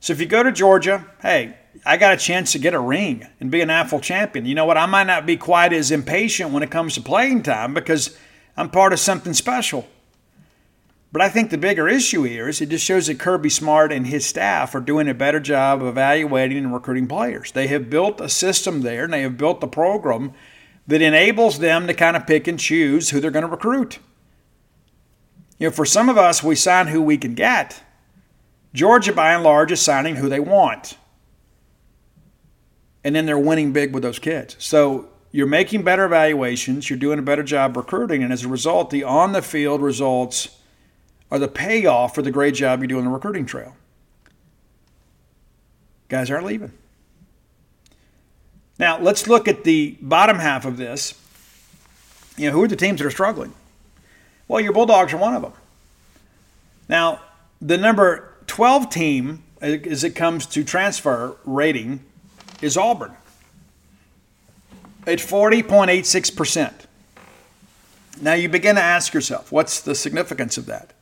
So 0.00 0.12
if 0.12 0.20
you 0.20 0.26
go 0.26 0.42
to 0.42 0.50
Georgia, 0.50 1.06
hey, 1.20 1.56
I 1.84 1.98
got 1.98 2.14
a 2.14 2.16
chance 2.16 2.52
to 2.52 2.58
get 2.58 2.72
a 2.72 2.78
ring 2.78 3.26
and 3.40 3.50
be 3.50 3.60
an 3.60 3.68
AFL 3.68 4.00
champion. 4.00 4.46
You 4.46 4.54
know 4.54 4.64
what? 4.64 4.78
I 4.78 4.86
might 4.86 5.06
not 5.06 5.26
be 5.26 5.36
quite 5.36 5.72
as 5.72 5.90
impatient 5.90 6.50
when 6.50 6.62
it 6.62 6.70
comes 6.70 6.94
to 6.94 7.02
playing 7.02 7.42
time 7.42 7.74
because 7.74 8.16
I'm 8.56 8.70
part 8.70 8.92
of 8.94 9.00
something 9.00 9.34
special. 9.34 9.86
But 11.14 11.22
I 11.22 11.28
think 11.28 11.50
the 11.50 11.58
bigger 11.58 11.88
issue 11.88 12.24
here 12.24 12.48
is 12.48 12.60
it 12.60 12.70
just 12.70 12.84
shows 12.84 13.06
that 13.06 13.20
Kirby 13.20 13.48
Smart 13.48 13.92
and 13.92 14.04
his 14.04 14.26
staff 14.26 14.74
are 14.74 14.80
doing 14.80 15.08
a 15.08 15.14
better 15.14 15.38
job 15.38 15.80
of 15.80 15.86
evaluating 15.86 16.58
and 16.58 16.74
recruiting 16.74 17.06
players. 17.06 17.52
They 17.52 17.68
have 17.68 17.88
built 17.88 18.20
a 18.20 18.28
system 18.28 18.80
there 18.80 19.04
and 19.04 19.12
they 19.12 19.22
have 19.22 19.38
built 19.38 19.62
a 19.62 19.68
program 19.68 20.32
that 20.88 21.00
enables 21.00 21.60
them 21.60 21.86
to 21.86 21.94
kind 21.94 22.16
of 22.16 22.26
pick 22.26 22.48
and 22.48 22.58
choose 22.58 23.10
who 23.10 23.20
they're 23.20 23.30
going 23.30 23.44
to 23.44 23.48
recruit. 23.48 24.00
You 25.60 25.68
know, 25.68 25.70
for 25.70 25.84
some 25.84 26.08
of 26.08 26.18
us, 26.18 26.42
we 26.42 26.56
sign 26.56 26.88
who 26.88 27.00
we 27.00 27.16
can 27.16 27.34
get. 27.34 27.80
Georgia, 28.72 29.12
by 29.12 29.34
and 29.34 29.44
large, 29.44 29.70
is 29.70 29.80
signing 29.80 30.16
who 30.16 30.28
they 30.28 30.40
want. 30.40 30.98
And 33.04 33.14
then 33.14 33.24
they're 33.24 33.38
winning 33.38 33.72
big 33.72 33.94
with 33.94 34.02
those 34.02 34.18
kids. 34.18 34.56
So 34.58 35.10
you're 35.30 35.46
making 35.46 35.84
better 35.84 36.06
evaluations, 36.06 36.90
you're 36.90 36.98
doing 36.98 37.20
a 37.20 37.22
better 37.22 37.44
job 37.44 37.76
recruiting, 37.76 38.24
and 38.24 38.32
as 38.32 38.44
a 38.44 38.48
result, 38.48 38.90
the 38.90 39.04
on 39.04 39.30
the 39.30 39.42
field 39.42 39.80
results 39.80 40.58
are 41.30 41.38
the 41.38 41.48
payoff 41.48 42.14
for 42.14 42.22
the 42.22 42.30
great 42.30 42.54
job 42.54 42.82
you 42.82 42.88
do 42.88 42.98
on 42.98 43.04
the 43.04 43.10
recruiting 43.10 43.46
trail. 43.46 43.76
Guys 46.08 46.30
aren't 46.30 46.46
leaving. 46.46 46.72
Now, 48.78 48.98
let's 49.00 49.26
look 49.28 49.46
at 49.48 49.64
the 49.64 49.96
bottom 50.00 50.38
half 50.38 50.64
of 50.64 50.76
this. 50.76 51.20
You 52.36 52.48
know, 52.48 52.52
who 52.52 52.64
are 52.64 52.68
the 52.68 52.76
teams 52.76 53.00
that 53.00 53.06
are 53.06 53.10
struggling? 53.10 53.54
Well, 54.48 54.60
your 54.60 54.72
Bulldogs 54.72 55.12
are 55.12 55.16
one 55.16 55.34
of 55.34 55.42
them. 55.42 55.52
Now, 56.88 57.20
the 57.60 57.78
number 57.78 58.34
12 58.46 58.90
team, 58.90 59.44
uh, 59.62 59.66
as 59.66 60.04
it 60.04 60.10
comes 60.10 60.46
to 60.46 60.64
transfer 60.64 61.36
rating, 61.44 62.00
is 62.60 62.76
Auburn 62.76 63.14
at 65.06 65.18
40.86%. 65.18 66.72
Now, 68.20 68.34
you 68.34 68.48
begin 68.48 68.76
to 68.76 68.82
ask 68.82 69.12
yourself, 69.12 69.50
what's 69.50 69.80
the 69.80 69.94
significance 69.94 70.56
of 70.56 70.66
that? 70.66 70.93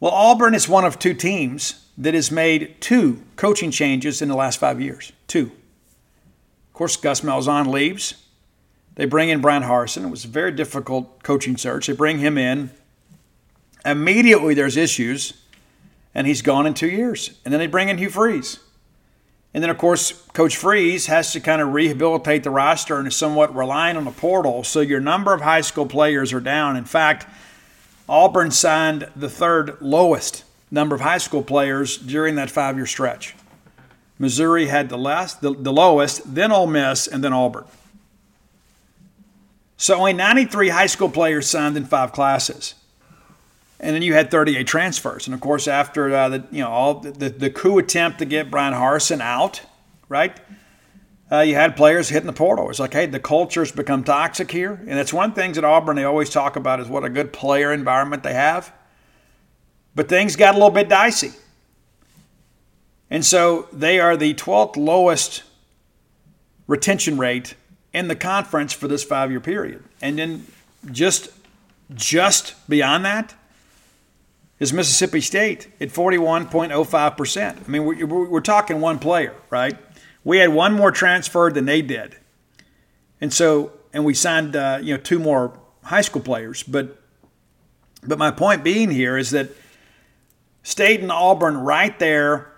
Well, 0.00 0.12
Auburn 0.12 0.54
is 0.54 0.68
one 0.68 0.84
of 0.84 0.98
two 0.98 1.14
teams 1.14 1.86
that 1.98 2.14
has 2.14 2.30
made 2.30 2.80
two 2.80 3.22
coaching 3.36 3.70
changes 3.70 4.22
in 4.22 4.28
the 4.28 4.36
last 4.36 4.58
five 4.58 4.80
years. 4.80 5.12
Two. 5.26 5.50
Of 6.68 6.72
course, 6.72 6.96
Gus 6.96 7.22
Malzahn 7.22 7.66
leaves. 7.66 8.14
They 8.94 9.04
bring 9.04 9.28
in 9.28 9.40
Bryan 9.40 9.64
Harsin. 9.64 10.04
It 10.04 10.10
was 10.10 10.24
a 10.24 10.28
very 10.28 10.52
difficult 10.52 11.22
coaching 11.22 11.56
search. 11.56 11.88
They 11.88 11.92
bring 11.92 12.18
him 12.18 12.38
in. 12.38 12.70
Immediately, 13.84 14.54
there's 14.54 14.76
issues, 14.76 15.34
and 16.14 16.26
he's 16.26 16.42
gone 16.42 16.66
in 16.66 16.74
two 16.74 16.88
years. 16.88 17.38
And 17.44 17.52
then 17.52 17.58
they 17.58 17.66
bring 17.66 17.88
in 17.88 17.98
Hugh 17.98 18.10
Freeze. 18.10 18.60
And 19.54 19.62
then, 19.62 19.70
of 19.70 19.78
course, 19.78 20.12
Coach 20.32 20.56
Freeze 20.56 21.06
has 21.06 21.32
to 21.32 21.40
kind 21.40 21.60
of 21.62 21.72
rehabilitate 21.72 22.44
the 22.44 22.50
roster 22.50 22.98
and 22.98 23.08
is 23.08 23.16
somewhat 23.16 23.54
relying 23.56 23.96
on 23.96 24.04
the 24.04 24.10
portal. 24.10 24.62
So 24.62 24.80
your 24.80 25.00
number 25.00 25.32
of 25.32 25.40
high 25.40 25.62
school 25.62 25.86
players 25.86 26.32
are 26.32 26.40
down. 26.40 26.76
In 26.76 26.84
fact, 26.84 27.26
Auburn 28.08 28.50
signed 28.50 29.08
the 29.14 29.28
third 29.28 29.80
lowest 29.80 30.44
number 30.70 30.94
of 30.94 31.00
high 31.00 31.18
school 31.18 31.42
players 31.42 31.96
during 31.96 32.36
that 32.36 32.50
five 32.50 32.76
year 32.76 32.86
stretch. 32.86 33.34
Missouri 34.18 34.66
had 34.66 34.88
the, 34.88 34.98
last, 34.98 35.40
the, 35.40 35.54
the 35.54 35.72
lowest, 35.72 36.34
then 36.34 36.50
Ole 36.50 36.66
Miss, 36.66 37.06
and 37.06 37.22
then 37.22 37.32
Auburn. 37.32 37.64
So 39.76 39.96
only 39.96 40.12
93 40.12 40.70
high 40.70 40.86
school 40.86 41.08
players 41.08 41.46
signed 41.46 41.76
in 41.76 41.84
five 41.84 42.12
classes. 42.12 42.74
And 43.78 43.94
then 43.94 44.02
you 44.02 44.12
had 44.14 44.28
38 44.28 44.66
transfers. 44.66 45.28
And 45.28 45.34
of 45.34 45.40
course, 45.40 45.68
after 45.68 46.12
uh, 46.12 46.28
the, 46.30 46.44
you 46.50 46.62
know, 46.62 46.68
all 46.68 46.94
the, 46.94 47.28
the 47.28 47.48
coup 47.48 47.78
attempt 47.78 48.18
to 48.18 48.24
get 48.24 48.50
Bryan 48.50 48.74
Harsin 48.74 49.20
out, 49.20 49.62
right? 50.08 50.36
Uh, 51.30 51.40
you 51.40 51.54
had 51.54 51.76
players 51.76 52.08
hitting 52.08 52.26
the 52.26 52.32
portal. 52.32 52.70
It's 52.70 52.78
like, 52.78 52.94
hey, 52.94 53.06
the 53.06 53.20
culture's 53.20 53.70
become 53.70 54.02
toxic 54.02 54.50
here. 54.50 54.80
And 54.86 54.98
it's 54.98 55.12
one 55.12 55.32
thing 55.32 55.52
that 55.52 55.64
Auburn 55.64 55.96
they 55.96 56.04
always 56.04 56.30
talk 56.30 56.56
about 56.56 56.80
is 56.80 56.88
what 56.88 57.04
a 57.04 57.10
good 57.10 57.32
player 57.32 57.72
environment 57.72 58.22
they 58.22 58.34
have. 58.34 58.72
But 59.94 60.08
things 60.08 60.36
got 60.36 60.54
a 60.54 60.58
little 60.58 60.70
bit 60.70 60.88
dicey. 60.88 61.32
And 63.10 63.24
so 63.24 63.68
they 63.72 64.00
are 64.00 64.16
the 64.16 64.34
12th 64.34 64.76
lowest 64.76 65.42
retention 66.66 67.18
rate 67.18 67.54
in 67.92 68.08
the 68.08 68.16
conference 68.16 68.72
for 68.72 68.88
this 68.88 69.04
five 69.04 69.30
year 69.30 69.40
period. 69.40 69.82
And 70.00 70.18
then 70.18 70.46
just 70.90 71.30
just 71.94 72.54
beyond 72.68 73.04
that 73.06 73.34
is 74.58 74.72
Mississippi 74.72 75.20
State 75.20 75.68
at 75.80 75.88
41.05%. 75.88 77.56
I 77.66 77.68
mean, 77.70 77.84
we're, 77.84 78.28
we're 78.28 78.40
talking 78.40 78.80
one 78.80 78.98
player, 78.98 79.34
right? 79.50 79.76
We 80.28 80.36
had 80.36 80.50
one 80.50 80.74
more 80.74 80.90
transfer 80.90 81.50
than 81.50 81.64
they 81.64 81.80
did. 81.80 82.14
And 83.18 83.32
so, 83.32 83.72
and 83.94 84.04
we 84.04 84.12
signed, 84.12 84.56
uh, 84.56 84.78
you 84.82 84.94
know, 84.94 85.00
two 85.00 85.18
more 85.18 85.58
high 85.84 86.02
school 86.02 86.20
players. 86.20 86.62
But, 86.62 87.00
but 88.06 88.18
my 88.18 88.30
point 88.30 88.62
being 88.62 88.90
here 88.90 89.16
is 89.16 89.30
that 89.30 89.48
State 90.62 91.00
and 91.00 91.10
Auburn 91.10 91.56
right 91.56 91.98
there, 91.98 92.52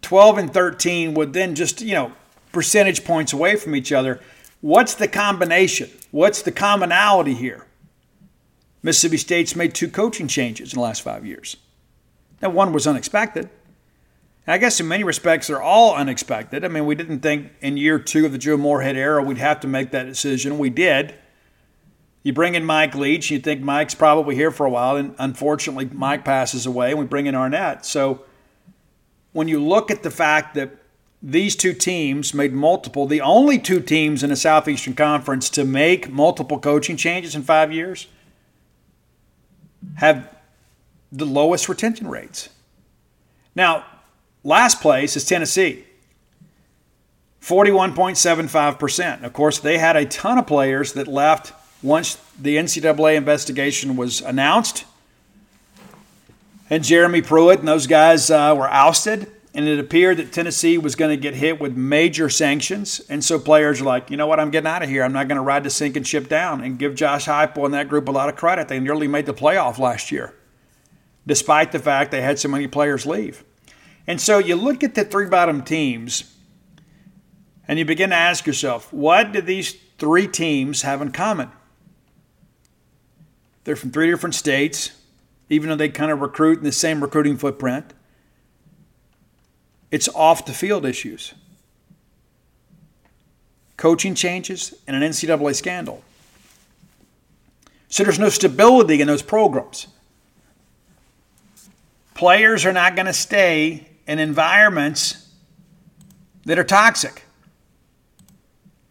12 0.00 0.38
and 0.38 0.54
13, 0.54 1.12
would 1.12 1.34
then 1.34 1.54
just, 1.54 1.82
you 1.82 1.92
know, 1.92 2.12
percentage 2.50 3.04
points 3.04 3.34
away 3.34 3.56
from 3.56 3.76
each 3.76 3.92
other. 3.92 4.18
What's 4.62 4.94
the 4.94 5.06
combination? 5.06 5.90
What's 6.12 6.40
the 6.40 6.50
commonality 6.50 7.34
here? 7.34 7.66
Mississippi 8.82 9.18
State's 9.18 9.54
made 9.54 9.74
two 9.74 9.90
coaching 9.90 10.28
changes 10.28 10.72
in 10.72 10.78
the 10.78 10.82
last 10.82 11.02
five 11.02 11.26
years. 11.26 11.58
Now, 12.40 12.48
one 12.48 12.72
was 12.72 12.86
unexpected. 12.86 13.50
I 14.46 14.58
guess 14.58 14.80
in 14.80 14.88
many 14.88 15.04
respects, 15.04 15.46
they're 15.46 15.62
all 15.62 15.94
unexpected. 15.94 16.64
I 16.64 16.68
mean, 16.68 16.86
we 16.86 16.94
didn't 16.94 17.20
think 17.20 17.52
in 17.60 17.76
year 17.76 17.98
two 17.98 18.26
of 18.26 18.32
the 18.32 18.38
Joe 18.38 18.56
Moorhead 18.56 18.96
era 18.96 19.22
we'd 19.22 19.38
have 19.38 19.60
to 19.60 19.68
make 19.68 19.92
that 19.92 20.06
decision. 20.06 20.58
We 20.58 20.70
did. 20.70 21.14
You 22.22 22.32
bring 22.32 22.54
in 22.54 22.64
Mike 22.64 22.94
Leach, 22.94 23.30
you 23.30 23.38
think 23.38 23.62
Mike's 23.62 23.94
probably 23.94 24.34
here 24.34 24.50
for 24.50 24.66
a 24.66 24.70
while, 24.70 24.96
and 24.96 25.14
unfortunately, 25.18 25.88
Mike 25.92 26.24
passes 26.24 26.66
away, 26.66 26.90
and 26.90 26.98
we 26.98 27.06
bring 27.06 27.26
in 27.26 27.34
Arnett. 27.34 27.86
So 27.86 28.24
when 29.32 29.48
you 29.48 29.62
look 29.62 29.90
at 29.90 30.02
the 30.02 30.10
fact 30.10 30.54
that 30.54 30.76
these 31.22 31.54
two 31.54 31.72
teams 31.72 32.34
made 32.34 32.52
multiple, 32.52 33.06
the 33.06 33.20
only 33.20 33.58
two 33.58 33.80
teams 33.80 34.22
in 34.22 34.30
the 34.30 34.36
Southeastern 34.36 34.94
Conference 34.94 35.48
to 35.50 35.64
make 35.64 36.10
multiple 36.10 36.58
coaching 36.58 36.96
changes 36.96 37.34
in 37.34 37.42
five 37.42 37.72
years 37.72 38.06
have 39.96 40.28
the 41.12 41.26
lowest 41.26 41.68
retention 41.68 42.08
rates. 42.08 42.50
Now, 43.54 43.84
last 44.44 44.80
place 44.80 45.16
is 45.16 45.24
Tennessee. 45.24 45.84
41.75%. 47.42 49.22
Of 49.22 49.32
course, 49.32 49.58
they 49.58 49.78
had 49.78 49.96
a 49.96 50.04
ton 50.04 50.38
of 50.38 50.46
players 50.46 50.92
that 50.92 51.08
left 51.08 51.52
once 51.82 52.16
the 52.38 52.56
NCAA 52.56 53.16
investigation 53.16 53.96
was 53.96 54.20
announced. 54.20 54.84
And 56.68 56.84
Jeremy 56.84 57.22
Pruitt 57.22 57.60
and 57.60 57.68
those 57.68 57.86
guys 57.86 58.30
uh, 58.30 58.54
were 58.56 58.68
ousted 58.68 59.26
and 59.54 59.66
it 59.66 59.80
appeared 59.80 60.18
that 60.18 60.32
Tennessee 60.32 60.78
was 60.78 60.94
going 60.94 61.10
to 61.10 61.20
get 61.20 61.34
hit 61.34 61.60
with 61.60 61.76
major 61.76 62.28
sanctions. 62.28 63.00
And 63.08 63.24
so 63.24 63.38
players 63.38 63.80
are 63.80 63.84
like, 63.84 64.10
you 64.10 64.16
know 64.16 64.26
what, 64.26 64.38
I'm 64.38 64.50
getting 64.50 64.68
out 64.68 64.82
of 64.82 64.88
here. 64.88 65.02
I'm 65.02 65.12
not 65.12 65.26
going 65.26 65.36
to 65.36 65.42
ride 65.42 65.64
the 65.64 65.70
sinking 65.70 66.04
ship 66.04 66.28
down 66.28 66.60
and 66.60 66.78
give 66.78 66.94
Josh 66.94 67.26
Heupel 67.26 67.64
and 67.64 67.74
that 67.74 67.88
group 67.88 68.08
a 68.08 68.12
lot 68.12 68.28
of 68.28 68.36
credit. 68.36 68.68
They 68.68 68.78
nearly 68.78 69.08
made 69.08 69.26
the 69.26 69.34
playoff 69.34 69.78
last 69.78 70.12
year, 70.12 70.34
despite 71.26 71.72
the 71.72 71.80
fact 71.80 72.12
they 72.12 72.22
had 72.22 72.38
so 72.38 72.48
many 72.48 72.68
players 72.68 73.06
leave. 73.06 73.44
And 74.10 74.20
so 74.20 74.38
you 74.38 74.56
look 74.56 74.82
at 74.82 74.96
the 74.96 75.04
three 75.04 75.26
bottom 75.26 75.62
teams 75.62 76.34
and 77.68 77.78
you 77.78 77.84
begin 77.84 78.10
to 78.10 78.16
ask 78.16 78.44
yourself, 78.44 78.92
what 78.92 79.30
do 79.30 79.40
these 79.40 79.76
three 79.98 80.26
teams 80.26 80.82
have 80.82 81.00
in 81.00 81.12
common? 81.12 81.48
They're 83.62 83.76
from 83.76 83.92
three 83.92 84.10
different 84.10 84.34
states, 84.34 84.90
even 85.48 85.68
though 85.68 85.76
they 85.76 85.90
kind 85.90 86.10
of 86.10 86.22
recruit 86.22 86.58
in 86.58 86.64
the 86.64 86.72
same 86.72 87.00
recruiting 87.00 87.36
footprint. 87.36 87.94
It's 89.92 90.08
off 90.08 90.44
the 90.44 90.54
field 90.54 90.84
issues. 90.84 91.32
Coaching 93.76 94.16
changes 94.16 94.74
and 94.88 95.00
an 95.00 95.08
NCAA 95.08 95.54
scandal. 95.54 96.02
So 97.88 98.02
there's 98.02 98.18
no 98.18 98.28
stability 98.28 99.00
in 99.00 99.06
those 99.06 99.22
programs. 99.22 99.86
Players 102.14 102.66
are 102.66 102.72
not 102.72 102.96
going 102.96 103.06
to 103.06 103.12
stay 103.12 103.86
in 104.10 104.18
environments 104.18 105.28
that 106.44 106.58
are 106.58 106.64
toxic. 106.64 107.22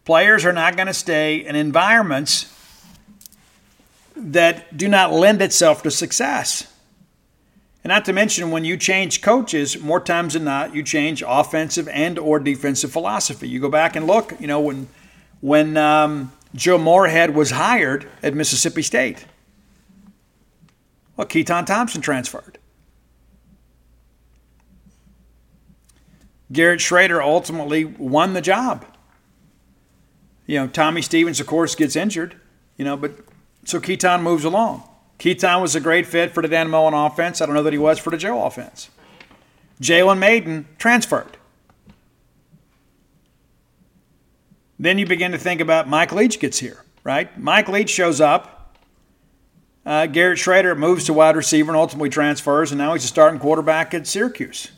Players 0.06 0.46
are 0.46 0.54
not 0.54 0.78
going 0.78 0.88
to 0.88 0.94
stay 0.94 1.46
in 1.46 1.58
environments 1.58 2.56
that 4.16 4.78
do 4.78 4.88
not 4.88 5.12
lend 5.12 5.42
itself 5.42 5.84
to 5.84 5.92
success. 5.92 6.74
And 7.84 7.90
not 7.90 8.06
to 8.06 8.14
mention 8.14 8.50
when 8.50 8.64
you 8.64 8.78
change 8.78 9.22
coaches, 9.22 9.78
more 9.78 10.00
times 10.00 10.36
than 10.36 10.46
not, 10.46 10.74
you 10.74 10.84
change 10.84 11.22
offensive 11.28 11.90
and 11.90 12.18
or 12.18 12.40
defensive 12.40 12.94
philosophy. 12.94 13.50
You 13.50 13.60
go 13.60 13.70
back 13.70 13.98
and 13.98 14.08
look, 14.08 14.40
you 14.40 14.48
know, 14.48 14.62
when 14.62 14.88
when 15.42 15.76
um, 15.76 16.32
Joe 16.56 16.78
Moorhead 16.78 17.36
was 17.36 17.52
hired 17.52 18.08
at 18.24 18.34
Mississippi 18.34 18.84
State. 18.84 19.26
Well, 21.18 21.28
Keytaon 21.28 21.66
Thompson 21.66 22.00
transferred. 22.00 22.59
Garrett 26.52 26.80
Shrader 26.80 27.22
ultimately 27.22 27.86
won 27.86 28.34
the 28.34 28.42
job. 28.42 28.86
You 30.46 30.60
know, 30.60 30.68
Tommy 30.68 31.02
Stevens, 31.02 31.40
of 31.40 31.48
course, 31.48 31.76
gets 31.76 31.96
injured, 31.96 32.36
you 32.78 32.86
know, 32.86 32.98
but 32.98 33.12
so 33.66 33.80
Keytaon 33.80 34.24
moves 34.24 34.44
along. 34.44 34.84
Keytaon 35.20 35.62
was 35.62 35.76
a 35.76 35.80
great 35.80 36.08
fit 36.08 36.34
for 36.34 36.42
the 36.42 36.48
Dan 36.48 36.70
Mullen 36.70 36.94
offense. 36.94 37.42
I 37.42 37.46
don't 37.46 37.54
know 37.54 37.64
that 37.64 37.74
he 37.74 37.80
was 37.80 38.00
for 38.00 38.10
the 38.10 38.18
Joe 38.18 38.44
offense. 38.46 38.90
Jalen 39.82 40.18
Mayden 40.18 40.68
transferred. 40.78 41.38
Then 44.80 44.98
you 44.98 45.06
begin 45.06 45.34
to 45.34 45.38
think 45.38 45.60
about 45.62 45.90
Mike 45.90 46.14
Leach 46.14 46.40
gets 46.40 46.58
here, 46.60 46.84
right? 47.04 47.38
Mike 47.38 47.68
Leach 47.68 47.90
shows 47.90 48.22
up. 48.22 48.78
Uh, 49.86 50.06
Garrett 50.06 50.40
Shrader 50.40 50.78
moves 50.78 51.06
to 51.06 51.14
wide 51.14 51.36
receiver 51.36 51.72
and 51.72 51.78
ultimately 51.78 52.10
transfers, 52.10 52.72
and 52.72 52.78
now 52.78 52.94
he's 52.94 53.04
a 53.04 53.08
starting 53.08 53.40
quarterback 53.40 53.94
at 53.94 54.08
Syracuse. 54.08 54.72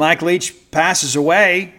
Mike 0.00 0.22
Leach 0.22 0.54
passes 0.70 1.14
away, 1.14 1.74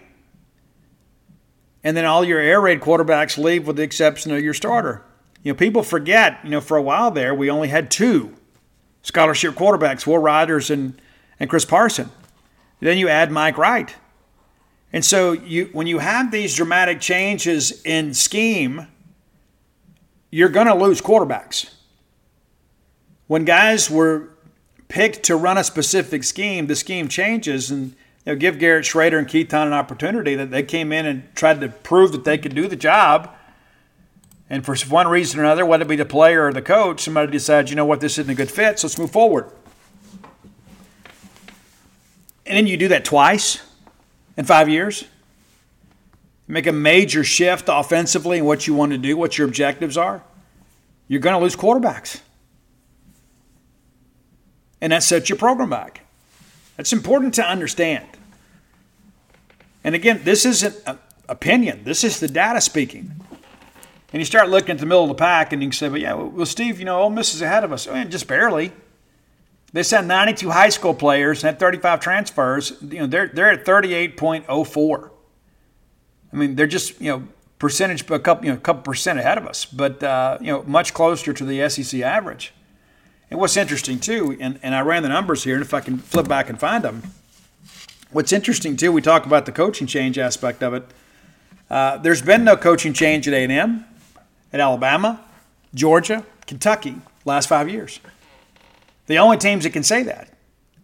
and 1.84 1.98
then 1.98 2.06
all 2.06 2.24
your 2.24 2.40
air 2.40 2.62
raid 2.62 2.80
quarterbacks 2.80 3.36
leave 3.36 3.66
with 3.66 3.78
the 3.78 3.82
exception 3.82 4.32
of 4.32 4.44
your 4.44 4.54
starter. 4.54 5.04
You 5.42 5.52
know, 5.52 5.58
people 5.58 5.82
forget, 5.82 6.38
you 6.44 6.52
know, 6.52 6.62
for 6.62 6.78
a 6.78 6.84
while 6.84 7.10
there, 7.10 7.34
we 7.34 7.50
only 7.50 7.70
had 7.70 7.90
two 7.90 8.36
scholarship 9.02 9.56
quarterbacks, 9.56 10.06
Will 10.06 10.20
Rogers 10.20 10.70
and, 10.70 11.02
and 11.40 11.50
Chris 11.50 11.66
Parson. 11.66 12.12
Then 12.80 13.00
you 13.00 13.10
add 13.10 13.32
Mike 13.32 13.58
Wright. 13.58 13.96
And 14.94 15.04
so 15.04 15.32
you 15.32 15.72
when 15.72 15.88
you 15.88 15.98
have 15.98 16.30
these 16.30 16.56
dramatic 16.56 17.02
changes 17.02 17.82
in 17.82 18.14
scheme, 18.14 18.86
you're 20.30 20.50
going 20.50 20.68
to 20.68 20.76
lose 20.76 21.02
quarterbacks. 21.02 21.74
When 23.26 23.46
guys 23.46 23.90
were 23.90 24.30
picked 24.90 25.24
to 25.24 25.36
run 25.36 25.58
a 25.58 25.64
specific 25.64 26.24
scheme, 26.24 26.68
the 26.68 26.76
scheme 26.76 27.08
changes 27.08 27.72
and 27.72 27.96
know, 28.32 28.40
give 28.40 28.60
Garrett 28.60 28.86
Shrader 28.86 29.18
and 29.18 29.28
Keytaon 29.28 29.68
an 29.68 29.74
opportunity 29.74 30.36
that 30.36 30.52
they 30.52 30.64
came 30.64 30.92
in 30.92 31.06
and 31.06 31.36
tried 31.36 31.62
to 31.62 31.70
prove 31.70 32.12
that 32.12 32.24
they 32.24 32.38
could 32.38 32.56
do 32.56 32.68
the 32.68 32.76
job 32.76 33.36
and 34.52 34.66
for 34.66 34.76
one 34.90 35.08
reason 35.08 35.40
or 35.40 35.46
another, 35.46 35.66
whether 35.66 35.84
it 35.84 35.88
be 35.88 35.96
the 35.96 36.04
player 36.04 36.46
or 36.46 36.52
the 36.52 36.62
coach, 36.62 37.00
somebody 37.00 37.32
decides, 37.32 37.70
you 37.70 37.78
know 37.78 37.86
what, 37.86 38.02
this 38.02 38.18
isn't 38.18 38.30
a 38.30 38.36
good 38.36 38.52
fit, 38.52 38.78
so 38.78 38.88
let's 38.88 39.00
move 39.00 39.10
forward. 39.10 39.50
And 42.46 42.58
then 42.58 42.68
you 42.68 42.76
do 42.76 42.90
that 42.90 43.06
twice 43.06 43.64
in 44.36 44.44
five 44.44 44.68
years. 44.68 45.06
Make 46.50 46.68
a 46.68 46.74
major 46.74 47.24
shift 47.24 47.70
offensively 47.72 48.40
in 48.40 48.46
what 48.46 48.68
you 48.68 48.74
want 48.74 48.92
to 48.92 48.98
do, 48.98 49.16
what 49.16 49.38
your 49.38 49.48
objectives 49.48 49.96
are. 49.96 50.22
You're 51.08 51.22
going 51.22 51.36
to 51.36 51.42
lose 51.42 51.56
quarterbacks. 51.56 52.20
And 54.82 54.92
that 54.92 55.02
sets 55.02 55.30
your 55.30 55.38
program 55.38 55.70
back. 55.70 56.02
That's 56.76 56.92
important 56.92 57.36
to 57.36 57.46
understand. 57.46 58.11
And 59.84 59.96
again, 59.96 60.22
this 60.24 60.46
isn't 60.46 60.76
opinion, 61.28 61.84
this 61.84 62.04
is 62.04 62.20
the 62.20 62.28
data 62.28 62.62
speaking. 62.62 63.16
And 64.14 64.20
you 64.20 64.26
start 64.26 64.50
looking 64.50 64.72
at 64.72 64.80
the 64.80 64.86
middle 64.86 65.04
of 65.04 65.10
the 65.10 65.16
pack, 65.16 65.54
and 65.54 65.64
you 65.64 65.70
can 65.70 65.74
say, 65.74 65.88
"But 65.88 66.02
yeah, 66.02 66.14
well, 66.14 66.46
Steve, 66.46 66.80
you 66.80 66.86
know, 66.86 67.02
Ole 67.02 67.10
Miss 67.10 67.34
is 67.34 67.42
ahead 67.42 67.64
of 67.64 67.72
us. 67.72 67.88
I 67.88 67.94
mean, 67.94 68.12
just 68.12 68.28
barely." 68.28 68.74
They 69.74 69.84
sent 69.84 70.06
92 70.06 70.50
high 70.50 70.68
school 70.68 70.94
players 70.94 71.44
and 71.44 71.50
had 71.52 71.60
35 71.60 72.02
transfers. 72.02 72.74
You 72.82 73.00
know, 73.00 73.08
they're 73.08 73.28
they're 73.28 73.52
at 73.52 73.64
38.04. 73.66 75.12
I 76.34 76.36
mean, 76.36 76.56
they're 76.56 76.68
just 76.68 77.00
you 77.00 77.10
know 77.10 77.28
percentage 77.58 78.10
a 78.10 78.20
couple 78.20 78.46
you 78.46 78.52
know 78.52 78.58
a 78.58 78.62
couple 78.62 78.82
percent 78.82 79.20
ahead 79.20 79.38
of 79.38 79.48
us, 79.48 79.64
but 79.64 80.04
uh, 80.04 80.38
you 80.42 80.52
know 80.52 80.64
much 80.64 80.94
closer 80.94 81.32
to 81.32 81.46
the 81.46 81.70
SEC 81.70 82.02
average. 82.02 82.54
And 83.30 83.40
what's 83.40 83.56
interesting 83.56 83.98
too, 84.00 84.36
and, 84.42 84.60
and 84.62 84.76
I 84.76 84.82
ran 84.82 85.04
the 85.04 85.10
numbers 85.10 85.46
here, 85.46 85.56
and 85.56 85.64
if 85.64 85.74
I 85.74 85.80
can 85.80 85.98
flip 85.98 86.28
back 86.28 86.50
and 86.50 86.60
find 86.60 86.84
them, 86.84 87.04
What's 88.12 88.34
interesting 88.34 88.76
too, 88.76 88.92
we 88.92 89.02
talk 89.02 89.26
about 89.26 89.46
the 89.46 89.54
coaching 89.54 89.88
change 89.88 90.18
aspect 90.18 90.62
of 90.62 90.74
it. 90.74 90.84
Uh, 91.70 91.98
there's 91.98 92.22
been 92.22 92.44
no 92.44 92.58
coaching 92.58 92.92
change 92.92 93.26
at 93.26 93.34
A&M, 93.34 93.86
at 94.52 94.60
Alabama, 94.60 95.24
Georgia, 95.74 96.26
Kentucky, 96.46 96.96
last 97.24 97.48
five 97.48 97.70
years. 97.70 98.02
The 99.08 99.18
only 99.18 99.38
teams 99.38 99.64
that 99.64 99.72
can 99.72 99.84
say 99.84 100.04
that. 100.04 100.28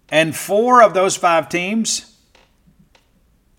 And 0.07 0.33
four 0.33 0.81
of 0.81 0.93
those 0.93 1.17
five 1.17 1.49
teams 1.49 2.15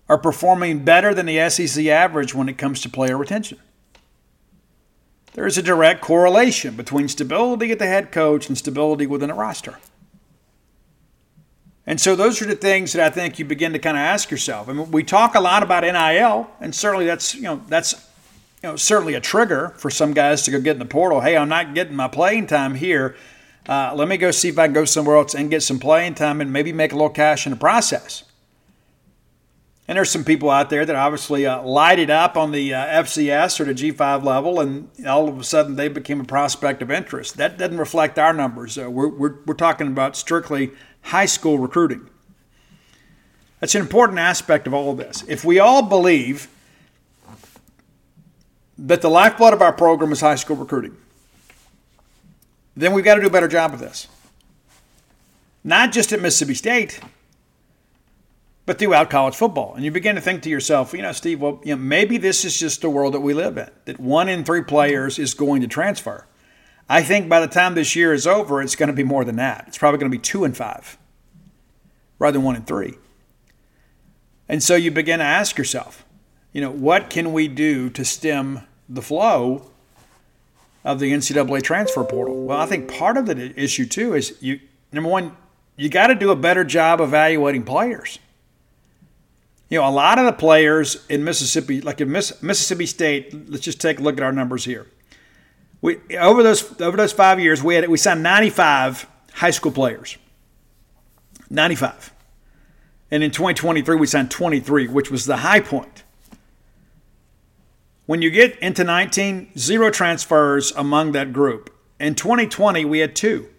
are 0.07 0.17
performing 0.17 0.83
better 0.83 1.13
than 1.13 1.27
the 1.27 1.47
SEC 1.49 1.85
average 1.85 2.33
when 2.33 2.49
it 2.49 2.57
comes 2.57 2.81
to 2.81 2.89
player 2.89 3.15
retention. 3.15 3.59
There 5.33 5.45
is 5.45 5.59
a 5.59 5.61
direct 5.61 6.01
correlation 6.01 6.75
between 6.75 7.07
stability 7.07 7.71
at 7.71 7.77
the 7.77 7.85
head 7.85 8.11
coach 8.11 8.47
and 8.47 8.57
stability 8.57 9.05
within 9.05 9.29
a 9.29 9.35
roster. 9.35 9.77
And 11.89 11.99
so 11.99 12.15
those 12.15 12.39
are 12.39 12.45
the 12.45 12.55
things 12.55 12.93
that 12.93 13.03
I 13.03 13.09
think 13.09 13.39
you 13.39 13.45
begin 13.45 13.73
to 13.73 13.79
kind 13.79 13.97
of 13.97 14.01
ask 14.01 14.29
yourself. 14.29 14.69
I 14.69 14.73
mean, 14.73 14.91
we 14.91 15.01
talk 15.01 15.33
a 15.33 15.39
lot 15.39 15.63
about 15.63 15.81
NIL, 15.81 16.47
and 16.61 16.75
certainly 16.75 17.07
that's 17.07 17.33
you 17.33 17.41
know 17.41 17.63
that's 17.67 17.93
you 18.61 18.69
know 18.69 18.75
certainly 18.75 19.15
a 19.15 19.19
trigger 19.19 19.69
for 19.69 19.89
some 19.89 20.13
guys 20.13 20.43
to 20.43 20.51
go 20.51 20.61
get 20.61 20.73
in 20.73 20.79
the 20.79 20.85
portal. 20.85 21.21
Hey, 21.21 21.35
I'm 21.35 21.49
not 21.49 21.73
getting 21.73 21.95
my 21.95 22.07
playing 22.07 22.45
time 22.45 22.75
here. 22.75 23.15
Uh, 23.67 23.93
let 23.95 24.07
me 24.07 24.17
go 24.17 24.29
see 24.29 24.49
if 24.49 24.59
I 24.59 24.67
can 24.67 24.73
go 24.73 24.85
somewhere 24.85 25.17
else 25.17 25.33
and 25.33 25.49
get 25.49 25.63
some 25.63 25.79
playing 25.79 26.13
time 26.13 26.41
and 26.41 26.53
maybe 26.53 26.71
make 26.71 26.91
a 26.91 26.95
little 26.95 27.09
cash 27.09 27.47
in 27.47 27.49
the 27.49 27.57
process. 27.57 28.23
And 29.87 29.95
there's 29.97 30.11
some 30.11 30.23
people 30.23 30.51
out 30.51 30.69
there 30.69 30.85
that 30.85 30.95
obviously 30.95 31.47
uh, 31.47 31.63
lighted 31.63 32.11
up 32.11 32.37
on 32.37 32.51
the 32.51 32.71
uh, 32.71 33.01
FCS 33.01 33.59
or 33.59 33.63
the 33.63 33.73
G5 33.73 34.23
level, 34.23 34.59
and 34.59 34.91
all 35.07 35.27
of 35.27 35.39
a 35.39 35.43
sudden 35.43 35.75
they 35.75 35.87
became 35.87 36.21
a 36.21 36.25
prospect 36.25 36.83
of 36.83 36.91
interest. 36.91 37.37
That 37.37 37.57
doesn't 37.57 37.79
reflect 37.79 38.19
our 38.19 38.31
numbers. 38.31 38.77
Uh, 38.77 38.91
we're, 38.91 39.07
we're, 39.07 39.35
we're 39.47 39.55
talking 39.55 39.87
about 39.87 40.15
strictly 40.15 40.69
high 41.01 41.25
school 41.25 41.57
recruiting. 41.57 42.09
That's 43.59 43.75
an 43.75 43.81
important 43.81 44.19
aspect 44.19 44.67
of 44.67 44.73
all 44.73 44.91
of 44.91 44.97
this. 44.97 45.23
If 45.27 45.43
we 45.43 45.59
all 45.59 45.81
believe 45.81 46.47
that 48.77 49.01
the 49.01 49.09
lifeblood 49.09 49.53
of 49.53 49.61
our 49.61 49.73
program 49.73 50.11
is 50.11 50.21
high 50.21 50.35
school 50.35 50.55
recruiting, 50.55 50.95
then 52.77 52.93
we've 52.93 53.03
got 53.03 53.15
to 53.15 53.21
do 53.21 53.27
a 53.27 53.31
better 53.31 53.49
job 53.49 53.73
of 53.73 53.79
this. 53.79 54.07
Not 55.63 55.91
just 55.91 56.13
at 56.13 56.21
Mississippi 56.21 56.53
State, 56.53 57.01
but 58.65 58.79
throughout 58.79 59.09
college 59.09 59.35
football. 59.35 59.73
And 59.73 59.83
you 59.83 59.91
begin 59.91 60.15
to 60.15 60.21
think 60.21 60.43
to 60.43 60.49
yourself, 60.49 60.93
you 60.93 61.01
know, 61.01 61.11
Steve, 61.11 61.41
well, 61.41 61.59
you 61.63 61.75
know, 61.75 61.81
maybe 61.81 62.17
this 62.17 62.45
is 62.45 62.57
just 62.57 62.81
the 62.81 62.89
world 62.89 63.15
that 63.15 63.19
we 63.19 63.33
live 63.33 63.57
in, 63.57 63.69
that 63.85 63.99
one 63.99 64.29
in 64.29 64.45
three 64.45 64.61
players 64.61 65.19
is 65.19 65.33
going 65.33 65.61
to 65.61 65.67
transfer. 65.67 66.25
I 66.89 67.03
think 67.03 67.29
by 67.29 67.39
the 67.39 67.47
time 67.47 67.75
this 67.75 67.95
year 67.95 68.13
is 68.13 68.25
over, 68.25 68.61
it's 68.61 68.75
going 68.75 68.87
to 68.87 68.93
be 68.93 69.03
more 69.03 69.23
than 69.23 69.35
that. 69.35 69.65
It's 69.67 69.77
probably 69.77 69.99
going 69.99 70.11
to 70.11 70.17
be 70.17 70.21
two 70.21 70.43
and 70.43 70.57
five 70.57 70.97
rather 72.17 72.33
than 72.33 72.43
one 72.43 72.55
and 72.55 72.65
three. 72.65 72.95
And 74.49 74.63
so 74.63 74.75
you 74.75 74.89
begin 74.89 75.19
to 75.19 75.25
ask 75.25 75.57
yourself, 75.57 76.03
you 76.51 76.61
know, 76.61 76.71
what 76.71 77.11
can 77.11 77.31
we 77.31 77.47
do 77.47 77.91
to 77.91 78.03
stem 78.03 78.61
the 78.89 79.03
flow 79.03 79.69
of 80.83 80.99
the 80.99 81.11
NCAA 81.11 81.61
transfer 81.61 82.03
portal? 82.03 82.45
Well, 82.45 82.59
I 82.59 82.65
think 82.65 82.91
part 82.91 83.17
of 83.17 83.27
the 83.27 83.53
issue 83.55 83.85
too 83.85 84.15
is 84.15 84.35
you 84.41 84.59
number 84.91 85.09
one, 85.09 85.37
you 85.75 85.89
got 85.89 86.07
to 86.07 86.15
do 86.15 86.31
a 86.31 86.35
better 86.35 86.63
job 86.63 86.99
evaluating 86.99 87.63
players. 87.63 88.17
You 89.69 89.79
know, 89.79 89.87
a 89.87 89.91
lot 89.91 90.17
of 90.17 90.25
the 90.25 90.33
players 90.33 91.05
in 91.07 91.23
Mississippi, 91.23 91.81
like 91.81 92.01
in 92.01 92.11
Mississippi 92.11 92.87
State, 92.87 93.49
let's 93.49 93.63
just 93.63 93.79
take 93.79 93.99
a 93.99 94.01
look 94.01 94.17
at 94.17 94.23
our 94.23 94.31
numbers 94.31 94.65
here. 94.65 94.87
We 95.81 95.97
over 96.17 96.43
those 96.43 96.79
over 96.81 96.97
those 96.97 97.13
five 97.13 97.39
years, 97.39 97.63
we 97.63 97.75
had 97.75 97.87
we 97.87 97.97
signed 97.97 98.23
95 98.23 99.07
high 99.33 99.51
school 99.51 99.71
players. 99.71 100.17
95. 101.49 102.13
And 103.11 103.23
in 103.23 103.31
2023, 103.31 103.95
we 103.95 104.05
signed 104.05 104.29
23, 104.29 104.87
which 104.87 105.09
was 105.09 105.25
the 105.25 105.37
high 105.37 105.61
point. 105.61 106.03
When 108.05 108.21
you 108.21 108.29
get 108.29 108.57
into 108.59 108.83
19, 108.83 109.51
zero 109.57 109.89
transfers 109.91 110.71
among 110.71 111.11
that 111.13 111.33
group. 111.33 111.75
In 111.99 112.15
2020, 112.15 112.85
we 112.85 112.99
had 112.99 113.15
two. 113.15 113.49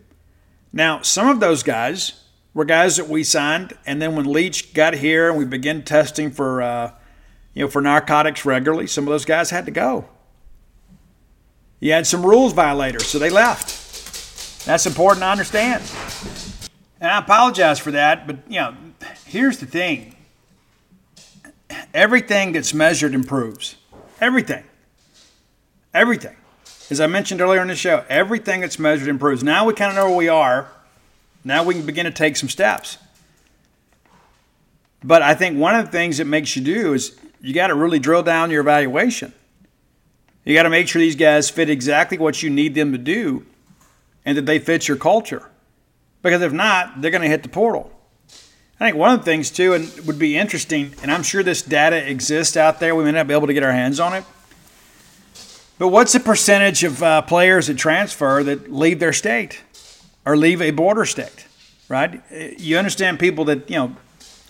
Now, 0.72 1.02
some 1.02 1.28
of 1.28 1.40
those 1.40 1.62
guys 1.62 2.24
were 2.54 2.64
guys 2.64 2.96
that 2.96 3.08
we 3.08 3.22
signed, 3.22 3.74
and 3.86 4.00
then 4.00 4.16
when 4.16 4.32
Leach 4.32 4.72
got 4.74 4.94
here 4.94 5.28
and 5.28 5.38
we 5.38 5.44
began 5.44 5.82
testing 5.82 6.30
for, 6.30 6.62
uh, 6.62 6.92
you 7.54 7.64
know, 7.64 7.70
for 7.70 7.80
narcotics 7.80 8.44
regularly, 8.44 8.86
some 8.86 9.04
of 9.04 9.10
those 9.10 9.24
guys 9.24 9.50
had 9.50 9.66
to 9.66 9.72
go. 9.72 10.08
You 11.80 11.92
had 11.92 12.06
some 12.06 12.24
rules 12.24 12.52
violators, 12.52 13.06
so 13.06 13.18
they 13.18 13.30
left. 13.30 14.66
That's 14.66 14.86
important 14.86 15.22
to 15.22 15.28
understand. 15.28 15.82
And 17.00 17.10
I 17.10 17.18
apologize 17.18 17.78
for 17.78 17.90
that, 17.92 18.26
but 18.26 18.36
you 18.48 18.60
know, 18.60 18.74
here's 19.24 19.58
the 19.58 19.66
thing. 19.66 20.14
Everything 21.94 22.52
that's 22.52 22.74
measured 22.74 23.14
improves. 23.14 23.76
Everything. 24.20 24.62
Everything. 25.94 26.36
As 26.90 27.00
I 27.00 27.06
mentioned 27.06 27.40
earlier 27.40 27.62
in 27.62 27.68
the 27.68 27.76
show, 27.76 28.04
everything 28.08 28.60
that's 28.60 28.78
measured 28.78 29.08
improves. 29.08 29.42
Now 29.42 29.64
we 29.64 29.72
kind 29.72 29.90
of 29.90 29.96
know 29.96 30.08
where 30.08 30.16
we 30.16 30.28
are. 30.28 30.68
Now 31.42 31.64
we 31.64 31.74
can 31.74 31.86
begin 31.86 32.04
to 32.04 32.10
take 32.10 32.36
some 32.36 32.48
steps. 32.48 32.98
But 35.02 35.22
I 35.22 35.34
think 35.34 35.58
one 35.58 35.74
of 35.74 35.86
the 35.86 35.92
things 35.92 36.18
that 36.18 36.26
makes 36.26 36.54
you 36.54 36.62
do 36.62 36.92
is 36.92 37.18
you 37.40 37.54
got 37.54 37.68
to 37.68 37.74
really 37.74 37.98
drill 37.98 38.22
down 38.22 38.50
your 38.50 38.60
evaluation. 38.60 39.32
You 40.44 40.54
got 40.54 40.62
to 40.62 40.70
make 40.70 40.88
sure 40.88 41.00
these 41.00 41.16
guys 41.16 41.50
fit 41.50 41.68
exactly 41.68 42.18
what 42.18 42.42
you 42.42 42.50
need 42.50 42.74
them 42.74 42.92
to 42.92 42.98
do 42.98 43.44
and 44.24 44.36
that 44.36 44.46
they 44.46 44.58
fit 44.58 44.88
your 44.88 44.96
culture. 44.96 45.48
Because 46.22 46.42
if 46.42 46.52
not, 46.52 47.00
they're 47.00 47.10
going 47.10 47.22
to 47.22 47.28
hit 47.28 47.42
the 47.42 47.48
portal. 47.48 47.92
I 48.78 48.86
think 48.86 48.96
one 48.96 49.12
of 49.12 49.18
the 49.18 49.24
things, 49.24 49.50
too, 49.50 49.74
and 49.74 49.90
would 50.06 50.18
be 50.18 50.38
interesting, 50.38 50.94
and 51.02 51.10
I'm 51.12 51.22
sure 51.22 51.42
this 51.42 51.60
data 51.60 52.08
exists 52.10 52.56
out 52.56 52.80
there, 52.80 52.94
we 52.94 53.04
may 53.04 53.12
not 53.12 53.26
be 53.26 53.34
able 53.34 53.46
to 53.46 53.52
get 53.52 53.62
our 53.62 53.72
hands 53.72 54.00
on 54.00 54.14
it. 54.14 54.24
But 55.78 55.88
what's 55.88 56.12
the 56.12 56.20
percentage 56.20 56.84
of 56.84 57.02
uh, 57.02 57.22
players 57.22 57.66
that 57.66 57.76
transfer 57.76 58.42
that 58.42 58.72
leave 58.72 58.98
their 58.98 59.12
state 59.12 59.62
or 60.24 60.36
leave 60.36 60.62
a 60.62 60.70
border 60.70 61.04
state, 61.04 61.46
right? 61.88 62.22
You 62.58 62.78
understand 62.78 63.18
people 63.18 63.44
that, 63.46 63.68
you 63.68 63.76
know, 63.76 63.96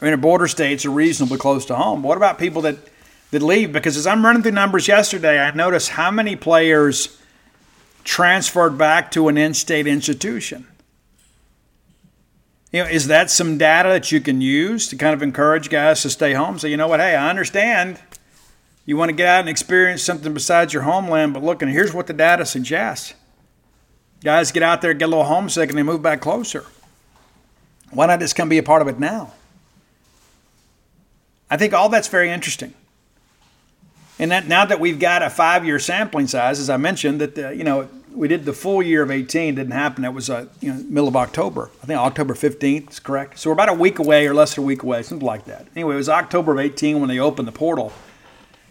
are 0.00 0.08
in 0.08 0.14
a 0.14 0.18
border 0.18 0.48
states 0.48 0.84
are 0.84 0.90
reasonably 0.90 1.38
close 1.38 1.66
to 1.66 1.74
home. 1.74 2.02
What 2.02 2.16
about 2.16 2.38
people 2.38 2.62
that 2.62 2.76
that 3.30 3.42
leave 3.42 3.72
because 3.72 3.96
as 3.96 4.06
I'm 4.06 4.24
running 4.24 4.42
through 4.42 4.52
numbers 4.52 4.88
yesterday, 4.88 5.38
I 5.38 5.50
noticed 5.52 5.90
how 5.90 6.10
many 6.10 6.36
players 6.36 7.18
transferred 8.04 8.76
back 8.76 9.10
to 9.12 9.28
an 9.28 9.38
in-state 9.38 9.86
institution. 9.86 10.66
You 12.72 12.84
know, 12.84 12.88
is 12.88 13.08
that 13.08 13.30
some 13.30 13.58
data 13.58 13.88
that 13.88 14.12
you 14.12 14.20
can 14.20 14.40
use 14.40 14.88
to 14.88 14.96
kind 14.96 15.12
of 15.12 15.22
encourage 15.22 15.70
guys 15.70 16.02
to 16.02 16.10
stay 16.10 16.34
home? 16.34 16.58
So 16.58 16.66
you 16.66 16.76
know 16.76 16.88
what? 16.88 17.00
Hey, 17.00 17.16
I 17.16 17.28
understand 17.28 17.98
you 18.86 18.96
want 18.96 19.08
to 19.08 19.16
get 19.16 19.26
out 19.26 19.40
and 19.40 19.48
experience 19.48 20.02
something 20.02 20.32
besides 20.32 20.72
your 20.72 20.82
homeland, 20.82 21.34
but 21.34 21.42
look, 21.42 21.62
and 21.62 21.70
here's 21.70 21.92
what 21.92 22.06
the 22.06 22.12
data 22.12 22.46
suggests. 22.46 23.14
Guys 24.22 24.52
get 24.52 24.62
out 24.62 24.82
there, 24.82 24.92
get 24.94 25.06
a 25.06 25.08
little 25.08 25.24
homesick, 25.24 25.70
and 25.70 25.78
they 25.78 25.82
move 25.82 26.02
back 26.02 26.20
closer. 26.20 26.64
Why 27.90 28.06
not 28.06 28.20
just 28.20 28.36
come 28.36 28.48
be 28.48 28.58
a 28.58 28.62
part 28.62 28.82
of 28.82 28.88
it 28.88 28.98
now? 28.98 29.32
I 31.50 31.56
think 31.56 31.72
all 31.72 31.88
that's 31.88 32.08
very 32.08 32.30
interesting. 32.30 32.74
And 34.20 34.30
that 34.32 34.46
now 34.46 34.66
that 34.66 34.78
we've 34.78 34.98
got 34.98 35.22
a 35.22 35.30
five-year 35.30 35.78
sampling 35.78 36.26
size, 36.26 36.60
as 36.60 36.68
I 36.68 36.76
mentioned, 36.76 37.22
that 37.22 37.38
uh, 37.38 37.48
you 37.48 37.64
know 37.64 37.88
we 38.12 38.28
did 38.28 38.44
the 38.44 38.52
full 38.52 38.82
year 38.82 39.02
of 39.02 39.10
18 39.10 39.54
didn't 39.54 39.72
happen. 39.72 40.02
That 40.02 40.12
was 40.12 40.28
uh, 40.28 40.44
you 40.60 40.74
know 40.74 40.82
middle 40.82 41.08
of 41.08 41.16
October. 41.16 41.70
I 41.82 41.86
think 41.86 41.98
October 41.98 42.34
15th 42.34 42.90
is 42.90 43.00
correct. 43.00 43.38
So 43.38 43.48
we're 43.48 43.54
about 43.54 43.70
a 43.70 43.74
week 43.74 43.98
away 43.98 44.26
or 44.26 44.34
less 44.34 44.54
than 44.54 44.64
a 44.64 44.66
week 44.66 44.82
away, 44.82 45.02
something 45.02 45.26
like 45.26 45.46
that. 45.46 45.68
Anyway, 45.74 45.94
it 45.94 45.96
was 45.96 46.10
October 46.10 46.52
of 46.52 46.58
18 46.58 47.00
when 47.00 47.08
they 47.08 47.18
opened 47.18 47.48
the 47.48 47.52
portal, 47.52 47.94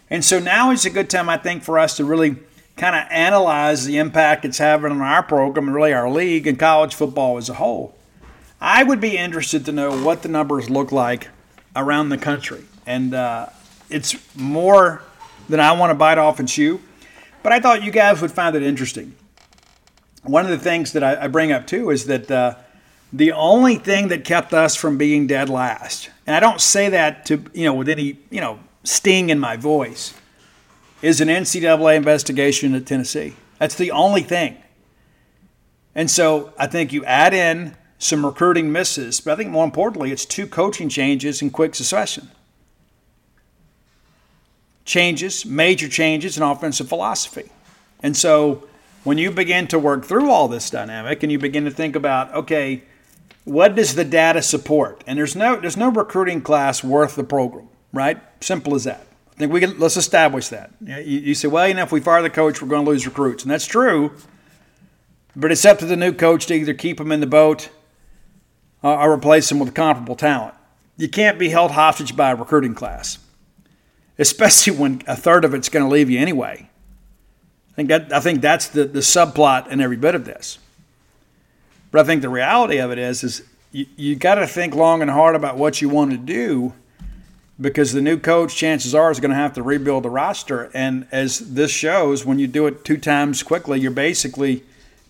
and 0.08 0.24
so 0.24 0.38
now 0.38 0.70
is 0.70 0.86
a 0.86 0.90
good 0.90 1.10
time 1.10 1.28
I 1.28 1.36
think 1.36 1.64
for 1.64 1.80
us 1.80 1.96
to 1.96 2.04
really 2.04 2.36
kind 2.76 2.94
of 2.94 3.10
analyze 3.10 3.84
the 3.86 3.98
impact 3.98 4.44
it's 4.44 4.58
having 4.58 4.92
on 4.92 5.00
our 5.00 5.24
program 5.24 5.66
and 5.66 5.74
really 5.74 5.92
our 5.92 6.08
league 6.08 6.46
and 6.46 6.60
college 6.60 6.94
football 6.94 7.38
as 7.38 7.48
a 7.48 7.54
whole. 7.54 7.96
I 8.60 8.84
would 8.84 9.00
be 9.00 9.18
interested 9.18 9.64
to 9.64 9.72
know 9.72 10.00
what 10.00 10.22
the 10.22 10.28
numbers 10.28 10.70
look 10.70 10.92
like 10.92 11.26
around 11.74 12.10
the 12.10 12.18
country, 12.18 12.62
and 12.86 13.12
uh, 13.14 13.48
it's 13.88 14.14
more 14.36 15.02
that 15.50 15.60
I 15.60 15.72
want 15.72 15.90
to 15.90 15.94
bite 15.94 16.18
off 16.18 16.38
and 16.38 16.48
chew. 16.48 16.80
But 17.42 17.52
I 17.52 17.60
thought 17.60 17.82
you 17.82 17.90
guys 17.90 18.20
would 18.20 18.32
find 18.32 18.54
it 18.56 18.62
interesting. 18.62 19.14
One 20.22 20.44
of 20.44 20.50
the 20.50 20.58
things 20.58 20.92
that 20.92 21.02
I, 21.02 21.24
I 21.24 21.28
bring 21.28 21.52
up 21.52 21.66
too 21.66 21.90
is 21.90 22.06
that 22.06 22.30
uh, 22.30 22.54
the 23.12 23.32
only 23.32 23.76
thing 23.76 24.08
that 24.08 24.24
kept 24.24 24.52
us 24.52 24.76
from 24.76 24.98
being 24.98 25.26
dead 25.26 25.48
last, 25.48 26.10
and 26.26 26.36
I 26.36 26.40
don't 26.40 26.60
say 26.60 26.90
that 26.90 27.26
to 27.26 27.44
you 27.52 27.64
know 27.64 27.74
with 27.74 27.88
any 27.88 28.18
you 28.30 28.40
know 28.40 28.60
sting 28.84 29.30
in 29.30 29.38
my 29.38 29.56
voice, 29.56 30.14
is 31.02 31.20
an 31.20 31.28
NCAA 31.28 31.96
investigation 31.96 32.74
at 32.74 32.86
Tennessee. 32.86 33.34
That's 33.58 33.74
the 33.74 33.90
only 33.90 34.22
thing. 34.22 34.56
And 35.94 36.10
so 36.10 36.52
I 36.58 36.66
think 36.66 36.92
you 36.92 37.04
add 37.04 37.34
in 37.34 37.76
some 37.98 38.24
recruiting 38.24 38.70
misses, 38.70 39.20
but 39.20 39.32
I 39.32 39.36
think 39.36 39.50
more 39.50 39.64
importantly, 39.64 40.12
it's 40.12 40.24
two 40.24 40.46
coaching 40.46 40.88
changes 40.88 41.42
in 41.42 41.50
quick 41.50 41.74
succession 41.74 42.30
changes, 44.90 45.44
major 45.46 45.88
changes 45.88 46.36
in 46.36 46.42
offensive 46.42 46.88
philosophy. 46.88 47.48
And 48.02 48.16
so 48.16 48.34
when 49.04 49.18
you 49.18 49.30
begin 49.30 49.66
to 49.68 49.78
work 49.78 50.04
through 50.04 50.28
all 50.34 50.48
this 50.48 50.70
dynamic 50.70 51.22
and 51.22 51.30
you 51.32 51.38
begin 51.38 51.64
to 51.64 51.70
think 51.70 51.96
about, 51.96 52.24
okay, 52.34 52.82
What 53.44 53.74
does 53.74 53.94
the 53.94 54.04
data 54.04 54.42
support? 54.42 55.02
And 55.06 55.18
there's 55.18 55.34
no 55.34 55.56
there's 55.60 55.76
no 55.76 55.90
recruiting 55.90 56.42
class 56.42 56.84
worth 56.84 57.16
the 57.16 57.24
program, 57.24 57.68
right? 57.92 58.18
Simple 58.40 58.74
as 58.74 58.84
that. 58.84 59.06
I 59.34 59.38
think 59.38 59.52
we 59.52 59.60
can 59.60 59.78
let's 59.78 59.96
establish 59.96 60.48
that. 60.48 60.70
You, 60.80 60.96
you 60.96 61.34
say, 61.34 61.48
well, 61.48 61.66
you 61.66 61.74
know, 61.74 61.82
if 61.82 61.90
we 61.90 62.00
fire 62.00 62.22
the 62.22 62.30
coach, 62.30 62.60
we're 62.60 62.68
going 62.68 62.84
to 62.84 62.90
lose 62.90 63.06
recruits, 63.06 63.42
and 63.42 63.50
that's 63.50 63.66
true. 63.66 64.12
But 65.34 65.50
it's 65.50 65.64
up 65.64 65.78
to 65.78 65.86
the 65.86 65.96
new 65.96 66.12
coach 66.12 66.46
to 66.46 66.54
either 66.54 66.74
keep 66.74 66.98
them 66.98 67.10
in 67.12 67.20
the 67.20 67.26
boat 67.26 67.70
uh, 68.84 68.94
or 68.94 69.12
replace 69.12 69.48
them 69.48 69.58
with 69.58 69.74
comparable 69.74 70.16
talent. 70.16 70.54
You 70.96 71.08
can't 71.08 71.38
be 71.38 71.48
held 71.48 71.70
hostage 71.70 72.14
by 72.14 72.32
a 72.32 72.36
recruiting 72.36 72.74
class, 72.74 73.18
especially 74.20 74.76
when 74.76 75.02
a 75.06 75.16
third 75.16 75.44
of 75.44 75.54
it's 75.54 75.68
going 75.68 75.84
to 75.84 75.90
leave 75.90 76.08
you 76.08 76.18
anyway. 76.18 76.68
I 77.72 77.74
think 77.74 77.88
that 77.88 78.12
I 78.12 78.20
think 78.20 78.40
that's 78.40 78.68
the, 78.68 78.84
the 78.84 79.00
subplot 79.00 79.68
in 79.68 79.80
every 79.80 79.96
bit 79.96 80.14
of 80.14 80.24
this. 80.24 80.58
But 81.90 82.02
I 82.02 82.04
think 82.04 82.22
the 82.22 82.28
reality 82.28 82.78
of 82.78 82.92
it 82.92 82.98
is 82.98 83.24
is 83.24 83.42
you, 83.72 83.86
you 83.96 84.16
got 84.16 84.36
to 84.36 84.46
think 84.46 84.74
long 84.74 85.02
and 85.02 85.10
hard 85.10 85.34
about 85.34 85.56
what 85.56 85.80
you 85.80 85.88
want 85.88 86.12
to 86.12 86.16
do 86.16 86.74
because 87.60 87.92
the 87.92 88.00
new 88.00 88.18
coach 88.18 88.54
chances 88.54 88.94
are 88.94 89.10
is 89.10 89.20
going 89.20 89.30
to 89.30 89.36
have 89.36 89.54
to 89.54 89.62
rebuild 89.62 90.04
the 90.04 90.10
roster 90.10 90.70
and 90.72 91.06
as 91.12 91.54
this 91.54 91.70
shows 91.70 92.24
when 92.24 92.38
you 92.38 92.46
do 92.46 92.66
it 92.66 92.84
two 92.84 92.96
times 92.96 93.42
quickly 93.42 93.78
you're 93.78 93.90
basically 93.90 94.64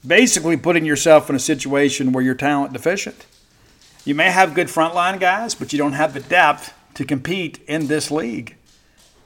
basically 0.05 0.57
putting 0.57 0.85
yourself 0.85 1.31
in 1.31 1.37
a 1.37 1.39
situation 1.39 2.11
where 2.11 2.25
you're 2.25 2.35
talent 2.35 2.73
deficient 2.73 3.25
you 4.05 4.15
may 4.15 4.31
have 4.31 4.55
good 4.55 4.69
frontline 4.69 5.21
guys, 5.21 5.55
but 5.55 5.73
you 5.73 5.79
don't 5.79 5.93
have 5.93 6.15
the 6.15 6.21
depth 6.21 6.75
to 6.95 7.05
compete 7.05 7.61
in 7.67 7.87
this 7.87 8.11
league. 8.11 8.57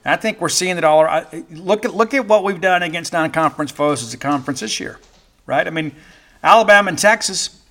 I 0.05 0.17
think 0.17 0.41
we're 0.41 0.51
seeing 0.51 0.77
it 0.77 0.85
all. 0.85 1.03
Look 1.51 1.85
at 1.85 1.95
look 1.95 2.13
at 2.13 2.27
what 2.27 2.45
we've 2.45 2.61
done 2.61 2.83
against 2.83 3.13
non-conference 3.13 3.73
foes 3.73 4.03
as 4.03 4.13
a 4.13 4.19
conference 4.19 4.61
this 4.61 4.79
year, 4.79 4.99
right? 5.47 5.67
I 5.67 5.71
mean, 5.71 5.93
Alabama 6.43 6.91
and 6.91 6.99
Texas, 6.99 7.63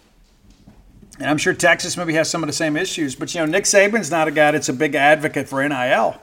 and 1.20 1.30
I'm 1.30 1.38
sure 1.38 1.54
Texas 1.54 1.96
maybe 1.96 2.14
has 2.16 2.30
some 2.30 2.42
of 2.42 2.48
the 2.48 2.54
same 2.54 2.76
issues. 2.76 3.16
But 3.16 3.34
you 3.36 3.42
know, 3.42 3.46
Nick 3.46 3.66
Saban's 3.66 4.10
not 4.10 4.28
a 4.28 4.32
guy 4.32 4.52
that's 4.52 4.70
a 4.70 4.74
big 4.74 4.96
advocate 4.96 5.48
for 5.48 5.68
NIL. 5.68 6.20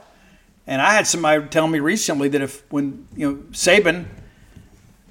And 0.67 0.81
I 0.81 0.93
had 0.93 1.07
somebody 1.07 1.47
tell 1.47 1.67
me 1.67 1.79
recently 1.79 2.27
that 2.29 2.41
if 2.41 2.69
when 2.71 3.07
you 3.15 3.31
know 3.31 3.37
Saban 3.51 4.05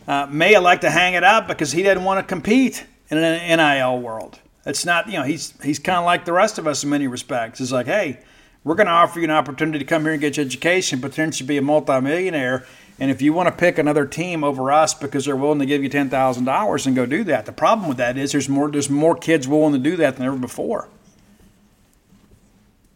uh, 0.06 0.26
may 0.30 0.54
elect 0.54 0.82
to 0.82 0.90
hang 0.90 1.14
it 1.14 1.24
up 1.24 1.46
because 1.46 1.72
he 1.72 1.82
didn't 1.82 2.04
want 2.04 2.18
to 2.18 2.26
compete 2.26 2.84
in 3.10 3.18
an 3.18 3.58
NIL 3.58 4.00
world. 4.00 4.38
It's 4.66 4.84
not, 4.84 5.06
you 5.08 5.14
know, 5.14 5.22
he's 5.22 5.54
he's 5.62 5.78
kind 5.78 5.98
of 5.98 6.04
like 6.04 6.24
the 6.24 6.32
rest 6.32 6.58
of 6.58 6.66
us 6.66 6.84
in 6.84 6.90
many 6.90 7.06
respects. 7.06 7.60
It's 7.60 7.72
like, 7.72 7.86
hey, 7.86 8.20
we're 8.64 8.74
going 8.74 8.86
to 8.86 8.92
offer 8.92 9.18
you 9.18 9.24
an 9.24 9.30
opportunity 9.30 9.78
to 9.78 9.84
come 9.84 10.02
here 10.02 10.12
and 10.12 10.20
get 10.20 10.36
your 10.36 10.44
education, 10.44 11.00
potentially 11.00 11.46
be 11.46 11.56
a 11.56 11.62
multimillionaire. 11.62 12.66
And 12.98 13.10
if 13.10 13.22
you 13.22 13.32
want 13.32 13.48
to 13.48 13.54
pick 13.54 13.78
another 13.78 14.04
team 14.04 14.44
over 14.44 14.70
us 14.70 14.92
because 14.92 15.24
they're 15.24 15.36
willing 15.36 15.60
to 15.60 15.66
give 15.66 15.82
you 15.82 15.88
ten 15.88 16.10
thousand 16.10 16.44
dollars 16.44 16.86
and 16.86 16.94
go 16.94 17.06
do 17.06 17.24
that, 17.24 17.46
the 17.46 17.52
problem 17.52 17.88
with 17.88 17.96
that 17.96 18.18
is 18.18 18.32
there's 18.32 18.48
more 18.48 18.70
there's 18.70 18.90
more 18.90 19.16
kids 19.16 19.48
willing 19.48 19.72
to 19.72 19.78
do 19.78 19.96
that 19.96 20.16
than 20.16 20.26
ever 20.26 20.36
before. 20.36 20.88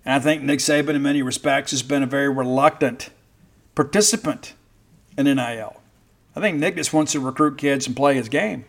And 0.04 0.14
I 0.14 0.18
think 0.18 0.42
Nick 0.42 0.58
Saban, 0.58 0.94
in 0.94 1.02
many 1.02 1.22
respects, 1.22 1.70
has 1.70 1.82
been 1.82 2.02
a 2.02 2.06
very 2.06 2.28
reluctant 2.28 3.08
participant 3.74 4.52
in 5.16 5.24
NIL. 5.24 5.80
I 6.36 6.40
think 6.40 6.58
Nick 6.58 6.76
just 6.76 6.92
wants 6.92 7.12
to 7.12 7.20
recruit 7.20 7.56
kids 7.56 7.86
and 7.86 7.96
play 7.96 8.14
his 8.14 8.28
game. 8.28 8.66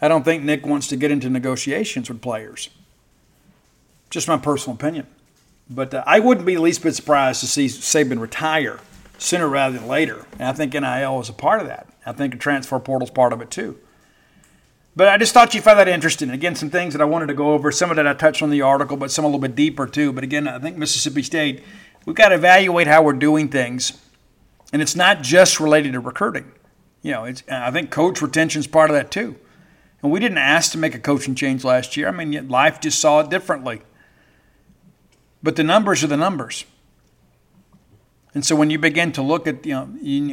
I 0.00 0.06
don't 0.06 0.24
think 0.24 0.44
Nick 0.44 0.64
wants 0.64 0.86
to 0.88 0.96
get 0.96 1.10
into 1.10 1.28
negotiations 1.28 2.08
with 2.08 2.22
players. 2.22 2.70
Just 4.10 4.28
my 4.28 4.36
personal 4.36 4.76
opinion. 4.76 5.08
But 5.70 5.94
uh, 5.94 6.02
I 6.06 6.20
wouldn't 6.20 6.46
be 6.46 6.54
the 6.54 6.62
least 6.62 6.82
bit 6.82 6.94
surprised 6.94 7.40
to 7.40 7.46
see 7.46 7.66
Saban 7.66 8.20
retire 8.20 8.80
sooner 9.18 9.48
rather 9.48 9.78
than 9.78 9.88
later. 9.88 10.26
And 10.38 10.48
I 10.48 10.52
think 10.52 10.72
NIL 10.72 11.20
is 11.20 11.28
a 11.28 11.32
part 11.32 11.60
of 11.60 11.66
that. 11.66 11.88
I 12.06 12.12
think 12.12 12.34
a 12.34 12.38
transfer 12.38 12.78
portal 12.78 13.06
is 13.06 13.10
part 13.10 13.32
of 13.32 13.42
it 13.42 13.50
too. 13.50 13.78
But 14.96 15.08
I 15.08 15.16
just 15.16 15.32
thought 15.34 15.54
you 15.54 15.60
found 15.60 15.78
that 15.78 15.88
interesting. 15.88 16.30
Again, 16.30 16.54
some 16.56 16.70
things 16.70 16.92
that 16.94 17.02
I 17.02 17.04
wanted 17.04 17.26
to 17.26 17.34
go 17.34 17.52
over. 17.52 17.70
Some 17.70 17.90
of 17.90 17.96
that 17.96 18.06
I 18.06 18.14
touched 18.14 18.42
on 18.42 18.50
the 18.50 18.62
article, 18.62 18.96
but 18.96 19.10
some 19.10 19.24
a 19.24 19.28
little 19.28 19.40
bit 19.40 19.54
deeper 19.54 19.86
too. 19.86 20.12
But 20.12 20.24
again, 20.24 20.48
I 20.48 20.58
think 20.58 20.76
Mississippi 20.76 21.22
State, 21.22 21.62
we've 22.04 22.16
got 22.16 22.30
to 22.30 22.34
evaluate 22.34 22.86
how 22.86 23.02
we're 23.02 23.12
doing 23.12 23.48
things. 23.48 23.92
And 24.72 24.82
it's 24.82 24.96
not 24.96 25.22
just 25.22 25.60
related 25.60 25.92
to 25.92 26.00
recruiting. 26.00 26.50
You 27.02 27.12
know, 27.12 27.24
it's, 27.24 27.42
I 27.48 27.70
think 27.70 27.90
coach 27.90 28.20
retention 28.20 28.60
is 28.60 28.66
part 28.66 28.90
of 28.90 28.96
that 28.96 29.10
too. 29.10 29.36
And 30.02 30.10
we 30.10 30.20
didn't 30.20 30.38
ask 30.38 30.72
to 30.72 30.78
make 30.78 30.94
a 30.94 30.98
coaching 30.98 31.34
change 31.34 31.64
last 31.64 31.96
year. 31.96 32.08
I 32.08 32.10
mean, 32.10 32.48
life 32.48 32.80
just 32.80 32.98
saw 32.98 33.20
it 33.20 33.30
differently. 33.30 33.82
But 35.42 35.56
the 35.56 35.64
numbers 35.64 36.02
are 36.02 36.08
the 36.08 36.16
numbers. 36.16 36.64
And 38.34 38.44
so 38.44 38.54
when 38.54 38.70
you 38.70 38.78
begin 38.78 39.12
to 39.12 39.22
look 39.22 39.46
at, 39.46 39.64
you 39.64 39.72
know, 39.72 39.82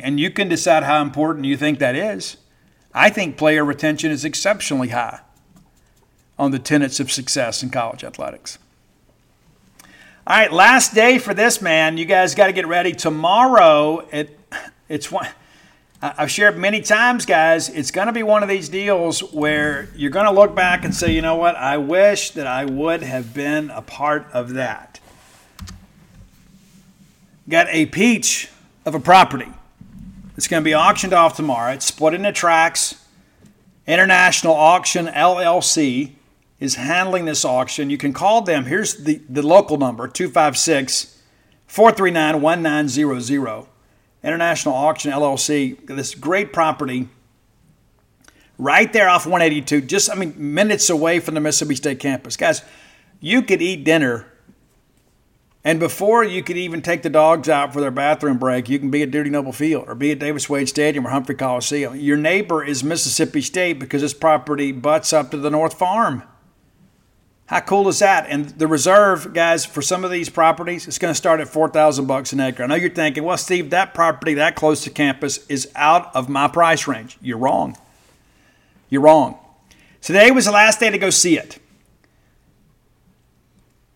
and 0.03 0.19
you 0.19 0.29
can 0.29 0.49
decide 0.49 0.83
how 0.83 1.01
important 1.01 1.45
you 1.45 1.57
think 1.57 1.79
that 1.79 1.95
is, 1.95 2.37
I 2.93 3.09
think 3.09 3.37
player 3.37 3.63
retention 3.63 4.11
is 4.11 4.25
exceptionally 4.25 4.89
high 4.89 5.21
on 6.37 6.51
the 6.51 6.59
tenets 6.59 6.99
of 6.99 7.11
success 7.11 7.63
in 7.63 7.69
college 7.69 8.03
athletics. 8.03 8.57
All 10.27 10.37
right, 10.37 10.51
last 10.51 10.95
day 10.95 11.19
for 11.19 11.33
this, 11.33 11.61
man. 11.61 11.97
You 11.97 12.05
guys 12.05 12.35
got 12.35 12.47
to 12.47 12.53
get 12.53 12.67
ready. 12.67 12.93
Tomorrow, 12.93 14.07
it, 14.11 14.39
it's 14.89 15.11
one. 15.11 15.27
I've 16.01 16.29
shared 16.29 16.57
many 16.57 16.81
times, 16.81 17.25
guys, 17.25 17.69
it's 17.69 17.89
going 17.89 18.07
to 18.07 18.13
be 18.13 18.21
one 18.21 18.43
of 18.43 18.49
these 18.49 18.67
deals 18.67 19.21
where 19.33 19.89
you're 19.95 20.11
going 20.11 20.25
to 20.25 20.31
look 20.31 20.53
back 20.53 20.83
and 20.83 20.93
say, 20.93 21.13
you 21.13 21.21
know 21.21 21.35
what, 21.35 21.55
I 21.55 21.77
wish 21.77 22.31
that 22.31 22.45
I 22.45 22.65
would 22.65 23.01
have 23.01 23.33
been 23.33 23.69
a 23.69 23.81
part 23.81 24.27
of 24.33 24.53
that. 24.53 24.99
Got 27.47 27.67
a 27.69 27.85
peach 27.85 28.49
of 28.85 28.93
a 28.93 28.99
property. 28.99 29.47
It's 30.35 30.47
going 30.47 30.61
to 30.61 30.65
be 30.65 30.75
auctioned 30.75 31.13
off 31.13 31.37
tomorrow. 31.37 31.71
It's 31.71 31.85
split 31.85 32.13
into 32.13 32.31
tracks. 32.33 33.01
International 33.87 34.53
Auction 34.53 35.07
LLC 35.07 36.11
is 36.59 36.75
handling 36.75 37.25
this 37.25 37.45
auction. 37.45 37.89
You 37.89 37.97
can 37.97 38.11
call 38.11 38.41
them. 38.41 38.65
Here's 38.65 38.95
the, 38.95 39.21
the 39.29 39.41
local 39.41 39.77
number 39.77 40.07
256 40.07 41.21
439 41.67 42.41
1900. 42.41 43.67
International 44.25 44.73
Auction 44.73 45.11
LLC, 45.11 45.85
this 45.87 46.15
great 46.15 46.51
property 46.51 47.07
right 48.57 48.91
there 48.91 49.07
off 49.07 49.25
182, 49.25 49.81
just, 49.81 50.09
I 50.09 50.15
mean, 50.15 50.33
minutes 50.37 50.89
away 50.89 51.19
from 51.19 51.35
the 51.35 51.41
Mississippi 51.41 51.75
State 51.75 51.99
campus. 51.99 52.35
Guys, 52.35 52.61
you 53.19 53.41
could 53.41 53.61
eat 53.61 53.83
dinner, 53.83 54.25
and 55.63 55.79
before 55.79 56.23
you 56.23 56.43
could 56.43 56.57
even 56.57 56.81
take 56.81 57.01
the 57.01 57.09
dogs 57.09 57.49
out 57.49 57.73
for 57.73 57.81
their 57.81 57.91
bathroom 57.91 58.37
break, 58.37 58.69
you 58.69 58.79
can 58.79 58.91
be 58.91 59.01
at 59.03 59.11
Dudy 59.11 59.29
Noble 59.29 59.51
Field 59.51 59.85
or 59.87 59.95
be 59.95 60.11
at 60.11 60.19
Davis 60.19 60.49
Wade 60.49 60.69
Stadium 60.69 61.05
or 61.05 61.09
Humphrey 61.09 61.35
Coliseum. 61.35 61.95
Your 61.95 62.17
neighbor 62.17 62.63
is 62.63 62.83
Mississippi 62.83 63.41
State 63.41 63.79
because 63.79 64.01
this 64.01 64.13
property 64.13 64.71
butts 64.71 65.11
up 65.13 65.31
to 65.31 65.37
the 65.37 65.49
North 65.49 65.77
Farm. 65.77 66.23
How 67.47 67.59
cool 67.59 67.87
is 67.89 67.99
that? 67.99 68.25
And 68.27 68.49
the 68.49 68.67
reserve, 68.67 69.33
guys, 69.33 69.65
for 69.65 69.81
some 69.83 70.03
of 70.03 70.09
these 70.09 70.29
properties, 70.29 70.87
it's 70.87 70.97
going 70.97 71.11
to 71.11 71.17
start 71.17 71.39
at 71.39 71.47
four 71.47 71.69
thousand 71.69 72.07
bucks 72.07 72.33
an 72.33 72.39
acre. 72.39 72.63
I 72.63 72.67
know 72.67 72.75
you're 72.75 72.89
thinking, 72.89 73.23
well, 73.23 73.37
Steve, 73.37 73.69
that 73.69 73.93
property 73.93 74.33
that 74.35 74.55
close 74.55 74.83
to 74.85 74.89
campus 74.89 75.45
is 75.47 75.71
out 75.75 76.15
of 76.15 76.27
my 76.27 76.47
price 76.47 76.87
range. 76.87 77.17
You're 77.21 77.37
wrong. 77.37 77.77
You're 78.89 79.01
wrong. 79.01 79.37
Today 80.01 80.31
was 80.31 80.45
the 80.45 80.51
last 80.51 80.79
day 80.79 80.89
to 80.89 80.97
go 80.97 81.11
see 81.11 81.37
it. 81.37 81.59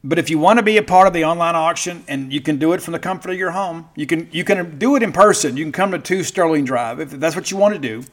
But 0.03 0.19
if 0.19 0.29
you 0.29 0.37
want 0.39 0.59
to 0.59 0.63
be 0.63 0.77
a 0.77 0.83
part 0.83 1.07
of 1.07 1.13
the 1.13 1.25
online 1.25 1.55
auction, 1.55 2.03
and 2.07 2.31
you 2.31 2.41
can 2.41 2.57
do 2.57 2.71
it 2.73 2.81
from 2.81 2.93
the 2.93 2.99
comfort 2.99 3.31
of 3.31 3.37
your 3.37 3.51
home, 3.51 3.89
you 3.95 4.05
can 4.05 4.29
you 4.31 4.43
can 4.43 4.77
do 4.77 4.95
it 4.95 5.01
in 5.01 5.11
person. 5.11 5.57
You 5.57 5.65
can 5.65 5.71
come 5.71 5.91
to 5.91 5.99
Two 5.99 6.23
Stirling 6.23 6.65
Drive 6.65 6.99
if 6.99 7.09
that's 7.09 7.35
what 7.35 7.49
you 7.49 7.57
want 7.57 7.73
to 7.73 7.79
do. 7.79 8.03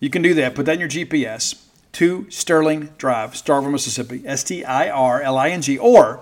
You 0.00 0.10
can 0.10 0.22
do 0.22 0.34
that. 0.34 0.56
Put 0.56 0.66
that 0.66 0.74
in 0.74 0.80
your 0.80 0.88
GPS 0.88 1.64
2 1.94 2.26
Stirling 2.30 2.90
Drive, 2.98 3.32
Starkville, 3.32 3.72
Mississippi, 3.72 4.22
S 4.26 4.44
T 4.44 4.64
I 4.64 4.90
R 4.90 5.22
L 5.22 5.38
I 5.38 5.50
N 5.50 5.62
G, 5.62 5.78
or 5.78 6.20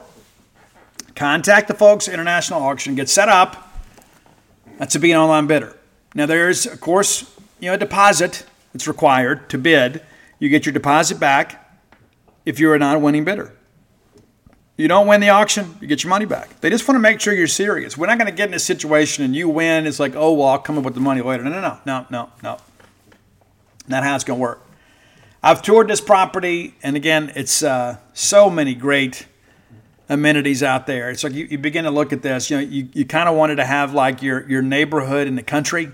contact 1.17 1.69
the 1.69 1.75
folks 1.75 2.07
at 2.09 2.15
International 2.15 2.63
Auction, 2.63 2.95
get 2.95 3.09
set 3.09 3.29
up 3.29 3.71
to 4.89 4.99
be 4.99 5.13
an 5.13 5.19
online 5.19 5.47
bidder. 5.47 5.77
Now, 6.15 6.27
there's, 6.27 6.67
of 6.67 6.81
course, 6.81 7.35
you 7.61 7.69
know, 7.69 7.75
a 7.75 7.79
deposit 7.79 8.45
that's 8.73 8.87
required 8.87 9.49
to 9.51 9.59
bid. 9.59 10.03
You 10.39 10.49
get 10.49 10.67
your 10.67 10.73
deposit 10.73 11.19
back 11.19 11.81
if 12.45 12.59
you're 12.59 12.79
not 12.79 12.91
a 12.91 12.95
non 12.95 13.03
winning 13.03 13.25
bidder. 13.25 13.55
You 14.77 14.89
don't 14.89 15.07
win 15.07 15.21
the 15.21 15.29
auction, 15.29 15.77
you 15.81 15.87
get 15.87 16.03
your 16.03 16.11
money 16.11 16.25
back. 16.25 16.61
They 16.61 16.71
just 16.71 16.89
want 16.89 16.97
to 16.97 17.01
make 17.01 17.21
sure 17.21 17.33
you're 17.35 17.47
serious. 17.47 17.97
We're 17.97 18.07
not 18.07 18.19
going 18.19 18.31
to 18.31 18.37
get 18.37 18.49
in 18.49 18.55
a 18.55 18.59
situation 18.59 19.23
and 19.25 19.37
you 19.37 19.49
win. 19.49 19.87
It's 19.87 20.01
like, 20.01 20.17
oh, 20.17 20.33
well, 20.33 20.49
I'll 20.49 20.59
come 20.59 20.79
up 20.79 20.85
with 20.85 20.95
the 20.95 21.01
money 21.01 21.21
later. 21.21 21.45
No, 21.45 21.51
no, 21.51 21.61
no, 21.61 21.79
no, 21.87 22.07
no, 22.11 22.31
no. 22.43 22.59
Not 23.87 24.03
how 24.03 24.15
it's 24.15 24.25
going 24.25 24.39
to 24.39 24.43
work. 24.43 24.67
I've 25.45 25.61
toured 25.61 25.89
this 25.89 26.01
property, 26.01 26.75
and 26.85 26.95
again, 26.95 27.33
it's 27.35 27.65
uh, 27.65 27.99
so 28.13 28.49
many 28.49 28.75
great 28.77 29.27
amenities 30.09 30.63
out 30.63 30.87
there. 30.87 31.11
It's 31.11 31.25
like 31.25 31.33
you, 31.33 31.47
you 31.47 31.59
begin 31.59 31.85
to 31.85 31.91
look 31.91 32.13
at 32.13 32.23
this. 32.23 32.49
You 32.49 32.59
know, 32.59 32.63
you, 32.63 32.89
you 32.93 33.05
kind 33.05 33.29
of 33.29 33.35
wanted 33.35 33.57
to 33.57 33.65
have 33.65 33.93
like 33.93 34.23
your 34.23 34.49
your 34.49 34.63
neighborhood 34.63 35.27
in 35.27 35.35
the 35.35 35.43
country. 35.43 35.91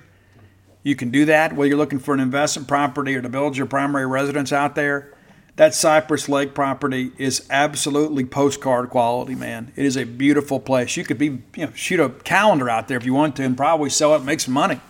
You 0.83 0.95
can 0.97 1.11
do 1.11 1.25
that 1.27 1.55
whether 1.55 1.69
you're 1.69 1.79
looking 1.79 1.99
for 1.99 2.13
an 2.13 2.21
investment 2.21 2.69
property 2.69 3.15
or 3.15 3.23
to 3.23 3.29
build 3.29 3.57
your 3.57 3.67
primary 3.67 4.07
residence 4.07 4.53
out 4.53 4.75
there. 4.75 5.15
That 5.57 5.75
Cypress 5.75 6.29
Lake 6.29 6.55
property 6.55 7.11
is 7.19 7.47
absolutely 7.51 8.25
postcard 8.25 8.91
quality, 8.91 9.35
man. 9.35 9.73
It 9.77 9.87
is 9.87 9.97
a 9.97 10.05
beautiful 10.05 10.61
place. 10.61 10.97
You 10.97 11.05
could 11.05 11.19
be, 11.19 11.43
you 11.57 11.67
know, 11.67 11.73
shoot 11.75 11.99
a 11.99 12.11
calendar 12.11 12.69
out 12.69 12.87
there 12.87 12.97
if 12.97 13.05
you 13.05 13.15
want 13.15 13.35
to 13.37 13.45
and 13.45 13.57
probably 13.57 13.91
sell 13.91 14.15
it, 14.15 14.23
make 14.23 14.41
some 14.41 14.55
money. 14.55 14.81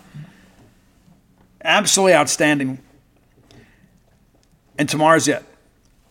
Absolutely 1.63 2.13
outstanding 2.13 2.79
and 4.79 4.89
tomorrow's 4.89 5.27
it. 5.27 5.45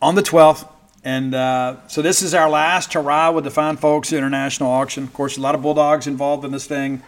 on 0.01 0.15
the 0.15 0.21
12th. 0.21 0.65
And 1.03 1.33
uh, 1.33 1.87
so 1.87 2.01
this 2.01 2.21
is 2.21 2.33
our 2.33 2.49
last 2.49 2.93
hurrah 2.93 3.31
with 3.31 3.43
the 3.43 3.51
fine 3.51 3.77
folks 3.77 4.13
at 4.13 4.17
international 4.17 4.69
auction. 4.69 5.03
Of 5.03 5.13
course, 5.13 5.37
a 5.37 5.41
lot 5.41 5.55
of 5.55 5.61
Bulldogs 5.61 6.07
involved 6.07 6.45
in 6.45 6.51
this 6.51 6.67
thing. 6.67 7.01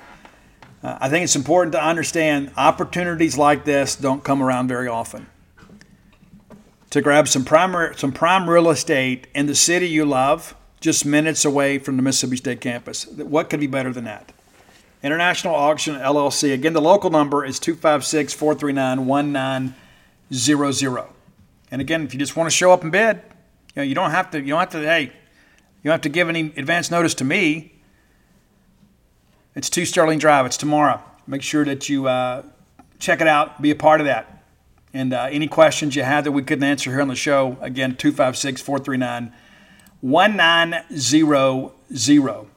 Uh, 0.81 0.97
I 0.99 1.09
think 1.09 1.23
it's 1.23 1.35
important 1.35 1.73
to 1.73 1.83
understand 1.83 2.51
opportunities 2.57 3.37
like 3.37 3.63
this 3.63 3.95
don't 3.95 4.23
come 4.23 4.41
around 4.41 4.69
very 4.69 4.87
often. 4.87 5.27
To 6.89 7.01
grab 7.01 7.27
some 7.27 7.45
prime, 7.45 7.95
some 7.95 8.11
prime 8.11 8.49
real 8.49 8.69
estate 8.69 9.27
in 9.35 9.45
the 9.45 9.55
city 9.55 9.87
you 9.87 10.03
love, 10.03 10.55
just 10.79 11.05
minutes 11.05 11.45
away 11.45 11.77
from 11.77 11.95
the 11.95 12.01
Mississippi 12.01 12.37
State 12.37 12.59
campus. 12.59 13.05
What 13.05 13.49
could 13.49 13.59
be 13.59 13.67
better 13.67 13.93
than 13.93 14.05
that? 14.05 14.33
International 15.03 15.53
Auction 15.53 15.95
LLC. 15.95 16.53
Again, 16.53 16.73
the 16.73 16.81
local 16.81 17.11
number 17.11 17.45
is 17.45 17.59
256 17.59 18.33
439 18.33 19.05
1900. 19.05 21.20
And 21.71 21.81
again, 21.81 22.03
if 22.03 22.13
you 22.13 22.19
just 22.19 22.35
want 22.35 22.49
to 22.49 22.55
show 22.55 22.71
up 22.71 22.83
in 22.83 22.91
bed, 22.91 23.23
you 23.73 23.81
know, 23.81 23.83
you 23.83 23.95
don't 23.95 24.11
have 24.11 24.29
to. 24.31 24.39
You 24.39 24.49
don't 24.49 24.59
have 24.59 24.69
to. 24.71 24.79
Hey, 24.79 25.03
you 25.03 25.85
don't 25.85 25.93
have 25.93 26.01
to 26.01 26.09
give 26.09 26.29
any 26.29 26.53
advance 26.57 26.91
notice 26.91 27.13
to 27.15 27.23
me. 27.23 27.71
It's 29.55 29.69
two 29.69 29.85
Stirling 29.85 30.19
Drive. 30.19 30.45
It's 30.45 30.57
tomorrow. 30.57 31.01
Make 31.25 31.41
sure 31.41 31.65
that 31.65 31.89
you 31.89 32.07
uh, 32.07 32.43
check 32.99 33.21
it 33.21 33.27
out. 33.27 33.61
Be 33.61 33.71
a 33.71 33.75
part 33.75 34.01
of 34.01 34.07
that. 34.07 34.43
And 34.93 35.13
uh, 35.13 35.29
any 35.31 35.47
questions 35.47 35.95
you 35.95 36.03
have 36.03 36.25
that 36.25 36.33
we 36.33 36.43
couldn't 36.43 36.65
answer 36.65 36.91
here 36.91 37.01
on 37.01 37.07
the 37.07 37.15
show, 37.15 37.57
again, 37.61 37.95
256 37.95 38.61
439 38.61 39.31
1900. 40.01 42.47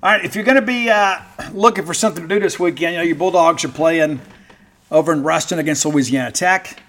All 0.00 0.02
right, 0.02 0.24
if 0.24 0.36
you're 0.36 0.44
going 0.44 0.60
to 0.60 0.62
be 0.62 0.90
uh, 0.90 1.18
looking 1.52 1.84
for 1.84 1.94
something 1.94 2.22
to 2.22 2.28
do 2.28 2.38
this 2.38 2.60
weekend, 2.60 2.92
you 2.92 2.98
know, 2.98 3.04
your 3.04 3.16
Bulldogs 3.16 3.64
are 3.64 3.68
playing 3.68 4.20
over 4.90 5.12
in 5.12 5.24
Ruston 5.24 5.58
against 5.58 5.84
Louisiana 5.84 6.30
Tech. 6.30 6.80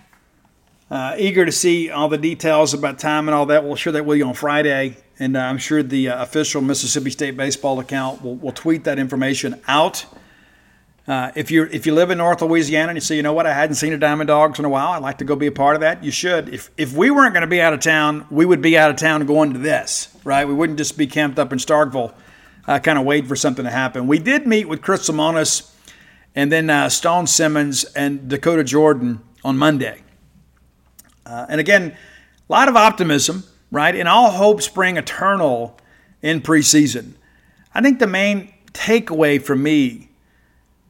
Uh, 0.90 1.16
eager 1.20 1.46
to 1.46 1.52
see 1.52 1.92
all 1.92 2.10
the 2.10 2.18
details 2.18 2.74
about 2.74 2.98
time 2.98 3.28
and 3.28 3.36
all 3.36 3.46
that. 3.46 3.64
We'll 3.64 3.76
share 3.76 3.94
that 3.94 4.06
with 4.06 4.18
you 4.18 4.26
on 4.26 4.34
Friday, 4.34 4.98
and 5.20 5.38
uh, 5.38 5.42
I'm 5.42 5.60
sure 5.60 5.84
the 5.84 6.10
uh, 6.10 6.24
official 6.24 6.62
Mississippi 6.62 7.12
State 7.12 7.38
baseball 7.38 7.80
account 7.80 8.24
will, 8.24 8.36
will 8.36 8.52
tweet 8.52 8.86
that 8.86 8.98
information 8.98 9.62
out. 9.68 10.06
Uh, 11.08 11.32
if 11.36 11.52
you 11.52 11.64
if 11.72 11.86
you 11.86 11.94
live 11.94 12.10
in 12.10 12.18
North 12.18 12.42
Louisiana 12.42 12.90
and 12.90 12.98
you 12.98 13.02
say, 13.02 13.16
you 13.16 13.22
know 13.22 13.34
what, 13.34 13.46
I 13.46 13.54
hadn't 13.54 13.76
seen 13.76 13.94
a 13.94 14.00
Diamond 14.00 14.30
Dogs 14.30 14.58
in 14.58 14.66
a 14.66 14.70
while, 14.70 14.94
I'd 14.94 15.04
like 15.04 15.20
to 15.20 15.26
go 15.26 15.36
be 15.36 15.46
a 15.46 15.52
part 15.52 15.76
of 15.76 15.82
that. 15.82 16.04
You 16.04 16.10
should. 16.10 16.50
If 16.50 16.72
if 16.76 16.94
we 16.94 17.12
weren't 17.12 17.34
going 17.34 17.42
to 17.42 17.48
be 17.48 17.62
out 17.62 17.74
of 17.74 17.82
town, 17.82 18.26
we 18.32 18.46
would 18.46 18.62
be 18.62 18.76
out 18.76 18.90
of 18.90 18.96
town 18.96 19.24
going 19.28 19.54
to 19.54 19.60
this, 19.60 20.16
right? 20.24 20.48
We 20.48 20.56
wouldn't 20.56 20.80
just 20.80 20.98
be 20.98 21.06
camped 21.06 21.38
up 21.38 21.54
in 21.54 21.60
Starkville, 21.60 22.14
kind 22.66 22.98
of 22.98 23.06
waiting 23.06 23.28
for 23.28 23.36
something 23.36 23.66
to 23.66 23.72
happen. 23.72 24.08
We 24.08 24.18
did 24.18 24.48
meet 24.48 24.68
with 24.68 24.82
Chris 24.82 25.08
Lemonis 25.08 25.72
and 26.34 26.52
then 26.52 26.70
uh, 26.70 26.90
Stone 26.90 27.28
Simmons 27.28 27.84
and 27.96 28.28
Dakota 28.28 28.64
Jordan 28.64 29.22
on 29.44 29.58
Monday. 29.58 30.04
Uh, 31.30 31.46
and 31.48 31.62
again, 31.62 31.96
a 32.50 32.52
lot 32.52 32.68
of 32.68 32.76
optimism, 32.76 33.44
right? 33.70 33.96
And 33.96 34.08
all 34.08 34.32
hope 34.32 34.62
spring 34.62 34.98
eternal 34.98 35.78
in 36.24 36.42
preseason. 36.42 37.14
I 37.74 37.82
think 37.82 38.00
the 38.00 38.08
main 38.08 38.52
takeaway 38.74 39.40
for 39.42 39.56
me 39.56 40.10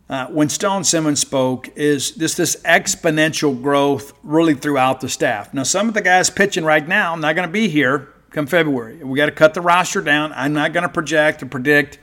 uh, 0.09 0.27
when 0.27 0.47
Stone 0.47 0.85
Simmons 0.85 1.19
spoke 1.19 1.69
is 1.75 2.11
just 2.11 2.37
this 2.37 2.55
exponential 2.63 3.61
growth 3.61 4.13
really 4.23 4.53
throughout 4.53 5.01
the 5.01 5.09
staff. 5.09 5.53
Now, 5.53 5.63
some 5.63 5.89
of 5.89 5.93
the 5.93 6.01
guys 6.01 6.29
pitching 6.29 6.63
right 6.63 6.87
now 6.87 7.11
are 7.11 7.19
not 7.19 7.35
going 7.35 7.47
to 7.47 7.51
be 7.51 7.67
here 7.67 8.13
come 8.31 8.47
February. 8.47 9.03
We 9.03 9.17
got 9.17 9.25
to 9.25 9.31
cut 9.33 9.53
the 9.53 9.61
roster 9.61 10.01
down. 10.01 10.31
I'm 10.33 10.53
not 10.53 10.71
going 10.71 10.83
to 10.83 10.89
project 10.89 11.41
and 11.41 11.51
predict 11.51 11.99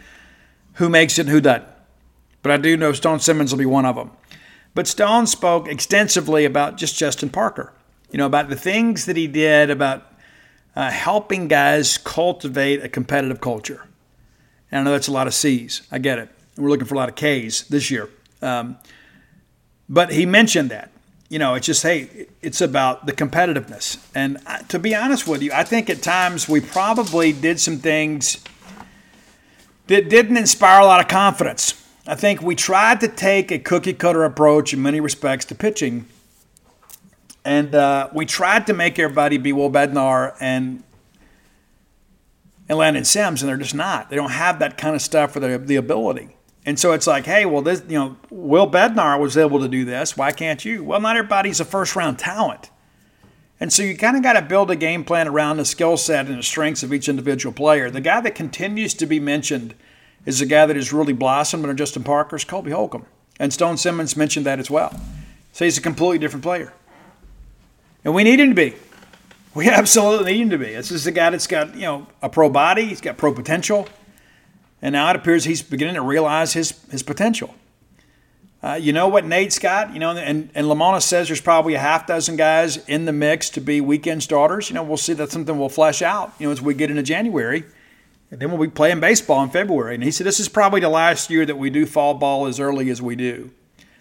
who 0.74 0.88
makes 0.88 1.18
it 1.18 1.22
and 1.22 1.30
who 1.30 1.40
doesn't. 1.40 1.64
But 2.42 2.52
I 2.52 2.58
do 2.58 2.76
know 2.76 2.92
Stone 2.92 3.20
Simmons 3.20 3.50
will 3.50 3.58
be 3.58 3.66
one 3.66 3.86
of 3.86 3.96
them. 3.96 4.10
But 4.74 4.86
Stone 4.86 5.26
spoke 5.26 5.68
extensively 5.68 6.44
about 6.44 6.76
just 6.76 6.98
Justin 6.98 7.30
Parker 7.30 7.72
you 8.16 8.18
know, 8.18 8.24
about 8.24 8.48
the 8.48 8.56
things 8.56 9.04
that 9.04 9.16
he 9.18 9.26
did 9.26 9.68
about 9.68 10.10
uh, 10.74 10.90
helping 10.90 11.48
guys 11.48 11.98
cultivate 11.98 12.82
a 12.82 12.88
competitive 12.88 13.42
culture. 13.42 13.86
And 14.72 14.80
I 14.80 14.84
know 14.84 14.92
that's 14.92 15.08
a 15.08 15.12
lot 15.12 15.26
of 15.26 15.34
C's. 15.34 15.82
I 15.92 15.98
get 15.98 16.18
it. 16.18 16.30
We're 16.56 16.70
looking 16.70 16.86
for 16.86 16.94
a 16.94 16.96
lot 16.96 17.10
of 17.10 17.14
K's 17.14 17.68
this 17.68 17.90
year. 17.90 18.08
Um, 18.40 18.78
but 19.86 20.12
he 20.12 20.24
mentioned 20.24 20.70
that. 20.70 20.92
You 21.28 21.38
know, 21.38 21.56
it's 21.56 21.66
just, 21.66 21.82
hey, 21.82 22.26
it's 22.40 22.62
about 22.62 23.04
the 23.04 23.12
competitiveness. 23.12 24.02
And 24.14 24.38
to 24.70 24.78
be 24.78 24.94
honest 24.94 25.28
with 25.28 25.42
you, 25.42 25.52
I 25.52 25.62
think 25.62 25.90
at 25.90 26.00
times 26.00 26.48
we 26.48 26.62
probably 26.62 27.32
did 27.34 27.60
some 27.60 27.76
things 27.76 28.42
that 29.88 30.08
didn't 30.08 30.38
inspire 30.38 30.80
a 30.80 30.86
lot 30.86 31.00
of 31.00 31.08
confidence. 31.08 31.86
I 32.06 32.14
think 32.14 32.40
we 32.40 32.54
tried 32.54 32.98
to 33.00 33.08
take 33.08 33.50
a 33.50 33.58
cookie 33.58 33.92
cutter 33.92 34.24
approach 34.24 34.72
in 34.72 34.80
many 34.80 35.00
respects 35.00 35.44
to 35.44 35.54
pitching 35.54 36.06
and 37.46 37.74
uh, 37.76 38.08
we 38.12 38.26
tried 38.26 38.66
to 38.66 38.74
make 38.74 38.98
everybody 38.98 39.38
be 39.38 39.52
Will 39.52 39.70
Bednar 39.70 40.34
and 40.40 40.82
and 42.68 42.76
Landon 42.76 43.04
Sims, 43.04 43.40
and 43.40 43.48
they're 43.48 43.56
just 43.56 43.76
not. 43.76 44.10
They 44.10 44.16
don't 44.16 44.32
have 44.32 44.58
that 44.58 44.76
kind 44.76 44.96
of 44.96 45.00
stuff 45.00 45.36
or 45.36 45.40
the, 45.40 45.56
the 45.56 45.76
ability. 45.76 46.36
And 46.64 46.76
so 46.80 46.90
it's 46.90 47.06
like, 47.06 47.24
hey, 47.24 47.46
well, 47.46 47.62
this, 47.62 47.80
you 47.88 47.96
know, 47.96 48.16
Will 48.28 48.68
Bednar 48.68 49.20
was 49.20 49.36
able 49.36 49.60
to 49.60 49.68
do 49.68 49.84
this. 49.84 50.16
Why 50.16 50.32
can't 50.32 50.64
you? 50.64 50.82
Well, 50.82 51.00
not 51.00 51.16
everybody's 51.16 51.60
a 51.60 51.64
first 51.64 51.94
round 51.94 52.18
talent. 52.18 52.70
And 53.60 53.72
so 53.72 53.84
you 53.84 53.96
kind 53.96 54.16
of 54.16 54.24
got 54.24 54.32
to 54.32 54.42
build 54.42 54.72
a 54.72 54.76
game 54.76 55.04
plan 55.04 55.28
around 55.28 55.58
the 55.58 55.64
skill 55.64 55.96
set 55.96 56.26
and 56.26 56.38
the 56.38 56.42
strengths 56.42 56.82
of 56.82 56.92
each 56.92 57.08
individual 57.08 57.52
player. 57.52 57.88
The 57.88 58.00
guy 58.00 58.20
that 58.20 58.34
continues 58.34 58.94
to 58.94 59.06
be 59.06 59.20
mentioned 59.20 59.76
is 60.26 60.40
the 60.40 60.46
guy 60.46 60.66
that 60.66 60.74
has 60.74 60.92
really 60.92 61.12
blossomed 61.12 61.62
under 61.62 61.74
Justin 61.74 62.02
Parker's 62.02 62.44
Colby 62.44 62.72
Holcomb. 62.72 63.06
And 63.38 63.52
Stone 63.52 63.76
Simmons 63.76 64.16
mentioned 64.16 64.44
that 64.46 64.58
as 64.58 64.68
well. 64.68 65.00
So 65.52 65.64
he's 65.64 65.78
a 65.78 65.82
completely 65.82 66.18
different 66.18 66.42
player. 66.42 66.72
And 68.06 68.14
we 68.14 68.22
need 68.22 68.38
him 68.38 68.50
to 68.50 68.54
be. 68.54 68.72
We 69.52 69.68
absolutely 69.68 70.34
need 70.34 70.42
him 70.42 70.50
to 70.50 70.58
be. 70.58 70.74
This 70.74 70.92
is 70.92 71.08
a 71.08 71.10
guy 71.10 71.30
that's 71.30 71.48
got, 71.48 71.74
you 71.74 71.82
know, 71.82 72.06
a 72.22 72.28
pro 72.28 72.48
body, 72.48 72.84
he's 72.84 73.00
got 73.00 73.16
pro 73.16 73.34
potential. 73.34 73.88
And 74.80 74.92
now 74.92 75.10
it 75.10 75.16
appears 75.16 75.42
he's 75.42 75.60
beginning 75.60 75.94
to 75.94 76.02
realize 76.02 76.52
his, 76.52 76.70
his 76.88 77.02
potential. 77.02 77.52
Uh, 78.62 78.74
you 78.74 78.92
know 78.92 79.08
what 79.08 79.24
Nate's 79.24 79.58
got? 79.58 79.92
You 79.92 79.98
know, 79.98 80.12
and, 80.12 80.50
and 80.54 80.66
Lemonis 80.68 81.02
says 81.02 81.26
there's 81.26 81.40
probably 81.40 81.74
a 81.74 81.80
half 81.80 82.06
dozen 82.06 82.36
guys 82.36 82.76
in 82.86 83.06
the 83.06 83.12
mix 83.12 83.50
to 83.50 83.60
be 83.60 83.80
weekend 83.80 84.22
starters. 84.22 84.68
You 84.70 84.76
know, 84.76 84.84
we'll 84.84 84.98
see 84.98 85.12
that's 85.12 85.32
something 85.32 85.58
we'll 85.58 85.68
flesh 85.68 86.00
out, 86.00 86.32
you 86.38 86.46
know, 86.46 86.52
as 86.52 86.62
we 86.62 86.74
get 86.74 86.90
into 86.90 87.02
January. 87.02 87.64
And 88.30 88.38
then 88.38 88.52
we'll 88.52 88.64
be 88.64 88.70
playing 88.70 89.00
baseball 89.00 89.42
in 89.42 89.50
February. 89.50 89.96
And 89.96 90.04
he 90.04 90.12
said 90.12 90.28
this 90.28 90.38
is 90.38 90.48
probably 90.48 90.80
the 90.80 90.88
last 90.88 91.28
year 91.28 91.44
that 91.44 91.58
we 91.58 91.70
do 91.70 91.86
fall 91.86 92.14
ball 92.14 92.46
as 92.46 92.60
early 92.60 92.88
as 92.88 93.02
we 93.02 93.16
do 93.16 93.50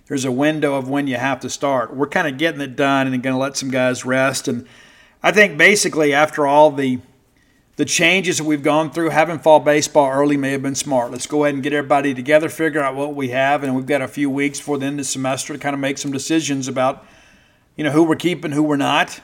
there's 0.07 0.25
a 0.25 0.31
window 0.31 0.75
of 0.75 0.87
when 0.87 1.07
you 1.07 1.17
have 1.17 1.39
to 1.41 1.49
start. 1.49 1.95
We're 1.95 2.07
kind 2.07 2.27
of 2.27 2.37
getting 2.37 2.61
it 2.61 2.75
done 2.75 3.07
and 3.07 3.23
going 3.23 3.33
to 3.33 3.39
let 3.39 3.57
some 3.57 3.71
guys 3.71 4.05
rest. 4.05 4.47
And 4.47 4.67
I 5.23 5.31
think 5.31 5.57
basically 5.57 6.13
after 6.13 6.45
all 6.45 6.71
the 6.71 6.99
the 7.77 7.85
changes 7.85 8.37
that 8.37 8.45
we've 8.45 8.63
gone 8.63 8.89
through, 8.89 9.09
having 9.09 9.37
fall 9.37 9.59
baseball 9.59 10.09
early 10.09 10.37
may 10.37 10.51
have 10.51 10.61
been 10.61 10.75
smart. 10.75 11.11
Let's 11.11 11.27
go 11.27 11.43
ahead 11.43 11.55
and 11.55 11.61
get 11.61 11.73
everybody 11.73 12.13
together, 12.13 12.47
figure 12.47 12.81
out 12.81 12.95
what 12.95 13.15
we 13.15 13.29
have, 13.29 13.63
and 13.63 13.75
we've 13.75 13.85
got 13.85 14.01
a 14.01 14.07
few 14.07 14.29
weeks 14.29 14.59
before 14.59 14.77
the 14.77 14.85
end 14.85 14.93
of 14.93 15.05
the 15.05 15.11
semester 15.11 15.51
to 15.51 15.59
kind 15.59 15.73
of 15.73 15.81
make 15.81 15.97
some 15.97 16.13
decisions 16.13 16.69
about, 16.69 17.05
you 17.75 17.83
know, 17.83 17.91
who 17.91 18.03
we're 18.03 18.15
keeping, 18.15 18.53
who 18.53 18.63
we're 18.63 18.77
not, 18.77 19.19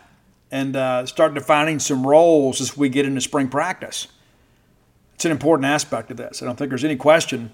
and 0.52 0.76
uh, 0.76 1.06
start 1.06 1.34
defining 1.34 1.80
some 1.80 2.06
roles 2.06 2.60
as 2.60 2.76
we 2.76 2.90
get 2.90 3.06
into 3.06 3.22
spring 3.22 3.48
practice. 3.48 4.10
It's 5.16 5.24
an 5.24 5.32
important 5.32 5.68
aspect 5.68 6.12
of 6.12 6.18
this. 6.18 6.42
I 6.42 6.46
don't 6.46 6.58
think 6.58 6.68
there's 6.68 6.84
any 6.84 6.98
question 6.98 7.52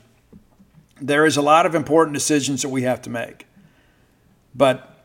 there 1.02 1.26
is 1.26 1.38
a 1.38 1.41
lot 1.41 1.65
of 1.65 1.76
important 1.76 2.14
decisions 2.14 2.61
that 2.61 2.69
we 2.69 2.84
have 2.84 3.02
to 3.03 3.10
make. 3.10 3.45
But 4.56 5.03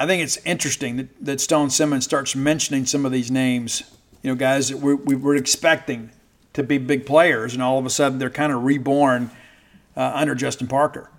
I 0.00 0.06
think 0.06 0.22
it's 0.22 0.36
interesting 0.44 0.96
that, 0.96 1.24
that 1.24 1.40
Stone 1.40 1.70
Simmons 1.70 2.04
starts 2.04 2.36
mentioning 2.36 2.86
some 2.86 3.04
of 3.04 3.12
these 3.12 3.30
names, 3.30 3.82
you 4.22 4.30
know, 4.30 4.36
guys 4.36 4.68
that 4.68 4.78
we, 4.78 4.94
we 4.94 5.14
were 5.14 5.36
expecting 5.36 6.10
to 6.52 6.62
be 6.62 6.78
big 6.78 7.06
players, 7.06 7.54
and 7.54 7.62
all 7.62 7.78
of 7.78 7.86
a 7.86 7.90
sudden 7.90 8.18
they're 8.18 8.30
kind 8.30 8.52
of 8.52 8.64
reborn 8.64 9.30
uh, 9.96 10.12
under 10.14 10.34
Justin 10.34 10.66
Parker. 10.66 11.10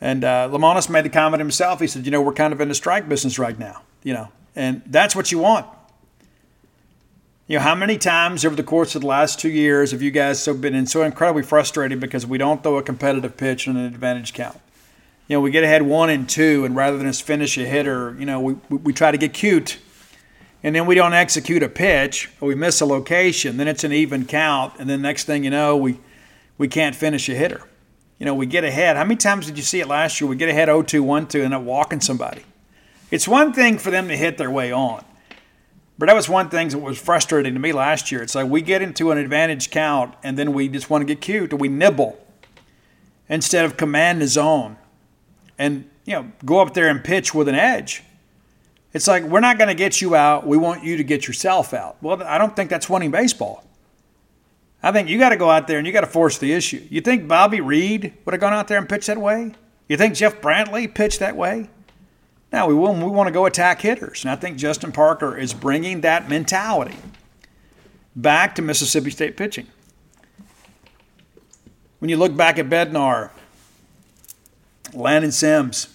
And 0.00 0.24
uh, 0.24 0.48
made 0.88 1.04
the 1.04 1.10
comment 1.10 1.40
himself. 1.40 1.80
He 1.80 1.86
said, 1.86 2.06
you 2.06 2.10
know, 2.10 2.22
we're 2.22 2.32
kind 2.32 2.52
of 2.52 2.60
in 2.60 2.68
the 2.68 2.74
strike 2.74 3.08
business 3.08 3.38
right 3.38 3.58
now, 3.58 3.82
you 4.02 4.14
know, 4.14 4.28
and 4.56 4.82
that's 4.86 5.14
what 5.14 5.30
you 5.30 5.38
want. 5.38 5.66
You 7.50 7.56
know, 7.56 7.64
how 7.64 7.74
many 7.74 7.98
times 7.98 8.44
over 8.44 8.54
the 8.54 8.62
course 8.62 8.94
of 8.94 9.00
the 9.00 9.08
last 9.08 9.40
two 9.40 9.48
years 9.48 9.90
have 9.90 10.00
you 10.00 10.12
guys 10.12 10.40
so 10.40 10.54
been 10.54 10.86
so 10.86 11.02
incredibly 11.02 11.42
frustrated 11.42 11.98
because 11.98 12.24
we 12.24 12.38
don't 12.38 12.62
throw 12.62 12.76
a 12.76 12.82
competitive 12.84 13.36
pitch 13.36 13.66
on 13.66 13.76
an 13.76 13.86
advantage 13.86 14.34
count? 14.34 14.60
You 15.26 15.34
know, 15.34 15.40
we 15.40 15.50
get 15.50 15.64
ahead 15.64 15.82
one 15.82 16.10
and 16.10 16.28
two, 16.28 16.64
and 16.64 16.76
rather 16.76 16.96
than 16.96 17.08
just 17.08 17.24
finish 17.24 17.58
a 17.58 17.64
hitter, 17.64 18.14
you 18.20 18.24
know, 18.24 18.40
we, 18.40 18.52
we, 18.68 18.76
we 18.76 18.92
try 18.92 19.10
to 19.10 19.18
get 19.18 19.32
cute, 19.32 19.78
and 20.62 20.76
then 20.76 20.86
we 20.86 20.94
don't 20.94 21.12
execute 21.12 21.64
a 21.64 21.68
pitch, 21.68 22.30
or 22.40 22.46
we 22.46 22.54
miss 22.54 22.80
a 22.80 22.86
location, 22.86 23.56
then 23.56 23.66
it's 23.66 23.82
an 23.82 23.92
even 23.92 24.26
count, 24.26 24.74
and 24.78 24.88
then 24.88 25.02
next 25.02 25.24
thing 25.24 25.42
you 25.42 25.50
know, 25.50 25.76
we 25.76 25.98
we 26.56 26.68
can't 26.68 26.94
finish 26.94 27.28
a 27.28 27.34
hitter. 27.34 27.66
You 28.20 28.26
know, 28.26 28.34
we 28.36 28.46
get 28.46 28.62
ahead. 28.62 28.96
How 28.96 29.02
many 29.02 29.16
times 29.16 29.46
did 29.46 29.56
you 29.56 29.64
see 29.64 29.80
it 29.80 29.88
last 29.88 30.20
year? 30.20 30.30
We 30.30 30.36
get 30.36 30.50
ahead 30.50 30.68
0-2, 30.68 31.02
1-2, 31.02 31.34
and 31.34 31.44
end 31.46 31.54
up 31.54 31.62
walking 31.62 32.00
somebody. 32.00 32.44
It's 33.10 33.26
one 33.26 33.52
thing 33.52 33.76
for 33.76 33.90
them 33.90 34.06
to 34.06 34.16
hit 34.16 34.38
their 34.38 34.52
way 34.52 34.70
on. 34.70 35.04
But 36.00 36.06
that 36.06 36.14
was 36.16 36.30
one 36.30 36.48
thing 36.48 36.68
that 36.68 36.78
was 36.78 36.98
frustrating 36.98 37.52
to 37.52 37.60
me 37.60 37.72
last 37.72 38.10
year. 38.10 38.22
It's 38.22 38.34
like 38.34 38.48
we 38.48 38.62
get 38.62 38.80
into 38.80 39.10
an 39.10 39.18
advantage 39.18 39.70
count 39.70 40.14
and 40.22 40.38
then 40.38 40.54
we 40.54 40.66
just 40.66 40.88
want 40.88 41.02
to 41.02 41.04
get 41.04 41.20
cute 41.20 41.52
and 41.52 41.60
we 41.60 41.68
nibble 41.68 42.18
instead 43.28 43.66
of 43.66 43.76
command 43.76 44.22
the 44.22 44.26
zone 44.26 44.78
and 45.58 45.90
you 46.06 46.14
know 46.14 46.32
go 46.42 46.62
up 46.62 46.72
there 46.72 46.88
and 46.88 47.04
pitch 47.04 47.34
with 47.34 47.48
an 47.48 47.54
edge. 47.54 48.02
It's 48.94 49.06
like, 49.06 49.24
we're 49.24 49.40
not 49.40 49.58
going 49.58 49.68
to 49.68 49.74
get 49.74 50.00
you 50.00 50.14
out. 50.14 50.46
We 50.46 50.56
want 50.56 50.84
you 50.84 50.96
to 50.96 51.04
get 51.04 51.28
yourself 51.28 51.74
out. 51.74 51.98
Well, 52.00 52.22
I 52.22 52.38
don't 52.38 52.56
think 52.56 52.70
that's 52.70 52.88
winning 52.88 53.10
baseball. 53.10 53.62
I 54.82 54.92
think 54.92 55.10
you 55.10 55.18
got 55.18 55.28
to 55.28 55.36
go 55.36 55.50
out 55.50 55.68
there 55.68 55.76
and 55.76 55.86
you 55.86 55.92
got 55.92 56.00
to 56.00 56.06
force 56.06 56.38
the 56.38 56.54
issue. 56.54 56.82
You 56.88 57.02
think 57.02 57.28
Bobby 57.28 57.60
Reed 57.60 58.14
would 58.24 58.32
have 58.32 58.40
gone 58.40 58.54
out 58.54 58.68
there 58.68 58.78
and 58.78 58.88
pitched 58.88 59.08
that 59.08 59.20
way? 59.20 59.52
You 59.86 59.98
think 59.98 60.14
Jeff 60.14 60.40
Brantley 60.40 60.92
pitched 60.92 61.18
that 61.18 61.36
way? 61.36 61.68
No, 62.52 62.66
we 62.66 62.74
will. 62.74 62.94
We 62.94 63.04
want 63.04 63.28
to 63.28 63.32
go 63.32 63.46
attack 63.46 63.80
hitters, 63.80 64.24
and 64.24 64.30
I 64.30 64.36
think 64.36 64.56
Justin 64.56 64.90
Parker 64.92 65.36
is 65.36 65.54
bringing 65.54 66.00
that 66.00 66.28
mentality 66.28 66.96
back 68.16 68.54
to 68.56 68.62
Mississippi 68.62 69.10
State 69.10 69.36
pitching. 69.36 69.68
When 72.00 72.08
you 72.08 72.16
look 72.16 72.36
back 72.36 72.58
at 72.58 72.68
Bednar, 72.68 73.30
Landon 74.92 75.30
Sims, 75.30 75.94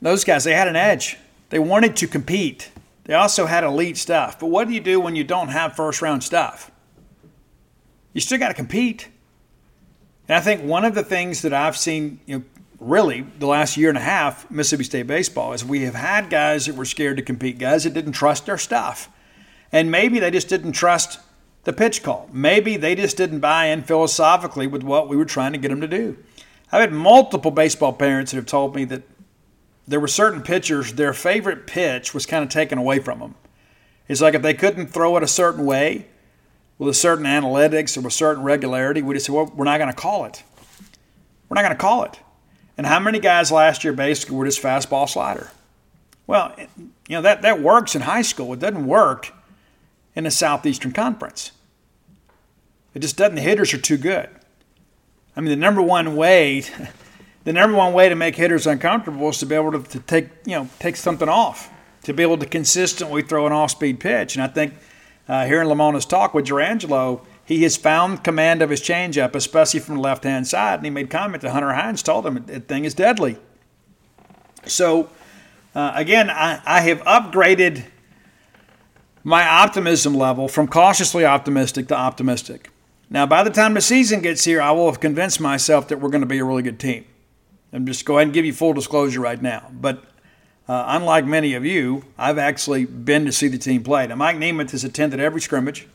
those 0.00 0.22
guys, 0.22 0.44
they 0.44 0.54
had 0.54 0.68
an 0.68 0.76
edge. 0.76 1.16
They 1.50 1.58
wanted 1.58 1.96
to 1.96 2.06
compete. 2.06 2.70
They 3.04 3.14
also 3.14 3.46
had 3.46 3.64
elite 3.64 3.96
stuff. 3.96 4.38
But 4.38 4.46
what 4.46 4.68
do 4.68 4.74
you 4.74 4.80
do 4.80 5.00
when 5.00 5.16
you 5.16 5.24
don't 5.24 5.48
have 5.48 5.74
first 5.74 6.02
round 6.02 6.22
stuff? 6.22 6.70
You 8.12 8.20
still 8.20 8.38
got 8.38 8.48
to 8.48 8.54
compete. 8.54 9.08
And 10.28 10.36
I 10.36 10.40
think 10.40 10.62
one 10.62 10.84
of 10.84 10.94
the 10.94 11.02
things 11.02 11.42
that 11.42 11.54
I've 11.54 11.76
seen, 11.76 12.20
you 12.26 12.38
know, 12.38 12.44
really 12.80 13.22
the 13.38 13.46
last 13.46 13.76
year 13.76 13.88
and 13.88 13.98
a 13.98 14.02
half, 14.02 14.50
Mississippi 14.50 14.84
State 14.84 15.06
baseball, 15.06 15.52
is 15.52 15.64
we 15.64 15.82
have 15.82 15.94
had 15.94 16.30
guys 16.30 16.66
that 16.66 16.76
were 16.76 16.84
scared 16.84 17.16
to 17.16 17.22
compete, 17.22 17.58
guys 17.58 17.84
that 17.84 17.94
didn't 17.94 18.12
trust 18.12 18.46
their 18.46 18.58
stuff. 18.58 19.08
And 19.72 19.90
maybe 19.90 20.18
they 20.18 20.30
just 20.30 20.48
didn't 20.48 20.72
trust 20.72 21.20
the 21.64 21.72
pitch 21.72 22.02
call. 22.02 22.28
Maybe 22.32 22.76
they 22.76 22.94
just 22.94 23.16
didn't 23.16 23.40
buy 23.40 23.66
in 23.66 23.82
philosophically 23.82 24.66
with 24.66 24.82
what 24.82 25.08
we 25.08 25.16
were 25.16 25.24
trying 25.24 25.52
to 25.52 25.58
get 25.58 25.68
them 25.68 25.80
to 25.80 25.88
do. 25.88 26.16
I've 26.70 26.80
had 26.80 26.92
multiple 26.92 27.50
baseball 27.50 27.92
parents 27.92 28.30
that 28.30 28.36
have 28.36 28.46
told 28.46 28.74
me 28.74 28.84
that 28.86 29.02
there 29.86 30.00
were 30.00 30.08
certain 30.08 30.42
pitchers, 30.42 30.92
their 30.94 31.12
favorite 31.12 31.66
pitch 31.66 32.14
was 32.14 32.26
kind 32.26 32.44
of 32.44 32.50
taken 32.50 32.78
away 32.78 32.98
from 32.98 33.20
them. 33.20 33.34
It's 34.06 34.20
like 34.20 34.34
if 34.34 34.42
they 34.42 34.54
couldn't 34.54 34.88
throw 34.88 35.16
it 35.16 35.22
a 35.22 35.28
certain 35.28 35.64
way, 35.64 36.06
with 36.78 36.88
a 36.88 36.94
certain 36.94 37.24
analytics 37.24 37.96
or 37.98 38.02
with 38.02 38.12
certain 38.12 38.42
regularity, 38.44 39.02
we 39.02 39.14
just 39.14 39.26
said, 39.26 39.34
well, 39.34 39.52
we're 39.54 39.64
not 39.64 39.78
going 39.78 39.90
to 39.90 39.96
call 39.96 40.24
it. 40.24 40.42
We're 41.48 41.56
not 41.56 41.62
going 41.62 41.74
to 41.74 41.80
call 41.80 42.04
it. 42.04 42.20
And 42.78 42.86
how 42.86 43.00
many 43.00 43.18
guys 43.18 43.50
last 43.50 43.82
year 43.82 43.92
basically 43.92 44.36
were 44.36 44.46
just 44.46 44.62
fastball 44.62 45.08
slider? 45.08 45.50
Well, 46.28 46.54
you 46.78 47.16
know, 47.16 47.22
that, 47.22 47.42
that 47.42 47.60
works 47.60 47.96
in 47.96 48.02
high 48.02 48.22
school. 48.22 48.52
It 48.52 48.60
doesn't 48.60 48.86
work 48.86 49.32
in 50.14 50.24
the 50.24 50.30
Southeastern 50.30 50.92
Conference. 50.92 51.50
It 52.94 53.00
just 53.00 53.16
doesn't. 53.16 53.34
The 53.34 53.40
hitters 53.40 53.74
are 53.74 53.78
too 53.78 53.96
good. 53.96 54.28
I 55.36 55.40
mean, 55.40 55.50
the 55.50 55.56
number 55.56 55.82
one 55.82 56.14
way, 56.14 56.64
the 57.44 57.52
number 57.52 57.76
one 57.76 57.92
way 57.92 58.08
to 58.08 58.14
make 58.14 58.36
hitters 58.36 58.66
uncomfortable 58.66 59.28
is 59.28 59.38
to 59.38 59.46
be 59.46 59.56
able 59.56 59.72
to, 59.72 59.82
to 59.82 59.98
take, 60.00 60.28
you 60.44 60.52
know, 60.52 60.68
take 60.78 60.96
something 60.96 61.28
off, 61.28 61.70
to 62.04 62.12
be 62.12 62.22
able 62.22 62.38
to 62.38 62.46
consistently 62.46 63.22
throw 63.22 63.46
an 63.46 63.52
off-speed 63.52 63.98
pitch. 63.98 64.36
And 64.36 64.44
I 64.44 64.48
think 64.48 64.74
uh, 65.28 65.46
hearing 65.46 65.68
Lemonis 65.68 66.08
talk 66.08 66.32
with 66.32 66.46
Jurrangelo, 66.46 67.24
he 67.48 67.62
has 67.62 67.78
found 67.78 68.22
command 68.22 68.60
of 68.60 68.68
his 68.68 68.82
changeup, 68.82 69.34
especially 69.34 69.80
from 69.80 69.94
the 69.94 70.02
left-hand 70.02 70.46
side. 70.46 70.80
And 70.80 70.84
he 70.84 70.90
made 70.90 71.08
comment 71.08 71.40
that 71.40 71.52
Hunter 71.52 71.72
Hines 71.72 72.02
told 72.02 72.26
him 72.26 72.44
that 72.44 72.68
thing 72.68 72.84
is 72.84 72.92
deadly. 72.92 73.38
So, 74.66 75.08
uh, 75.74 75.92
again, 75.94 76.28
I, 76.28 76.60
I 76.66 76.82
have 76.82 77.00
upgraded 77.04 77.86
my 79.24 79.48
optimism 79.48 80.14
level 80.14 80.46
from 80.46 80.68
cautiously 80.68 81.24
optimistic 81.24 81.88
to 81.88 81.96
optimistic. 81.96 82.68
Now, 83.08 83.24
by 83.24 83.42
the 83.42 83.50
time 83.50 83.72
the 83.72 83.80
season 83.80 84.20
gets 84.20 84.44
here, 84.44 84.60
I 84.60 84.72
will 84.72 84.84
have 84.84 85.00
convinced 85.00 85.40
myself 85.40 85.88
that 85.88 86.02
we're 86.02 86.10
going 86.10 86.20
to 86.20 86.26
be 86.26 86.40
a 86.40 86.44
really 86.44 86.62
good 86.62 86.78
team. 86.78 87.06
I'm 87.72 87.86
just 87.86 88.04
go 88.04 88.18
ahead 88.18 88.26
and 88.26 88.34
give 88.34 88.44
you 88.44 88.52
full 88.52 88.74
disclosure 88.74 89.20
right 89.20 89.40
now. 89.40 89.70
But 89.72 90.04
uh, 90.68 90.84
unlike 90.88 91.24
many 91.24 91.54
of 91.54 91.64
you, 91.64 92.04
I've 92.18 92.36
actually 92.36 92.84
been 92.84 93.24
to 93.24 93.32
see 93.32 93.48
the 93.48 93.56
team 93.56 93.82
play. 93.82 94.06
Now, 94.06 94.16
Mike 94.16 94.36
Nemeth 94.36 94.72
has 94.72 94.84
attended 94.84 95.18
every 95.18 95.40
scrimmage. 95.40 95.86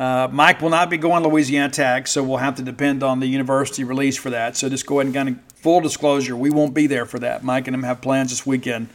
Uh, 0.00 0.26
Mike 0.32 0.62
will 0.62 0.70
not 0.70 0.88
be 0.88 0.96
going 0.96 1.22
Louisiana 1.22 1.70
Tech, 1.70 2.06
so 2.06 2.24
we'll 2.24 2.38
have 2.38 2.54
to 2.54 2.62
depend 2.62 3.02
on 3.02 3.20
the 3.20 3.26
university 3.26 3.84
release 3.84 4.16
for 4.16 4.30
that. 4.30 4.56
So 4.56 4.70
just 4.70 4.86
go 4.86 4.98
ahead 4.98 5.08
and 5.08 5.14
kind 5.14 5.28
of 5.28 5.52
full 5.56 5.82
disclosure, 5.82 6.34
we 6.34 6.48
won't 6.48 6.72
be 6.72 6.86
there 6.86 7.04
for 7.04 7.18
that. 7.18 7.44
Mike 7.44 7.68
and 7.68 7.74
him 7.74 7.82
have 7.82 8.00
plans 8.00 8.30
this 8.30 8.46
weekend, 8.46 8.88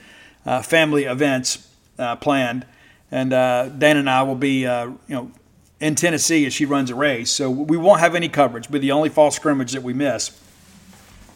uh, 0.48 0.64
family 0.64 1.04
events 1.04 1.70
uh, 2.00 2.16
planned, 2.16 2.66
and 3.12 3.34
uh, 3.34 3.70
Dan 3.70 3.98
and 3.98 4.10
I 4.10 4.24
will 4.24 4.34
be, 4.34 4.66
uh, 4.66 4.86
you 4.86 4.96
know, 5.10 5.32
in 5.80 5.94
Tennessee 5.94 6.44
as 6.48 6.56
she 6.56 6.66
runs 6.66 6.90
a 6.90 6.96
race. 6.96 7.30
So 7.30 7.52
we 7.52 7.78
won't 7.78 8.00
have 8.00 8.16
any 8.16 8.28
coverage. 8.28 8.72
Be 8.72 8.80
the 8.80 8.92
only 8.92 9.10
fall 9.10 9.30
scrimmage 9.30 9.74
that 9.74 9.84
we 9.84 9.94
miss. 9.94 10.42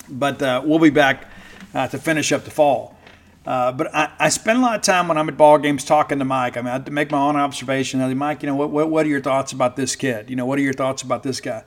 But 0.10 0.40
we'll 0.66 0.80
be 0.80 0.90
back 0.90 1.28
to 1.74 2.00
finish 2.00 2.32
up 2.32 2.44
the 2.44 2.50
fall. 2.50 2.98
Uh, 3.46 3.72
but 3.72 3.94
I, 3.96 4.12
I, 4.20 4.30
spend 4.30 4.60
a 4.60 4.62
lot 4.62 4.76
of 4.76 4.82
time 4.82 5.08
when 5.08 5.18
I'm 5.18 5.30
at 5.30 5.38
ball 5.38 5.58
games 5.58 5.86
talking 5.86 6.20
to 6.20 6.26
Mike. 6.26 6.58
I 6.58 6.62
mean, 6.62 6.74
I 6.74 6.90
make 6.90 7.10
my 7.10 7.20
own 7.20 7.38
observation. 7.38 8.02
I 8.02 8.10
say, 8.10 8.14
Mike, 8.14 8.44
you 8.44 8.48
know, 8.48 8.56
what, 8.56 8.70
what, 8.70 8.90
what, 8.90 9.06
are 9.06 9.10
your 9.10 9.22
thoughts 9.22 9.54
about 9.54 9.76
this 9.76 9.96
kid? 9.96 10.30
You 10.30 10.36
know, 10.36 10.46
what 10.46 10.60
are 10.60 10.62
your 10.62 10.74
thoughts 10.74 11.04
about 11.04 11.24
this 11.24 11.40
guy? 11.40 11.64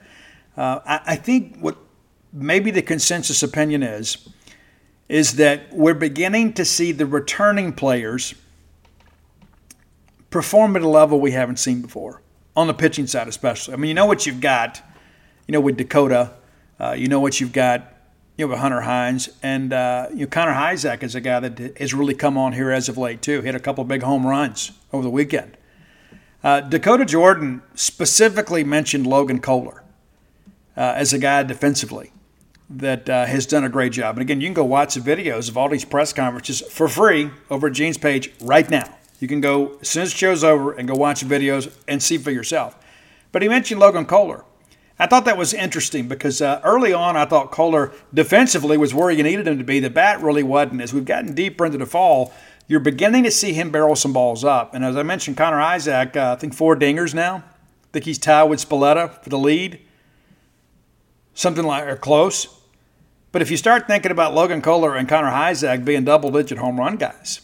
Uh, 0.57 0.81
I, 0.85 1.01
I, 1.07 1.17
think 1.17 1.57
what 1.61 1.79
maybe 2.31 2.71
the 2.71 2.83
consensus 2.83 3.43
opinion 3.43 3.83
is, 3.83 4.29
is 5.09 5.37
that 5.37 5.73
we're 5.73 5.95
beginning 5.95 6.53
to 6.55 6.65
see 6.65 6.93
the 6.93 7.07
returning 7.07 7.73
players 7.73 8.35
perform 10.29 10.77
at 10.77 10.83
a 10.83 10.89
level 10.89 11.21
we 11.21 11.33
haven't 11.33 11.59
seen 11.59 11.81
before, 11.81 12.21
on 12.55 12.67
the 12.67 12.75
pitching 12.75 13.07
side 13.07 13.29
especially. 13.29 13.73
I 13.73 13.79
mean, 13.79 13.89
you 13.89 13.95
know 13.95 14.07
what 14.07 14.27
you've 14.27 14.41
got, 14.41 14.83
you 15.49 15.53
know, 15.53 15.61
with 15.61 15.79
Dakota, 15.79 16.35
uh, 16.79 16.93
you 16.93 17.09
know 17.09 17.21
what 17.21 17.41
you've 17.41 17.53
got 17.53 17.92
you 18.37 18.47
know, 18.47 18.57
Hunter 18.57 18.83
Hines. 18.83 19.29
And, 19.43 19.73
uh, 19.73 20.09
you 20.11 20.21
know, 20.21 20.27
Connor 20.27 20.55
Hujsak 20.55 21.03
is 21.03 21.15
a 21.15 21.21
guy 21.21 21.41
that 21.41 21.79
has 21.79 21.95
really 21.95 22.15
come 22.15 22.39
on 22.39 22.53
here 22.53 22.71
as 22.71 22.89
of 22.89 22.99
late, 22.99 23.23
too. 23.23 23.41
Hit 23.43 23.55
a 23.55 23.61
couple 23.61 23.85
big 23.85 24.03
home 24.03 24.27
runs 24.27 24.73
over 24.93 25.03
the 25.03 25.11
weekend. 25.11 25.57
Uh, 26.43 26.61
Dakota 26.61 27.05
Jordan 27.05 27.63
specifically 27.75 28.65
mentioned 28.65 29.07
Logan 29.07 29.41
Kohler 29.41 29.85
uh, 30.77 30.95
as 30.97 31.13
a 31.13 31.19
guy 31.19 31.43
defensively 31.43 32.13
that 32.69 33.09
uh, 33.09 33.27
has 33.27 33.47
done 33.47 33.65
a 33.65 33.69
great 33.69 33.93
job. 33.93 34.17
And 34.17 34.23
again, 34.23 34.41
you 34.41 34.47
can 34.47 34.55
go 34.55 34.65
watch 34.65 34.95
the 34.95 35.01
videos 35.01 35.49
of 35.49 35.57
all 35.57 35.69
these 35.69 35.85
press 35.85 36.13
conferences 36.13 36.61
for 36.63 36.89
free 36.89 37.31
over 37.51 37.69
at 37.69 37.75
Gene's 37.75 37.99
page 37.99 38.33
right 38.41 38.69
now. 38.69 38.97
You 39.21 39.29
can 39.29 39.41
go 39.41 39.79
as 39.81 39.91
soon 39.91 40.03
as 40.03 40.13
the 40.13 40.19
show's 40.19 40.43
over 40.43 40.73
and 40.73 40.89
go 40.89 40.95
watch 40.95 41.21
the 41.21 41.33
videos 41.33 41.73
and 41.87 42.03
see 42.03 42.19
for 42.19 42.31
yourself. 42.31 42.77
But 43.31 43.43
he 43.43 43.49
mentioned 43.49 43.81
Logan 43.81 44.07
Kohler. 44.07 44.45
I 45.03 45.07
thought 45.07 45.25
that 45.25 45.37
was 45.37 45.53
interesting 45.53 46.07
because 46.07 46.41
uh, 46.41 46.61
early 46.63 46.93
on 46.93 47.17
I 47.17 47.25
thought 47.25 47.51
Kohler 47.51 47.91
defensively 48.15 48.77
was 48.77 48.95
where 48.95 49.11
you 49.11 49.25
needed 49.25 49.49
him 49.49 49.59
to 49.59 49.65
be. 49.65 49.81
The 49.81 49.91
bat 49.91 50.21
really 50.21 50.45
wasn't. 50.45 50.81
As 50.81 50.95
we've 50.95 51.05
gotten 51.05 51.35
deeper 51.35 51.67
into 51.67 51.77
the 51.77 51.87
fall, 51.87 52.33
you're 52.69 52.79
beginning 52.79 53.25
to 53.25 53.31
see 53.33 53.53
him 53.53 53.73
barrel 53.73 53.97
some 53.97 54.13
balls 54.13 54.45
up. 54.45 54.75
And 54.75 54.85
as 54.85 54.97
I 54.97 55.03
mentioned, 55.03 55.37
Connor 55.37 55.59
Hujsak, 55.59 56.15
uh, 56.15 56.35
I 56.35 56.37
think 56.37 56.55
four 56.55 56.77
dingers 56.77 57.15
now. 57.15 57.39
I 57.39 57.87
think 57.93 58.05
he's 58.05 58.17
tied 58.17 58.45
with 58.45 58.61
Spalletta 58.65 59.21
for 59.25 59.29
the 59.29 59.41
lead, 59.41 59.81
something 61.35 61.65
like 61.65 61.85
or 61.85 61.97
close. 61.97 62.47
But 63.33 63.43
if 63.43 63.51
you 63.51 63.57
start 63.57 63.89
thinking 63.89 64.13
about 64.13 64.35
Logan 64.35 64.63
Kohler 64.63 64.95
and 64.95 65.09
Connor 65.09 65.33
Hujsak 65.33 65.85
being 65.85 66.05
double-digit 66.05 66.59
home 66.59 66.79
run 66.79 66.95
guys, 66.95 67.41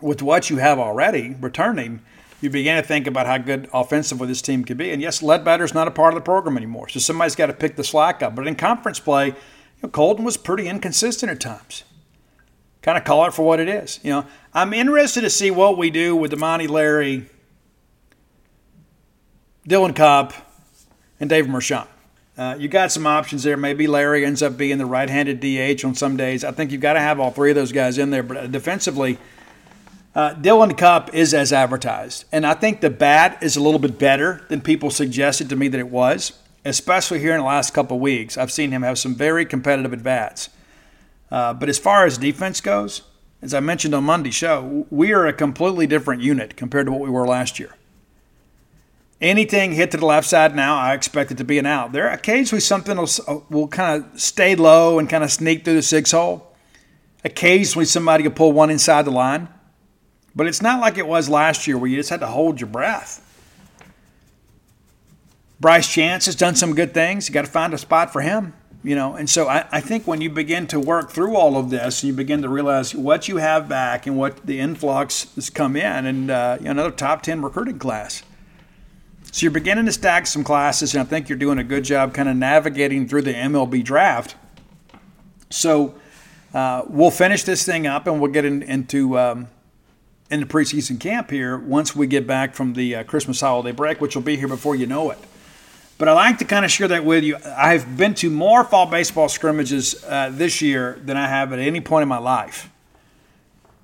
with 0.00 0.22
what 0.22 0.50
you 0.50 0.58
have 0.58 0.78
already 0.78 1.34
returning– 1.40 2.00
you 2.42 2.50
begin 2.50 2.80
to 2.80 2.86
think 2.86 3.06
about 3.06 3.26
how 3.26 3.38
good 3.38 3.68
offensively 3.72 4.26
this 4.26 4.42
team 4.42 4.64
could 4.64 4.76
be. 4.76 4.90
And 4.90 5.00
yes, 5.00 5.20
Ledbetter's 5.20 5.74
not 5.74 5.88
a 5.88 5.90
part 5.90 6.14
of 6.14 6.20
the 6.20 6.24
program 6.24 6.56
anymore, 6.56 6.88
so 6.88 6.98
somebody's 6.98 7.36
got 7.36 7.46
to 7.46 7.52
pick 7.52 7.76
the 7.76 7.84
slack 7.84 8.22
up. 8.22 8.34
But 8.34 8.46
in 8.46 8.56
conference 8.56 9.00
play, 9.00 9.28
you 9.28 9.34
know, 9.82 9.88
Colton 9.88 10.24
was 10.24 10.36
pretty 10.36 10.68
inconsistent 10.68 11.30
at 11.30 11.40
times. 11.40 11.84
Kind 12.82 12.98
of 12.98 13.04
call 13.04 13.24
it 13.26 13.34
for 13.34 13.46
what 13.46 13.60
it 13.60 13.68
is. 13.68 14.00
You 14.02 14.10
know, 14.10 14.26
I'm 14.52 14.72
interested 14.72 15.20
to 15.20 15.30
see 15.30 15.50
what 15.50 15.78
we 15.78 15.90
do 15.90 16.16
with 16.16 16.32
Demani 16.32 16.68
Larry, 16.68 17.26
Dylan 19.68 19.94
Cupp, 19.94 20.32
and 21.20 21.30
David 21.30 21.50
Mershon. 21.50 21.86
Uh, 22.36 22.56
you 22.58 22.66
got 22.66 22.90
some 22.90 23.06
options 23.06 23.42
there. 23.42 23.56
Maybe 23.56 23.86
Larry 23.86 24.24
ends 24.24 24.42
up 24.42 24.56
being 24.56 24.78
the 24.78 24.86
right-handed 24.86 25.38
DH 25.40 25.84
on 25.84 25.94
some 25.94 26.16
days. 26.16 26.44
I 26.44 26.50
think 26.50 26.72
you've 26.72 26.80
got 26.80 26.94
to 26.94 27.00
have 27.00 27.20
all 27.20 27.30
three 27.30 27.50
of 27.50 27.56
those 27.56 27.72
guys 27.72 27.98
in 27.98 28.10
there. 28.10 28.22
But 28.22 28.50
defensively, 28.50 29.18
uh, 30.14 30.34
Dylan 30.34 30.76
Cupp 30.76 31.14
is 31.14 31.32
as 31.32 31.52
advertised. 31.52 32.24
And 32.32 32.46
I 32.46 32.54
think 32.54 32.80
the 32.80 32.90
bat 32.90 33.42
is 33.42 33.56
a 33.56 33.62
little 33.62 33.78
bit 33.78 33.98
better 33.98 34.44
than 34.48 34.60
people 34.60 34.90
suggested 34.90 35.48
to 35.48 35.56
me 35.56 35.68
that 35.68 35.78
it 35.78 35.88
was, 35.88 36.32
especially 36.64 37.18
here 37.18 37.32
in 37.32 37.38
the 37.38 37.46
last 37.46 37.72
couple 37.72 37.98
weeks. 37.98 38.36
I've 38.36 38.52
seen 38.52 38.70
him 38.70 38.82
have 38.82 38.98
some 38.98 39.14
very 39.14 39.46
competitive 39.46 39.92
at 39.92 40.02
bats. 40.02 40.50
Uh, 41.30 41.54
but 41.54 41.68
as 41.68 41.78
far 41.78 42.04
as 42.04 42.18
defense 42.18 42.60
goes, 42.60 43.02
as 43.40 43.54
I 43.54 43.60
mentioned 43.60 43.94
on 43.94 44.04
Monday's 44.04 44.34
show, 44.34 44.86
we 44.90 45.12
are 45.12 45.26
a 45.26 45.32
completely 45.32 45.86
different 45.86 46.22
unit 46.22 46.56
compared 46.56 46.86
to 46.86 46.92
what 46.92 47.00
we 47.00 47.10
were 47.10 47.26
last 47.26 47.58
year. 47.58 47.74
Anything 49.20 49.72
hit 49.72 49.92
to 49.92 49.96
the 49.96 50.04
left 50.04 50.28
side 50.28 50.54
now, 50.54 50.76
I 50.76 50.94
expect 50.94 51.30
it 51.30 51.38
to 51.38 51.44
be 51.44 51.58
an 51.58 51.64
out. 51.64 51.92
There 51.92 52.08
occasionally 52.10 52.60
something 52.60 52.98
will, 52.98 53.08
uh, 53.26 53.38
will 53.48 53.68
kind 53.68 54.04
of 54.04 54.20
stay 54.20 54.56
low 54.56 54.98
and 54.98 55.08
kind 55.08 55.24
of 55.24 55.32
sneak 55.32 55.64
through 55.64 55.74
the 55.74 55.82
six 55.82 56.10
hole. 56.10 56.54
Occasionally 57.24 57.84
somebody 57.86 58.24
will 58.24 58.32
pull 58.32 58.52
one 58.52 58.68
inside 58.68 59.04
the 59.04 59.12
line. 59.12 59.48
But 60.34 60.46
it's 60.46 60.62
not 60.62 60.80
like 60.80 60.98
it 60.98 61.06
was 61.06 61.28
last 61.28 61.66
year 61.66 61.76
where 61.76 61.90
you 61.90 61.96
just 61.96 62.10
had 62.10 62.20
to 62.20 62.26
hold 62.26 62.60
your 62.60 62.68
breath. 62.68 63.28
Bryce 65.60 65.88
Chance 65.88 66.26
has 66.26 66.34
done 66.34 66.56
some 66.56 66.74
good 66.74 66.92
things. 66.92 67.28
You 67.28 67.34
got 67.34 67.44
to 67.44 67.50
find 67.50 67.72
a 67.72 67.78
spot 67.78 68.12
for 68.12 68.20
him. 68.20 68.54
You 68.84 68.96
know, 68.96 69.14
and 69.14 69.30
so 69.30 69.46
I, 69.46 69.64
I 69.70 69.80
think 69.80 70.08
when 70.08 70.20
you 70.20 70.28
begin 70.28 70.66
to 70.68 70.80
work 70.80 71.12
through 71.12 71.36
all 71.36 71.56
of 71.56 71.70
this, 71.70 72.02
and 72.02 72.08
you 72.08 72.16
begin 72.16 72.42
to 72.42 72.48
realize 72.48 72.96
what 72.96 73.28
you 73.28 73.36
have 73.36 73.68
back 73.68 74.08
and 74.08 74.18
what 74.18 74.44
the 74.44 74.58
influx 74.58 75.32
has 75.36 75.50
come 75.50 75.76
in, 75.76 76.04
and 76.04 76.30
uh, 76.32 76.56
you 76.58 76.64
know, 76.64 76.72
another 76.72 76.90
top 76.90 77.22
ten 77.22 77.42
recruiting 77.42 77.78
class. 77.78 78.24
So 79.30 79.44
you're 79.44 79.52
beginning 79.52 79.86
to 79.86 79.92
stack 79.92 80.26
some 80.26 80.42
classes, 80.42 80.94
and 80.94 81.00
I 81.00 81.04
think 81.04 81.28
you're 81.28 81.38
doing 81.38 81.58
a 81.58 81.64
good 81.64 81.84
job 81.84 82.12
kind 82.12 82.28
of 82.28 82.36
navigating 82.36 83.06
through 83.06 83.22
the 83.22 83.34
MLB 83.34 83.84
draft. 83.84 84.34
So 85.48 85.94
uh, 86.52 86.82
we'll 86.88 87.12
finish 87.12 87.44
this 87.44 87.64
thing 87.64 87.86
up, 87.86 88.08
and 88.08 88.20
we'll 88.20 88.32
get 88.32 88.44
in, 88.44 88.62
into 88.62 89.16
um, 89.16 89.48
into 90.32 90.46
preseason 90.46 90.98
camp 90.98 91.30
here 91.30 91.58
once 91.58 91.94
we 91.94 92.06
get 92.06 92.26
back 92.26 92.54
from 92.54 92.72
the 92.72 92.96
uh, 92.96 93.04
Christmas 93.04 93.40
holiday 93.40 93.70
break, 93.70 94.00
which 94.00 94.14
will 94.16 94.22
be 94.22 94.36
here 94.36 94.48
before 94.48 94.74
you 94.74 94.86
know 94.86 95.10
it. 95.10 95.18
But 95.98 96.08
I 96.08 96.14
like 96.14 96.38
to 96.38 96.44
kind 96.44 96.64
of 96.64 96.70
share 96.70 96.88
that 96.88 97.04
with 97.04 97.22
you. 97.22 97.36
I've 97.44 97.96
been 97.96 98.14
to 98.14 98.30
more 98.30 98.64
fall 98.64 98.86
baseball 98.86 99.28
scrimmages 99.28 100.02
uh, 100.04 100.30
this 100.32 100.62
year 100.62 100.98
than 101.04 101.16
I 101.16 101.28
have 101.28 101.52
at 101.52 101.58
any 101.58 101.80
point 101.80 102.02
in 102.02 102.08
my 102.08 102.18
life. 102.18 102.70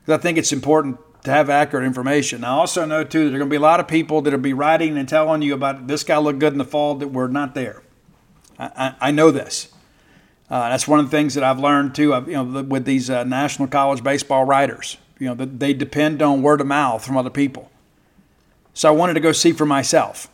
Because 0.01 0.19
I 0.19 0.23
think 0.23 0.39
it's 0.39 0.51
important 0.51 0.99
to 1.25 1.31
have 1.31 1.51
accurate 1.51 1.85
information. 1.85 2.45
I 2.45 2.49
also 2.49 2.87
know, 2.87 3.05
too, 3.05 3.25
that 3.25 3.31
there 3.31 3.37
are 3.37 3.39
going 3.41 3.51
to 3.51 3.53
be 3.53 3.57
a 3.57 3.61
lot 3.61 3.79
of 3.79 3.87
people 3.87 4.23
that 4.23 4.33
will 4.33 4.41
be 4.41 4.55
writing 4.55 4.97
and 4.97 5.07
telling 5.07 5.43
you 5.43 5.53
about 5.53 5.87
this 5.87 6.03
guy 6.03 6.17
looked 6.17 6.39
good 6.39 6.53
in 6.53 6.59
the 6.59 6.65
fall 6.65 6.95
that 6.97 7.09
were 7.09 7.29
not 7.29 7.55
there. 7.55 7.83
I, 8.59 8.71
I, 8.75 9.09
I 9.09 9.11
know 9.11 9.31
this. 9.31 9.73
Uh, 10.51 10.71
that's 10.71 10.89
one 10.89 10.99
of 10.99 11.05
the 11.05 11.11
things 11.11 11.35
that 11.35 11.45
I've 11.45 11.59
learned, 11.59 11.95
too, 11.95 12.15
you 12.27 12.33
know, 12.33 12.63
with 12.63 12.87
these 12.87 13.11
uh, 13.11 13.25
national 13.25 13.69
college 13.69 14.03
baseball 14.03 14.45
writers. 14.45 14.97
You 15.19 15.35
know, 15.35 15.45
they 15.45 15.73
depend 15.73 16.23
on 16.23 16.43
word 16.43 16.61
of 16.61 16.67
mouth 16.67 17.05
from 17.05 17.17
other 17.17 17.31
people. 17.31 17.71
So 18.75 18.89
I 18.89 18.93
wanted 18.93 19.15
to 19.15 19.21
go 19.21 19.33
see 19.33 19.53
for 19.53 19.67
myself. 19.67 20.29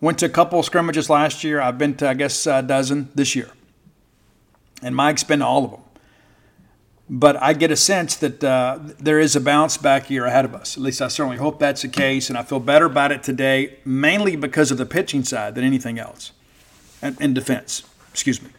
Went 0.00 0.18
to 0.20 0.26
a 0.26 0.30
couple 0.30 0.62
scrimmages 0.62 1.10
last 1.10 1.44
year. 1.44 1.60
I've 1.60 1.76
been 1.76 1.94
to, 1.96 2.08
I 2.08 2.14
guess, 2.14 2.46
a 2.46 2.62
dozen 2.62 3.10
this 3.14 3.36
year. 3.36 3.50
And 4.82 4.96
Mike's 4.96 5.24
been 5.24 5.40
to 5.40 5.46
all 5.46 5.64
of 5.64 5.70
them. 5.72 5.80
But 7.12 7.42
I 7.42 7.52
get 7.52 7.70
a 7.70 7.76
sense 7.76 8.16
that 8.16 8.42
uh, 8.42 8.78
there 8.98 9.18
is 9.18 9.36
a 9.36 9.40
bounce 9.40 9.76
back 9.76 10.08
year 10.08 10.24
ahead 10.24 10.44
of 10.44 10.54
us. 10.54 10.76
At 10.76 10.82
least 10.82 11.02
I 11.02 11.08
certainly 11.08 11.36
hope 11.36 11.58
that's 11.58 11.82
the 11.82 11.88
case. 11.88 12.30
And 12.30 12.38
I 12.38 12.42
feel 12.42 12.60
better 12.60 12.86
about 12.86 13.12
it 13.12 13.22
today, 13.22 13.78
mainly 13.84 14.36
because 14.36 14.70
of 14.70 14.78
the 14.78 14.86
pitching 14.86 15.24
side 15.24 15.54
than 15.54 15.64
anything 15.64 15.98
else. 15.98 16.32
In 17.02 17.34
defense, 17.34 17.82
excuse 18.10 18.40
me. 18.40 18.50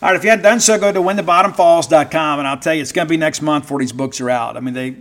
All 0.00 0.08
right, 0.08 0.16
if 0.16 0.22
you 0.22 0.30
hadn't 0.30 0.44
done 0.44 0.60
so, 0.60 0.78
go 0.78 0.92
to 0.92 1.00
whenthebottomfalls.com, 1.00 2.38
and 2.38 2.46
I'll 2.46 2.56
tell 2.56 2.72
you, 2.72 2.82
it's 2.82 2.92
going 2.92 3.08
to 3.08 3.10
be 3.10 3.16
next 3.16 3.42
month 3.42 3.64
before 3.64 3.80
these 3.80 3.90
books 3.90 4.20
are 4.20 4.30
out. 4.30 4.56
I 4.56 4.60
mean, 4.60 4.74
they 4.74 4.96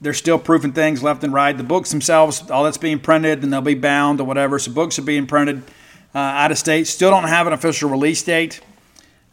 they're 0.00 0.12
still 0.12 0.36
proofing 0.36 0.72
things 0.72 1.00
left 1.00 1.22
and 1.22 1.32
right. 1.32 1.56
The 1.56 1.62
books 1.62 1.92
themselves, 1.92 2.50
all 2.50 2.64
that's 2.64 2.76
being 2.76 2.98
printed, 2.98 3.44
and 3.44 3.52
they'll 3.52 3.60
be 3.60 3.74
bound 3.74 4.20
or 4.20 4.24
whatever. 4.24 4.58
So 4.58 4.72
books 4.72 4.98
are 4.98 5.02
being 5.02 5.28
printed 5.28 5.62
uh, 6.12 6.18
out 6.18 6.50
of 6.50 6.58
state. 6.58 6.88
Still 6.88 7.10
don't 7.10 7.28
have 7.28 7.46
an 7.46 7.52
official 7.52 7.88
release 7.88 8.20
date, 8.24 8.60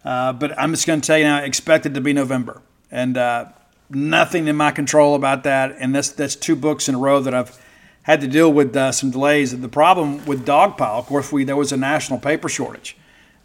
uh, 0.06 0.32
but 0.34 0.58
I'm 0.60 0.72
just 0.74 0.86
going 0.86 1.02
to 1.02 1.08
tell 1.08 1.18
you 1.18 1.24
now, 1.24 1.42
expect 1.42 1.88
it 1.88 1.96
to 1.96 2.02
be 2.02 2.14
November, 2.14 2.62
and 2.92 3.18
uh, 3.18 3.46
nothing 3.90 4.48
in 4.48 4.58
my 4.58 4.70
control 4.70 5.16
about 5.16 5.44
that. 5.46 5.76
And 5.80 5.96
that's 5.96 6.10
that's 6.12 6.36
two 6.36 6.56
books 6.56 6.88
in 6.88 6.94
a 6.94 7.00
row 7.00 7.20
that 7.20 7.34
I've 7.34 7.60
had 8.04 8.22
to 8.22 8.28
deal 8.28 8.54
with 8.54 8.76
uh, 8.76 8.92
some 8.92 9.10
delays. 9.10 9.60
The 9.60 9.70
problem 9.70 10.24
with 10.28 10.46
Dogpile, 10.46 11.00
of 11.00 11.08
course, 11.08 11.32
we 11.32 11.46
there 11.46 11.56
was 11.56 11.72
a 11.72 11.78
national 11.78 12.20
paper 12.20 12.48
shortage. 12.48 12.96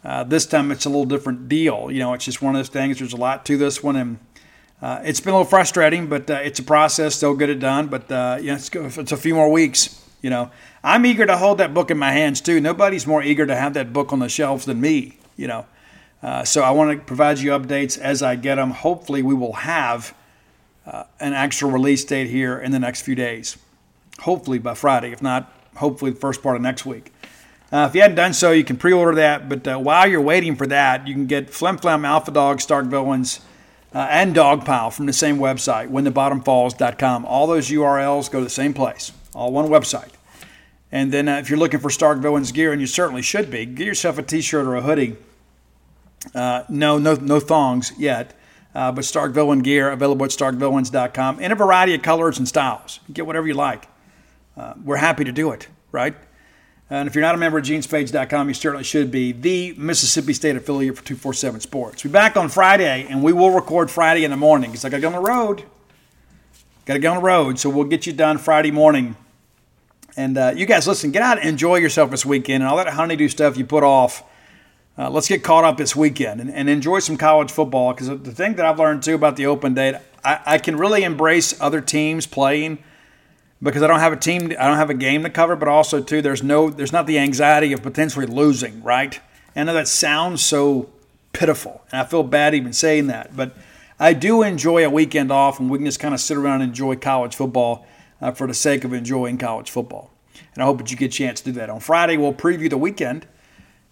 Uh, 0.05 0.23
this 0.23 0.45
time 0.45 0.71
it's 0.71 0.85
a 0.85 0.89
little 0.89 1.05
different 1.05 1.49
deal. 1.49 1.89
You 1.89 1.99
know, 1.99 2.13
it's 2.13 2.25
just 2.25 2.41
one 2.41 2.55
of 2.55 2.59
those 2.59 2.69
things. 2.69 2.99
There's 2.99 3.13
a 3.13 3.17
lot 3.17 3.43
to 3.47 3.57
this 3.57 3.81
one, 3.81 3.95
and 3.95 4.19
uh, 4.79 5.01
it's 5.03 5.19
been 5.19 5.33
a 5.33 5.37
little 5.37 5.49
frustrating, 5.49 6.07
but 6.07 6.29
uh, 6.29 6.35
it's 6.35 6.59
a 6.59 6.63
process. 6.63 7.15
Still 7.15 7.35
get 7.35 7.49
it 7.49 7.59
done, 7.59 7.87
but 7.87 8.11
uh, 8.11 8.37
it's, 8.39 8.69
it's 8.73 9.11
a 9.11 9.17
few 9.17 9.33
more 9.33 9.51
weeks. 9.51 10.01
You 10.21 10.29
know, 10.29 10.51
I'm 10.83 11.05
eager 11.05 11.25
to 11.25 11.37
hold 11.37 11.57
that 11.57 11.73
book 11.73 11.89
in 11.89 11.97
my 11.97 12.11
hands 12.11 12.39
too. 12.39 12.61
Nobody's 12.61 13.07
more 13.07 13.23
eager 13.23 13.47
to 13.47 13.55
have 13.55 13.73
that 13.73 13.93
book 13.93 14.13
on 14.13 14.19
the 14.19 14.29
shelves 14.29 14.65
than 14.65 14.79
me. 14.79 15.17
You 15.37 15.47
know, 15.47 15.65
uh, 16.21 16.43
so 16.43 16.61
I 16.61 16.69
want 16.69 16.99
to 16.99 17.03
provide 17.03 17.39
you 17.39 17.49
updates 17.51 17.97
as 17.97 18.21
I 18.21 18.35
get 18.35 18.55
them. 18.55 18.71
Hopefully, 18.71 19.23
we 19.23 19.33
will 19.33 19.53
have 19.53 20.13
uh, 20.85 21.05
an 21.19 21.33
actual 21.33 21.71
release 21.71 22.05
date 22.05 22.27
here 22.27 22.59
in 22.59 22.71
the 22.71 22.79
next 22.79 23.01
few 23.01 23.15
days. 23.15 23.57
Hopefully 24.19 24.59
by 24.59 24.75
Friday. 24.75 25.11
If 25.11 25.23
not, 25.23 25.51
hopefully 25.77 26.11
the 26.11 26.19
first 26.19 26.43
part 26.43 26.55
of 26.55 26.61
next 26.61 26.85
week. 26.85 27.11
Uh, 27.75 27.87
if 27.87 27.93
you 27.93 27.99
hadn't 27.99 28.15
done 28.15 28.31
so, 28.31 28.51
you 28.51 28.63
can 28.63 28.77
pre-order 28.77 29.15
that. 29.15 29.49
But 29.49 29.67
uh, 29.67 29.77
while 29.77 30.07
you're 30.07 30.21
waiting 30.21 30.55
for 30.55 30.65
that, 30.67 31.05
you 31.05 31.13
can 31.13 31.25
get 31.25 31.49
Flim 31.49 31.77
Flam, 31.77 32.05
Alpha 32.05 32.31
Dog, 32.31 32.61
Stark 32.61 32.85
Villains, 32.85 33.41
uh, 33.93 34.07
and 34.09 34.33
Dogpile 34.33 34.93
from 34.93 35.07
the 35.07 35.11
same 35.11 35.39
website, 35.39 35.89
whenthebottomfalls.com. 35.89 37.25
All 37.25 37.47
those 37.47 37.69
URLs 37.69 38.31
go 38.31 38.39
to 38.39 38.45
the 38.45 38.49
same 38.49 38.73
place, 38.73 39.11
all 39.33 39.51
one 39.51 39.67
website. 39.67 40.11
And 40.89 41.11
then 41.11 41.27
uh, 41.27 41.39
if 41.39 41.49
you're 41.49 41.59
looking 41.59 41.81
for 41.81 41.89
Stark 41.89 42.19
Villains 42.19 42.53
gear, 42.53 42.71
and 42.71 42.79
you 42.79 42.87
certainly 42.87 43.21
should 43.21 43.51
be, 43.51 43.65
get 43.65 43.85
yourself 43.85 44.17
a 44.17 44.23
T-shirt 44.23 44.65
or 44.65 44.75
a 44.75 44.81
hoodie. 44.81 45.17
Uh, 46.33 46.63
no, 46.69 46.97
no, 46.97 47.15
no 47.15 47.41
thongs 47.41 47.91
yet. 47.97 48.39
Uh, 48.73 48.93
but 48.93 49.03
Stark 49.03 49.33
Villain 49.33 49.59
gear 49.59 49.91
available 49.91 50.23
at 50.23 50.31
starkvillains.com 50.31 51.41
in 51.41 51.51
a 51.51 51.55
variety 51.55 51.93
of 51.93 52.01
colors 52.01 52.37
and 52.37 52.47
styles. 52.47 53.01
Get 53.11 53.25
whatever 53.25 53.47
you 53.47 53.53
like. 53.53 53.89
we're 54.81 54.95
happy 54.95 55.25
to 55.25 55.33
do 55.33 55.51
it, 55.51 55.67
right? 55.91 56.15
And 56.89 57.07
if 57.07 57.15
you're 57.15 57.23
not 57.23 57.33
a 57.33 57.39
member 57.39 57.57
of 57.57 57.65
genespage.com, 57.65 58.47
you 58.47 58.53
certainly 58.53 58.83
should 58.83 59.09
be. 59.09 59.31
The 59.31 59.73
Mississippi 59.73 60.33
State 60.33 60.55
affiliate 60.55 60.95
for 60.95 61.03
247 61.03 61.61
Sports. 61.61 62.03
Be 62.03 62.09
back 62.09 62.37
on 62.37 62.47
Friday, 62.47 63.07
and 63.09 63.23
we 63.23 63.33
will 63.33 63.51
record 63.51 63.89
Friday 63.89 64.23
in 64.23 64.29
the 64.29 64.37
morning 64.37 64.69
because 64.69 64.85
I 64.85 64.89
got 64.89 64.97
to 64.97 65.01
go 65.01 65.07
on 65.07 65.13
the 65.13 65.19
road. 65.19 65.63
Got 66.85 66.93
to 66.93 66.99
go 66.99 67.09
on 67.09 67.17
the 67.17 67.23
road, 67.23 67.57
so 67.57 67.71
we'll 67.71 67.85
get 67.85 68.05
you 68.05 68.13
done 68.13 68.37
Friday 68.37 68.69
morning. 68.69 69.15
And 70.15 70.37
uh, 70.37 70.53
you 70.55 70.67
guys, 70.67 70.87
listen, 70.87 71.11
get 71.11 71.23
out 71.23 71.39
and 71.39 71.49
enjoy 71.49 71.77
yourself 71.77 72.11
this 72.11 72.23
weekend 72.23 72.61
and 72.61 72.69
all 72.69 72.77
that 72.77 72.87
honeydew 72.87 73.29
stuff 73.29 73.57
you 73.57 73.65
put 73.65 73.83
off. 73.83 74.23
Uh, 74.97 75.09
let's 75.09 75.27
get 75.27 75.43
caught 75.43 75.65
up 75.65 75.77
this 75.77 75.95
weekend 75.95 76.39
and, 76.39 76.51
and 76.51 76.69
enjoy 76.69 76.99
some 76.99 77.17
college 77.17 77.51
football 77.51 77.93
because 77.93 78.07
the 78.07 78.31
thing 78.31 78.55
that 78.55 78.65
I've 78.65 78.79
learned 78.79 79.03
too 79.03 79.15
about 79.15 79.35
the 79.35 79.47
open 79.47 79.73
date, 79.73 79.95
I, 80.23 80.39
I 80.45 80.57
can 80.59 80.77
really 80.77 81.03
embrace 81.03 81.59
other 81.59 81.81
teams 81.81 82.27
playing– 82.27 82.77
because 83.61 83.81
I 83.81 83.87
don't 83.87 83.99
have 83.99 84.13
a 84.13 84.17
team, 84.17 84.51
I 84.59 84.67
don't 84.67 84.77
have 84.77 84.89
a 84.89 84.95
game 84.95 85.23
to 85.23 85.29
cover, 85.29 85.55
but 85.55 85.67
also 85.67 86.01
too, 86.01 86.21
there's 86.21 86.43
no, 86.43 86.69
there's 86.69 86.91
not 86.91 87.07
the 87.07 87.17
anxiety 87.19 87.73
of 87.73 87.81
potentially 87.81 88.25
losing, 88.25 88.83
right? 88.83 89.19
I 89.55 89.63
know 89.63 89.73
that 89.73 89.87
sounds 89.87 90.43
so 90.43 90.89
pitiful, 91.31 91.83
and 91.91 92.01
I 92.01 92.05
feel 92.05 92.23
bad 92.23 92.53
even 92.53 92.73
saying 92.73 93.07
that, 93.07 93.35
but 93.35 93.55
I 93.99 94.13
do 94.13 94.43
enjoy 94.43 94.85
a 94.85 94.89
weekend 94.89 95.31
off, 95.31 95.59
and 95.59 95.69
we 95.69 95.77
can 95.77 95.85
just 95.85 95.99
kind 95.99 96.13
of 96.13 96.19
sit 96.19 96.35
around 96.35 96.61
and 96.61 96.69
enjoy 96.69 96.97
college 96.97 97.35
football 97.35 97.87
uh, 98.21 98.31
for 98.31 98.45
the 98.45 98.53
sake 98.53 98.83
of 98.83 98.91
enjoying 98.91 99.37
college 99.37 99.69
football. 99.69 100.11
And 100.53 100.61
I 100.61 100.65
hope 100.65 100.79
that 100.79 100.91
you 100.91 100.97
get 100.97 101.13
a 101.13 101.17
chance 101.17 101.39
to 101.41 101.45
do 101.45 101.51
that. 101.53 101.69
On 101.69 101.79
Friday, 101.79 102.17
we'll 102.17 102.33
preview 102.33 102.69
the 102.69 102.77
weekend, 102.77 103.25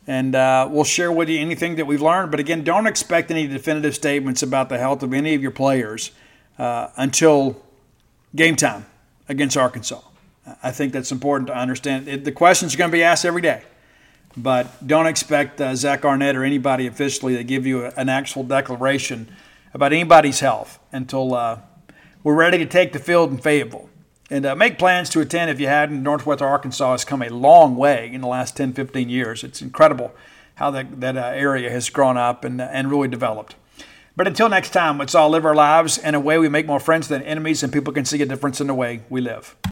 and 0.06 0.36
uh, 0.36 0.68
we'll 0.70 0.84
share 0.84 1.12
with 1.12 1.30
you 1.30 1.40
anything 1.40 1.78
that 1.78 1.88
we've 1.88 2.02
learned. 2.02 2.32
But 2.32 2.42
again, 2.42 2.66
don't 2.66 2.86
expect 2.86 3.32
any 3.32 3.48
definitive 3.48 3.96
statements 3.96 4.44
about 4.44 4.68
the 4.68 4.78
health 4.78 5.04
of 5.04 5.14
any 5.14 5.36
of 5.36 5.42
your 5.42 5.52
players 5.52 6.12
uh, 6.60 6.90
until 6.98 7.64
game 8.36 8.58
time 8.58 8.86
against 9.30 9.58
Arkansas. 9.58 10.02
I 10.62 10.72
think 10.72 10.94
that's 10.94 11.12
important 11.12 11.48
to 11.48 11.58
understand. 11.58 12.08
It, 12.08 12.26
the 12.26 12.32
questions 12.32 12.76
are 12.76 12.78
going 12.78 12.92
to 12.92 12.96
be 12.96 13.04
asked 13.04 13.26
every 13.26 13.42
day, 13.42 13.64
but 14.36 14.86
don't 14.86 15.08
expect 15.08 15.62
uh, 15.62 15.76
Zach 15.76 16.04
Arnett 16.04 16.36
or 16.36 16.44
anybody 16.44 16.88
officially 16.88 17.38
to 17.38 17.44
give 17.44 17.66
you 17.66 17.86
a, 17.86 17.94
an 17.96 18.10
actual 18.10 18.44
declaration 18.44 19.34
about 19.74 19.94
anybody's 19.94 20.42
health 20.42 20.80
until 20.92 21.34
uh, 21.34 21.60
we're 22.24 22.36
ready 22.36 22.58
to 22.58 22.66
take 22.66 22.94
the 22.94 23.00
field 23.00 23.32
in 23.32 23.38
Fayetteville. 23.38 23.90
And 24.30 24.46
uh, 24.46 24.56
make 24.56 24.80
plans 24.80 25.10
to 25.12 25.20
attend 25.20 25.52
if 25.52 25.60
you 25.60 25.68
hadn't. 25.68 26.02
Northwest 26.02 26.42
Arkansas 26.42 26.92
has 26.92 27.06
come 27.06 27.22
a 27.22 27.30
long 27.30 27.76
way 27.76 28.10
in 28.12 28.22
the 28.22 28.28
last 28.28 28.58
10, 28.58 28.74
15 28.74 29.10
years. 29.10 29.44
It's 29.44 29.62
incredible 29.62 30.14
how 30.56 30.72
that, 30.72 31.02
that 31.02 31.18
uh, 31.18 31.32
area 31.34 31.70
has 31.70 31.90
grown 31.90 32.18
up 32.18 32.44
and, 32.44 32.62
and 32.62 32.90
really 32.90 33.08
developed. 33.08 33.56
But 34.16 34.28
until 34.28 34.48
next 34.48 34.70
time, 34.70 35.00
let's 35.00 35.16
all 35.16 35.30
live 35.30 35.46
our 35.46 35.56
lives 35.56 35.98
in 35.98 36.14
a 36.14 36.20
way 36.20 36.38
we 36.38 36.48
make 36.48 36.68
more 36.68 36.80
friends 36.80 37.08
than 37.08 37.24
enemies 37.24 37.64
and 37.64 37.74
people 37.74 37.94
can 37.94 38.06
see 38.06 38.22
a 38.22 38.26
difference 38.28 38.62
in 38.62 38.68
the 38.68 38.74
way 38.74 39.02
we 39.10 39.22
live. 39.22 39.56